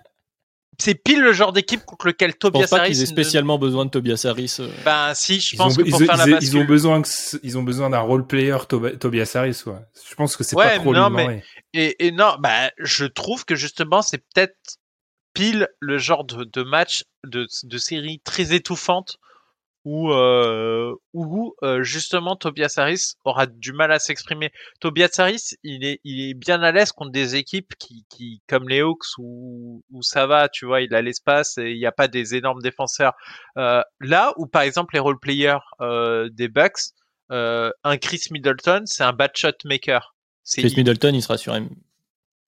c'est 0.78 0.94
pile 0.94 1.20
le 1.20 1.32
genre 1.34 1.52
d'équipe 1.52 1.84
contre 1.84 2.06
lequel 2.06 2.30
Je 2.30 2.36
Tobias 2.36 2.62
pense 2.62 2.70
pas 2.70 2.76
Harris. 2.78 2.92
qu'ils 2.92 2.98
aient 3.00 3.02
ne- 3.02 3.06
spécialement 3.06 3.58
besoin 3.58 3.84
de 3.84 3.90
Tobias 3.90 4.24
Harris. 4.26 4.56
euh. 4.60 4.70
Ben 4.84 5.12
si, 5.14 5.40
je 5.40 5.54
Ils 5.54 5.58
pense 5.58 5.74
ont, 5.74 5.82
que 5.82 5.90
pour 5.90 6.00
ils- 6.00 6.06
faire 6.06 6.16
la 6.16 6.24
ils- 6.26 6.30
bascule. 6.30 6.48
ils 6.48 6.56
ont 6.56 6.64
besoin 6.64 7.02
ils 7.42 7.58
ont 7.58 7.62
besoin 7.62 7.90
d'un 7.90 7.98
role 8.00 8.26
player 8.26 8.56
Tob- 8.68 8.98
Tobias 8.98 9.30
Harris. 9.34 9.62
Ouais. 9.66 9.74
Je 10.08 10.14
pense 10.14 10.36
que 10.36 10.42
c'est 10.44 10.56
Ouais, 10.56 10.70
pas 10.70 10.78
trop 10.78 10.94
non, 10.94 11.10
mais-. 11.10 11.44
Et, 11.74 12.06
et 12.06 12.12
non, 12.12 12.34
bah, 12.40 12.70
je 12.78 13.04
trouve 13.04 13.44
que 13.44 13.54
justement, 13.56 14.00
c'est 14.00 14.18
peut-être 14.34 14.56
pile 15.34 15.68
le 15.80 15.98
genre 15.98 16.24
de, 16.24 16.44
de 16.44 16.62
match, 16.62 17.04
de, 17.26 17.46
de 17.62 17.78
série 17.78 18.20
très 18.24 18.52
étouffante 18.54 19.18
où, 19.84 20.10
euh, 20.12 20.94
où 21.14 21.54
euh, 21.62 21.82
justement 21.82 22.36
Tobias 22.36 22.74
Harris 22.76 23.14
aura 23.24 23.46
du 23.46 23.72
mal 23.72 23.92
à 23.92 23.98
s'exprimer. 23.98 24.52
Tobias 24.80 25.14
Harris, 25.18 25.54
il 25.62 25.84
est, 25.84 26.00
il 26.04 26.28
est 26.28 26.34
bien 26.34 26.62
à 26.62 26.72
l'aise 26.72 26.92
contre 26.92 27.12
des 27.12 27.36
équipes 27.36 27.74
qui, 27.78 28.04
qui 28.10 28.42
comme 28.46 28.68
les 28.68 28.80
Hawks 28.80 29.18
où, 29.18 29.82
où 29.90 30.02
ça 30.02 30.26
va, 30.26 30.48
tu 30.48 30.66
vois, 30.66 30.82
il 30.82 30.94
a 30.94 31.02
l'espace 31.02 31.56
et 31.58 31.70
il 31.70 31.78
n'y 31.78 31.86
a 31.86 31.92
pas 31.92 32.08
des 32.08 32.34
énormes 32.34 32.62
défenseurs. 32.62 33.14
Euh, 33.56 33.82
là 34.00 34.32
où 34.36 34.46
par 34.46 34.62
exemple 34.62 34.94
les 34.94 35.00
role 35.00 35.18
players 35.18 35.58
euh, 35.80 36.28
des 36.30 36.48
Bucks, 36.48 36.92
euh, 37.30 37.70
un 37.84 37.96
Chris 37.96 38.24
Middleton, 38.30 38.82
c'est 38.86 39.04
un 39.04 39.12
bad 39.12 39.30
shot 39.34 39.52
maker. 39.64 40.14
Chris 40.44 40.74
Middleton, 40.76 41.12
il 41.14 41.22
sera 41.22 41.38
sur. 41.38 41.54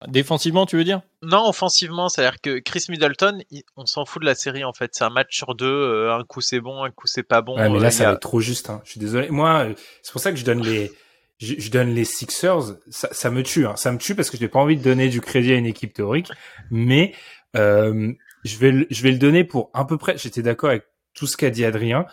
Défensivement, 0.09 0.67
tu 0.67 0.77
veux 0.77 0.85
dire? 0.85 1.03
Non, 1.23 1.49
offensivement, 1.49 2.09
c'est-à-dire 2.09 2.41
que 2.41 2.59
Chris 2.59 2.85
Middleton, 2.89 3.43
il- 3.51 3.63
on 3.77 3.87
s'en 3.87 4.05
fout 4.05 4.21
de 4.23 4.27
la 4.27 4.35
série 4.35 4.65
en 4.65 4.73
fait. 4.73 4.91
C'est 4.95 5.05
un 5.05 5.11
match 5.11 5.37
sur 5.37 5.55
deux. 5.55 5.67
euh, 5.67 6.15
un 6.15 6.25
coup 6.25 6.41
c'est 6.41 6.61
bon, 6.61 6.83
un 6.85 6.91
coup 6.91 7.07
c'est 7.07 7.23
pas 7.23 7.41
bon. 7.43 7.57
Ouais, 7.57 7.69
mais 7.69 7.79
euh, 7.79 7.83
là, 7.83 7.91
ça 7.91 8.05
a- 8.05 8.07
va 8.09 8.13
être 8.15 8.21
trop 8.21 8.41
juste. 8.41 8.71
Hein. 8.71 8.81
Je 8.85 8.91
suis 8.93 9.01
désolé. 9.01 9.29
Moi, 9.31 9.65
euh, 9.67 9.75
c'est 10.03 10.13
pour 10.13 10.21
ça 10.21 10.31
que 10.33 10.37
je 10.39 10.45
donne 10.45 10.63
les, 10.63 10.91
je, 11.39 11.55
je 11.59 11.71
donne 11.71 11.91
les 11.95 12.05
Sixers. 12.05 12.77
Ça, 12.91 13.09
ça 13.13 13.31
me 13.31 13.43
tue. 13.43 13.67
Hein. 13.67 13.77
Ça 13.77 13.93
me 13.93 13.99
tue 13.99 14.15
parce 14.15 14.31
que 14.31 14.37
je 14.37 14.43
n'ai 14.43 14.49
pas 14.49 14.59
envie 14.61 14.77
de 14.77 14.83
donner 14.83 15.09
du 15.09 15.21
crédit 15.21 15.53
à 15.53 15.57
une 15.57 15.67
équipe 15.67 15.93
théorique. 15.95 16.29
Mais 16.71 17.15
euh, 17.57 18.13
je 18.45 18.57
vais, 18.59 18.73
le- 18.73 18.87
je 18.91 19.03
vais 19.03 19.13
le 19.13 19.19
donner 19.19 19.45
pour 19.45 19.71
à 19.75 19.85
peu 19.87 19.99
près. 19.99 20.17
J'étais 20.19 20.43
d'accord 20.43 20.71
avec 20.71 20.85
tout 21.15 21.27
ce 21.27 21.37
qu'a 21.37 21.51
dit 21.51 21.65
Adrien. 21.65 22.07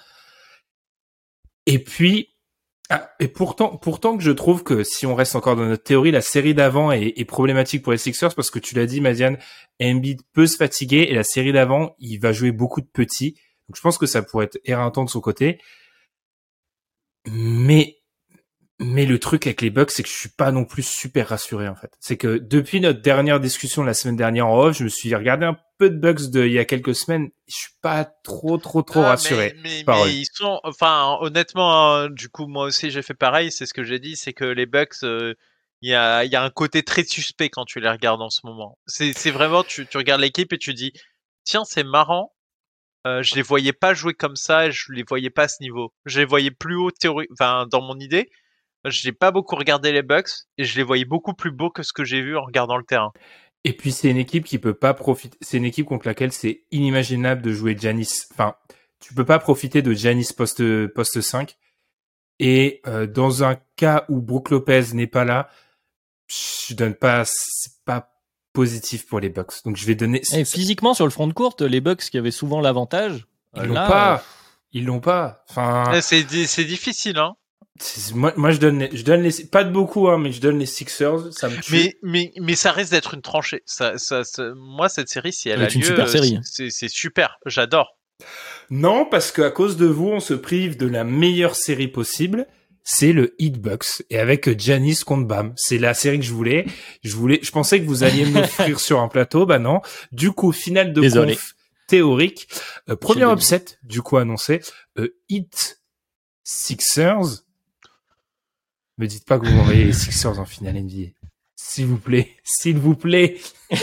Et 1.65 1.79
puis, 1.79 2.28
ah, 2.91 3.11
et 3.19 3.27
pourtant, 3.27 3.77
pourtant 3.77 4.17
que 4.17 4.23
je 4.23 4.31
trouve 4.31 4.63
que 4.63 4.83
si 4.83 5.05
on 5.05 5.13
reste 5.13 5.35
encore 5.35 5.55
dans 5.55 5.65
notre 5.65 5.83
théorie, 5.83 6.09
la 6.09 6.21
série 6.21 6.55
d'avant 6.55 6.91
est, 6.91 7.23
problématique 7.25 7.83
pour 7.83 7.91
les 7.91 7.99
Sixers 7.99 8.33
parce 8.33 8.49
que 8.49 8.57
tu 8.57 8.73
l'as 8.73 8.87
dit, 8.87 8.99
Madiane, 8.99 9.37
Embiid 9.79 10.21
peut 10.33 10.47
se 10.47 10.57
fatiguer 10.57 11.05
et 11.07 11.13
la 11.13 11.23
série 11.23 11.53
d'avant, 11.53 11.95
il 11.99 12.17
va 12.17 12.31
jouer 12.33 12.51
beaucoup 12.51 12.81
de 12.81 12.87
petits. 12.87 13.35
Donc 13.67 13.75
je 13.75 13.81
pense 13.81 13.99
que 13.99 14.07
ça 14.07 14.23
pourrait 14.23 14.45
être 14.45 14.59
éreintant 14.65 15.05
de 15.05 15.09
son 15.09 15.21
côté. 15.21 15.59
Mais 17.27 17.98
mais 18.79 19.05
le 19.05 19.19
truc 19.19 19.45
avec 19.45 19.61
les 19.61 19.69
Bucks, 19.69 19.91
c'est 19.91 20.03
que 20.03 20.09
je 20.09 20.13
suis 20.13 20.29
pas 20.29 20.51
non 20.51 20.63
plus 20.65 20.83
super 20.83 21.27
rassuré 21.29 21.67
en 21.67 21.75
fait. 21.75 21.91
C'est 21.99 22.17
que 22.17 22.37
depuis 22.37 22.79
notre 22.79 23.01
dernière 23.01 23.39
discussion 23.39 23.83
la 23.83 23.93
semaine 23.93 24.15
dernière 24.15 24.47
en 24.47 24.57
off, 24.59 24.77
je 24.77 24.83
me 24.85 24.89
suis 24.89 25.13
regardé 25.13 25.45
un 25.45 25.57
peu 25.77 25.89
de 25.89 25.97
Bucks 25.97 26.29
de 26.31 26.45
il 26.45 26.53
y 26.53 26.59
a 26.59 26.65
quelques 26.65 26.95
semaines. 26.95 27.29
Je 27.47 27.55
suis 27.55 27.73
pas 27.81 28.05
trop 28.05 28.57
trop 28.57 28.81
trop 28.81 29.03
Ah, 29.03 29.09
rassuré. 29.09 29.53
Mais, 29.63 29.79
mais, 29.79 29.83
par 29.83 30.05
mais 30.05 30.11
eux. 30.11 30.11
ils 30.11 30.27
sont, 30.33 30.59
enfin, 30.63 31.17
honnêtement, 31.21 31.93
hein, 31.95 32.09
du 32.09 32.29
coup, 32.29 32.47
moi 32.47 32.65
aussi 32.65 32.89
j'ai 32.91 33.01
fait 33.01 33.13
pareil. 33.13 33.51
C'est 33.51 33.65
ce 33.65 33.73
que 33.73 33.83
j'ai 33.83 33.99
dit, 33.99 34.15
c'est 34.15 34.33
que 34.33 34.45
les 34.45 34.65
Bucks, 34.65 35.03
euh, 35.03 35.33
il 35.81 35.89
y 35.91 35.95
a, 35.95 36.23
y 36.25 36.35
a 36.35 36.43
un 36.43 36.49
côté 36.49 36.83
très 36.83 37.03
suspect 37.03 37.49
quand 37.49 37.65
tu 37.65 37.79
les 37.79 37.89
regardes 37.89 38.21
en 38.21 38.29
ce 38.29 38.41
moment. 38.45 38.77
C'est, 38.87 39.13
vraiment, 39.31 39.63
tu, 39.63 39.87
tu 39.87 39.97
regardes 39.97 40.21
l'équipe 40.21 40.51
et 40.53 40.57
tu 40.57 40.73
dis, 40.73 40.93
tiens, 41.43 41.63
c'est 41.65 41.83
marrant. 41.83 42.33
Euh, 43.07 43.23
je 43.23 43.35
les 43.35 43.41
voyais 43.41 43.71
pas 43.73 43.93
jouer 43.93 44.13
comme 44.13 44.35
ça, 44.35 44.69
je 44.69 44.91
les 44.91 45.03
voyais 45.03 45.29
pas 45.29 45.43
à 45.43 45.47
ce 45.47 45.63
niveau. 45.63 45.93
Je 46.05 46.19
les 46.19 46.25
voyais 46.25 46.51
plus 46.51 46.75
haut 46.75 46.91
théorie, 46.91 47.27
enfin, 47.31 47.65
dans 47.71 47.81
mon 47.81 47.97
idée. 47.99 48.29
Je 48.85 49.07
n'ai 49.07 49.11
pas 49.11 49.31
beaucoup 49.31 49.55
regardé 49.55 49.91
les 49.91 50.01
Bucks 50.01 50.29
et 50.57 50.63
je 50.63 50.77
les 50.77 50.83
voyais 50.83 51.05
beaucoup 51.05 51.33
plus 51.33 51.51
beaux 51.51 51.69
que 51.69 51.83
ce 51.83 51.93
que 51.93 52.03
j'ai 52.03 52.21
vu 52.21 52.37
en 52.37 52.43
regardant 52.43 52.77
le 52.77 52.83
terrain. 52.83 53.11
Et 53.65 53.73
puis 53.73 53.91
c'est 53.91 54.09
une 54.09 54.17
équipe 54.17 54.45
qui 54.45 54.57
peut 54.57 54.73
pas 54.73 54.93
profiter. 54.93 55.37
C'est 55.41 55.57
une 55.57 55.65
équipe 55.65 55.85
contre 55.85 56.07
laquelle 56.07 56.31
c'est 56.31 56.63
inimaginable 56.71 57.41
de 57.41 57.51
jouer 57.51 57.75
Janis. 57.77 58.09
Enfin, 58.31 58.55
tu 58.99 59.13
peux 59.13 59.25
pas 59.25 59.39
profiter 59.39 59.81
de 59.81 59.93
Janis 59.93 60.29
poste 60.35 60.87
poste 60.87 61.21
5. 61.21 61.57
Et 62.39 62.81
euh, 62.87 63.05
dans 63.05 63.43
un 63.43 63.57
cas 63.75 64.05
où 64.07 64.21
Brook 64.21 64.49
Lopez 64.49 64.93
n'est 64.93 65.07
pas 65.07 65.25
là, 65.25 65.49
je 66.27 66.73
donne 66.73 66.95
pas. 66.95 67.23
C'est 67.25 67.83
pas 67.83 68.13
positif 68.53 69.05
pour 69.07 69.19
les 69.19 69.29
Bucks. 69.29 69.63
Donc 69.65 69.75
je 69.75 69.85
vais 69.85 69.95
donner. 69.95 70.21
Et 70.33 70.45
physiquement, 70.45 70.93
sur 70.93 71.05
le 71.05 71.11
front 71.11 71.27
de 71.27 71.33
courte, 71.33 71.61
les 71.61 71.81
Bucks 71.81 72.09
qui 72.09 72.17
avaient 72.17 72.31
souvent 72.31 72.61
l'avantage. 72.61 73.27
Ils 73.55 73.63
euh, 73.63 73.65
l'ont 73.65 73.73
pas. 73.73 74.23
Ils 74.71 74.85
l'ont 74.85 75.01
pas. 75.01 75.43
Enfin, 75.49 75.91
Eh, 75.93 76.01
c'est 76.01 76.23
difficile, 76.23 77.17
hein. 77.17 77.35
Moi, 78.13 78.33
moi 78.35 78.51
je 78.51 78.57
donne 78.57 78.79
les, 78.79 78.95
je 78.95 79.03
donne 79.03 79.21
les, 79.21 79.31
pas 79.45 79.63
de 79.63 79.71
beaucoup, 79.71 80.09
hein, 80.09 80.17
mais 80.17 80.31
je 80.31 80.41
donne 80.41 80.59
les 80.59 80.65
Sixers. 80.65 81.31
Ça 81.33 81.49
me 81.49 81.59
tue. 81.61 81.71
Mais, 81.73 81.97
mais, 82.03 82.31
mais 82.39 82.55
ça 82.55 82.71
risque 82.71 82.91
d'être 82.91 83.13
une 83.13 83.21
tranchée. 83.21 83.61
Ça, 83.65 83.97
ça, 83.97 84.23
ça- 84.23 84.53
moi, 84.55 84.89
cette 84.89 85.09
série, 85.09 85.31
si 85.33 85.49
elle 85.49 85.61
a 85.61 85.65
être 85.65 85.75
une 85.75 85.81
lieu, 85.81 85.87
super 85.87 86.09
série. 86.09 86.39
c'est, 86.43 86.69
c'est 86.69 86.89
super. 86.89 87.37
J'adore. 87.45 87.97
Non, 88.69 89.05
parce 89.05 89.31
qu'à 89.31 89.49
cause 89.49 89.77
de 89.77 89.85
vous, 89.85 90.07
on 90.09 90.19
se 90.19 90.33
prive 90.33 90.77
de 90.77 90.87
la 90.87 91.03
meilleure 91.03 91.55
série 91.55 91.87
possible. 91.87 92.47
C'est 92.83 93.13
le 93.13 93.35
Hitbox 93.39 94.03
et 94.09 94.17
avec 94.19 94.59
Janice 94.59 95.03
contre 95.03 95.27
Bam. 95.27 95.53
C'est 95.55 95.77
la 95.77 95.93
série 95.93 96.19
que 96.19 96.25
je 96.25 96.33
voulais. 96.33 96.65
Je 97.03 97.15
voulais, 97.15 97.39
je 97.43 97.51
pensais 97.51 97.79
que 97.79 97.85
vous 97.85 98.03
alliez 98.03 98.25
me 98.25 98.33
l'offrir 98.41 98.79
sur 98.79 98.99
un 98.99 99.07
plateau. 99.07 99.45
Bah 99.45 99.59
non. 99.59 99.81
Du 100.11 100.31
coup, 100.31 100.51
finale 100.51 100.91
de 100.91 101.01
Désolé. 101.01 101.35
conf 101.35 101.53
théorique. 101.87 102.47
Euh, 102.89 102.95
premier 102.95 103.31
upset, 103.31 103.65
du 103.83 104.01
coup 104.01 104.17
annoncé. 104.17 104.61
Euh, 104.97 105.15
Hit 105.29 105.81
Sixers. 106.43 107.43
Me 108.99 109.07
dites 109.07 109.25
pas 109.25 109.39
que 109.39 109.47
vous 109.47 109.57
envoyez 109.59 109.85
les 109.85 109.93
Sixers 109.93 110.37
en 110.39 110.45
finale 110.45 110.75
NBA. 110.75 111.11
S'il 111.55 111.87
vous 111.87 111.97
plaît. 111.97 112.35
S'il 112.43 112.77
vous 112.77 112.95
plaît. 112.95 113.37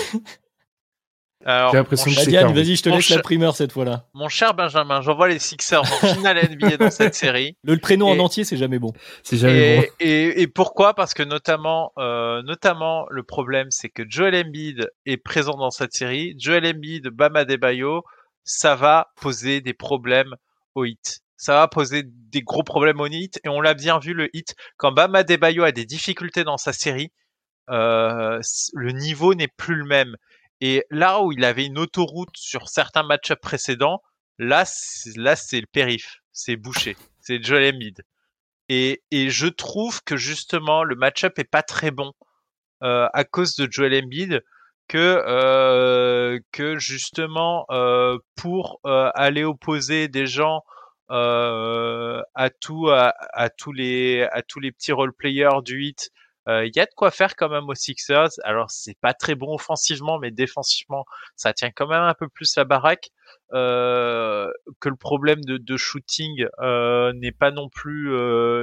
Alors, 1.44 1.70
J'ai 1.70 1.76
l'impression 1.76 2.10
mon, 2.10 2.16
que 2.16 2.22
c'est 2.22 2.30
vas-y, 2.42 2.74
je 2.76 2.82
te 2.82 2.88
Mon 2.88 2.96
laisse 2.96 3.06
ch- 3.06 3.16
la 3.18 3.22
primeur 3.22 3.54
cette 3.54 3.70
fois-là. 3.70 4.08
mon 4.14 4.28
cher 4.28 4.52
Benjamin, 4.54 5.00
j'envoie 5.00 5.28
les 5.28 5.38
Sixers 5.38 5.80
en 5.82 6.06
finale 6.14 6.38
NBA 6.50 6.76
dans 6.78 6.90
cette 6.90 7.14
série. 7.24 7.56
Le, 7.62 7.74
le 7.74 7.78
prénom 7.80 8.08
en 8.08 8.18
entier, 8.18 8.42
c'est 8.42 8.56
jamais 8.56 8.80
bon. 8.80 8.92
C'est 9.22 9.36
jamais 9.36 9.76
Et, 9.76 9.80
bon. 9.80 9.86
et, 10.00 10.42
et 10.42 10.46
pourquoi? 10.48 10.94
Parce 10.94 11.14
que 11.14 11.22
notamment, 11.22 11.92
euh, 11.98 12.42
notamment, 12.42 13.06
le 13.10 13.22
problème, 13.22 13.68
c'est 13.70 13.88
que 13.90 14.02
Joel 14.08 14.34
Embiid 14.34 14.90
est 15.04 15.18
présent 15.18 15.56
dans 15.56 15.70
cette 15.70 15.92
série. 15.92 16.34
Joel 16.36 16.66
Embiid, 16.66 17.08
Bama 17.10 17.44
Debayo, 17.44 18.02
ça 18.42 18.74
va 18.74 19.12
poser 19.20 19.60
des 19.60 19.74
problèmes 19.74 20.34
au 20.74 20.84
hit. 20.84 21.20
Ça 21.36 21.54
va 21.54 21.68
poser 21.68 22.02
des 22.04 22.42
gros 22.42 22.62
problèmes 22.62 23.00
au 23.00 23.06
hit. 23.06 23.40
Et 23.44 23.48
on 23.48 23.60
l'a 23.60 23.74
bien 23.74 23.98
vu, 23.98 24.14
le 24.14 24.28
hit, 24.34 24.54
quand 24.76 24.92
Bama 24.92 25.22
Debayo 25.22 25.64
a 25.64 25.72
des 25.72 25.84
difficultés 25.84 26.44
dans 26.44 26.56
sa 26.56 26.72
série, 26.72 27.12
euh, 27.70 28.40
le 28.74 28.92
niveau 28.92 29.34
n'est 29.34 29.48
plus 29.48 29.74
le 29.74 29.84
même. 29.84 30.16
Et 30.60 30.84
là 30.90 31.20
où 31.20 31.32
il 31.32 31.44
avait 31.44 31.66
une 31.66 31.78
autoroute 31.78 32.34
sur 32.36 32.68
certains 32.68 33.02
match-ups 33.02 33.40
précédents, 33.40 34.02
là, 34.38 34.64
là 35.16 35.36
c'est 35.36 35.60
le 35.60 35.66
périph, 35.66 36.22
c'est 36.32 36.56
bouché, 36.56 36.96
c'est 37.20 37.42
Joel 37.42 37.74
Embiid. 37.74 38.02
Et, 38.68 39.02
et 39.10 39.30
je 39.30 39.46
trouve 39.46 40.02
que 40.02 40.16
justement 40.16 40.82
le 40.82 40.96
match-up 40.96 41.38
est 41.38 41.44
pas 41.44 41.62
très 41.62 41.90
bon 41.90 42.12
euh, 42.82 43.08
à 43.12 43.24
cause 43.24 43.56
de 43.56 43.68
Joel 43.70 43.94
Embiid 44.04 44.42
que 44.88 45.22
euh, 45.26 46.38
que 46.52 46.78
justement 46.78 47.64
euh, 47.70 48.18
pour 48.34 48.80
aller 48.84 49.44
opposer 49.44 50.08
des 50.08 50.26
gens 50.26 50.62
à 51.08 52.50
tout 52.60 52.88
à, 52.90 53.14
à, 53.32 53.50
tous 53.50 53.72
les 53.72 54.26
à 54.32 54.42
tous 54.42 54.60
les 54.60 54.72
petits 54.72 54.92
role 54.92 55.12
players 55.12 55.62
du 55.64 55.84
hit 55.84 56.10
il 56.48 56.70
y 56.76 56.78
a 56.78 56.86
de 56.86 56.94
quoi 56.94 57.10
faire 57.10 57.34
quand 57.34 57.48
même 57.48 57.68
aux 57.68 57.74
Sixers. 57.74 58.30
Alors 58.44 58.70
c'est 58.70 58.96
pas 59.00 59.14
très 59.14 59.34
bon 59.34 59.52
offensivement, 59.54 60.20
mais 60.20 60.30
défensivement, 60.30 61.04
ça 61.34 61.52
tient 61.52 61.72
quand 61.72 61.88
même 61.88 62.02
un 62.02 62.14
peu 62.14 62.28
plus 62.28 62.54
la 62.56 62.64
baraque. 62.64 63.10
Euh, 63.52 64.48
que 64.80 64.88
le 64.88 64.96
problème 64.96 65.40
de, 65.44 65.56
de 65.56 65.76
shooting 65.76 66.46
euh, 66.60 67.12
n'est 67.14 67.32
pas 67.32 67.50
non 67.50 67.68
plus, 67.68 68.10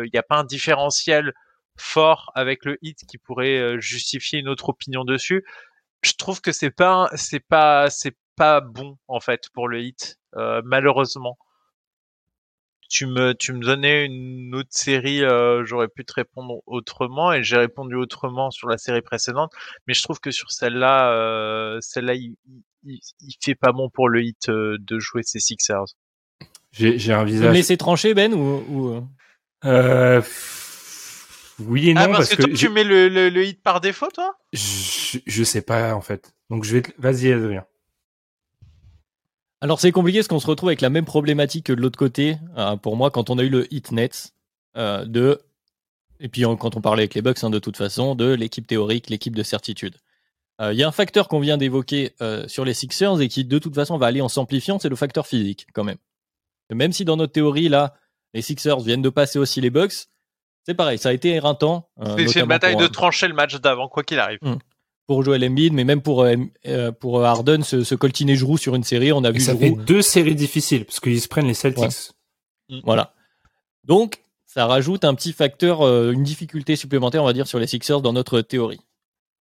il 0.05 0.09
n'y 0.13 0.19
a 0.19 0.23
pas 0.23 0.37
un 0.37 0.45
différentiel 0.45 1.33
fort 1.77 2.31
avec 2.35 2.63
le 2.63 2.77
hit 2.81 2.99
qui 3.05 3.17
pourrait 3.17 3.81
justifier 3.81 4.39
une 4.39 4.47
autre 4.47 4.69
opinion 4.69 5.03
dessus 5.03 5.43
je 6.03 6.13
trouve 6.13 6.41
que 6.41 6.51
c'est 6.51 6.69
pas 6.71 7.09
c'est 7.15 7.39
pas 7.39 7.89
c'est 7.89 8.15
pas 8.35 8.61
bon 8.61 8.97
en 9.07 9.19
fait 9.19 9.49
pour 9.53 9.67
le 9.67 9.81
hit 9.81 10.19
euh, 10.35 10.61
malheureusement. 10.65 11.37
Tu 12.93 13.07
me 13.07 13.33
tu 13.33 13.53
me 13.53 13.59
donnais 13.59 14.05
une 14.05 14.53
autre 14.53 14.69
série, 14.69 15.23
euh, 15.23 15.65
j'aurais 15.65 15.87
pu 15.87 16.05
te 16.05 16.13
répondre 16.13 16.61
autrement 16.67 17.33
et 17.33 17.41
j'ai 17.41 17.57
répondu 17.57 17.95
autrement 17.95 18.51
sur 18.51 18.67
la 18.67 18.77
série 18.77 19.01
précédente, 19.01 19.51
mais 19.87 19.95
je 19.95 20.03
trouve 20.03 20.19
que 20.19 20.29
sur 20.29 20.51
celle-là 20.51 21.11
euh, 21.11 21.79
celle-là 21.81 22.13
il, 22.13 22.35
il, 22.83 22.99
il, 23.21 23.35
fait 23.43 23.55
pas 23.55 23.71
bon 23.71 23.89
pour 23.89 24.09
le 24.09 24.21
hit 24.21 24.47
euh, 24.49 24.77
de 24.79 24.99
jouer 24.99 25.23
ces 25.23 25.39
Sixers. 25.39 25.95
J'ai 26.71 27.11
un 27.11 27.23
visage. 27.23 27.47
me 27.47 27.53
laisser 27.53 27.77
trancher 27.77 28.13
Ben 28.13 28.31
ou, 28.31 28.63
ou... 28.69 29.07
Euh, 29.65 30.21
oui 31.57 31.89
et 31.89 31.93
ah, 31.97 32.05
non 32.05 32.13
parce, 32.13 32.35
que, 32.35 32.43
tu 32.43 32.69
mets 32.69 32.83
le, 32.83 33.09
le, 33.09 33.29
le, 33.29 33.43
hit 33.43 33.63
par 33.63 33.81
défaut, 33.81 34.11
toi? 34.13 34.35
Je, 34.53 35.17
je 35.25 35.43
sais 35.43 35.63
pas 35.63 35.95
en 35.95 36.01
fait. 36.01 36.35
Donc 36.51 36.63
je 36.63 36.77
vais. 36.77 36.83
Vas-y, 36.99 37.31
Adrien. 37.31 37.65
Alors 39.63 39.79
c'est 39.79 39.93
compliqué 39.93 40.19
parce 40.19 40.27
qu'on 40.27 40.41
se 40.41 40.47
retrouve 40.47 40.67
avec 40.67 40.81
la 40.81 40.89
même 40.89 41.05
problématique 41.05 41.67
que 41.67 41.73
de 41.73 41.79
l'autre 41.79 41.97
côté. 41.97 42.35
Euh, 42.57 42.75
pour 42.75 42.97
moi, 42.97 43.11
quand 43.11 43.29
on 43.29 43.37
a 43.37 43.43
eu 43.43 43.49
le 43.49 43.73
hit 43.73 43.93
net 43.93 44.33
euh, 44.75 45.05
de 45.05 45.39
et 46.19 46.27
puis 46.27 46.43
quand 46.59 46.75
on 46.75 46.81
parlait 46.81 47.03
avec 47.03 47.13
les 47.13 47.21
Bucks, 47.21 47.41
hein, 47.45 47.49
de 47.49 47.59
toute 47.59 47.77
façon, 47.77 48.13
de 48.13 48.33
l'équipe 48.33 48.67
théorique, 48.67 49.09
l'équipe 49.09 49.33
de 49.33 49.41
certitude. 49.41 49.95
Euh, 50.59 50.73
il 50.73 50.79
y 50.79 50.83
a 50.83 50.87
un 50.87 50.91
facteur 50.91 51.29
qu'on 51.29 51.39
vient 51.39 51.55
d'évoquer 51.55 52.13
euh, 52.21 52.45
sur 52.49 52.65
les 52.65 52.73
Sixers 52.73 53.21
et 53.21 53.29
qui 53.29 53.45
de 53.45 53.57
toute 53.57 53.73
façon 53.73 53.97
va 53.97 54.07
aller 54.07 54.19
en 54.19 54.27
s'amplifiant, 54.27 54.79
c'est 54.79 54.89
le 54.89 54.97
facteur 54.97 55.27
physique 55.27 55.65
quand 55.73 55.85
même. 55.85 55.97
même 56.69 56.91
si 56.91 57.05
dans 57.05 57.15
notre 57.15 57.31
théorie 57.31 57.69
là, 57.69 57.93
les 58.33 58.41
Sixers 58.41 58.81
viennent 58.81 59.01
de 59.01 59.09
passer 59.09 59.39
aussi 59.39 59.61
les 59.61 59.69
Bucks, 59.69 60.07
c'est 60.65 60.73
pareil, 60.73 60.97
ça 60.97 61.09
a 61.09 61.13
été 61.13 61.29
éreintant. 61.29 61.89
C'est 62.17 62.35
une 62.35 62.47
bataille 62.47 62.75
de 62.75 62.87
trancher 62.87 63.29
le 63.29 63.33
match 63.33 63.55
d'avant, 63.61 63.87
quoi 63.87 64.03
qu'il 64.03 64.19
arrive. 64.19 64.39
Hmm. 64.41 64.57
Pour 65.05 65.23
Joel 65.23 65.43
Embiid, 65.43 65.73
mais 65.73 65.83
même 65.83 66.01
pour 66.01 66.23
euh, 66.23 66.35
euh, 66.65 66.91
pour 66.91 67.23
Harden, 67.23 67.61
se, 67.63 67.83
se 67.83 67.95
coltiner 67.95 68.35
Giroud 68.37 68.59
sur 68.59 68.73
une 68.73 68.83
série, 68.83 69.11
on 69.11 69.23
a 69.23 69.31
vu. 69.31 69.41
ça 69.41 69.55
fait 69.55 69.71
deux 69.71 70.01
séries 70.01 70.35
difficiles 70.35 70.85
parce 70.85 70.99
qu'ils 70.99 71.21
se 71.21 71.27
prennent 71.27 71.47
les 71.47 71.53
Celtics. 71.53 72.11
Hmm. 72.69 72.79
Voilà. 72.83 73.13
Donc 73.83 74.21
ça 74.45 74.65
rajoute 74.65 75.03
un 75.03 75.13
petit 75.13 75.33
facteur, 75.33 75.81
une 75.81 76.23
difficulté 76.23 76.75
supplémentaire, 76.75 77.23
on 77.23 77.25
va 77.25 77.33
dire, 77.33 77.47
sur 77.47 77.59
les 77.59 77.67
Sixers 77.67 78.01
dans 78.01 78.13
notre 78.13 78.39
théorie. 78.41 78.79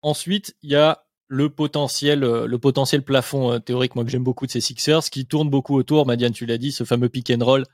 Ensuite, 0.02 0.56
il 0.62 0.72
y 0.72 0.76
a 0.76 1.04
le 1.28 1.48
potentiel, 1.48 2.20
le 2.20 2.58
potentiel 2.58 3.02
plafond 3.02 3.58
théorique, 3.60 3.94
moi 3.94 4.04
que 4.04 4.10
j'aime 4.10 4.24
beaucoup 4.24 4.46
de 4.46 4.50
ces 4.50 4.60
Sixers, 4.60 5.04
qui 5.04 5.26
tourne 5.26 5.48
beaucoup 5.48 5.76
autour. 5.76 6.06
Madiane, 6.06 6.32
tu 6.32 6.44
l'as 6.44 6.58
dit, 6.58 6.72
ce 6.72 6.84
fameux 6.84 7.08
pick 7.08 7.30
and 7.30 7.44
roll 7.44 7.64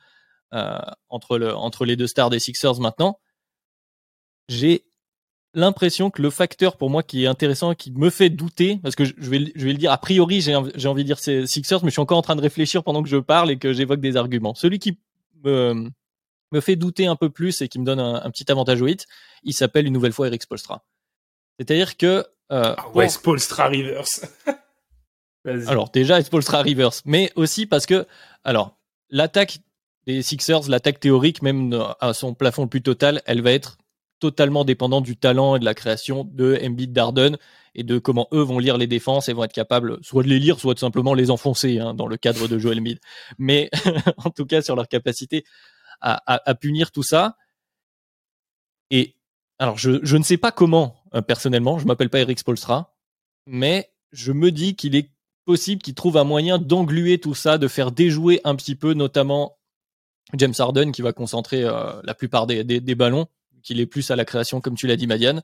entre 1.08 1.38
le 1.38 1.54
entre 1.54 1.84
les 1.86 1.96
deux 1.96 2.06
stars 2.06 2.30
des 2.30 2.38
Sixers 2.38 2.78
maintenant 2.78 3.18
j'ai 4.48 4.84
l'impression 5.54 6.10
que 6.10 6.22
le 6.22 6.30
facteur 6.30 6.76
pour 6.76 6.90
moi 6.90 7.02
qui 7.02 7.24
est 7.24 7.26
intéressant, 7.26 7.74
qui 7.74 7.90
me 7.92 8.10
fait 8.10 8.30
douter, 8.30 8.78
parce 8.82 8.94
que 8.94 9.04
je 9.04 9.12
vais, 9.30 9.52
je 9.54 9.64
vais 9.64 9.72
le 9.72 9.78
dire, 9.78 9.92
a 9.92 9.98
priori, 9.98 10.40
j'ai 10.40 10.54
envie 10.54 11.02
de 11.02 11.06
dire 11.06 11.18
c'est 11.18 11.46
Sixers, 11.46 11.82
mais 11.82 11.90
je 11.90 11.92
suis 11.92 12.00
encore 12.00 12.18
en 12.18 12.22
train 12.22 12.36
de 12.36 12.40
réfléchir 12.40 12.82
pendant 12.82 13.02
que 13.02 13.08
je 13.08 13.18
parle 13.18 13.50
et 13.50 13.58
que 13.58 13.72
j'évoque 13.72 14.00
des 14.00 14.16
arguments. 14.16 14.54
Celui 14.54 14.78
qui 14.78 14.98
me, 15.44 15.90
me 16.52 16.60
fait 16.60 16.76
douter 16.76 17.06
un 17.06 17.16
peu 17.16 17.30
plus 17.30 17.60
et 17.62 17.68
qui 17.68 17.78
me 17.78 17.84
donne 17.84 18.00
un, 18.00 18.30
petit 18.30 18.50
avantage 18.50 18.80
au 18.80 18.86
hit, 18.86 19.06
il 19.42 19.54
s'appelle 19.54 19.86
une 19.86 19.92
nouvelle 19.92 20.12
fois 20.12 20.28
Eric 20.28 20.42
Spolstra. 20.42 20.84
C'est-à-dire 21.58 21.96
que... 21.96 22.26
Euh, 22.50 22.74
ah 22.76 22.88
ouais, 22.94 23.08
Spolstra 23.08 23.68
Rivers. 23.68 24.04
alors 25.66 25.90
déjà, 25.90 26.22
Spolstra 26.22 26.62
Rivers, 26.62 26.92
mais 27.04 27.32
aussi 27.36 27.66
parce 27.66 27.86
que... 27.86 28.06
Alors, 28.44 28.76
l'attaque 29.10 29.58
des 30.06 30.22
Sixers, 30.22 30.68
l'attaque 30.68 31.00
théorique, 31.00 31.42
même 31.42 31.78
à 32.00 32.12
son 32.12 32.34
plafond 32.34 32.62
le 32.62 32.68
plus 32.68 32.82
total, 32.82 33.22
elle 33.26 33.42
va 33.42 33.52
être 33.52 33.78
totalement 34.22 34.64
dépendant 34.64 35.00
du 35.00 35.16
talent 35.16 35.56
et 35.56 35.58
de 35.58 35.64
la 35.64 35.74
création 35.74 36.22
de 36.22 36.56
Embiid 36.62 36.92
Darden 36.92 37.36
et 37.74 37.82
de 37.82 37.98
comment 37.98 38.28
eux 38.32 38.42
vont 38.42 38.60
lire 38.60 38.78
les 38.78 38.86
défenses 38.86 39.28
et 39.28 39.32
vont 39.32 39.42
être 39.42 39.52
capables 39.52 39.98
soit 40.00 40.22
de 40.22 40.28
les 40.28 40.38
lire, 40.38 40.60
soit 40.60 40.74
de 40.74 40.78
simplement 40.78 41.12
les 41.12 41.28
enfoncer 41.28 41.80
hein, 41.80 41.92
dans 41.92 42.06
le 42.06 42.16
cadre 42.16 42.46
de 42.46 42.56
Joel 42.56 42.78
Embiid. 42.78 43.00
Mais 43.36 43.68
en 44.18 44.30
tout 44.30 44.46
cas 44.46 44.62
sur 44.62 44.76
leur 44.76 44.86
capacité 44.86 45.44
à, 46.00 46.54
punir 46.54 46.92
tout 46.92 47.02
ça. 47.02 47.36
Et 48.90 49.16
alors 49.58 49.76
je, 49.76 50.16
ne 50.16 50.22
sais 50.22 50.36
pas 50.36 50.52
comment 50.52 50.94
euh, 51.14 51.20
personnellement, 51.20 51.80
je 51.80 51.86
m'appelle 51.86 52.08
pas 52.08 52.20
Eric 52.20 52.38
Spolstra, 52.38 52.94
mais 53.48 53.90
je 54.12 54.30
me 54.30 54.52
dis 54.52 54.76
qu'il 54.76 54.94
est 54.94 55.10
possible 55.46 55.82
qu'il 55.82 55.94
trouve 55.94 56.16
un 56.16 56.24
moyen 56.24 56.58
d'engluer 56.58 57.18
tout 57.18 57.34
ça, 57.34 57.58
de 57.58 57.66
faire 57.66 57.90
déjouer 57.90 58.40
un 58.44 58.54
petit 58.54 58.76
peu, 58.76 58.94
notamment 58.94 59.58
James 60.34 60.54
Harden 60.56 60.92
qui 60.92 61.02
va 61.02 61.12
concentrer 61.12 61.64
euh, 61.64 62.00
la 62.04 62.14
plupart 62.14 62.46
des 62.46 62.94
ballons 62.94 63.26
qu'il 63.62 63.80
est 63.80 63.86
plus 63.86 64.10
à 64.10 64.16
la 64.16 64.24
création, 64.24 64.60
comme 64.60 64.76
tu 64.76 64.86
l'as 64.86 64.96
dit, 64.96 65.06
Madiane. 65.06 65.42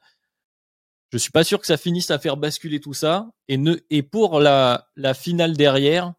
Je 1.12 1.18
suis 1.18 1.30
pas 1.30 1.44
sûr 1.44 1.60
que 1.60 1.66
ça 1.66 1.76
finisse 1.76 2.10
à 2.10 2.18
faire 2.18 2.36
basculer 2.36 2.80
tout 2.80 2.92
ça. 2.92 3.30
Et, 3.48 3.56
ne, 3.56 3.76
et 3.88 4.02
pour 4.02 4.40
la, 4.40 4.88
la 4.96 5.14
finale 5.14 5.56
derrière, 5.56 6.12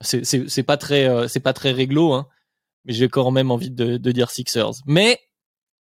c'est 0.00 0.62
pas 0.62 0.76
très 0.76 1.08
euh, 1.08 1.28
c'est 1.28 1.40
pas 1.40 1.52
très 1.52 1.72
réglo, 1.72 2.12
hein, 2.12 2.28
mais 2.84 2.92
j'ai 2.92 3.08
quand 3.08 3.30
même 3.30 3.50
envie 3.50 3.70
de, 3.70 3.96
de, 3.96 4.12
dire 4.12 4.30
Sixers. 4.30 4.82
Mais 4.86 5.20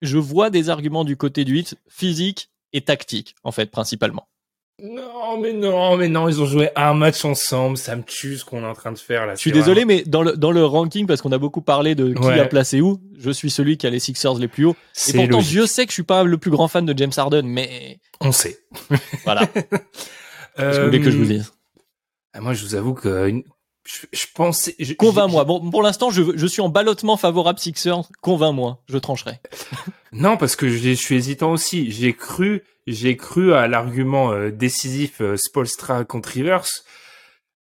je 0.02 0.18
vois 0.18 0.50
des 0.50 0.68
arguments 0.68 1.04
du 1.04 1.16
côté 1.16 1.44
du 1.44 1.58
hit 1.58 1.76
physique 1.88 2.50
et 2.72 2.82
tactique, 2.82 3.34
en 3.44 3.52
fait, 3.52 3.70
principalement. 3.70 4.28
Non, 4.82 5.40
mais 5.40 5.54
non, 5.54 5.96
mais 5.96 6.08
non, 6.08 6.28
ils 6.28 6.42
ont 6.42 6.44
joué 6.44 6.68
un 6.76 6.92
match 6.92 7.24
ensemble, 7.24 7.78
ça 7.78 7.96
me 7.96 8.02
tue 8.02 8.36
ce 8.36 8.44
qu'on 8.44 8.62
est 8.62 8.66
en 8.66 8.74
train 8.74 8.92
de 8.92 8.98
faire 8.98 9.24
là. 9.24 9.34
Je 9.34 9.40
suis 9.40 9.52
désolé, 9.52 9.86
mais 9.86 10.02
dans 10.04 10.22
le, 10.22 10.36
dans 10.36 10.50
le 10.50 10.66
ranking, 10.66 11.06
parce 11.06 11.22
qu'on 11.22 11.32
a 11.32 11.38
beaucoup 11.38 11.62
parlé 11.62 11.94
de 11.94 12.12
qui 12.12 12.28
a 12.28 12.44
placé 12.44 12.82
où, 12.82 13.00
je 13.18 13.30
suis 13.30 13.50
celui 13.50 13.78
qui 13.78 13.86
a 13.86 13.90
les 13.90 14.00
Sixers 14.00 14.34
les 14.34 14.48
plus 14.48 14.66
hauts. 14.66 14.76
Et 15.08 15.12
pourtant, 15.14 15.40
Dieu 15.40 15.66
sait 15.66 15.86
que 15.86 15.92
je 15.92 15.94
suis 15.94 16.02
pas 16.02 16.24
le 16.24 16.36
plus 16.36 16.50
grand 16.50 16.68
fan 16.68 16.84
de 16.84 16.96
James 16.96 17.12
Harden, 17.16 17.46
mais... 17.46 18.00
On 18.20 18.32
sait. 18.32 18.58
Voilà. 19.24 19.46
Qu'est-ce 20.56 20.76
que 20.76 20.80
vous 20.80 20.84
voulez 20.86 21.00
que 21.00 21.10
je 21.10 21.16
vous 21.16 21.24
dise 21.24 21.52
ah, 22.34 22.42
Moi, 22.42 22.52
je 22.52 22.62
vous 22.62 22.74
avoue 22.74 22.92
que 22.92 23.42
je, 23.84 24.06
je 24.12 24.26
pense. 24.34 24.70
Convainc-moi. 24.98 25.44
Bon, 25.44 25.70
pour 25.70 25.82
l'instant, 25.82 26.10
je, 26.10 26.22
je 26.34 26.46
suis 26.46 26.60
en 26.60 26.68
ballottement 26.68 27.16
favorable 27.16 27.58
Sixers. 27.58 28.02
Convainc-moi, 28.20 28.82
je 28.88 28.98
trancherai. 28.98 29.40
non, 30.12 30.36
parce 30.36 30.56
que 30.56 30.68
je, 30.68 30.76
je 30.76 30.92
suis 30.92 31.14
hésitant 31.14 31.52
aussi. 31.52 31.90
J'ai 31.90 32.12
cru 32.12 32.62
j'ai 32.86 33.16
cru 33.16 33.52
à 33.52 33.66
l'argument 33.68 34.32
euh, 34.32 34.50
décisif 34.50 35.20
euh, 35.20 35.36
Spolstra 35.36 36.04
contre 36.04 36.30
Rivers. 36.30 36.66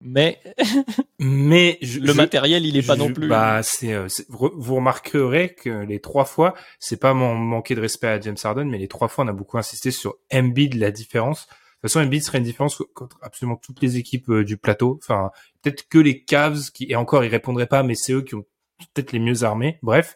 Mais, 0.02 0.40
mais 1.20 1.78
le 1.82 2.14
matériel, 2.14 2.66
il 2.66 2.78
est 2.78 2.88
pas 2.88 2.96
non 2.96 3.12
plus. 3.12 3.28
Bah, 3.28 3.62
c'est, 3.64 3.94
euh, 3.94 4.08
vous 4.30 4.76
remarquerez 4.76 5.54
que 5.54 5.84
les 5.84 6.00
trois 6.00 6.24
fois, 6.24 6.54
c'est 6.80 7.00
pas 7.00 7.14
mon 7.14 7.36
manquer 7.36 7.76
de 7.76 7.82
respect 7.82 8.08
à 8.08 8.20
James 8.22 8.38
Harden, 8.42 8.70
mais 8.70 8.78
les 8.78 8.88
trois 8.88 9.10
fois, 9.10 9.26
on 9.26 9.28
a 9.28 9.34
beaucoup 9.34 9.58
insisté 9.58 9.92
sur 9.92 10.16
Embiid, 10.32 10.76
la 10.76 10.92
différence. 10.92 11.48
De 11.48 11.88
toute 11.88 11.94
façon, 11.94 12.00
Embiid 12.00 12.24
serait 12.24 12.38
une 12.38 12.46
différence 12.46 12.82
contre 12.94 13.18
absolument 13.22 13.58
toutes 13.58 13.82
les 13.82 13.98
équipes 13.98 14.32
du 14.32 14.56
plateau. 14.56 15.00
Enfin, 15.04 15.32
peut-être 15.62 15.88
que 15.90 15.98
les 15.98 16.24
Cavs 16.24 16.72
qui, 16.74 16.86
et 16.90 16.96
encore, 16.96 17.26
ils 17.26 17.30
répondraient 17.30 17.68
pas, 17.68 17.84
mais 17.84 17.96
c'est 17.96 18.14
eux 18.14 18.22
qui 18.22 18.36
ont 18.36 18.46
peut-être 18.94 19.12
les 19.12 19.20
mieux 19.20 19.44
armés. 19.44 19.80
Bref. 19.82 20.16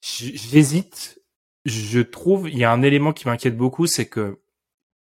J'hésite 0.00 1.15
je 1.66 2.00
trouve, 2.00 2.48
il 2.48 2.56
y 2.56 2.64
a 2.64 2.70
un 2.70 2.82
élément 2.82 3.12
qui 3.12 3.26
m'inquiète 3.26 3.56
beaucoup, 3.56 3.86
c'est 3.86 4.06
que 4.06 4.40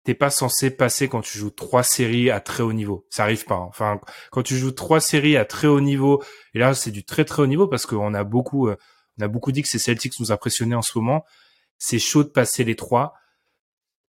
t'es 0.03 0.15
pas 0.15 0.31
censé 0.31 0.71
passer 0.71 1.07
quand 1.07 1.21
tu 1.21 1.38
joues 1.38 1.51
trois 1.51 1.84
séries 1.84 2.31
à 2.31 2.39
très 2.39 2.63
haut 2.63 2.73
niveau. 2.73 3.05
Ça 3.11 3.23
arrive 3.23 3.45
pas. 3.45 3.55
Hein. 3.55 3.67
Enfin, 3.69 4.01
quand 4.31 4.41
tu 4.41 4.57
joues 4.57 4.71
trois 4.71 4.99
séries 4.99 5.38
à 5.38 5.45
très 5.45 5.67
haut 5.67 5.81
niveau, 5.81 6.23
et 6.55 6.59
là 6.59 6.73
c'est 6.73 6.91
du 6.91 7.03
très 7.03 7.23
très 7.23 7.43
haut 7.43 7.47
niveau 7.47 7.67
parce 7.67 7.85
qu'on 7.85 8.15
a 8.15 8.23
beaucoup, 8.23 8.67
euh, 8.67 8.77
on 9.19 9.26
a 9.26 9.27
beaucoup 9.27 9.51
dit 9.51 9.61
que 9.61 9.67
ces 9.67 9.77
Celtics 9.77 10.19
nous 10.19 10.31
impressionnaient 10.31 10.76
en 10.76 10.81
ce 10.81 10.97
moment. 10.97 11.23
C'est 11.77 11.99
chaud 11.99 12.23
de 12.23 12.30
passer 12.30 12.63
les 12.63 12.76
trois. 12.76 13.13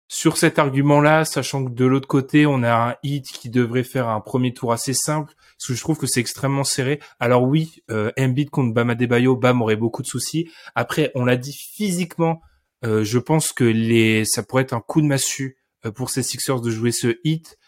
Sur 0.07 0.37
cet 0.37 0.59
argument-là, 0.59 1.25
sachant 1.25 1.65
que 1.65 1.71
de 1.71 1.85
l'autre 1.85 2.07
côté, 2.07 2.45
on 2.45 2.63
a 2.63 2.73
un 2.73 2.95
hit 3.03 3.27
qui 3.27 3.49
devrait 3.49 3.83
faire 3.83 4.07
un 4.07 4.21
premier 4.21 4.53
tour 4.53 4.73
assez 4.73 4.93
simple, 4.93 5.33
parce 5.61 5.67
que 5.67 5.75
je 5.75 5.81
trouve 5.81 5.97
que 5.99 6.07
c'est 6.07 6.19
extrêmement 6.19 6.63
serré. 6.63 6.99
Alors 7.19 7.43
oui, 7.43 7.83
euh, 7.91 8.11
Embiid 8.17 8.49
contre 8.49 8.73
Bam 8.73 8.89
Adebayo, 8.89 9.35
Bam 9.35 9.61
aurait 9.61 9.75
beaucoup 9.75 10.01
de 10.01 10.07
soucis. 10.07 10.49
Après, 10.73 11.11
on 11.13 11.23
l'a 11.23 11.37
dit 11.37 11.53
physiquement, 11.53 12.41
Euh, 12.83 13.03
je 13.03 13.19
pense 13.19 13.53
que 13.53 13.63
les, 13.63 14.25
ça 14.25 14.41
pourrait 14.41 14.63
être 14.63 14.73
un 14.73 14.81
coup 14.81 15.01
de 15.01 15.05
massue 15.05 15.55
euh, 15.85 15.91
pour 15.91 16.09
ces 16.09 16.23
Sixers 16.23 16.61
de 16.61 16.71
jouer 16.71 16.91
ce 16.91 17.19
hit. 17.23 17.59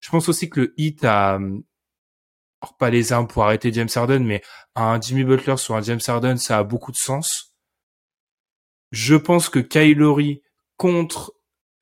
Je 0.00 0.10
pense 0.10 0.28
aussi 0.28 0.50
que 0.50 0.62
le 0.62 0.74
hit 0.76 1.04
a, 1.04 1.34
alors 1.34 2.76
pas 2.76 2.90
les 2.90 3.12
armes 3.12 3.28
pour 3.28 3.44
arrêter 3.44 3.72
James 3.72 3.88
Harden, 3.94 4.24
mais 4.24 4.42
un 4.74 5.00
Jimmy 5.00 5.22
Butler 5.22 5.58
sur 5.58 5.76
un 5.76 5.82
James 5.82 6.00
Harden, 6.04 6.38
ça 6.38 6.58
a 6.58 6.64
beaucoup 6.64 6.90
de 6.90 6.96
sens. 6.96 7.54
Je 8.90 9.14
pense 9.14 9.48
que 9.48 9.60
Kylori 9.60 10.42
contre, 10.76 11.32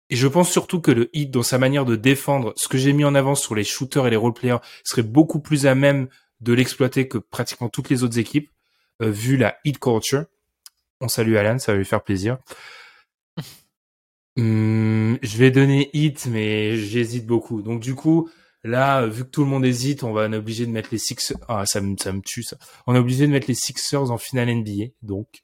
et 0.09 0.17
je 0.17 0.29
pense 0.29 0.51
surtout 0.51 0.81
que 0.81 0.91
le 0.91 1.11
hit 1.13 1.31
dans 1.31 1.43
sa 1.43 1.59
manière 1.59 1.85
de 1.85 1.97
défendre, 1.97 2.53
ce 2.57 2.69
que 2.69 2.79
j'ai 2.79 2.93
mis 2.93 3.05
en 3.05 3.15
avant 3.15 3.35
sur 3.35 3.55
les 3.55 3.65
shooters 3.65 4.07
et 4.07 4.11
les 4.11 4.17
role-players, 4.17 4.59
serait 4.85 5.03
beaucoup 5.03 5.41
plus 5.41 5.67
à 5.67 5.75
même 5.75 6.09
de 6.41 6.53
l'exploiter 6.53 7.09
que 7.09 7.19
pratiquement 7.19 7.69
toutes 7.69 7.91
les 7.91 8.05
autres 8.05 8.19
équipes, 8.19 8.51
euh, 9.03 9.11
vu 9.11 9.37
la 9.37 9.57
hit 9.65 9.79
culture. 9.79 10.25
On 11.01 11.09
salue 11.09 11.37
Alan, 11.37 11.59
ça 11.59 11.73
va 11.73 11.79
lui 11.79 11.85
faire 11.85 12.03
plaisir. 12.03 12.39
Hum, 14.39 15.19
je 15.23 15.39
vais 15.39 15.51
donner 15.51 15.91
hit, 15.93 16.27
mais 16.27 16.77
j'hésite 16.77 17.27
beaucoup. 17.27 17.63
Donc 17.63 17.81
du 17.81 17.95
coup, 17.95 18.31
là, 18.63 19.07
vu 19.07 19.25
que 19.25 19.31
tout 19.31 19.43
le 19.43 19.51
monde 19.51 19.65
hésite, 19.65 20.05
on 20.05 20.13
va 20.13 20.27
être 20.27 20.35
obligé 20.35 20.67
de 20.67 20.71
mettre 20.71 20.91
les 20.93 20.99
Sixers. 20.99 21.39
Ah, 21.49 21.67
ça 21.67 21.81
me, 21.81 21.97
ça 21.99 22.13
me 22.13 22.21
tue 22.21 22.43
ça. 22.45 22.57
On 22.87 22.95
est 22.95 22.99
obligé 22.99 23.27
de 23.27 23.33
mettre 23.33 23.49
les 23.49 23.55
Sixers 23.55 24.11
en 24.11 24.19
finale 24.19 24.55
NBA. 24.55 24.93
Donc. 25.03 25.43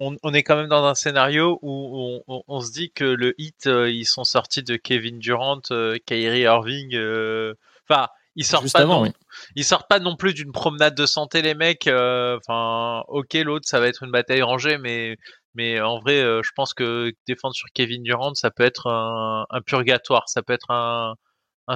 On, 0.00 0.16
on, 0.22 0.34
est 0.34 0.42
quand 0.42 0.56
même 0.56 0.68
dans 0.68 0.84
un 0.84 0.94
scénario 0.94 1.58
où 1.62 2.22
on, 2.26 2.42
on, 2.48 2.60
se 2.60 2.72
dit 2.72 2.90
que 2.90 3.04
le 3.04 3.34
hit, 3.38 3.66
euh, 3.66 3.90
ils 3.90 4.06
sont 4.06 4.24
sortis 4.24 4.62
de 4.62 4.76
Kevin 4.76 5.18
Durant, 5.18 5.60
euh, 5.70 5.98
Kyrie 6.06 6.40
Irving. 6.40 6.94
Euh, 6.94 7.54
enfin, 7.88 8.08
ils 8.34 8.44
sortent 8.44 8.72
pas. 8.72 8.86
non, 8.86 9.12
Ils 9.56 9.64
sortent 9.64 9.88
pas 9.88 9.98
non 9.98 10.16
plus 10.16 10.32
d'une 10.32 10.52
promenade 10.52 10.94
de 10.94 11.06
santé, 11.06 11.42
les 11.42 11.54
mecs. 11.54 11.86
Enfin, 11.86 13.02
ok, 13.08 13.34
l'autre, 13.34 13.68
ça 13.68 13.78
va 13.78 13.88
être 13.88 14.02
une 14.02 14.10
bataille 14.10 14.42
rangée, 14.42 14.78
mais 14.78 15.16
mais 15.54 15.80
en 15.80 15.98
vrai, 15.98 16.20
euh, 16.20 16.42
je 16.44 16.50
pense 16.54 16.74
que 16.74 17.12
défendre 17.26 17.54
sur 17.54 17.68
Kevin 17.74 18.02
Durant, 18.02 18.34
ça 18.34 18.50
peut 18.50 18.62
être 18.62 18.86
un, 18.88 19.44
purgatoire. 19.66 20.28
Ça 20.28 20.42
peut 20.42 20.52
être 20.52 20.70
un, 20.70 21.14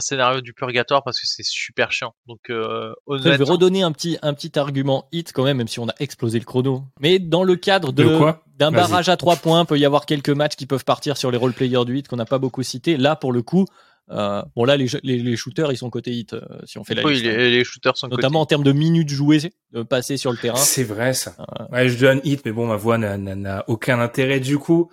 scénario 0.00 0.40
du 0.40 0.52
purgatoire 0.52 1.02
parce 1.04 1.20
que 1.20 1.26
c'est 1.26 1.44
super 1.44 1.92
chiant. 1.92 2.14
Donc, 2.26 2.50
euh, 2.50 2.92
Je 3.08 3.28
vais 3.28 3.44
redonner 3.44 3.82
un 3.82 3.92
petit, 3.92 4.18
un 4.22 4.34
petit 4.34 4.58
argument 4.58 5.08
hit 5.12 5.32
quand 5.32 5.44
même, 5.44 5.58
même 5.58 5.68
si 5.68 5.80
on 5.80 5.88
a 5.88 5.94
explosé 6.00 6.38
le 6.38 6.44
chrono. 6.44 6.84
Mais 7.00 7.18
dans 7.18 7.44
le 7.44 7.56
cadre 7.56 7.92
de, 7.92 8.18
d'un 8.58 8.70
barrage 8.70 9.08
à 9.08 9.16
trois 9.16 9.36
points, 9.36 9.64
peut 9.64 9.78
y 9.78 9.84
avoir 9.84 10.06
quelques 10.06 10.30
matchs 10.30 10.56
qui 10.56 10.66
peuvent 10.66 10.84
partir 10.84 11.16
sur 11.16 11.30
les 11.30 11.38
role 11.38 11.52
players 11.52 11.84
du 11.84 11.98
hit 11.98 12.08
qu'on 12.08 12.16
n'a 12.16 12.24
pas 12.24 12.38
beaucoup 12.38 12.62
cité. 12.62 12.96
Là, 12.96 13.16
pour 13.16 13.32
le 13.32 13.42
coup, 13.42 13.66
euh, 14.10 14.42
bon 14.54 14.64
là 14.64 14.76
les, 14.76 14.86
les, 15.02 15.36
shooters 15.36 15.72
ils 15.72 15.78
sont 15.78 15.88
côté 15.88 16.10
hit 16.10 16.34
euh, 16.34 16.42
si 16.66 16.76
on 16.76 16.84
fait 16.84 16.94
la 16.94 17.02
oui, 17.04 17.14
liste. 17.14 17.24
Hein. 17.24 17.36
les, 17.38 17.64
shooters 17.64 17.96
sont 17.96 18.08
notamment 18.08 18.42
en 18.42 18.46
termes 18.46 18.62
de 18.62 18.72
minutes 18.72 19.08
jouées, 19.08 19.40
de 19.72 19.82
passer 19.82 20.18
sur 20.18 20.30
le 20.30 20.36
terrain. 20.36 20.56
C'est 20.56 20.84
vrai 20.84 21.14
ça. 21.14 21.34
Euh, 21.38 21.64
ouais, 21.72 21.88
je 21.88 21.98
donne 21.98 22.20
hit, 22.22 22.44
mais 22.44 22.52
bon 22.52 22.66
ma 22.66 22.76
voix 22.76 22.98
n'a 22.98 23.64
aucun 23.66 24.00
intérêt 24.00 24.40
du 24.40 24.58
coup 24.58 24.90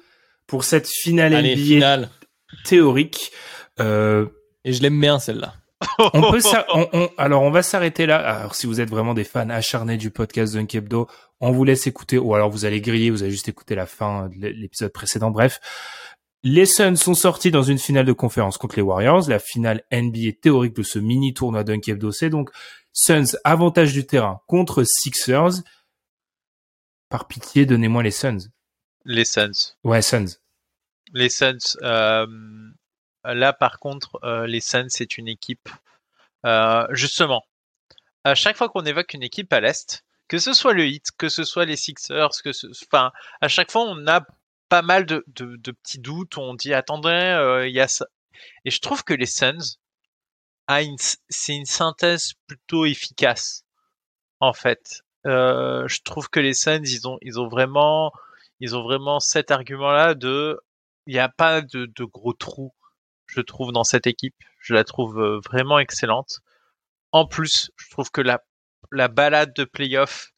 pour 0.48 0.64
cette 0.64 0.88
finale 0.88 1.34
Allez, 1.34 1.56
NBA 1.56 1.66
finale. 1.66 2.10
théorique. 2.64 3.32
Et 4.64 4.74
je 4.74 4.82
l'aime 4.82 5.00
bien 5.00 5.20
celle-là. 5.20 5.56
on 6.14 6.32
peut 6.32 6.40
on, 6.74 7.10
alors 7.18 7.42
on 7.42 7.50
va 7.50 7.64
s'arrêter 7.64 8.06
là. 8.06 8.18
Alors 8.18 8.56
si 8.56 8.68
vous 8.68 8.82
êtes 8.82 8.90
vraiment 8.90 9.14
des 9.14 9.24
fans 9.24 9.50
acharnés 9.50 9.98
du 9.98 10.12
podcast 10.12 10.54
Dunkebdo, 10.54 11.08
on 11.40 11.52
vous 11.52 11.64
laisse 11.64 11.88
écouter 11.88 12.20
ou 12.20 12.36
alors 12.36 12.50
vous 12.50 12.66
allez 12.66 12.82
griller, 12.82 13.10
vous 13.10 13.24
avez 13.24 13.32
juste 13.32 13.50
écouté 13.50 13.74
la 13.74 13.88
fin 13.88 14.30
de 14.30 14.48
l'épisode 14.48 14.92
précédent. 14.92 15.32
Bref, 15.32 15.60
les 16.44 16.66
Suns 16.66 16.96
sont 16.96 17.14
sortis 17.14 17.52
dans 17.52 17.64
une 17.64 17.78
finale 17.78 18.06
de 18.06 18.14
conférence 18.14 18.58
contre 18.58 18.76
les 18.76 18.82
Warriors, 18.82 19.28
la 19.30 19.40
finale 19.40 19.84
NBA 19.92 20.34
théorique 20.42 20.76
de 20.76 20.84
ce 20.84 21.00
mini 21.00 21.34
tournoi 21.34 21.64
Dunk 21.64 21.92
c'est 22.12 22.30
donc 22.30 22.52
Suns 22.94 23.38
avantage 23.44 23.94
du 23.94 24.06
terrain 24.06 24.42
contre 24.48 24.84
Sixers. 24.84 25.64
Par 27.10 27.28
pitié, 27.28 27.66
donnez-moi 27.66 28.04
les 28.04 28.12
Suns. 28.12 28.50
Les 29.06 29.26
Suns. 29.26 29.76
Ouais, 29.84 30.02
Suns. 30.02 30.38
Les 31.14 31.30
Suns. 31.30 31.78
Euh, 31.82 32.26
là, 33.24 33.54
par 33.54 33.80
contre, 33.80 34.20
euh, 34.24 34.48
les 34.48 34.62
Suns, 34.62 34.90
c'est 34.90 35.18
une 35.18 35.28
équipe. 35.28 35.70
Euh, 36.46 36.88
justement, 36.92 37.46
à 38.24 38.36
chaque 38.36 38.58
fois 38.58 38.70
qu'on 38.70 38.86
évoque 38.86 39.14
une 39.14 39.24
équipe 39.24 39.52
à 39.54 39.60
l'Est, 39.60 40.04
que 40.28 40.40
ce 40.40 40.54
soit 40.54 40.74
le 40.74 40.86
Heat, 40.86 41.12
que 41.18 41.30
ce 41.30 41.44
soit 41.44 41.66
les 41.66 41.76
Sixers, 41.76 42.30
que 42.44 42.54
ce... 42.54 42.68
enfin, 42.86 43.12
à 43.42 43.48
chaque 43.48 43.72
fois, 43.72 43.84
on 43.84 44.08
a 44.08 44.26
pas 44.70 44.82
mal 44.82 45.06
de, 45.06 45.24
petits 45.84 46.00
doutes. 46.00 46.38
On 46.38 46.54
dit 46.54 46.74
attendez, 46.74 47.10
euh, 47.10 47.68
il 47.68 47.76
y 47.76 47.82
a 47.82 47.88
ça. 47.88 48.06
Et 48.66 48.72
je 48.72 48.80
trouve 48.80 49.04
que 49.04 49.14
les 49.14 49.26
Suns, 49.26 49.78
c'est 51.30 51.54
une 51.54 51.66
synthèse 51.66 52.34
plutôt 52.48 52.86
efficace. 52.86 53.66
En 54.40 54.54
fait, 54.54 55.04
euh, 55.28 55.88
je 55.88 56.02
trouve 56.04 56.30
que 56.30 56.40
les 56.40 56.54
Suns, 56.54 56.84
ils 56.86 57.08
ont, 57.08 57.18
ils 57.22 57.40
ont 57.40 57.50
vraiment, 57.50 58.12
cet 59.20 59.52
argument-là 59.52 60.16
de, 60.16 60.60
il 61.06 61.14
n'y 61.14 61.20
a 61.20 61.30
pas 61.30 61.62
de, 61.62 62.04
gros 62.06 62.34
trous. 62.34 62.74
Je 63.32 63.40
trouve 63.40 63.72
dans 63.72 63.86
cette 63.86 64.08
équipe, 64.08 64.36
je 64.60 64.74
la 64.74 64.84
trouve 64.84 65.18
euh, 65.18 65.40
vraiment 65.40 65.80
excellente. 65.80 66.40
En 67.14 67.26
plus, 67.26 67.72
je 67.78 67.90
trouve 67.90 68.12
que 68.12 68.20
la, 68.20 68.44
la 68.92 69.08
balade 69.08 69.54
de 69.54 69.64
playoff 69.64 70.32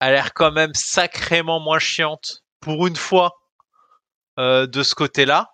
a 0.00 0.10
l'air 0.10 0.32
quand 0.32 0.50
même 0.50 0.72
sacrément 0.72 1.60
moins 1.60 1.78
chiante 1.78 2.42
pour 2.60 2.86
une 2.86 2.96
fois 2.96 3.34
euh, 4.38 4.66
de 4.66 4.82
ce 4.82 4.94
côté-là. 4.94 5.50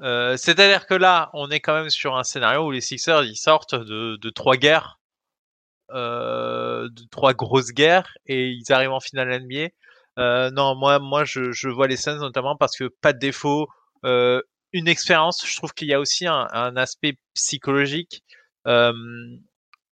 Euh, 0.00 0.38
c'est-à-dire 0.38 0.86
que 0.86 0.94
là, 0.94 1.28
on 1.34 1.50
est 1.50 1.60
quand 1.60 1.74
même 1.74 1.90
sur 1.90 2.16
un 2.16 2.24
scénario 2.24 2.64
où 2.66 2.70
les 2.70 2.80
Sixers 2.80 3.24
ils 3.24 3.36
sortent 3.36 3.74
de, 3.74 4.30
trois 4.30 4.56
guerres, 4.56 4.98
de 5.90 7.08
trois 7.10 7.34
grosses 7.34 7.72
guerres, 7.72 8.16
et 8.24 8.48
ils 8.48 8.72
arrivent 8.72 8.92
en 8.92 9.00
finale 9.00 9.42
NBA. 9.42 10.50
Non, 10.52 10.74
moi, 10.74 11.00
moi, 11.00 11.24
je, 11.24 11.52
je, 11.52 11.68
vois 11.68 11.86
les 11.86 11.98
Suns 11.98 12.18
notamment 12.18 12.56
parce 12.56 12.76
que 12.78 12.88
pas 13.02 13.12
de 13.12 13.18
défaut, 13.18 13.68
une 14.72 14.88
expérience. 14.88 15.44
Je 15.46 15.56
trouve 15.56 15.72
qu'il 15.72 15.88
y 15.88 15.94
a 15.94 16.00
aussi 16.00 16.26
un, 16.26 16.46
un 16.52 16.76
aspect 16.76 17.18
psychologique. 17.34 18.22
Euh, 18.66 18.92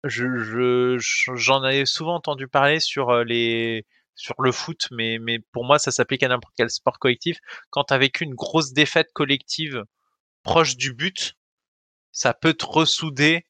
je, 0.03 0.97
j'en 0.99 1.63
avais 1.63 1.85
souvent 1.85 2.15
entendu 2.15 2.47
parler 2.47 2.79
sur 2.79 3.23
les 3.23 3.85
sur 4.15 4.35
le 4.39 4.51
foot, 4.51 4.87
mais, 4.91 5.19
mais 5.19 5.39
pour 5.51 5.65
moi, 5.65 5.77
ça 5.77 5.91
s'applique 5.91 6.23
à 6.23 6.29
n'importe 6.29 6.53
quel 6.57 6.69
sport 6.69 6.99
collectif. 6.99 7.37
Quand 7.69 7.83
tu 7.85 7.93
as 7.93 7.97
vécu 7.97 8.23
une 8.23 8.33
grosse 8.33 8.71
défaite 8.71 9.11
collective 9.13 9.83
proche 10.43 10.77
du 10.77 10.93
but, 10.93 11.35
ça 12.11 12.33
peut 12.33 12.53
te 12.53 12.65
ressouder 12.65 13.45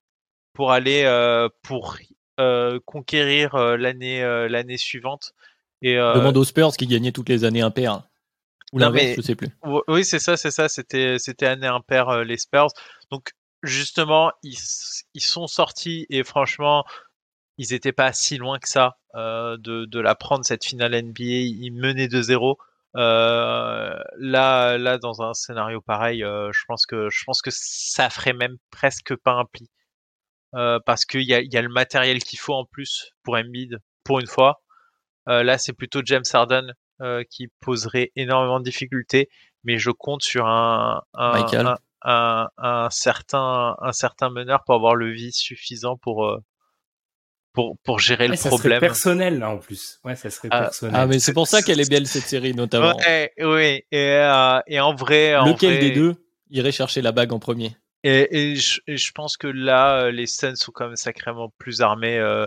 pour 0.53 0.71
aller 0.71 1.03
euh, 1.03 1.49
pour 1.61 1.97
euh, 2.39 2.79
conquérir 2.85 3.53
euh, 3.55 3.77
l'année 3.77 4.21
l'année 4.49 4.77
suivante. 4.77 5.33
Et 5.81 5.95
demande 5.95 6.37
aux 6.37 6.43
Spurs 6.43 6.75
qui 6.75 6.87
gagnaient 6.87 7.11
toutes 7.11 7.29
les 7.29 7.43
années 7.43 7.61
impair. 7.61 8.01
Ou 8.75 8.79
l'inverse, 8.79 9.15
je 9.17 9.21
sais 9.21 9.35
plus. 9.35 9.47
Oui, 9.87 10.05
c'est 10.05 10.19
ça, 10.19 10.37
c'est 10.37 10.51
ça. 10.51 10.69
C'était 10.69 11.17
c'était 11.17 11.47
année 11.47 11.67
impair 11.67 12.23
les 12.23 12.37
Spurs. 12.37 12.67
Donc 13.09 13.31
justement, 13.63 14.31
ils, 14.43 14.57
ils 15.13 15.23
sont 15.23 15.47
sortis 15.47 16.05
et 16.09 16.23
franchement, 16.23 16.85
ils 17.57 17.73
étaient 17.73 17.93
pas 17.93 18.13
si 18.13 18.37
loin 18.37 18.59
que 18.59 18.69
ça 18.69 18.97
euh, 19.15 19.57
de, 19.57 19.85
de 19.85 19.99
la 19.99 20.15
prendre 20.15 20.45
cette 20.45 20.65
finale 20.65 20.93
NBA. 20.93 21.23
Ils 21.23 21.71
menaient 21.71 22.07
2-0. 22.07 22.55
Euh, 22.95 23.97
là, 24.17 24.77
là, 24.77 24.97
dans 24.97 25.21
un 25.21 25.33
scénario 25.33 25.81
pareil, 25.81 26.23
euh, 26.23 26.51
je 26.53 26.63
pense 26.67 26.85
que 26.85 27.09
je 27.09 27.23
pense 27.25 27.41
que 27.41 27.49
ça 27.51 28.09
ferait 28.09 28.33
même 28.33 28.57
presque 28.71 29.15
pas 29.17 29.33
un 29.33 29.45
pli, 29.45 29.69
euh, 30.55 30.79
parce 30.85 31.05
qu'il 31.05 31.23
y 31.23 31.33
a, 31.33 31.41
y 31.41 31.57
a 31.57 31.61
le 31.61 31.69
matériel 31.69 32.23
qu'il 32.23 32.39
faut 32.39 32.53
en 32.53 32.65
plus 32.65 33.11
pour 33.23 33.35
Embiid 33.35 33.79
pour 34.03 34.19
une 34.19 34.27
fois. 34.27 34.61
Euh, 35.27 35.43
là, 35.43 35.57
c'est 35.57 35.73
plutôt 35.73 36.01
James 36.05 36.23
Harden 36.31 36.73
qui 37.29 37.47
poserait 37.59 38.11
énormément 38.15 38.59
de 38.59 38.65
difficultés, 38.65 39.29
mais 39.63 39.77
je 39.77 39.91
compte 39.91 40.23
sur 40.23 40.47
un 40.47 41.03
un, 41.13 41.45
un, 41.53 41.77
un, 42.03 42.49
un, 42.57 42.89
certain 42.89 43.75
un 43.79 43.91
certain 43.91 44.29
meneur 44.29 44.63
pour 44.63 44.75
avoir 44.75 44.95
le 44.95 45.11
vie 45.11 45.31
suffisant 45.31 45.97
pour 45.97 46.39
pour, 47.55 47.77
pour 47.83 47.99
gérer 47.99 48.27
le 48.27 48.35
ça 48.35 48.49
problème. 48.49 48.79
Serait 48.79 48.87
personnel 48.87 49.39
là 49.39 49.49
en 49.49 49.57
plus. 49.57 49.99
Ouais, 50.03 50.15
ça 50.15 50.29
serait 50.29 50.49
ah, 50.51 50.63
personnel. 50.63 50.95
Ah 50.95 51.07
mais 51.07 51.19
c'est 51.19 51.33
pour 51.33 51.47
ça 51.47 51.63
qu'elle 51.63 51.79
est 51.79 51.89
belle 51.89 52.05
cette 52.05 52.25
série 52.25 52.53
notamment. 52.53 52.95
Ouais, 52.97 53.31
oui. 53.39 53.83
Et, 53.91 54.11
euh, 54.11 54.59
et 54.67 54.79
en 54.79 54.93
vrai, 54.93 55.31
lequel 55.45 55.79
des 55.79 55.91
deux 55.91 56.15
irait 56.51 56.71
chercher 56.71 57.01
la 57.01 57.11
bague 57.11 57.33
en 57.33 57.39
premier? 57.39 57.75
Et, 58.03 58.51
et, 58.51 58.55
je, 58.55 58.81
et, 58.85 58.97
je, 58.97 59.11
pense 59.13 59.35
que 59.35 59.47
là, 59.47 60.03
euh, 60.03 60.11
les 60.11 60.27
scènes 60.27 60.55
sont 60.55 60.71
quand 60.71 60.85
même 60.85 60.95
sacrément 60.95 61.51
plus 61.57 61.81
armées 61.81 62.19
euh, 62.19 62.45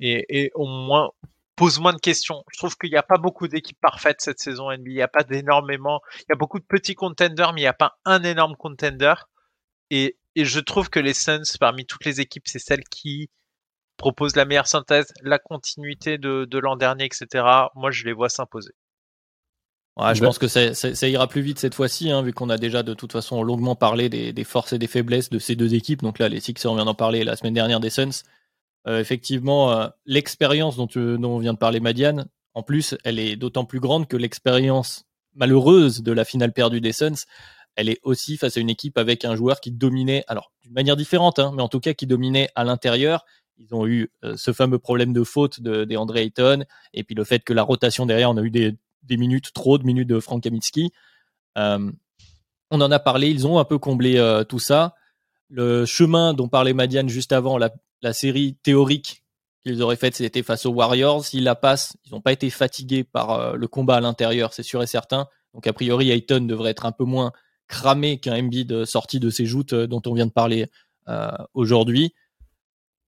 et, 0.00 0.24
et 0.28 0.50
au 0.54 0.66
moins 0.66 1.10
pose 1.56 1.78
moins 1.78 1.92
de 1.92 2.00
questions. 2.00 2.44
Je 2.52 2.58
trouve 2.58 2.76
qu'il 2.76 2.90
n'y 2.90 2.96
a 2.96 3.02
pas 3.02 3.18
beaucoup 3.18 3.48
d'équipes 3.48 3.80
parfaites 3.80 4.20
cette 4.20 4.40
saison 4.40 4.70
NBA. 4.70 4.90
Il 4.90 4.94
n'y 4.94 5.02
a 5.02 5.08
pas 5.08 5.24
d'énormément. 5.24 6.00
Il 6.20 6.26
y 6.30 6.32
a 6.32 6.36
beaucoup 6.36 6.58
de 6.58 6.64
petits 6.64 6.94
contenders, 6.94 7.52
mais 7.52 7.60
il 7.60 7.64
n'y 7.64 7.68
a 7.68 7.72
pas 7.72 7.98
un 8.04 8.22
énorme 8.22 8.56
contender. 8.56 9.14
Et, 9.90 10.16
et 10.34 10.44
je 10.44 10.60
trouve 10.60 10.88
que 10.88 11.00
les 11.00 11.14
Suns, 11.14 11.42
parmi 11.60 11.86
toutes 11.86 12.04
les 12.04 12.20
équipes, 12.20 12.46
c'est 12.46 12.58
celle 12.58 12.84
qui 12.84 13.28
propose 13.98 14.34
la 14.36 14.44
meilleure 14.44 14.66
synthèse, 14.66 15.12
la 15.22 15.38
continuité 15.38 16.18
de, 16.18 16.44
de 16.44 16.58
l'an 16.58 16.76
dernier, 16.76 17.04
etc. 17.04 17.44
Moi, 17.74 17.90
je 17.90 18.04
les 18.04 18.12
vois 18.12 18.28
s'imposer. 18.28 18.72
Ouais, 19.98 20.14
je 20.14 20.24
pense 20.24 20.38
que 20.38 20.48
ça, 20.48 20.72
ça, 20.72 21.08
ira 21.08 21.26
plus 21.26 21.42
vite 21.42 21.58
cette 21.58 21.74
fois-ci, 21.74 22.10
hein, 22.10 22.22
vu 22.22 22.32
qu'on 22.32 22.48
a 22.48 22.56
déjà 22.56 22.82
de 22.82 22.94
toute 22.94 23.12
façon 23.12 23.42
longuement 23.42 23.76
parlé 23.76 24.08
des, 24.08 24.32
des, 24.32 24.44
forces 24.44 24.72
et 24.72 24.78
des 24.78 24.86
faiblesses 24.86 25.28
de 25.28 25.38
ces 25.38 25.54
deux 25.54 25.74
équipes. 25.74 26.00
Donc 26.00 26.18
là, 26.18 26.30
les 26.30 26.40
Sixers, 26.40 26.72
on 26.72 26.76
vient 26.76 26.86
d'en 26.86 26.94
parler 26.94 27.24
la 27.24 27.36
semaine 27.36 27.52
dernière 27.52 27.78
des 27.78 27.90
Suns. 27.90 28.22
Euh, 28.86 29.00
effectivement, 29.00 29.72
euh, 29.72 29.88
l'expérience 30.06 30.76
dont, 30.76 30.88
dont, 30.94 31.30
on 31.30 31.38
vient 31.38 31.52
de 31.52 31.58
parler, 31.58 31.80
Madiane, 31.80 32.26
en 32.54 32.62
plus, 32.62 32.96
elle 33.04 33.18
est 33.18 33.36
d'autant 33.36 33.64
plus 33.64 33.80
grande 33.80 34.08
que 34.08 34.16
l'expérience 34.16 35.04
malheureuse 35.34 36.02
de 36.02 36.12
la 36.12 36.24
finale 36.24 36.52
perdue 36.52 36.80
des 36.80 36.92
Suns, 36.92 37.24
elle 37.76 37.88
est 37.88 38.00
aussi 38.02 38.36
face 38.36 38.56
à 38.56 38.60
une 38.60 38.68
équipe 38.68 38.98
avec 38.98 39.24
un 39.24 39.34
joueur 39.34 39.60
qui 39.60 39.70
dominait, 39.70 40.24
alors 40.28 40.52
d'une 40.60 40.72
manière 40.72 40.96
différente, 40.96 41.38
hein, 41.38 41.52
mais 41.54 41.62
en 41.62 41.68
tout 41.68 41.80
cas 41.80 41.94
qui 41.94 42.06
dominait 42.06 42.48
à 42.54 42.64
l'intérieur. 42.64 43.24
Ils 43.58 43.74
ont 43.74 43.86
eu 43.86 44.10
euh, 44.24 44.36
ce 44.36 44.52
fameux 44.52 44.78
problème 44.78 45.12
de 45.12 45.22
faute 45.22 45.60
de, 45.60 45.84
de 45.84 45.96
André 45.96 46.22
Ayton, 46.22 46.64
et 46.92 47.04
puis 47.04 47.14
le 47.14 47.24
fait 47.24 47.40
que 47.40 47.52
la 47.52 47.62
rotation 47.62 48.06
derrière, 48.06 48.30
on 48.30 48.36
a 48.36 48.42
eu 48.42 48.50
des, 48.50 48.76
des 49.04 49.16
minutes, 49.16 49.52
trop 49.54 49.78
de 49.78 49.84
minutes 49.84 50.08
de 50.08 50.20
Frank 50.20 50.42
Kaminsky. 50.42 50.90
Euh, 51.56 51.90
on 52.70 52.80
en 52.80 52.90
a 52.90 52.98
parlé, 52.98 53.28
ils 53.28 53.46
ont 53.46 53.58
un 53.58 53.64
peu 53.64 53.78
comblé 53.78 54.16
euh, 54.16 54.44
tout 54.44 54.58
ça. 54.58 54.94
Le 55.54 55.84
chemin 55.84 56.32
dont 56.32 56.48
parlait 56.48 56.72
Madiane 56.72 57.10
juste 57.10 57.30
avant, 57.32 57.58
la, 57.58 57.70
la 58.00 58.14
série 58.14 58.56
théorique 58.62 59.22
qu'ils 59.62 59.82
auraient 59.82 59.96
faite, 59.96 60.16
c'était 60.16 60.42
face 60.42 60.64
aux 60.64 60.70
Warriors. 60.72 61.24
S'ils 61.26 61.44
la 61.44 61.54
passent, 61.54 61.96
ils 62.06 62.12
n'ont 62.12 62.22
pas 62.22 62.32
été 62.32 62.48
fatigués 62.48 63.04
par 63.04 63.30
euh, 63.32 63.52
le 63.54 63.68
combat 63.68 63.96
à 63.96 64.00
l'intérieur, 64.00 64.54
c'est 64.54 64.62
sûr 64.62 64.82
et 64.82 64.86
certain. 64.86 65.26
Donc 65.52 65.66
a 65.66 65.72
priori, 65.74 66.10
Ayton 66.10 66.40
devrait 66.46 66.70
être 66.70 66.86
un 66.86 66.92
peu 66.92 67.04
moins 67.04 67.32
cramé 67.68 68.18
qu'un 68.18 68.34
Embiid 68.38 68.86
sorti 68.86 69.20
de 69.20 69.28
ses 69.28 69.44
joutes 69.44 69.74
dont 69.74 70.00
on 70.06 70.14
vient 70.14 70.26
de 70.26 70.32
parler 70.32 70.66
aujourd'hui. 71.54 72.14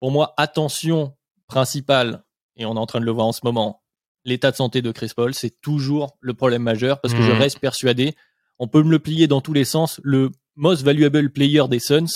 Pour 0.01 0.11
moi, 0.11 0.35
attention 0.37 1.15
principale, 1.47 2.25
et 2.57 2.67
on 2.67 2.75
est 2.75 2.79
en 2.79 2.87
train 2.87 3.01
de 3.01 3.05
le 3.05 3.11
voir 3.11 3.27
en 3.27 3.33
ce 3.33 3.41
moment, 3.45 3.83
l'état 4.25 4.51
de 4.51 4.57
santé 4.57 4.83
de 4.83 4.91
Chris 4.91 5.13
Paul, 5.15 5.35
c'est 5.35 5.61
toujours 5.61 6.17
le 6.21 6.35
problème 6.35 6.63
majeur 6.63 7.01
parce 7.01 7.15
que 7.15 7.23
je 7.23 7.33
Mhm. 7.33 7.39
reste 7.39 7.59
persuadé, 7.59 8.15
on 8.59 8.69
peut 8.69 8.83
me 8.83 8.91
le 8.91 8.99
plier 8.99 9.27
dans 9.27 9.41
tous 9.41 9.53
les 9.53 9.65
sens, 9.65 10.01
le 10.03 10.31
most 10.57 10.83
valuable 10.83 11.31
player 11.31 11.63
des 11.69 11.79
Suns, 11.79 12.07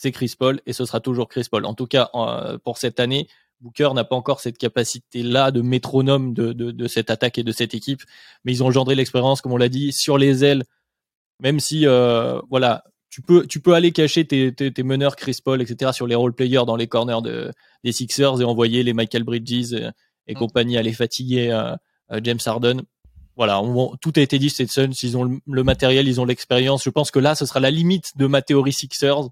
c'est 0.00 0.12
Chris 0.12 0.32
Paul 0.38 0.60
et 0.66 0.72
ce 0.72 0.84
sera 0.86 1.00
toujours 1.00 1.28
Chris 1.28 1.46
Paul. 1.50 1.64
En 1.66 1.74
tout 1.74 1.86
cas, 1.86 2.08
euh, 2.14 2.56
pour 2.58 2.78
cette 2.78 3.00
année, 3.00 3.28
Booker 3.60 3.90
n'a 3.94 4.04
pas 4.04 4.16
encore 4.16 4.40
cette 4.40 4.56
capacité-là 4.56 5.50
de 5.50 5.60
métronome 5.60 6.32
de, 6.32 6.52
de, 6.54 6.70
de 6.70 6.88
cette 6.88 7.10
attaque 7.10 7.36
et 7.36 7.42
de 7.42 7.52
cette 7.52 7.74
équipe, 7.74 8.02
mais 8.44 8.52
ils 8.52 8.62
ont 8.62 8.68
engendré 8.68 8.94
l'expérience, 8.94 9.42
comme 9.42 9.52
on 9.52 9.58
l'a 9.58 9.68
dit, 9.68 9.92
sur 9.92 10.16
les 10.16 10.44
ailes, 10.44 10.64
même 11.40 11.60
si, 11.60 11.86
euh, 11.86 12.40
voilà, 12.48 12.84
tu 13.10 13.20
peux, 13.20 13.46
tu 13.46 13.60
peux 13.60 13.74
aller 13.74 13.92
cacher 13.92 14.24
tes, 14.26 14.54
tes, 14.54 14.72
tes 14.72 14.82
meneurs 14.82 15.16
Chris 15.16 15.38
Paul, 15.44 15.60
etc., 15.60 15.92
sur 15.92 16.06
les 16.06 16.14
role 16.14 16.32
players 16.32 16.64
dans 16.66 16.76
les 16.76 16.86
corners 16.86 17.20
de, 17.22 17.50
des 17.84 17.92
Sixers 17.92 18.40
et 18.40 18.44
envoyer 18.44 18.82
les 18.82 18.92
Michael 18.94 19.24
Bridges 19.24 19.72
et, 19.74 19.90
et 20.26 20.34
Mm. 20.34 20.38
compagnie 20.38 20.78
aller 20.78 20.92
fatiguer 20.94 21.50
euh, 21.50 21.74
euh, 22.12 22.20
James 22.22 22.38
Harden. 22.46 22.82
Voilà, 23.36 23.60
on- 23.62 23.96
tout 24.00 24.12
a 24.16 24.20
été 24.20 24.38
dit, 24.38 24.48
c'est 24.50 24.70
Suns, 24.70 24.92
ils 25.02 25.16
ont 25.16 25.24
le, 25.24 25.38
le 25.46 25.64
matériel, 25.64 26.08
ils 26.08 26.20
ont 26.20 26.24
l'expérience. 26.24 26.84
Je 26.84 26.90
pense 26.90 27.10
que 27.10 27.18
là, 27.18 27.34
ce 27.34 27.44
sera 27.46 27.58
la 27.60 27.70
limite 27.70 28.16
de 28.16 28.26
ma 28.26 28.40
théorie 28.42 28.72
Sixers. 28.72 29.28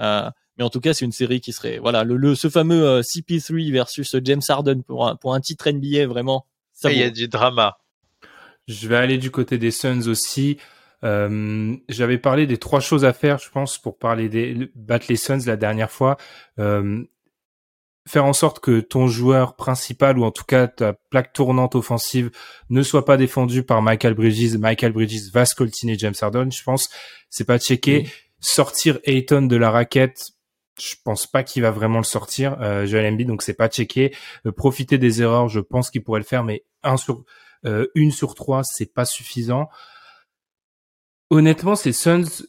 Euh, 0.00 0.30
mais 0.58 0.64
en 0.64 0.70
tout 0.70 0.80
cas, 0.80 0.92
c'est 0.92 1.04
une 1.04 1.12
série 1.12 1.40
qui 1.40 1.52
serait, 1.52 1.78
voilà, 1.78 2.04
le, 2.04 2.16
le 2.16 2.34
ce 2.34 2.48
fameux 2.48 2.86
euh, 2.86 3.00
CP3 3.00 3.72
versus 3.72 4.16
James 4.24 4.42
Harden 4.46 4.82
pour 4.82 5.06
un, 5.08 5.16
pour 5.16 5.34
un 5.34 5.40
titre 5.40 5.70
NBA, 5.70 6.06
vraiment. 6.06 6.46
Ça 6.72 6.92
il 6.92 6.98
y 6.98 7.02
a 7.02 7.10
du 7.10 7.28
drama. 7.28 7.78
Je 8.68 8.88
vais 8.88 8.96
aller 8.96 9.18
du 9.18 9.30
côté 9.30 9.58
des 9.58 9.70
Suns 9.70 10.06
aussi. 10.06 10.58
Euh, 11.02 11.74
J'avais 11.88 12.18
parlé 12.18 12.46
des 12.46 12.58
trois 12.58 12.80
choses 12.80 13.04
à 13.04 13.12
faire, 13.12 13.38
je 13.38 13.50
pense, 13.50 13.78
pour 13.78 13.98
parler 13.98 14.28
des 14.28 14.70
battre 14.74 15.06
les 15.08 15.16
Suns 15.16 15.40
la 15.46 15.56
dernière 15.56 15.90
fois. 15.90 16.16
Euh, 16.58 17.02
faire 18.08 18.24
en 18.24 18.32
sorte 18.32 18.60
que 18.60 18.80
ton 18.80 19.08
joueur 19.08 19.56
principal 19.56 20.18
ou 20.18 20.24
en 20.24 20.30
tout 20.30 20.44
cas 20.44 20.66
ta 20.66 20.94
plaque 21.10 21.32
tournante 21.32 21.74
offensive 21.74 22.30
ne 22.68 22.82
soit 22.82 23.04
pas 23.04 23.16
défendue 23.16 23.62
par 23.62 23.82
Michael 23.82 24.14
Bridges. 24.14 24.56
Michael 24.56 24.92
Bridges 24.92 25.30
va 25.32 25.44
scoltiner 25.44 25.96
James 25.98 26.14
Harden, 26.20 26.50
je 26.50 26.62
pense. 26.62 26.88
C'est 27.28 27.44
pas 27.44 27.58
checké. 27.58 28.08
Sortir 28.40 28.98
Ayton 29.04 29.42
de 29.42 29.56
la 29.56 29.70
raquette, 29.70 30.30
je 30.78 30.94
pense 31.04 31.26
pas 31.26 31.42
qu'il 31.42 31.62
va 31.62 31.70
vraiment 31.70 31.98
le 31.98 32.04
sortir. 32.04 32.56
Euh, 32.60 32.86
Joel 32.86 33.12
Embiid, 33.12 33.28
donc 33.28 33.42
c'est 33.42 33.54
pas 33.54 33.68
checké. 33.68 34.14
Euh, 34.46 34.52
profiter 34.52 34.98
des 34.98 35.22
erreurs, 35.22 35.48
je 35.48 35.60
pense 35.60 35.90
qu'il 35.90 36.02
pourrait 36.02 36.20
le 36.20 36.26
faire, 36.26 36.44
mais 36.44 36.64
un 36.82 36.96
sur 36.96 37.24
euh, 37.66 37.86
une 37.94 38.12
sur 38.12 38.34
trois, 38.34 38.62
c'est 38.64 38.92
pas 38.92 39.04
suffisant. 39.04 39.68
Honnêtement, 41.30 41.76
ces 41.76 41.92
Suns, 41.92 42.44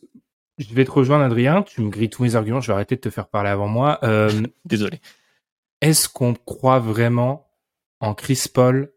je 0.58 0.74
vais 0.74 0.86
te 0.86 0.92
rejoindre, 0.92 1.26
Adrien. 1.26 1.64
Tu 1.64 1.82
me 1.82 1.90
grilles 1.90 2.10
tous 2.10 2.24
mes 2.24 2.36
arguments. 2.36 2.62
Je 2.62 2.68
vais 2.68 2.74
arrêter 2.74 2.96
de 2.96 3.02
te 3.02 3.10
faire 3.10 3.28
parler 3.28 3.50
avant 3.50 3.68
moi. 3.68 4.00
Euh, 4.04 4.42
Désolé. 4.66 5.02
Est-ce 5.82 6.08
qu'on 6.08 6.34
croit 6.34 6.80
vraiment 6.80 7.50
en 8.00 8.14
Chris 8.14 8.46
Paul 8.52 8.94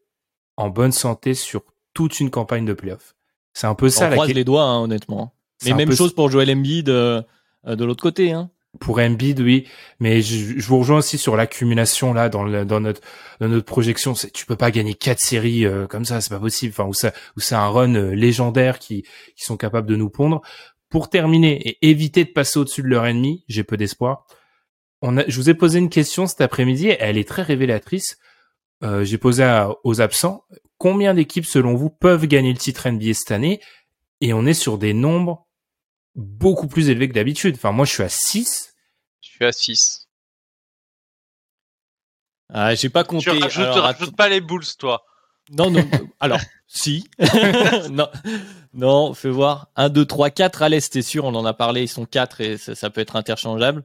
en 0.57 0.71
bonne 0.71 0.93
santé 0.93 1.35
sur 1.35 1.63
toute 1.95 2.21
une 2.21 2.31
campagne 2.31 2.65
de 2.65 2.73
playoff 2.73 3.17
C'est 3.53 3.67
un 3.67 3.75
peu 3.75 3.89
ça 3.89 4.07
on 4.07 4.11
la 4.11 4.17
croise 4.17 4.33
les 4.33 4.45
doigts, 4.45 4.65
hein, 4.65 4.83
honnêtement. 4.83 5.34
Mais 5.65 5.73
même 5.75 5.89
peu 5.89 5.95
chose 5.95 6.15
pour 6.15 6.31
Joel 6.31 6.51
Embiid 6.51 6.89
euh, 6.89 7.23
euh, 7.67 7.77
de 7.77 7.85
l'autre 7.85 8.03
côté. 8.03 8.33
Hein. 8.33 8.51
pour 8.81 8.99
Embiid, 8.99 9.39
oui, 9.41 9.69
mais 10.01 10.21
je, 10.21 10.59
je 10.59 10.67
vous 10.67 10.79
rejoins 10.81 10.99
aussi 10.99 11.17
sur 11.17 11.37
l'accumulation 11.37 12.13
là 12.13 12.29
dans, 12.29 12.43
le, 12.45 12.65
dans 12.65 12.81
notre 12.81 13.01
dans 13.41 13.49
notre 13.49 13.65
projection. 13.67 14.15
Tu 14.15 14.47
peux 14.47 14.57
pas 14.57 14.71
gagner 14.71 14.95
quatre 14.95 15.21
séries 15.21 15.65
euh, 15.65 15.87
comme 15.87 16.05
ça, 16.05 16.21
c'est 16.21 16.31
pas 16.31 16.41
possible. 16.41 16.73
Enfin, 16.77 16.89
où 16.89 16.93
ça 16.95 17.13
où 17.37 17.41
c'est 17.41 17.55
un 17.55 17.69
run 17.69 17.95
euh, 17.95 18.15
légendaire 18.15 18.79
qui 18.81 19.03
qui 19.37 19.45
sont 19.45 19.57
capables 19.57 19.89
de 19.89 19.97
nous 19.97 20.11
pondre. 20.11 20.43
Pour 20.91 21.09
terminer 21.11 21.61
et 21.69 21.89
éviter 21.91 22.25
de 22.25 22.31
passer 22.31 22.59
au-dessus 22.59 22.83
de 22.83 22.89
leur 22.89 23.07
ennemi, 23.07 23.45
j'ai 23.49 23.65
peu 23.65 23.77
d'espoir. 23.77 24.27
On 25.03 25.19
a, 25.19 25.25
je 25.29 25.37
vous 25.37 25.51
ai 25.51 25.55
posé 25.55 25.79
une 25.79 25.89
question 25.91 26.27
cet 26.27 26.41
après-midi, 26.41 26.89
elle 26.99 27.19
est 27.19 27.29
très 27.29 27.43
révélatrice. 27.43 28.17
Euh, 28.83 29.05
j'ai 29.05 29.19
posé 29.19 29.43
à- 29.45 29.71
aux 29.85 30.01
absents 30.01 30.45
combien 30.79 31.15
d'équipes 31.15 31.47
selon 31.47 31.75
vous 31.75 31.91
peuvent 31.91 32.27
gagner 32.27 32.53
le 32.53 32.59
titre 32.59 32.89
NBA 32.89 33.15
cette 33.15 33.31
année? 33.33 33.61
Et 34.21 34.33
on 34.33 34.47
est 34.47 34.55
sur 34.55 34.79
des 34.79 34.93
nombres 34.95 35.47
beaucoup 36.15 36.69
plus 36.69 36.89
élevés 36.91 37.09
que 37.09 37.15
d'habitude. 37.15 37.57
Enfin, 37.57 37.73
moi, 37.73 37.85
je 37.85 37.93
suis 37.93 38.03
à 38.03 38.09
6. 38.09 38.75
Je 39.21 39.29
suis 39.31 39.45
à 39.45 39.53
6. 39.53 40.09
Ah, 42.53 42.75
j'ai 42.75 42.89
pas 42.91 43.05
Tu 43.05 43.09
compté. 43.11 43.31
rajoutes, 43.31 43.65
Alors, 43.65 43.85
rajoute 43.85 44.17
pas 44.17 44.29
les 44.29 44.41
Bulls, 44.41 44.65
toi. 44.79 45.05
Non, 45.51 45.71
non. 45.71 45.81
euh, 45.95 46.07
Alors, 46.21 46.41
si. 46.67 47.09
non, 47.91 48.09
non, 48.73 49.15
fais 49.15 49.31
voir. 49.31 49.69
1, 49.77 49.89
2, 49.89 50.05
3, 50.07 50.31
4 50.31 50.63
à 50.63 50.69
l'Est, 50.69 50.93
c'est 50.93 51.03
sûr, 51.03 51.25
on 51.25 51.35
en 51.35 51.45
a 51.45 51.55
parlé, 51.55 51.83
ils 51.83 51.89
sont 51.89 52.07
4 52.07 52.41
et 52.41 52.59
ça, 52.59 52.75
ça 52.75 52.91
peut 52.91 53.01
être 53.01 53.17
interchangeable. 53.17 53.83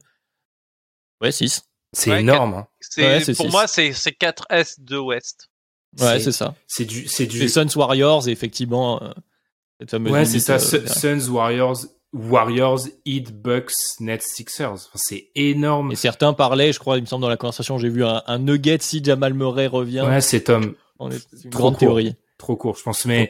Ouais, 1.20 1.32
6. 1.32 1.62
C'est 1.92 2.10
Ouais, 2.12 2.20
énorme. 2.20 2.54
hein. 2.54 2.68
Ouais, 2.98 3.18
pour 3.24 3.34
six. 3.34 3.48
moi, 3.48 3.66
c'est, 3.66 3.92
c'est 3.92 4.12
4 4.12 4.46
Est, 4.50 4.80
2 4.80 4.98
Ouest. 5.00 5.50
Ouais, 5.98 6.20
C'est- 6.20 6.30
ça. 6.32 6.54
C'est 6.68 6.84
du, 6.84 7.08
c'est 7.08 7.26
du. 7.26 7.40
Les 7.40 7.48
Suns 7.48 7.66
Warriors, 7.74 8.28
et 8.28 8.30
effectivement, 8.30 9.02
euh, 9.02 9.12
Ouais, 10.10 10.24
c'est 10.24 10.40
ça. 10.40 10.54
euh. 10.54 10.86
Suns, 10.86 11.30
Warriors, 11.30 11.78
Warriors, 12.12 12.80
Heat, 13.06 13.32
Bucks, 13.40 13.72
Nets, 14.00 14.22
Sixers. 14.22 14.72
Enfin, 14.72 14.88
c'est 14.96 15.28
énorme. 15.34 15.92
Et 15.92 15.96
certains 15.96 16.32
parlaient, 16.32 16.72
je 16.72 16.78
crois, 16.78 16.96
il 16.98 17.02
me 17.02 17.06
semble 17.06 17.22
dans 17.22 17.28
la 17.28 17.36
conversation, 17.36 17.78
j'ai 17.78 17.88
vu 17.88 18.04
un, 18.04 18.22
un 18.26 18.38
nugget 18.40 18.78
si 18.80 19.02
Jamal 19.02 19.34
Murray 19.34 19.66
revient. 19.68 20.04
Ouais, 20.06 20.20
c'est 20.20 20.42
Tom. 20.44 20.74
On 20.98 21.10
est- 21.10 21.26
c'est 21.32 21.44
une 21.44 21.50
trop 21.50 21.60
grande 21.62 21.72
court. 21.74 21.78
théorie. 21.78 22.14
Trop 22.36 22.56
court, 22.56 22.76
je 22.76 22.82
pense. 22.82 23.04
Mais 23.06 23.28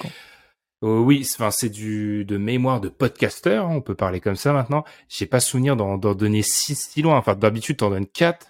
euh, 0.82 0.98
oui, 0.98 1.24
c'est- 1.24 1.35
enfin, 1.36 1.51
c'est 1.51 1.68
du 1.68 2.24
de 2.24 2.36
mémoire 2.39 2.81
de 2.81 2.89
podcaster. 2.89 3.56
hein, 3.56 3.68
on 3.70 3.81
peut 3.82 3.94
parler 3.94 4.20
comme 4.20 4.36
ça 4.36 4.52
maintenant. 4.52 4.85
J'ai 5.09 5.27
pas 5.27 5.40
souvenir 5.40 5.77
d'en, 5.77 5.98
d'en 5.98 6.14
donner 6.14 6.43
six 6.43 6.74
si 6.93 7.02
loin. 7.02 7.16
Enfin, 7.18 7.35
d'habitude, 7.35 7.77
t'en 7.78 7.90
donnes 7.90 8.06
quatre. 8.06 8.49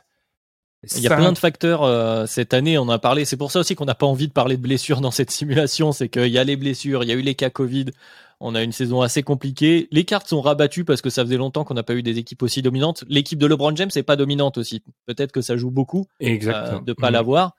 Il 0.96 1.00
y 1.00 1.06
a 1.08 1.16
plein 1.16 1.32
de 1.32 1.38
facteurs 1.38 1.82
euh, 1.82 2.24
cette 2.26 2.54
année, 2.54 2.78
on 2.78 2.82
en 2.82 2.88
a 2.88 2.98
parlé. 2.98 3.24
C'est 3.26 3.36
pour 3.36 3.50
ça 3.52 3.60
aussi 3.60 3.74
qu'on 3.74 3.84
n'a 3.84 3.94
pas 3.94 4.06
envie 4.06 4.28
de 4.28 4.32
parler 4.32 4.56
de 4.56 4.62
blessures 4.62 5.00
dans 5.02 5.10
cette 5.10 5.30
simulation. 5.30 5.92
C'est 5.92 6.08
qu'il 6.08 6.28
y 6.28 6.38
a 6.38 6.44
les 6.44 6.56
blessures, 6.56 7.02
il 7.04 7.08
y 7.08 7.12
a 7.12 7.14
eu 7.14 7.20
les 7.20 7.34
cas 7.34 7.50
Covid. 7.50 7.86
On 8.40 8.54
a 8.54 8.62
une 8.62 8.72
saison 8.72 9.02
assez 9.02 9.22
compliquée. 9.22 9.88
Les 9.90 10.04
cartes 10.04 10.26
sont 10.28 10.40
rabattues 10.40 10.86
parce 10.86 11.02
que 11.02 11.10
ça 11.10 11.22
faisait 11.22 11.36
longtemps 11.36 11.64
qu'on 11.64 11.74
n'a 11.74 11.82
pas 11.82 11.94
eu 11.94 12.02
des 12.02 12.16
équipes 12.16 12.42
aussi 12.42 12.62
dominantes. 12.62 13.04
L'équipe 13.08 13.38
de 13.38 13.46
LeBron 13.46 13.76
James 13.76 13.90
n'est 13.94 14.02
pas 14.02 14.16
dominante 14.16 14.56
aussi. 14.56 14.82
Peut-être 15.04 15.32
que 15.32 15.42
ça 15.42 15.58
joue 15.58 15.70
beaucoup 15.70 16.06
euh, 16.22 16.80
de 16.80 16.92
pas 16.94 17.08
Mhm. 17.08 17.12
l'avoir. 17.12 17.52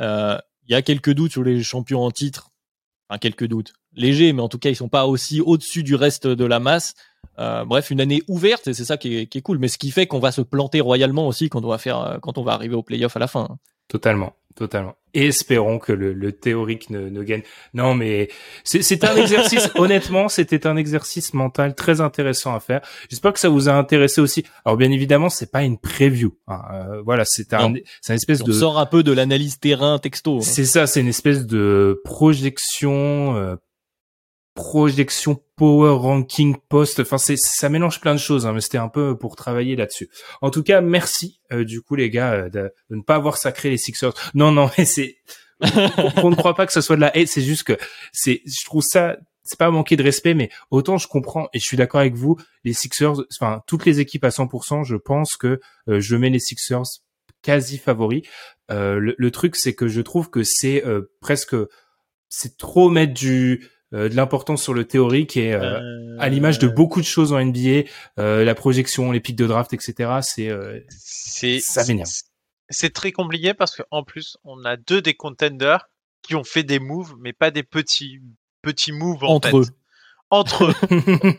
Euh, 0.00 0.36
Il 0.66 0.72
y 0.72 0.74
a 0.74 0.82
quelques 0.82 1.12
doutes 1.12 1.30
sur 1.32 1.44
les 1.44 1.62
champions 1.62 2.02
en 2.02 2.10
titre. 2.10 2.50
Enfin, 3.08 3.18
quelques 3.18 3.46
doutes. 3.46 3.74
Légers, 3.94 4.32
mais 4.32 4.40
en 4.42 4.48
tout 4.48 4.58
cas, 4.58 4.70
ils 4.70 4.74
sont 4.76 4.88
pas 4.88 5.06
aussi 5.06 5.40
au-dessus 5.42 5.82
du 5.84 5.94
reste 5.94 6.26
de 6.26 6.44
la 6.44 6.58
masse. 6.58 6.94
Euh, 7.38 7.64
bref, 7.64 7.90
une 7.90 8.00
année 8.00 8.22
ouverte, 8.28 8.68
et 8.68 8.74
c'est 8.74 8.84
ça 8.84 8.96
qui 8.96 9.18
est, 9.18 9.26
qui 9.26 9.38
est 9.38 9.42
cool. 9.42 9.58
Mais 9.58 9.68
ce 9.68 9.78
qui 9.78 9.90
fait 9.90 10.06
qu'on 10.06 10.20
va 10.20 10.32
se 10.32 10.40
planter 10.40 10.80
royalement 10.80 11.26
aussi 11.28 11.48
quand 11.48 11.64
on 11.64 11.68
va 11.68 11.78
faire, 11.78 12.00
euh, 12.00 12.18
quand 12.20 12.38
on 12.38 12.42
va 12.44 12.52
arriver 12.52 12.74
au 12.74 12.82
playoff 12.82 13.16
à 13.16 13.20
la 13.20 13.26
fin. 13.26 13.58
Totalement, 13.88 14.32
totalement. 14.54 14.94
Et 15.16 15.26
espérons 15.26 15.78
que 15.78 15.92
le, 15.92 16.12
le 16.12 16.32
théorique 16.32 16.90
ne, 16.90 17.08
ne 17.08 17.22
gagne. 17.22 17.42
Non, 17.74 17.94
mais 17.94 18.28
c'est 18.64 19.04
un 19.04 19.14
exercice. 19.14 19.70
honnêtement, 19.76 20.28
c'était 20.28 20.66
un 20.66 20.76
exercice 20.76 21.34
mental 21.34 21.76
très 21.76 22.00
intéressant 22.00 22.52
à 22.56 22.58
faire. 22.60 22.80
J'espère 23.10 23.32
que 23.32 23.38
ça 23.38 23.48
vous 23.48 23.68
a 23.68 23.72
intéressé 23.74 24.20
aussi. 24.20 24.44
Alors, 24.64 24.76
bien 24.76 24.90
évidemment, 24.90 25.28
c'est 25.28 25.52
pas 25.52 25.62
une 25.62 25.78
preview. 25.78 26.36
hein. 26.48 26.62
Euh, 26.72 27.02
voilà, 27.02 27.24
c'est 27.26 27.52
un, 27.54 27.74
c'est 28.00 28.12
une 28.14 28.16
espèce 28.16 28.40
On 28.42 28.46
de. 28.46 28.52
sort 28.52 28.78
un 28.80 28.86
peu 28.86 29.04
de 29.04 29.12
l'analyse 29.12 29.60
terrain 29.60 29.98
texto. 30.00 30.38
hein. 30.38 30.40
C'est 30.40 30.64
ça, 30.64 30.88
c'est 30.88 31.00
une 31.02 31.08
espèce 31.08 31.46
de 31.46 32.00
projection, 32.04 33.36
euh, 33.36 33.54
projection 34.54 35.40
power 35.56 35.90
ranking 35.90 36.56
post. 36.68 37.00
Enfin, 37.00 37.18
c'est 37.18 37.36
ça 37.36 37.68
mélange 37.68 38.00
plein 38.00 38.14
de 38.14 38.18
choses, 38.20 38.46
hein, 38.46 38.52
mais 38.52 38.60
c'était 38.60 38.78
un 38.78 38.88
peu 38.88 39.16
pour 39.18 39.36
travailler 39.36 39.76
là-dessus. 39.76 40.08
En 40.42 40.50
tout 40.50 40.62
cas, 40.62 40.80
merci 40.80 41.40
euh, 41.52 41.64
du 41.64 41.82
coup 41.82 41.96
les 41.96 42.10
gars 42.10 42.32
euh, 42.32 42.48
de, 42.48 42.72
de 42.90 42.96
ne 42.96 43.02
pas 43.02 43.16
avoir 43.16 43.36
sacré 43.36 43.70
les 43.70 43.78
Sixers. 43.78 44.14
Non, 44.34 44.52
non, 44.52 44.70
mais 44.78 44.84
c'est 44.84 45.16
qu'on 46.20 46.30
ne 46.30 46.36
croit 46.36 46.54
pas 46.54 46.66
que 46.66 46.72
ce 46.72 46.80
soit 46.80 46.96
de 46.96 47.00
la 47.00 47.08
hate. 47.08 47.28
C'est 47.28 47.42
juste 47.42 47.64
que 47.64 47.76
c'est, 48.12 48.42
je 48.46 48.64
trouve 48.64 48.82
ça. 48.82 49.16
C'est 49.46 49.58
pas 49.58 49.70
manquer 49.70 49.96
de 49.96 50.02
respect, 50.02 50.32
mais 50.32 50.48
autant 50.70 50.96
je 50.96 51.06
comprends 51.06 51.50
et 51.52 51.58
je 51.58 51.64
suis 51.64 51.76
d'accord 51.76 52.00
avec 52.00 52.14
vous. 52.14 52.38
Les 52.64 52.72
Sixers, 52.72 53.16
enfin 53.30 53.62
toutes 53.66 53.84
les 53.84 54.00
équipes 54.00 54.24
à 54.24 54.30
100%, 54.30 54.84
je 54.84 54.96
pense 54.96 55.36
que 55.36 55.60
euh, 55.88 56.00
je 56.00 56.16
mets 56.16 56.30
les 56.30 56.38
Sixers 56.38 56.84
quasi 57.42 57.78
favoris. 57.78 58.22
Euh, 58.70 58.98
le, 58.98 59.14
le 59.16 59.30
truc, 59.30 59.54
c'est 59.56 59.74
que 59.74 59.86
je 59.86 60.00
trouve 60.00 60.30
que 60.30 60.42
c'est 60.42 60.84
euh, 60.84 61.12
presque, 61.20 61.54
c'est 62.28 62.56
trop 62.56 62.88
mettre 62.88 63.14
du 63.14 63.68
de 63.94 64.14
l'importance 64.14 64.62
sur 64.62 64.74
le 64.74 64.84
théorique 64.84 65.36
et 65.36 65.54
à 65.54 66.28
l'image 66.28 66.58
de 66.58 66.68
beaucoup 66.68 67.00
de 67.00 67.06
choses 67.06 67.32
en 67.32 67.44
NBA, 67.44 67.88
la 68.16 68.54
projection, 68.54 69.12
les 69.12 69.20
pics 69.20 69.36
de 69.36 69.46
draft, 69.46 69.72
etc. 69.72 70.18
C'est 70.22 70.50
c'est 70.88 71.60
ça 71.60 71.84
m'énerve. 71.84 72.10
C'est 72.70 72.92
très 72.92 73.12
compliqué 73.12 73.54
parce 73.54 73.76
qu'en 73.76 74.02
plus 74.02 74.36
on 74.44 74.64
a 74.64 74.76
deux 74.76 75.02
des 75.02 75.14
contenders 75.14 75.88
qui 76.22 76.34
ont 76.34 76.44
fait 76.44 76.62
des 76.62 76.78
moves, 76.78 77.14
mais 77.20 77.32
pas 77.32 77.50
des 77.50 77.62
petits 77.62 78.20
petits 78.62 78.92
moves 78.92 79.22
en 79.22 79.34
entre 79.34 79.58
eux. 79.58 79.66
Entre 80.30 80.64
eux. 80.64 80.74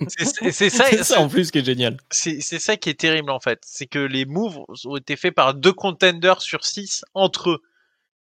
c'est 0.52 0.70
ça, 0.70 1.04
ça 1.04 1.20
en 1.20 1.28
plus 1.28 1.52
qui 1.52 1.58
est 1.58 1.66
génial. 1.66 1.98
C'est 2.12 2.40
ça 2.42 2.78
qui 2.78 2.90
est 2.90 3.00
terrible 3.00 3.32
en 3.32 3.40
fait, 3.40 3.60
c'est 3.66 3.88
que 3.88 4.00
les 4.00 4.26
moves 4.26 4.60
ont 4.86 4.96
été 4.96 5.16
faits 5.18 5.34
par 5.34 5.54
deux 5.56 5.74
contenders 5.74 6.42
sur 6.42 6.64
six 6.64 7.04
entre 7.14 7.50
eux. 7.50 7.62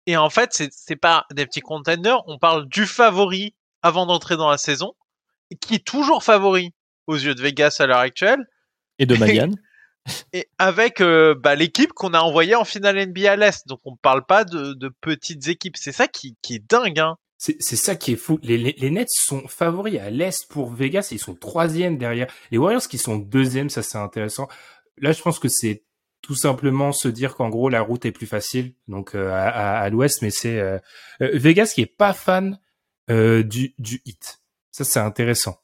Et 0.06 0.16
en 0.16 0.30
fait, 0.30 0.62
c'est 0.70 0.96
pas 0.96 1.26
des 1.32 1.46
petits 1.46 1.60
contenders, 1.60 2.22
on 2.26 2.38
parle 2.38 2.68
du 2.68 2.86
favori 2.86 3.54
avant 3.88 4.06
d'entrer 4.06 4.36
dans 4.36 4.48
la 4.48 4.58
saison, 4.58 4.94
qui 5.60 5.74
est 5.74 5.84
toujours 5.84 6.22
favori 6.22 6.72
aux 7.06 7.16
yeux 7.16 7.34
de 7.34 7.42
Vegas 7.42 7.76
à 7.80 7.86
l'heure 7.86 7.98
actuelle. 7.98 8.46
Et 8.98 9.06
de 9.06 9.16
Mayan. 9.16 9.50
et 10.32 10.48
avec 10.58 11.00
euh, 11.00 11.34
bah, 11.34 11.54
l'équipe 11.54 11.92
qu'on 11.92 12.14
a 12.14 12.20
envoyée 12.20 12.54
en 12.54 12.64
finale 12.64 13.04
NBA 13.08 13.32
à 13.32 13.36
l'Est. 13.36 13.66
Donc 13.66 13.80
on 13.84 13.92
ne 13.92 13.96
parle 14.00 14.24
pas 14.24 14.44
de, 14.44 14.74
de 14.74 14.90
petites 15.00 15.48
équipes. 15.48 15.76
C'est 15.76 15.92
ça 15.92 16.06
qui, 16.06 16.36
qui, 16.42 16.56
est 16.56 16.70
dingue. 16.70 17.00
Hein. 17.00 17.16
C'est 17.38 17.76
ça 17.76 17.94
qui 17.94 18.12
est 18.12 18.16
fou. 18.16 18.38
Les, 18.42 18.58
les, 18.58 18.74
les, 18.78 18.90
Nets 18.90 19.08
sont 19.10 19.46
favoris 19.46 19.98
à 20.00 20.10
l'Est 20.10 20.48
pour 20.50 20.72
Vegas. 20.72 21.08
Ils 21.12 21.20
sont 21.20 21.34
troisième 21.34 21.96
derrière. 21.96 22.26
Les 22.50 22.58
Warriors 22.58 22.86
qui 22.88 22.98
sont 22.98 23.16
deuxième, 23.16 23.70
ça 23.70 23.82
c'est 23.82 23.98
intéressant. 23.98 24.48
Là, 24.98 25.12
je 25.12 25.22
pense 25.22 25.38
que 25.38 25.48
c'est 25.48 25.84
tout 26.20 26.34
simplement 26.34 26.90
se 26.90 27.06
dire 27.06 27.36
qu'en 27.36 27.48
gros 27.48 27.68
la 27.68 27.80
route 27.80 28.04
est 28.04 28.12
plus 28.12 28.26
facile 28.26 28.74
donc 28.88 29.14
euh, 29.14 29.30
à, 29.30 29.48
à, 29.48 29.80
à 29.80 29.88
l'Ouest, 29.88 30.20
mais 30.20 30.30
c'est 30.30 30.58
euh, 30.58 30.78
Vegas 31.20 31.72
qui 31.74 31.82
est 31.82 31.86
pas 31.86 32.12
fan 32.12 32.58
du, 33.08 33.74
du 33.78 34.02
hit. 34.04 34.40
Ça 34.70 34.84
c'est 34.84 35.00
intéressant. 35.00 35.58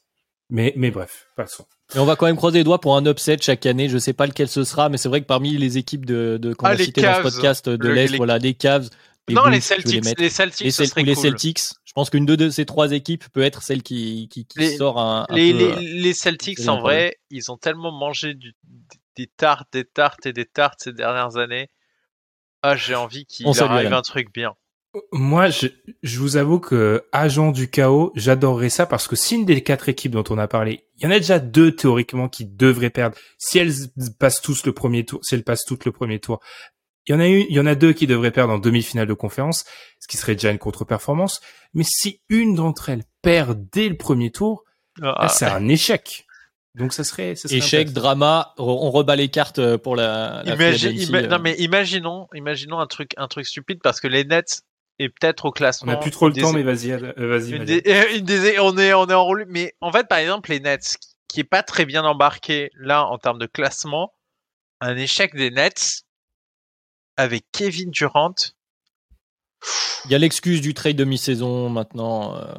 Mais 0.51 0.73
mais 0.77 0.91
bref, 0.91 1.29
passons. 1.37 1.67
Et 1.95 1.99
on 1.99 2.05
va 2.05 2.17
quand 2.17 2.27
même 2.27 2.37
croiser 2.37 2.59
les 2.59 2.65
doigts 2.65 2.81
pour 2.81 2.97
un 2.97 3.05
upset 3.07 3.37
chaque 3.41 3.67
année. 3.67 3.89
Je 3.89 3.99
sais 3.99 4.13
pas 4.13 4.27
lequel 4.27 4.49
ce 4.49 4.65
sera, 4.65 4.89
mais 4.89 4.97
c'est 4.97 5.09
vrai 5.09 5.21
que 5.21 5.27
parmi 5.27 5.57
les 5.57 5.79
équipes 5.79 6.07
de, 6.07 6.39
de 6.41 6.55
qu'on 6.55 6.67
ah, 6.67 6.71
a 6.71 6.77
cité 6.77 7.03
dans 7.03 7.17
ce 7.17 7.23
podcast 7.23 7.69
de 7.69 7.89
l'Est, 7.89 8.17
voilà, 8.17 8.39
les 8.39 8.55
Cavs. 8.55 8.89
non, 9.31 9.47
les 9.47 9.61
Celtics, 9.61 10.05
les, 10.19 10.29
Celtics, 10.31 10.77
les, 10.97 11.03
les 11.03 11.15
Celtics. 11.15 11.61
Je 11.85 11.93
pense 11.95 12.11
qu'une 12.11 12.27
de, 12.27 12.51
ces 12.51 12.67
trois 12.67 12.91
équipes 12.93 13.25
peut 13.33 13.43
être 13.43 13.63
celle 13.63 13.83
qui, 13.83 14.29
qui, 14.29 14.47
qui 14.47 14.77
sort 14.77 14.99
un, 14.99 15.27
les, 15.31 15.53
peu, 15.53 15.79
les, 15.79 16.01
les, 16.01 16.15
Celtics, 16.15 16.67
en 16.69 16.81
vrai, 16.81 17.19
ils 17.31 17.53
ont 17.53 17.57
tellement 17.57 17.93
mangé 17.93 18.35
du, 18.35 18.55
des 19.17 19.29
tartes, 19.29 19.69
des 19.73 19.85
tartes 19.85 20.27
et 20.27 20.33
des 20.33 20.47
tartes 20.47 20.81
ces 20.83 20.93
dernières 20.93 21.37
années. 21.37 21.69
Ah, 22.63 22.77
j'ai 22.77 22.95
envie 22.95 23.27
qu'il 23.27 23.47
arrive 23.47 23.93
un 23.93 24.03
truc 24.03 24.33
bien. 24.33 24.55
Moi, 25.13 25.51
je, 25.51 25.67
je, 26.03 26.19
vous 26.19 26.37
avoue 26.37 26.61
que 26.61 27.05
agent 27.13 27.51
du 27.51 27.69
chaos, 27.69 28.13
j'adorerais 28.15 28.69
ça 28.69 28.87
parce 28.87 29.09
que 29.09 29.17
si 29.17 29.35
une 29.35 29.45
des 29.45 29.63
quatre 29.63 29.89
équipes 29.89 30.13
dont 30.13 30.25
on 30.31 30.39
a 30.39 30.47
parlé, 30.47 30.85
il 30.97 31.05
y 31.05 31.07
en 31.07 31.11
a 31.11 31.19
déjà 31.19 31.39
deux 31.39 31.75
théoriquement 31.75 32.29
qui 32.29 32.45
devraient 32.45 32.91
perdre. 32.91 33.17
Si 33.39 33.59
elles 33.59 33.73
passent 34.19 34.41
tous 34.41 34.65
le 34.67 34.73
premier 34.73 35.05
tour, 35.05 35.21
si 35.23 35.35
elles 35.35 35.45
passent 35.45 35.65
toutes 35.65 35.85
le 35.85 35.93
premier 35.93 36.21
tour, 36.21 36.41
il 37.07 37.13
y 37.13 37.15
en 37.15 37.21
a 37.21 37.27
une, 37.27 37.45
il 37.49 37.55
y 37.55 37.61
en 37.61 37.67
a 37.67 37.75
deux 37.75 37.93
qui 37.93 38.07
devraient 38.07 38.31
perdre 38.31 38.53
en 38.53 38.59
demi-finale 38.59 39.07
de 39.07 39.15
conférence, 39.15 39.65
ce 40.01 40.09
qui 40.09 40.17
serait 40.17 40.35
déjà 40.35 40.51
une 40.51 40.59
contre-performance. 40.59 41.41
Mais 41.75 41.85
si 41.85 42.23
une 42.29 42.55
d'entre 42.55 42.89
elles 42.89 43.05
perd 43.21 43.69
dès 43.73 43.89
le 43.89 43.97
premier 43.97 44.31
tour, 44.31 44.65
ah. 45.03 45.29
c'est 45.29 45.47
un 45.47 45.69
échec. 45.69 46.27
Donc 46.75 46.93
ça 46.93 47.05
serait, 47.05 47.37
ça 47.37 47.49
serait 47.49 47.59
échec, 47.59 47.93
drama. 47.93 48.53
On 48.59 48.91
rebat 48.91 49.15
les 49.15 49.29
cartes 49.29 49.61
euh, 49.61 49.79
pour 49.79 49.95
la. 49.95 50.43
la 50.45 50.57
non 50.57 51.37
euh. 51.37 51.39
mais 51.41 51.55
imaginons, 51.59 52.27
imaginons 52.35 52.81
un 52.81 52.87
truc, 52.87 53.13
un 53.17 53.29
truc 53.29 53.47
stupide 53.47 53.79
parce 53.83 54.01
que 54.01 54.09
les 54.09 54.25
Nets 54.25 54.63
et 54.99 55.09
peut-être 55.09 55.47
au 55.47 55.51
classement. 55.51 55.93
On 55.93 55.95
n'a 55.95 56.01
plus 56.01 56.11
trop 56.11 56.29
le 56.29 56.35
temps, 56.35 56.53
mais 56.53 56.63
vas-y, 56.63 56.93
euh, 56.93 57.13
vas-y. 57.17 57.55
on 58.61 58.79
est, 58.79 58.95
on 58.95 59.09
est 59.09 59.15
en 59.15 59.25
roule. 59.25 59.47
Mais 59.49 59.75
en 59.81 59.93
fait, 59.93 60.07
par 60.07 60.19
exemple, 60.19 60.51
les 60.51 60.61
Nets, 60.61 60.99
qui 61.29 61.41
est 61.41 61.45
pas 61.45 61.63
très 61.63 61.85
bien 61.85 62.05
embarqué 62.05 62.71
là 62.79 63.05
en 63.07 63.19
termes 63.19 63.39
de 63.39 63.47
classement, 63.47 64.13
un 64.81 64.97
échec 64.97 65.35
des 65.35 65.51
Nets 65.51 66.05
avec 67.17 67.45
Kevin 67.53 67.91
Durant. 67.91 68.35
Il 70.05 70.11
y 70.11 70.15
a 70.15 70.19
l'excuse 70.19 70.61
du 70.61 70.75
trade 70.75 70.97
de 70.97 71.05
mi-saison 71.05 71.69
maintenant. 71.69 72.37
Euh, 72.37 72.55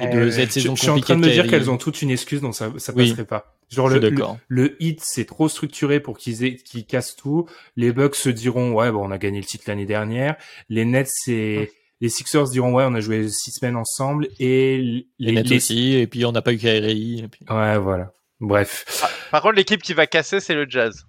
et 0.00 0.08
de 0.08 0.30
cette 0.30 0.52
saison 0.52 0.74
je, 0.74 0.80
je 0.80 0.82
suis 0.82 0.90
en 0.90 1.00
train 1.00 1.16
de 1.16 1.20
me 1.20 1.30
dire 1.30 1.46
qu'elles 1.46 1.70
ont 1.70 1.78
toutes 1.78 2.02
une 2.02 2.10
excuse, 2.10 2.40
donc 2.40 2.54
ça, 2.54 2.70
ça 2.78 2.92
passerait 2.92 3.24
pas. 3.24 3.53
Genre 3.74 3.88
le, 3.88 3.98
le, 3.98 4.22
le, 4.48 4.82
hit, 4.82 5.00
c'est 5.02 5.24
trop 5.24 5.48
structuré 5.48 6.00
pour 6.00 6.16
qu'ils 6.16 6.56
qu'ils 6.62 6.86
cassent 6.86 7.16
tout. 7.16 7.48
Les 7.76 7.92
Bucks 7.92 8.14
se 8.14 8.28
diront 8.28 8.72
ouais 8.72 8.90
bon 8.90 9.08
on 9.08 9.10
a 9.10 9.18
gagné 9.18 9.40
le 9.40 9.46
titre 9.46 9.64
l'année 9.66 9.86
dernière. 9.86 10.36
Les 10.68 10.84
Nets 10.84 11.10
c'est 11.10 11.72
les 12.00 12.08
Sixers 12.08 12.50
diront 12.50 12.72
ouais 12.72 12.84
on 12.86 12.94
a 12.94 13.00
joué 13.00 13.28
six 13.28 13.52
semaines 13.52 13.76
ensemble 13.76 14.28
et 14.38 14.78
les, 14.78 15.06
les 15.18 15.32
Nets 15.32 15.52
aussi 15.52 15.94
et 15.94 16.06
puis 16.06 16.24
on 16.24 16.32
n'a 16.32 16.42
pas 16.42 16.52
eu 16.52 16.58
Kyrie. 16.58 17.26
Puis... 17.30 17.44
Ouais 17.48 17.78
voilà. 17.78 18.12
Bref. 18.40 18.84
Ah, 19.02 19.10
par 19.30 19.42
contre 19.42 19.54
l'équipe 19.54 19.82
qui 19.82 19.94
va 19.94 20.06
casser 20.06 20.40
c'est 20.40 20.54
le 20.54 20.66
Jazz 20.68 21.06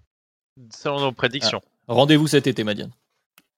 selon 0.74 1.00
nos 1.02 1.12
prédictions. 1.12 1.62
Ah. 1.88 1.94
Rendez-vous 1.94 2.28
cet 2.28 2.48
été 2.48 2.64
Madiane. 2.64 2.92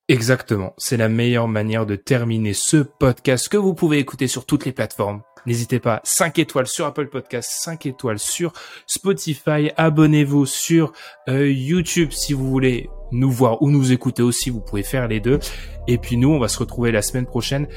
Exactement, 0.09 0.73
c'est 0.77 0.95
la 0.95 1.09
meilleure 1.09 1.49
manière 1.49 1.85
de 1.85 1.97
terminer 1.97 2.53
ce 2.53 2.77
podcast 2.77 3.49
que 3.49 3.57
vous 3.57 3.73
pouvez 3.73 3.99
écouter 3.99 4.27
sur 4.27 4.45
toutes 4.45 4.65
les 4.65 4.71
plateformes 4.71 5.21
N'hésitez 5.47 5.79
pas, 5.79 6.01
5 6.03 6.39
étoiles 6.39 6.67
sur 6.67 6.85
Apple 6.85 7.07
Podcast, 7.07 7.49
5 7.63 7.85
étoiles 7.85 8.19
sur 8.19 8.51
Spotify. 8.85 9.71
Abonnez-vous 9.77 10.45
sur 10.45 10.91
euh, 11.29 11.49
YouTube 11.49 12.11
si 12.11 12.33
vous 12.33 12.49
voulez 12.49 12.89
nous 13.13 13.31
voir 13.31 13.61
ou 13.61 13.71
nous 13.71 13.93
écouter 13.93 14.21
aussi. 14.21 14.49
Vous 14.49 14.59
pouvez 14.59 14.83
faire 14.83 15.07
les 15.07 15.21
deux. 15.21 15.39
Et 15.87 15.97
puis 15.97 16.17
nous, 16.17 16.29
on 16.29 16.37
va 16.37 16.49
se 16.49 16.59
retrouver 16.59 16.91
la 16.91 17.01
semaine 17.01 17.25
prochaine. 17.25 17.69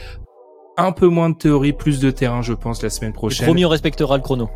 Un 0.77 0.91
peu 0.91 1.07
moins 1.07 1.31
de 1.31 1.37
théorie, 1.37 1.73
plus 1.73 2.01
de 2.01 2.11
terrain, 2.11 2.43
je 2.43 2.55
pense, 2.55 2.83
la 2.83 2.91
semaine 2.91 3.13
prochaine. 3.13 3.47
promis, 3.47 3.65
on 3.65 3.69
respectera 3.69 4.17
le 4.17 4.23
chrono. 4.25 4.51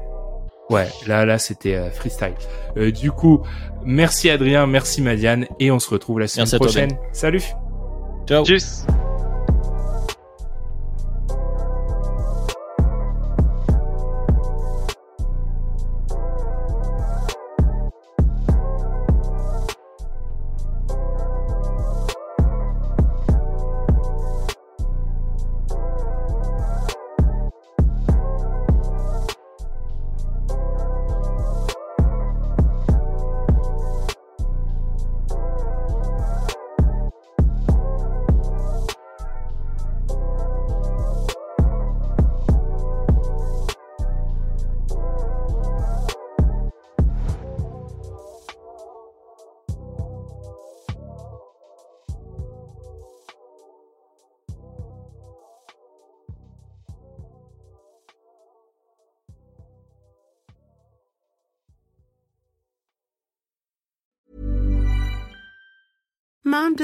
Ouais, 0.71 0.89
là, 1.07 1.25
là, 1.25 1.39
c'était 1.39 1.77
euh, 1.77 1.91
freestyle. 1.91 2.35
Euh, 2.77 2.91
du 2.91 3.13
coup, 3.13 3.43
merci 3.85 4.29
Adrien, 4.29 4.67
merci 4.67 5.03
Madiane, 5.03 5.47
et 5.61 5.71
on 5.71 5.79
se 5.79 5.91
retrouve 5.91 6.19
la 6.19 6.27
semaine 6.27 6.49
prochaine. 6.59 6.99
Salut. 7.13 7.43
Ciao. 8.27 8.45
Tchuss. 8.45 8.87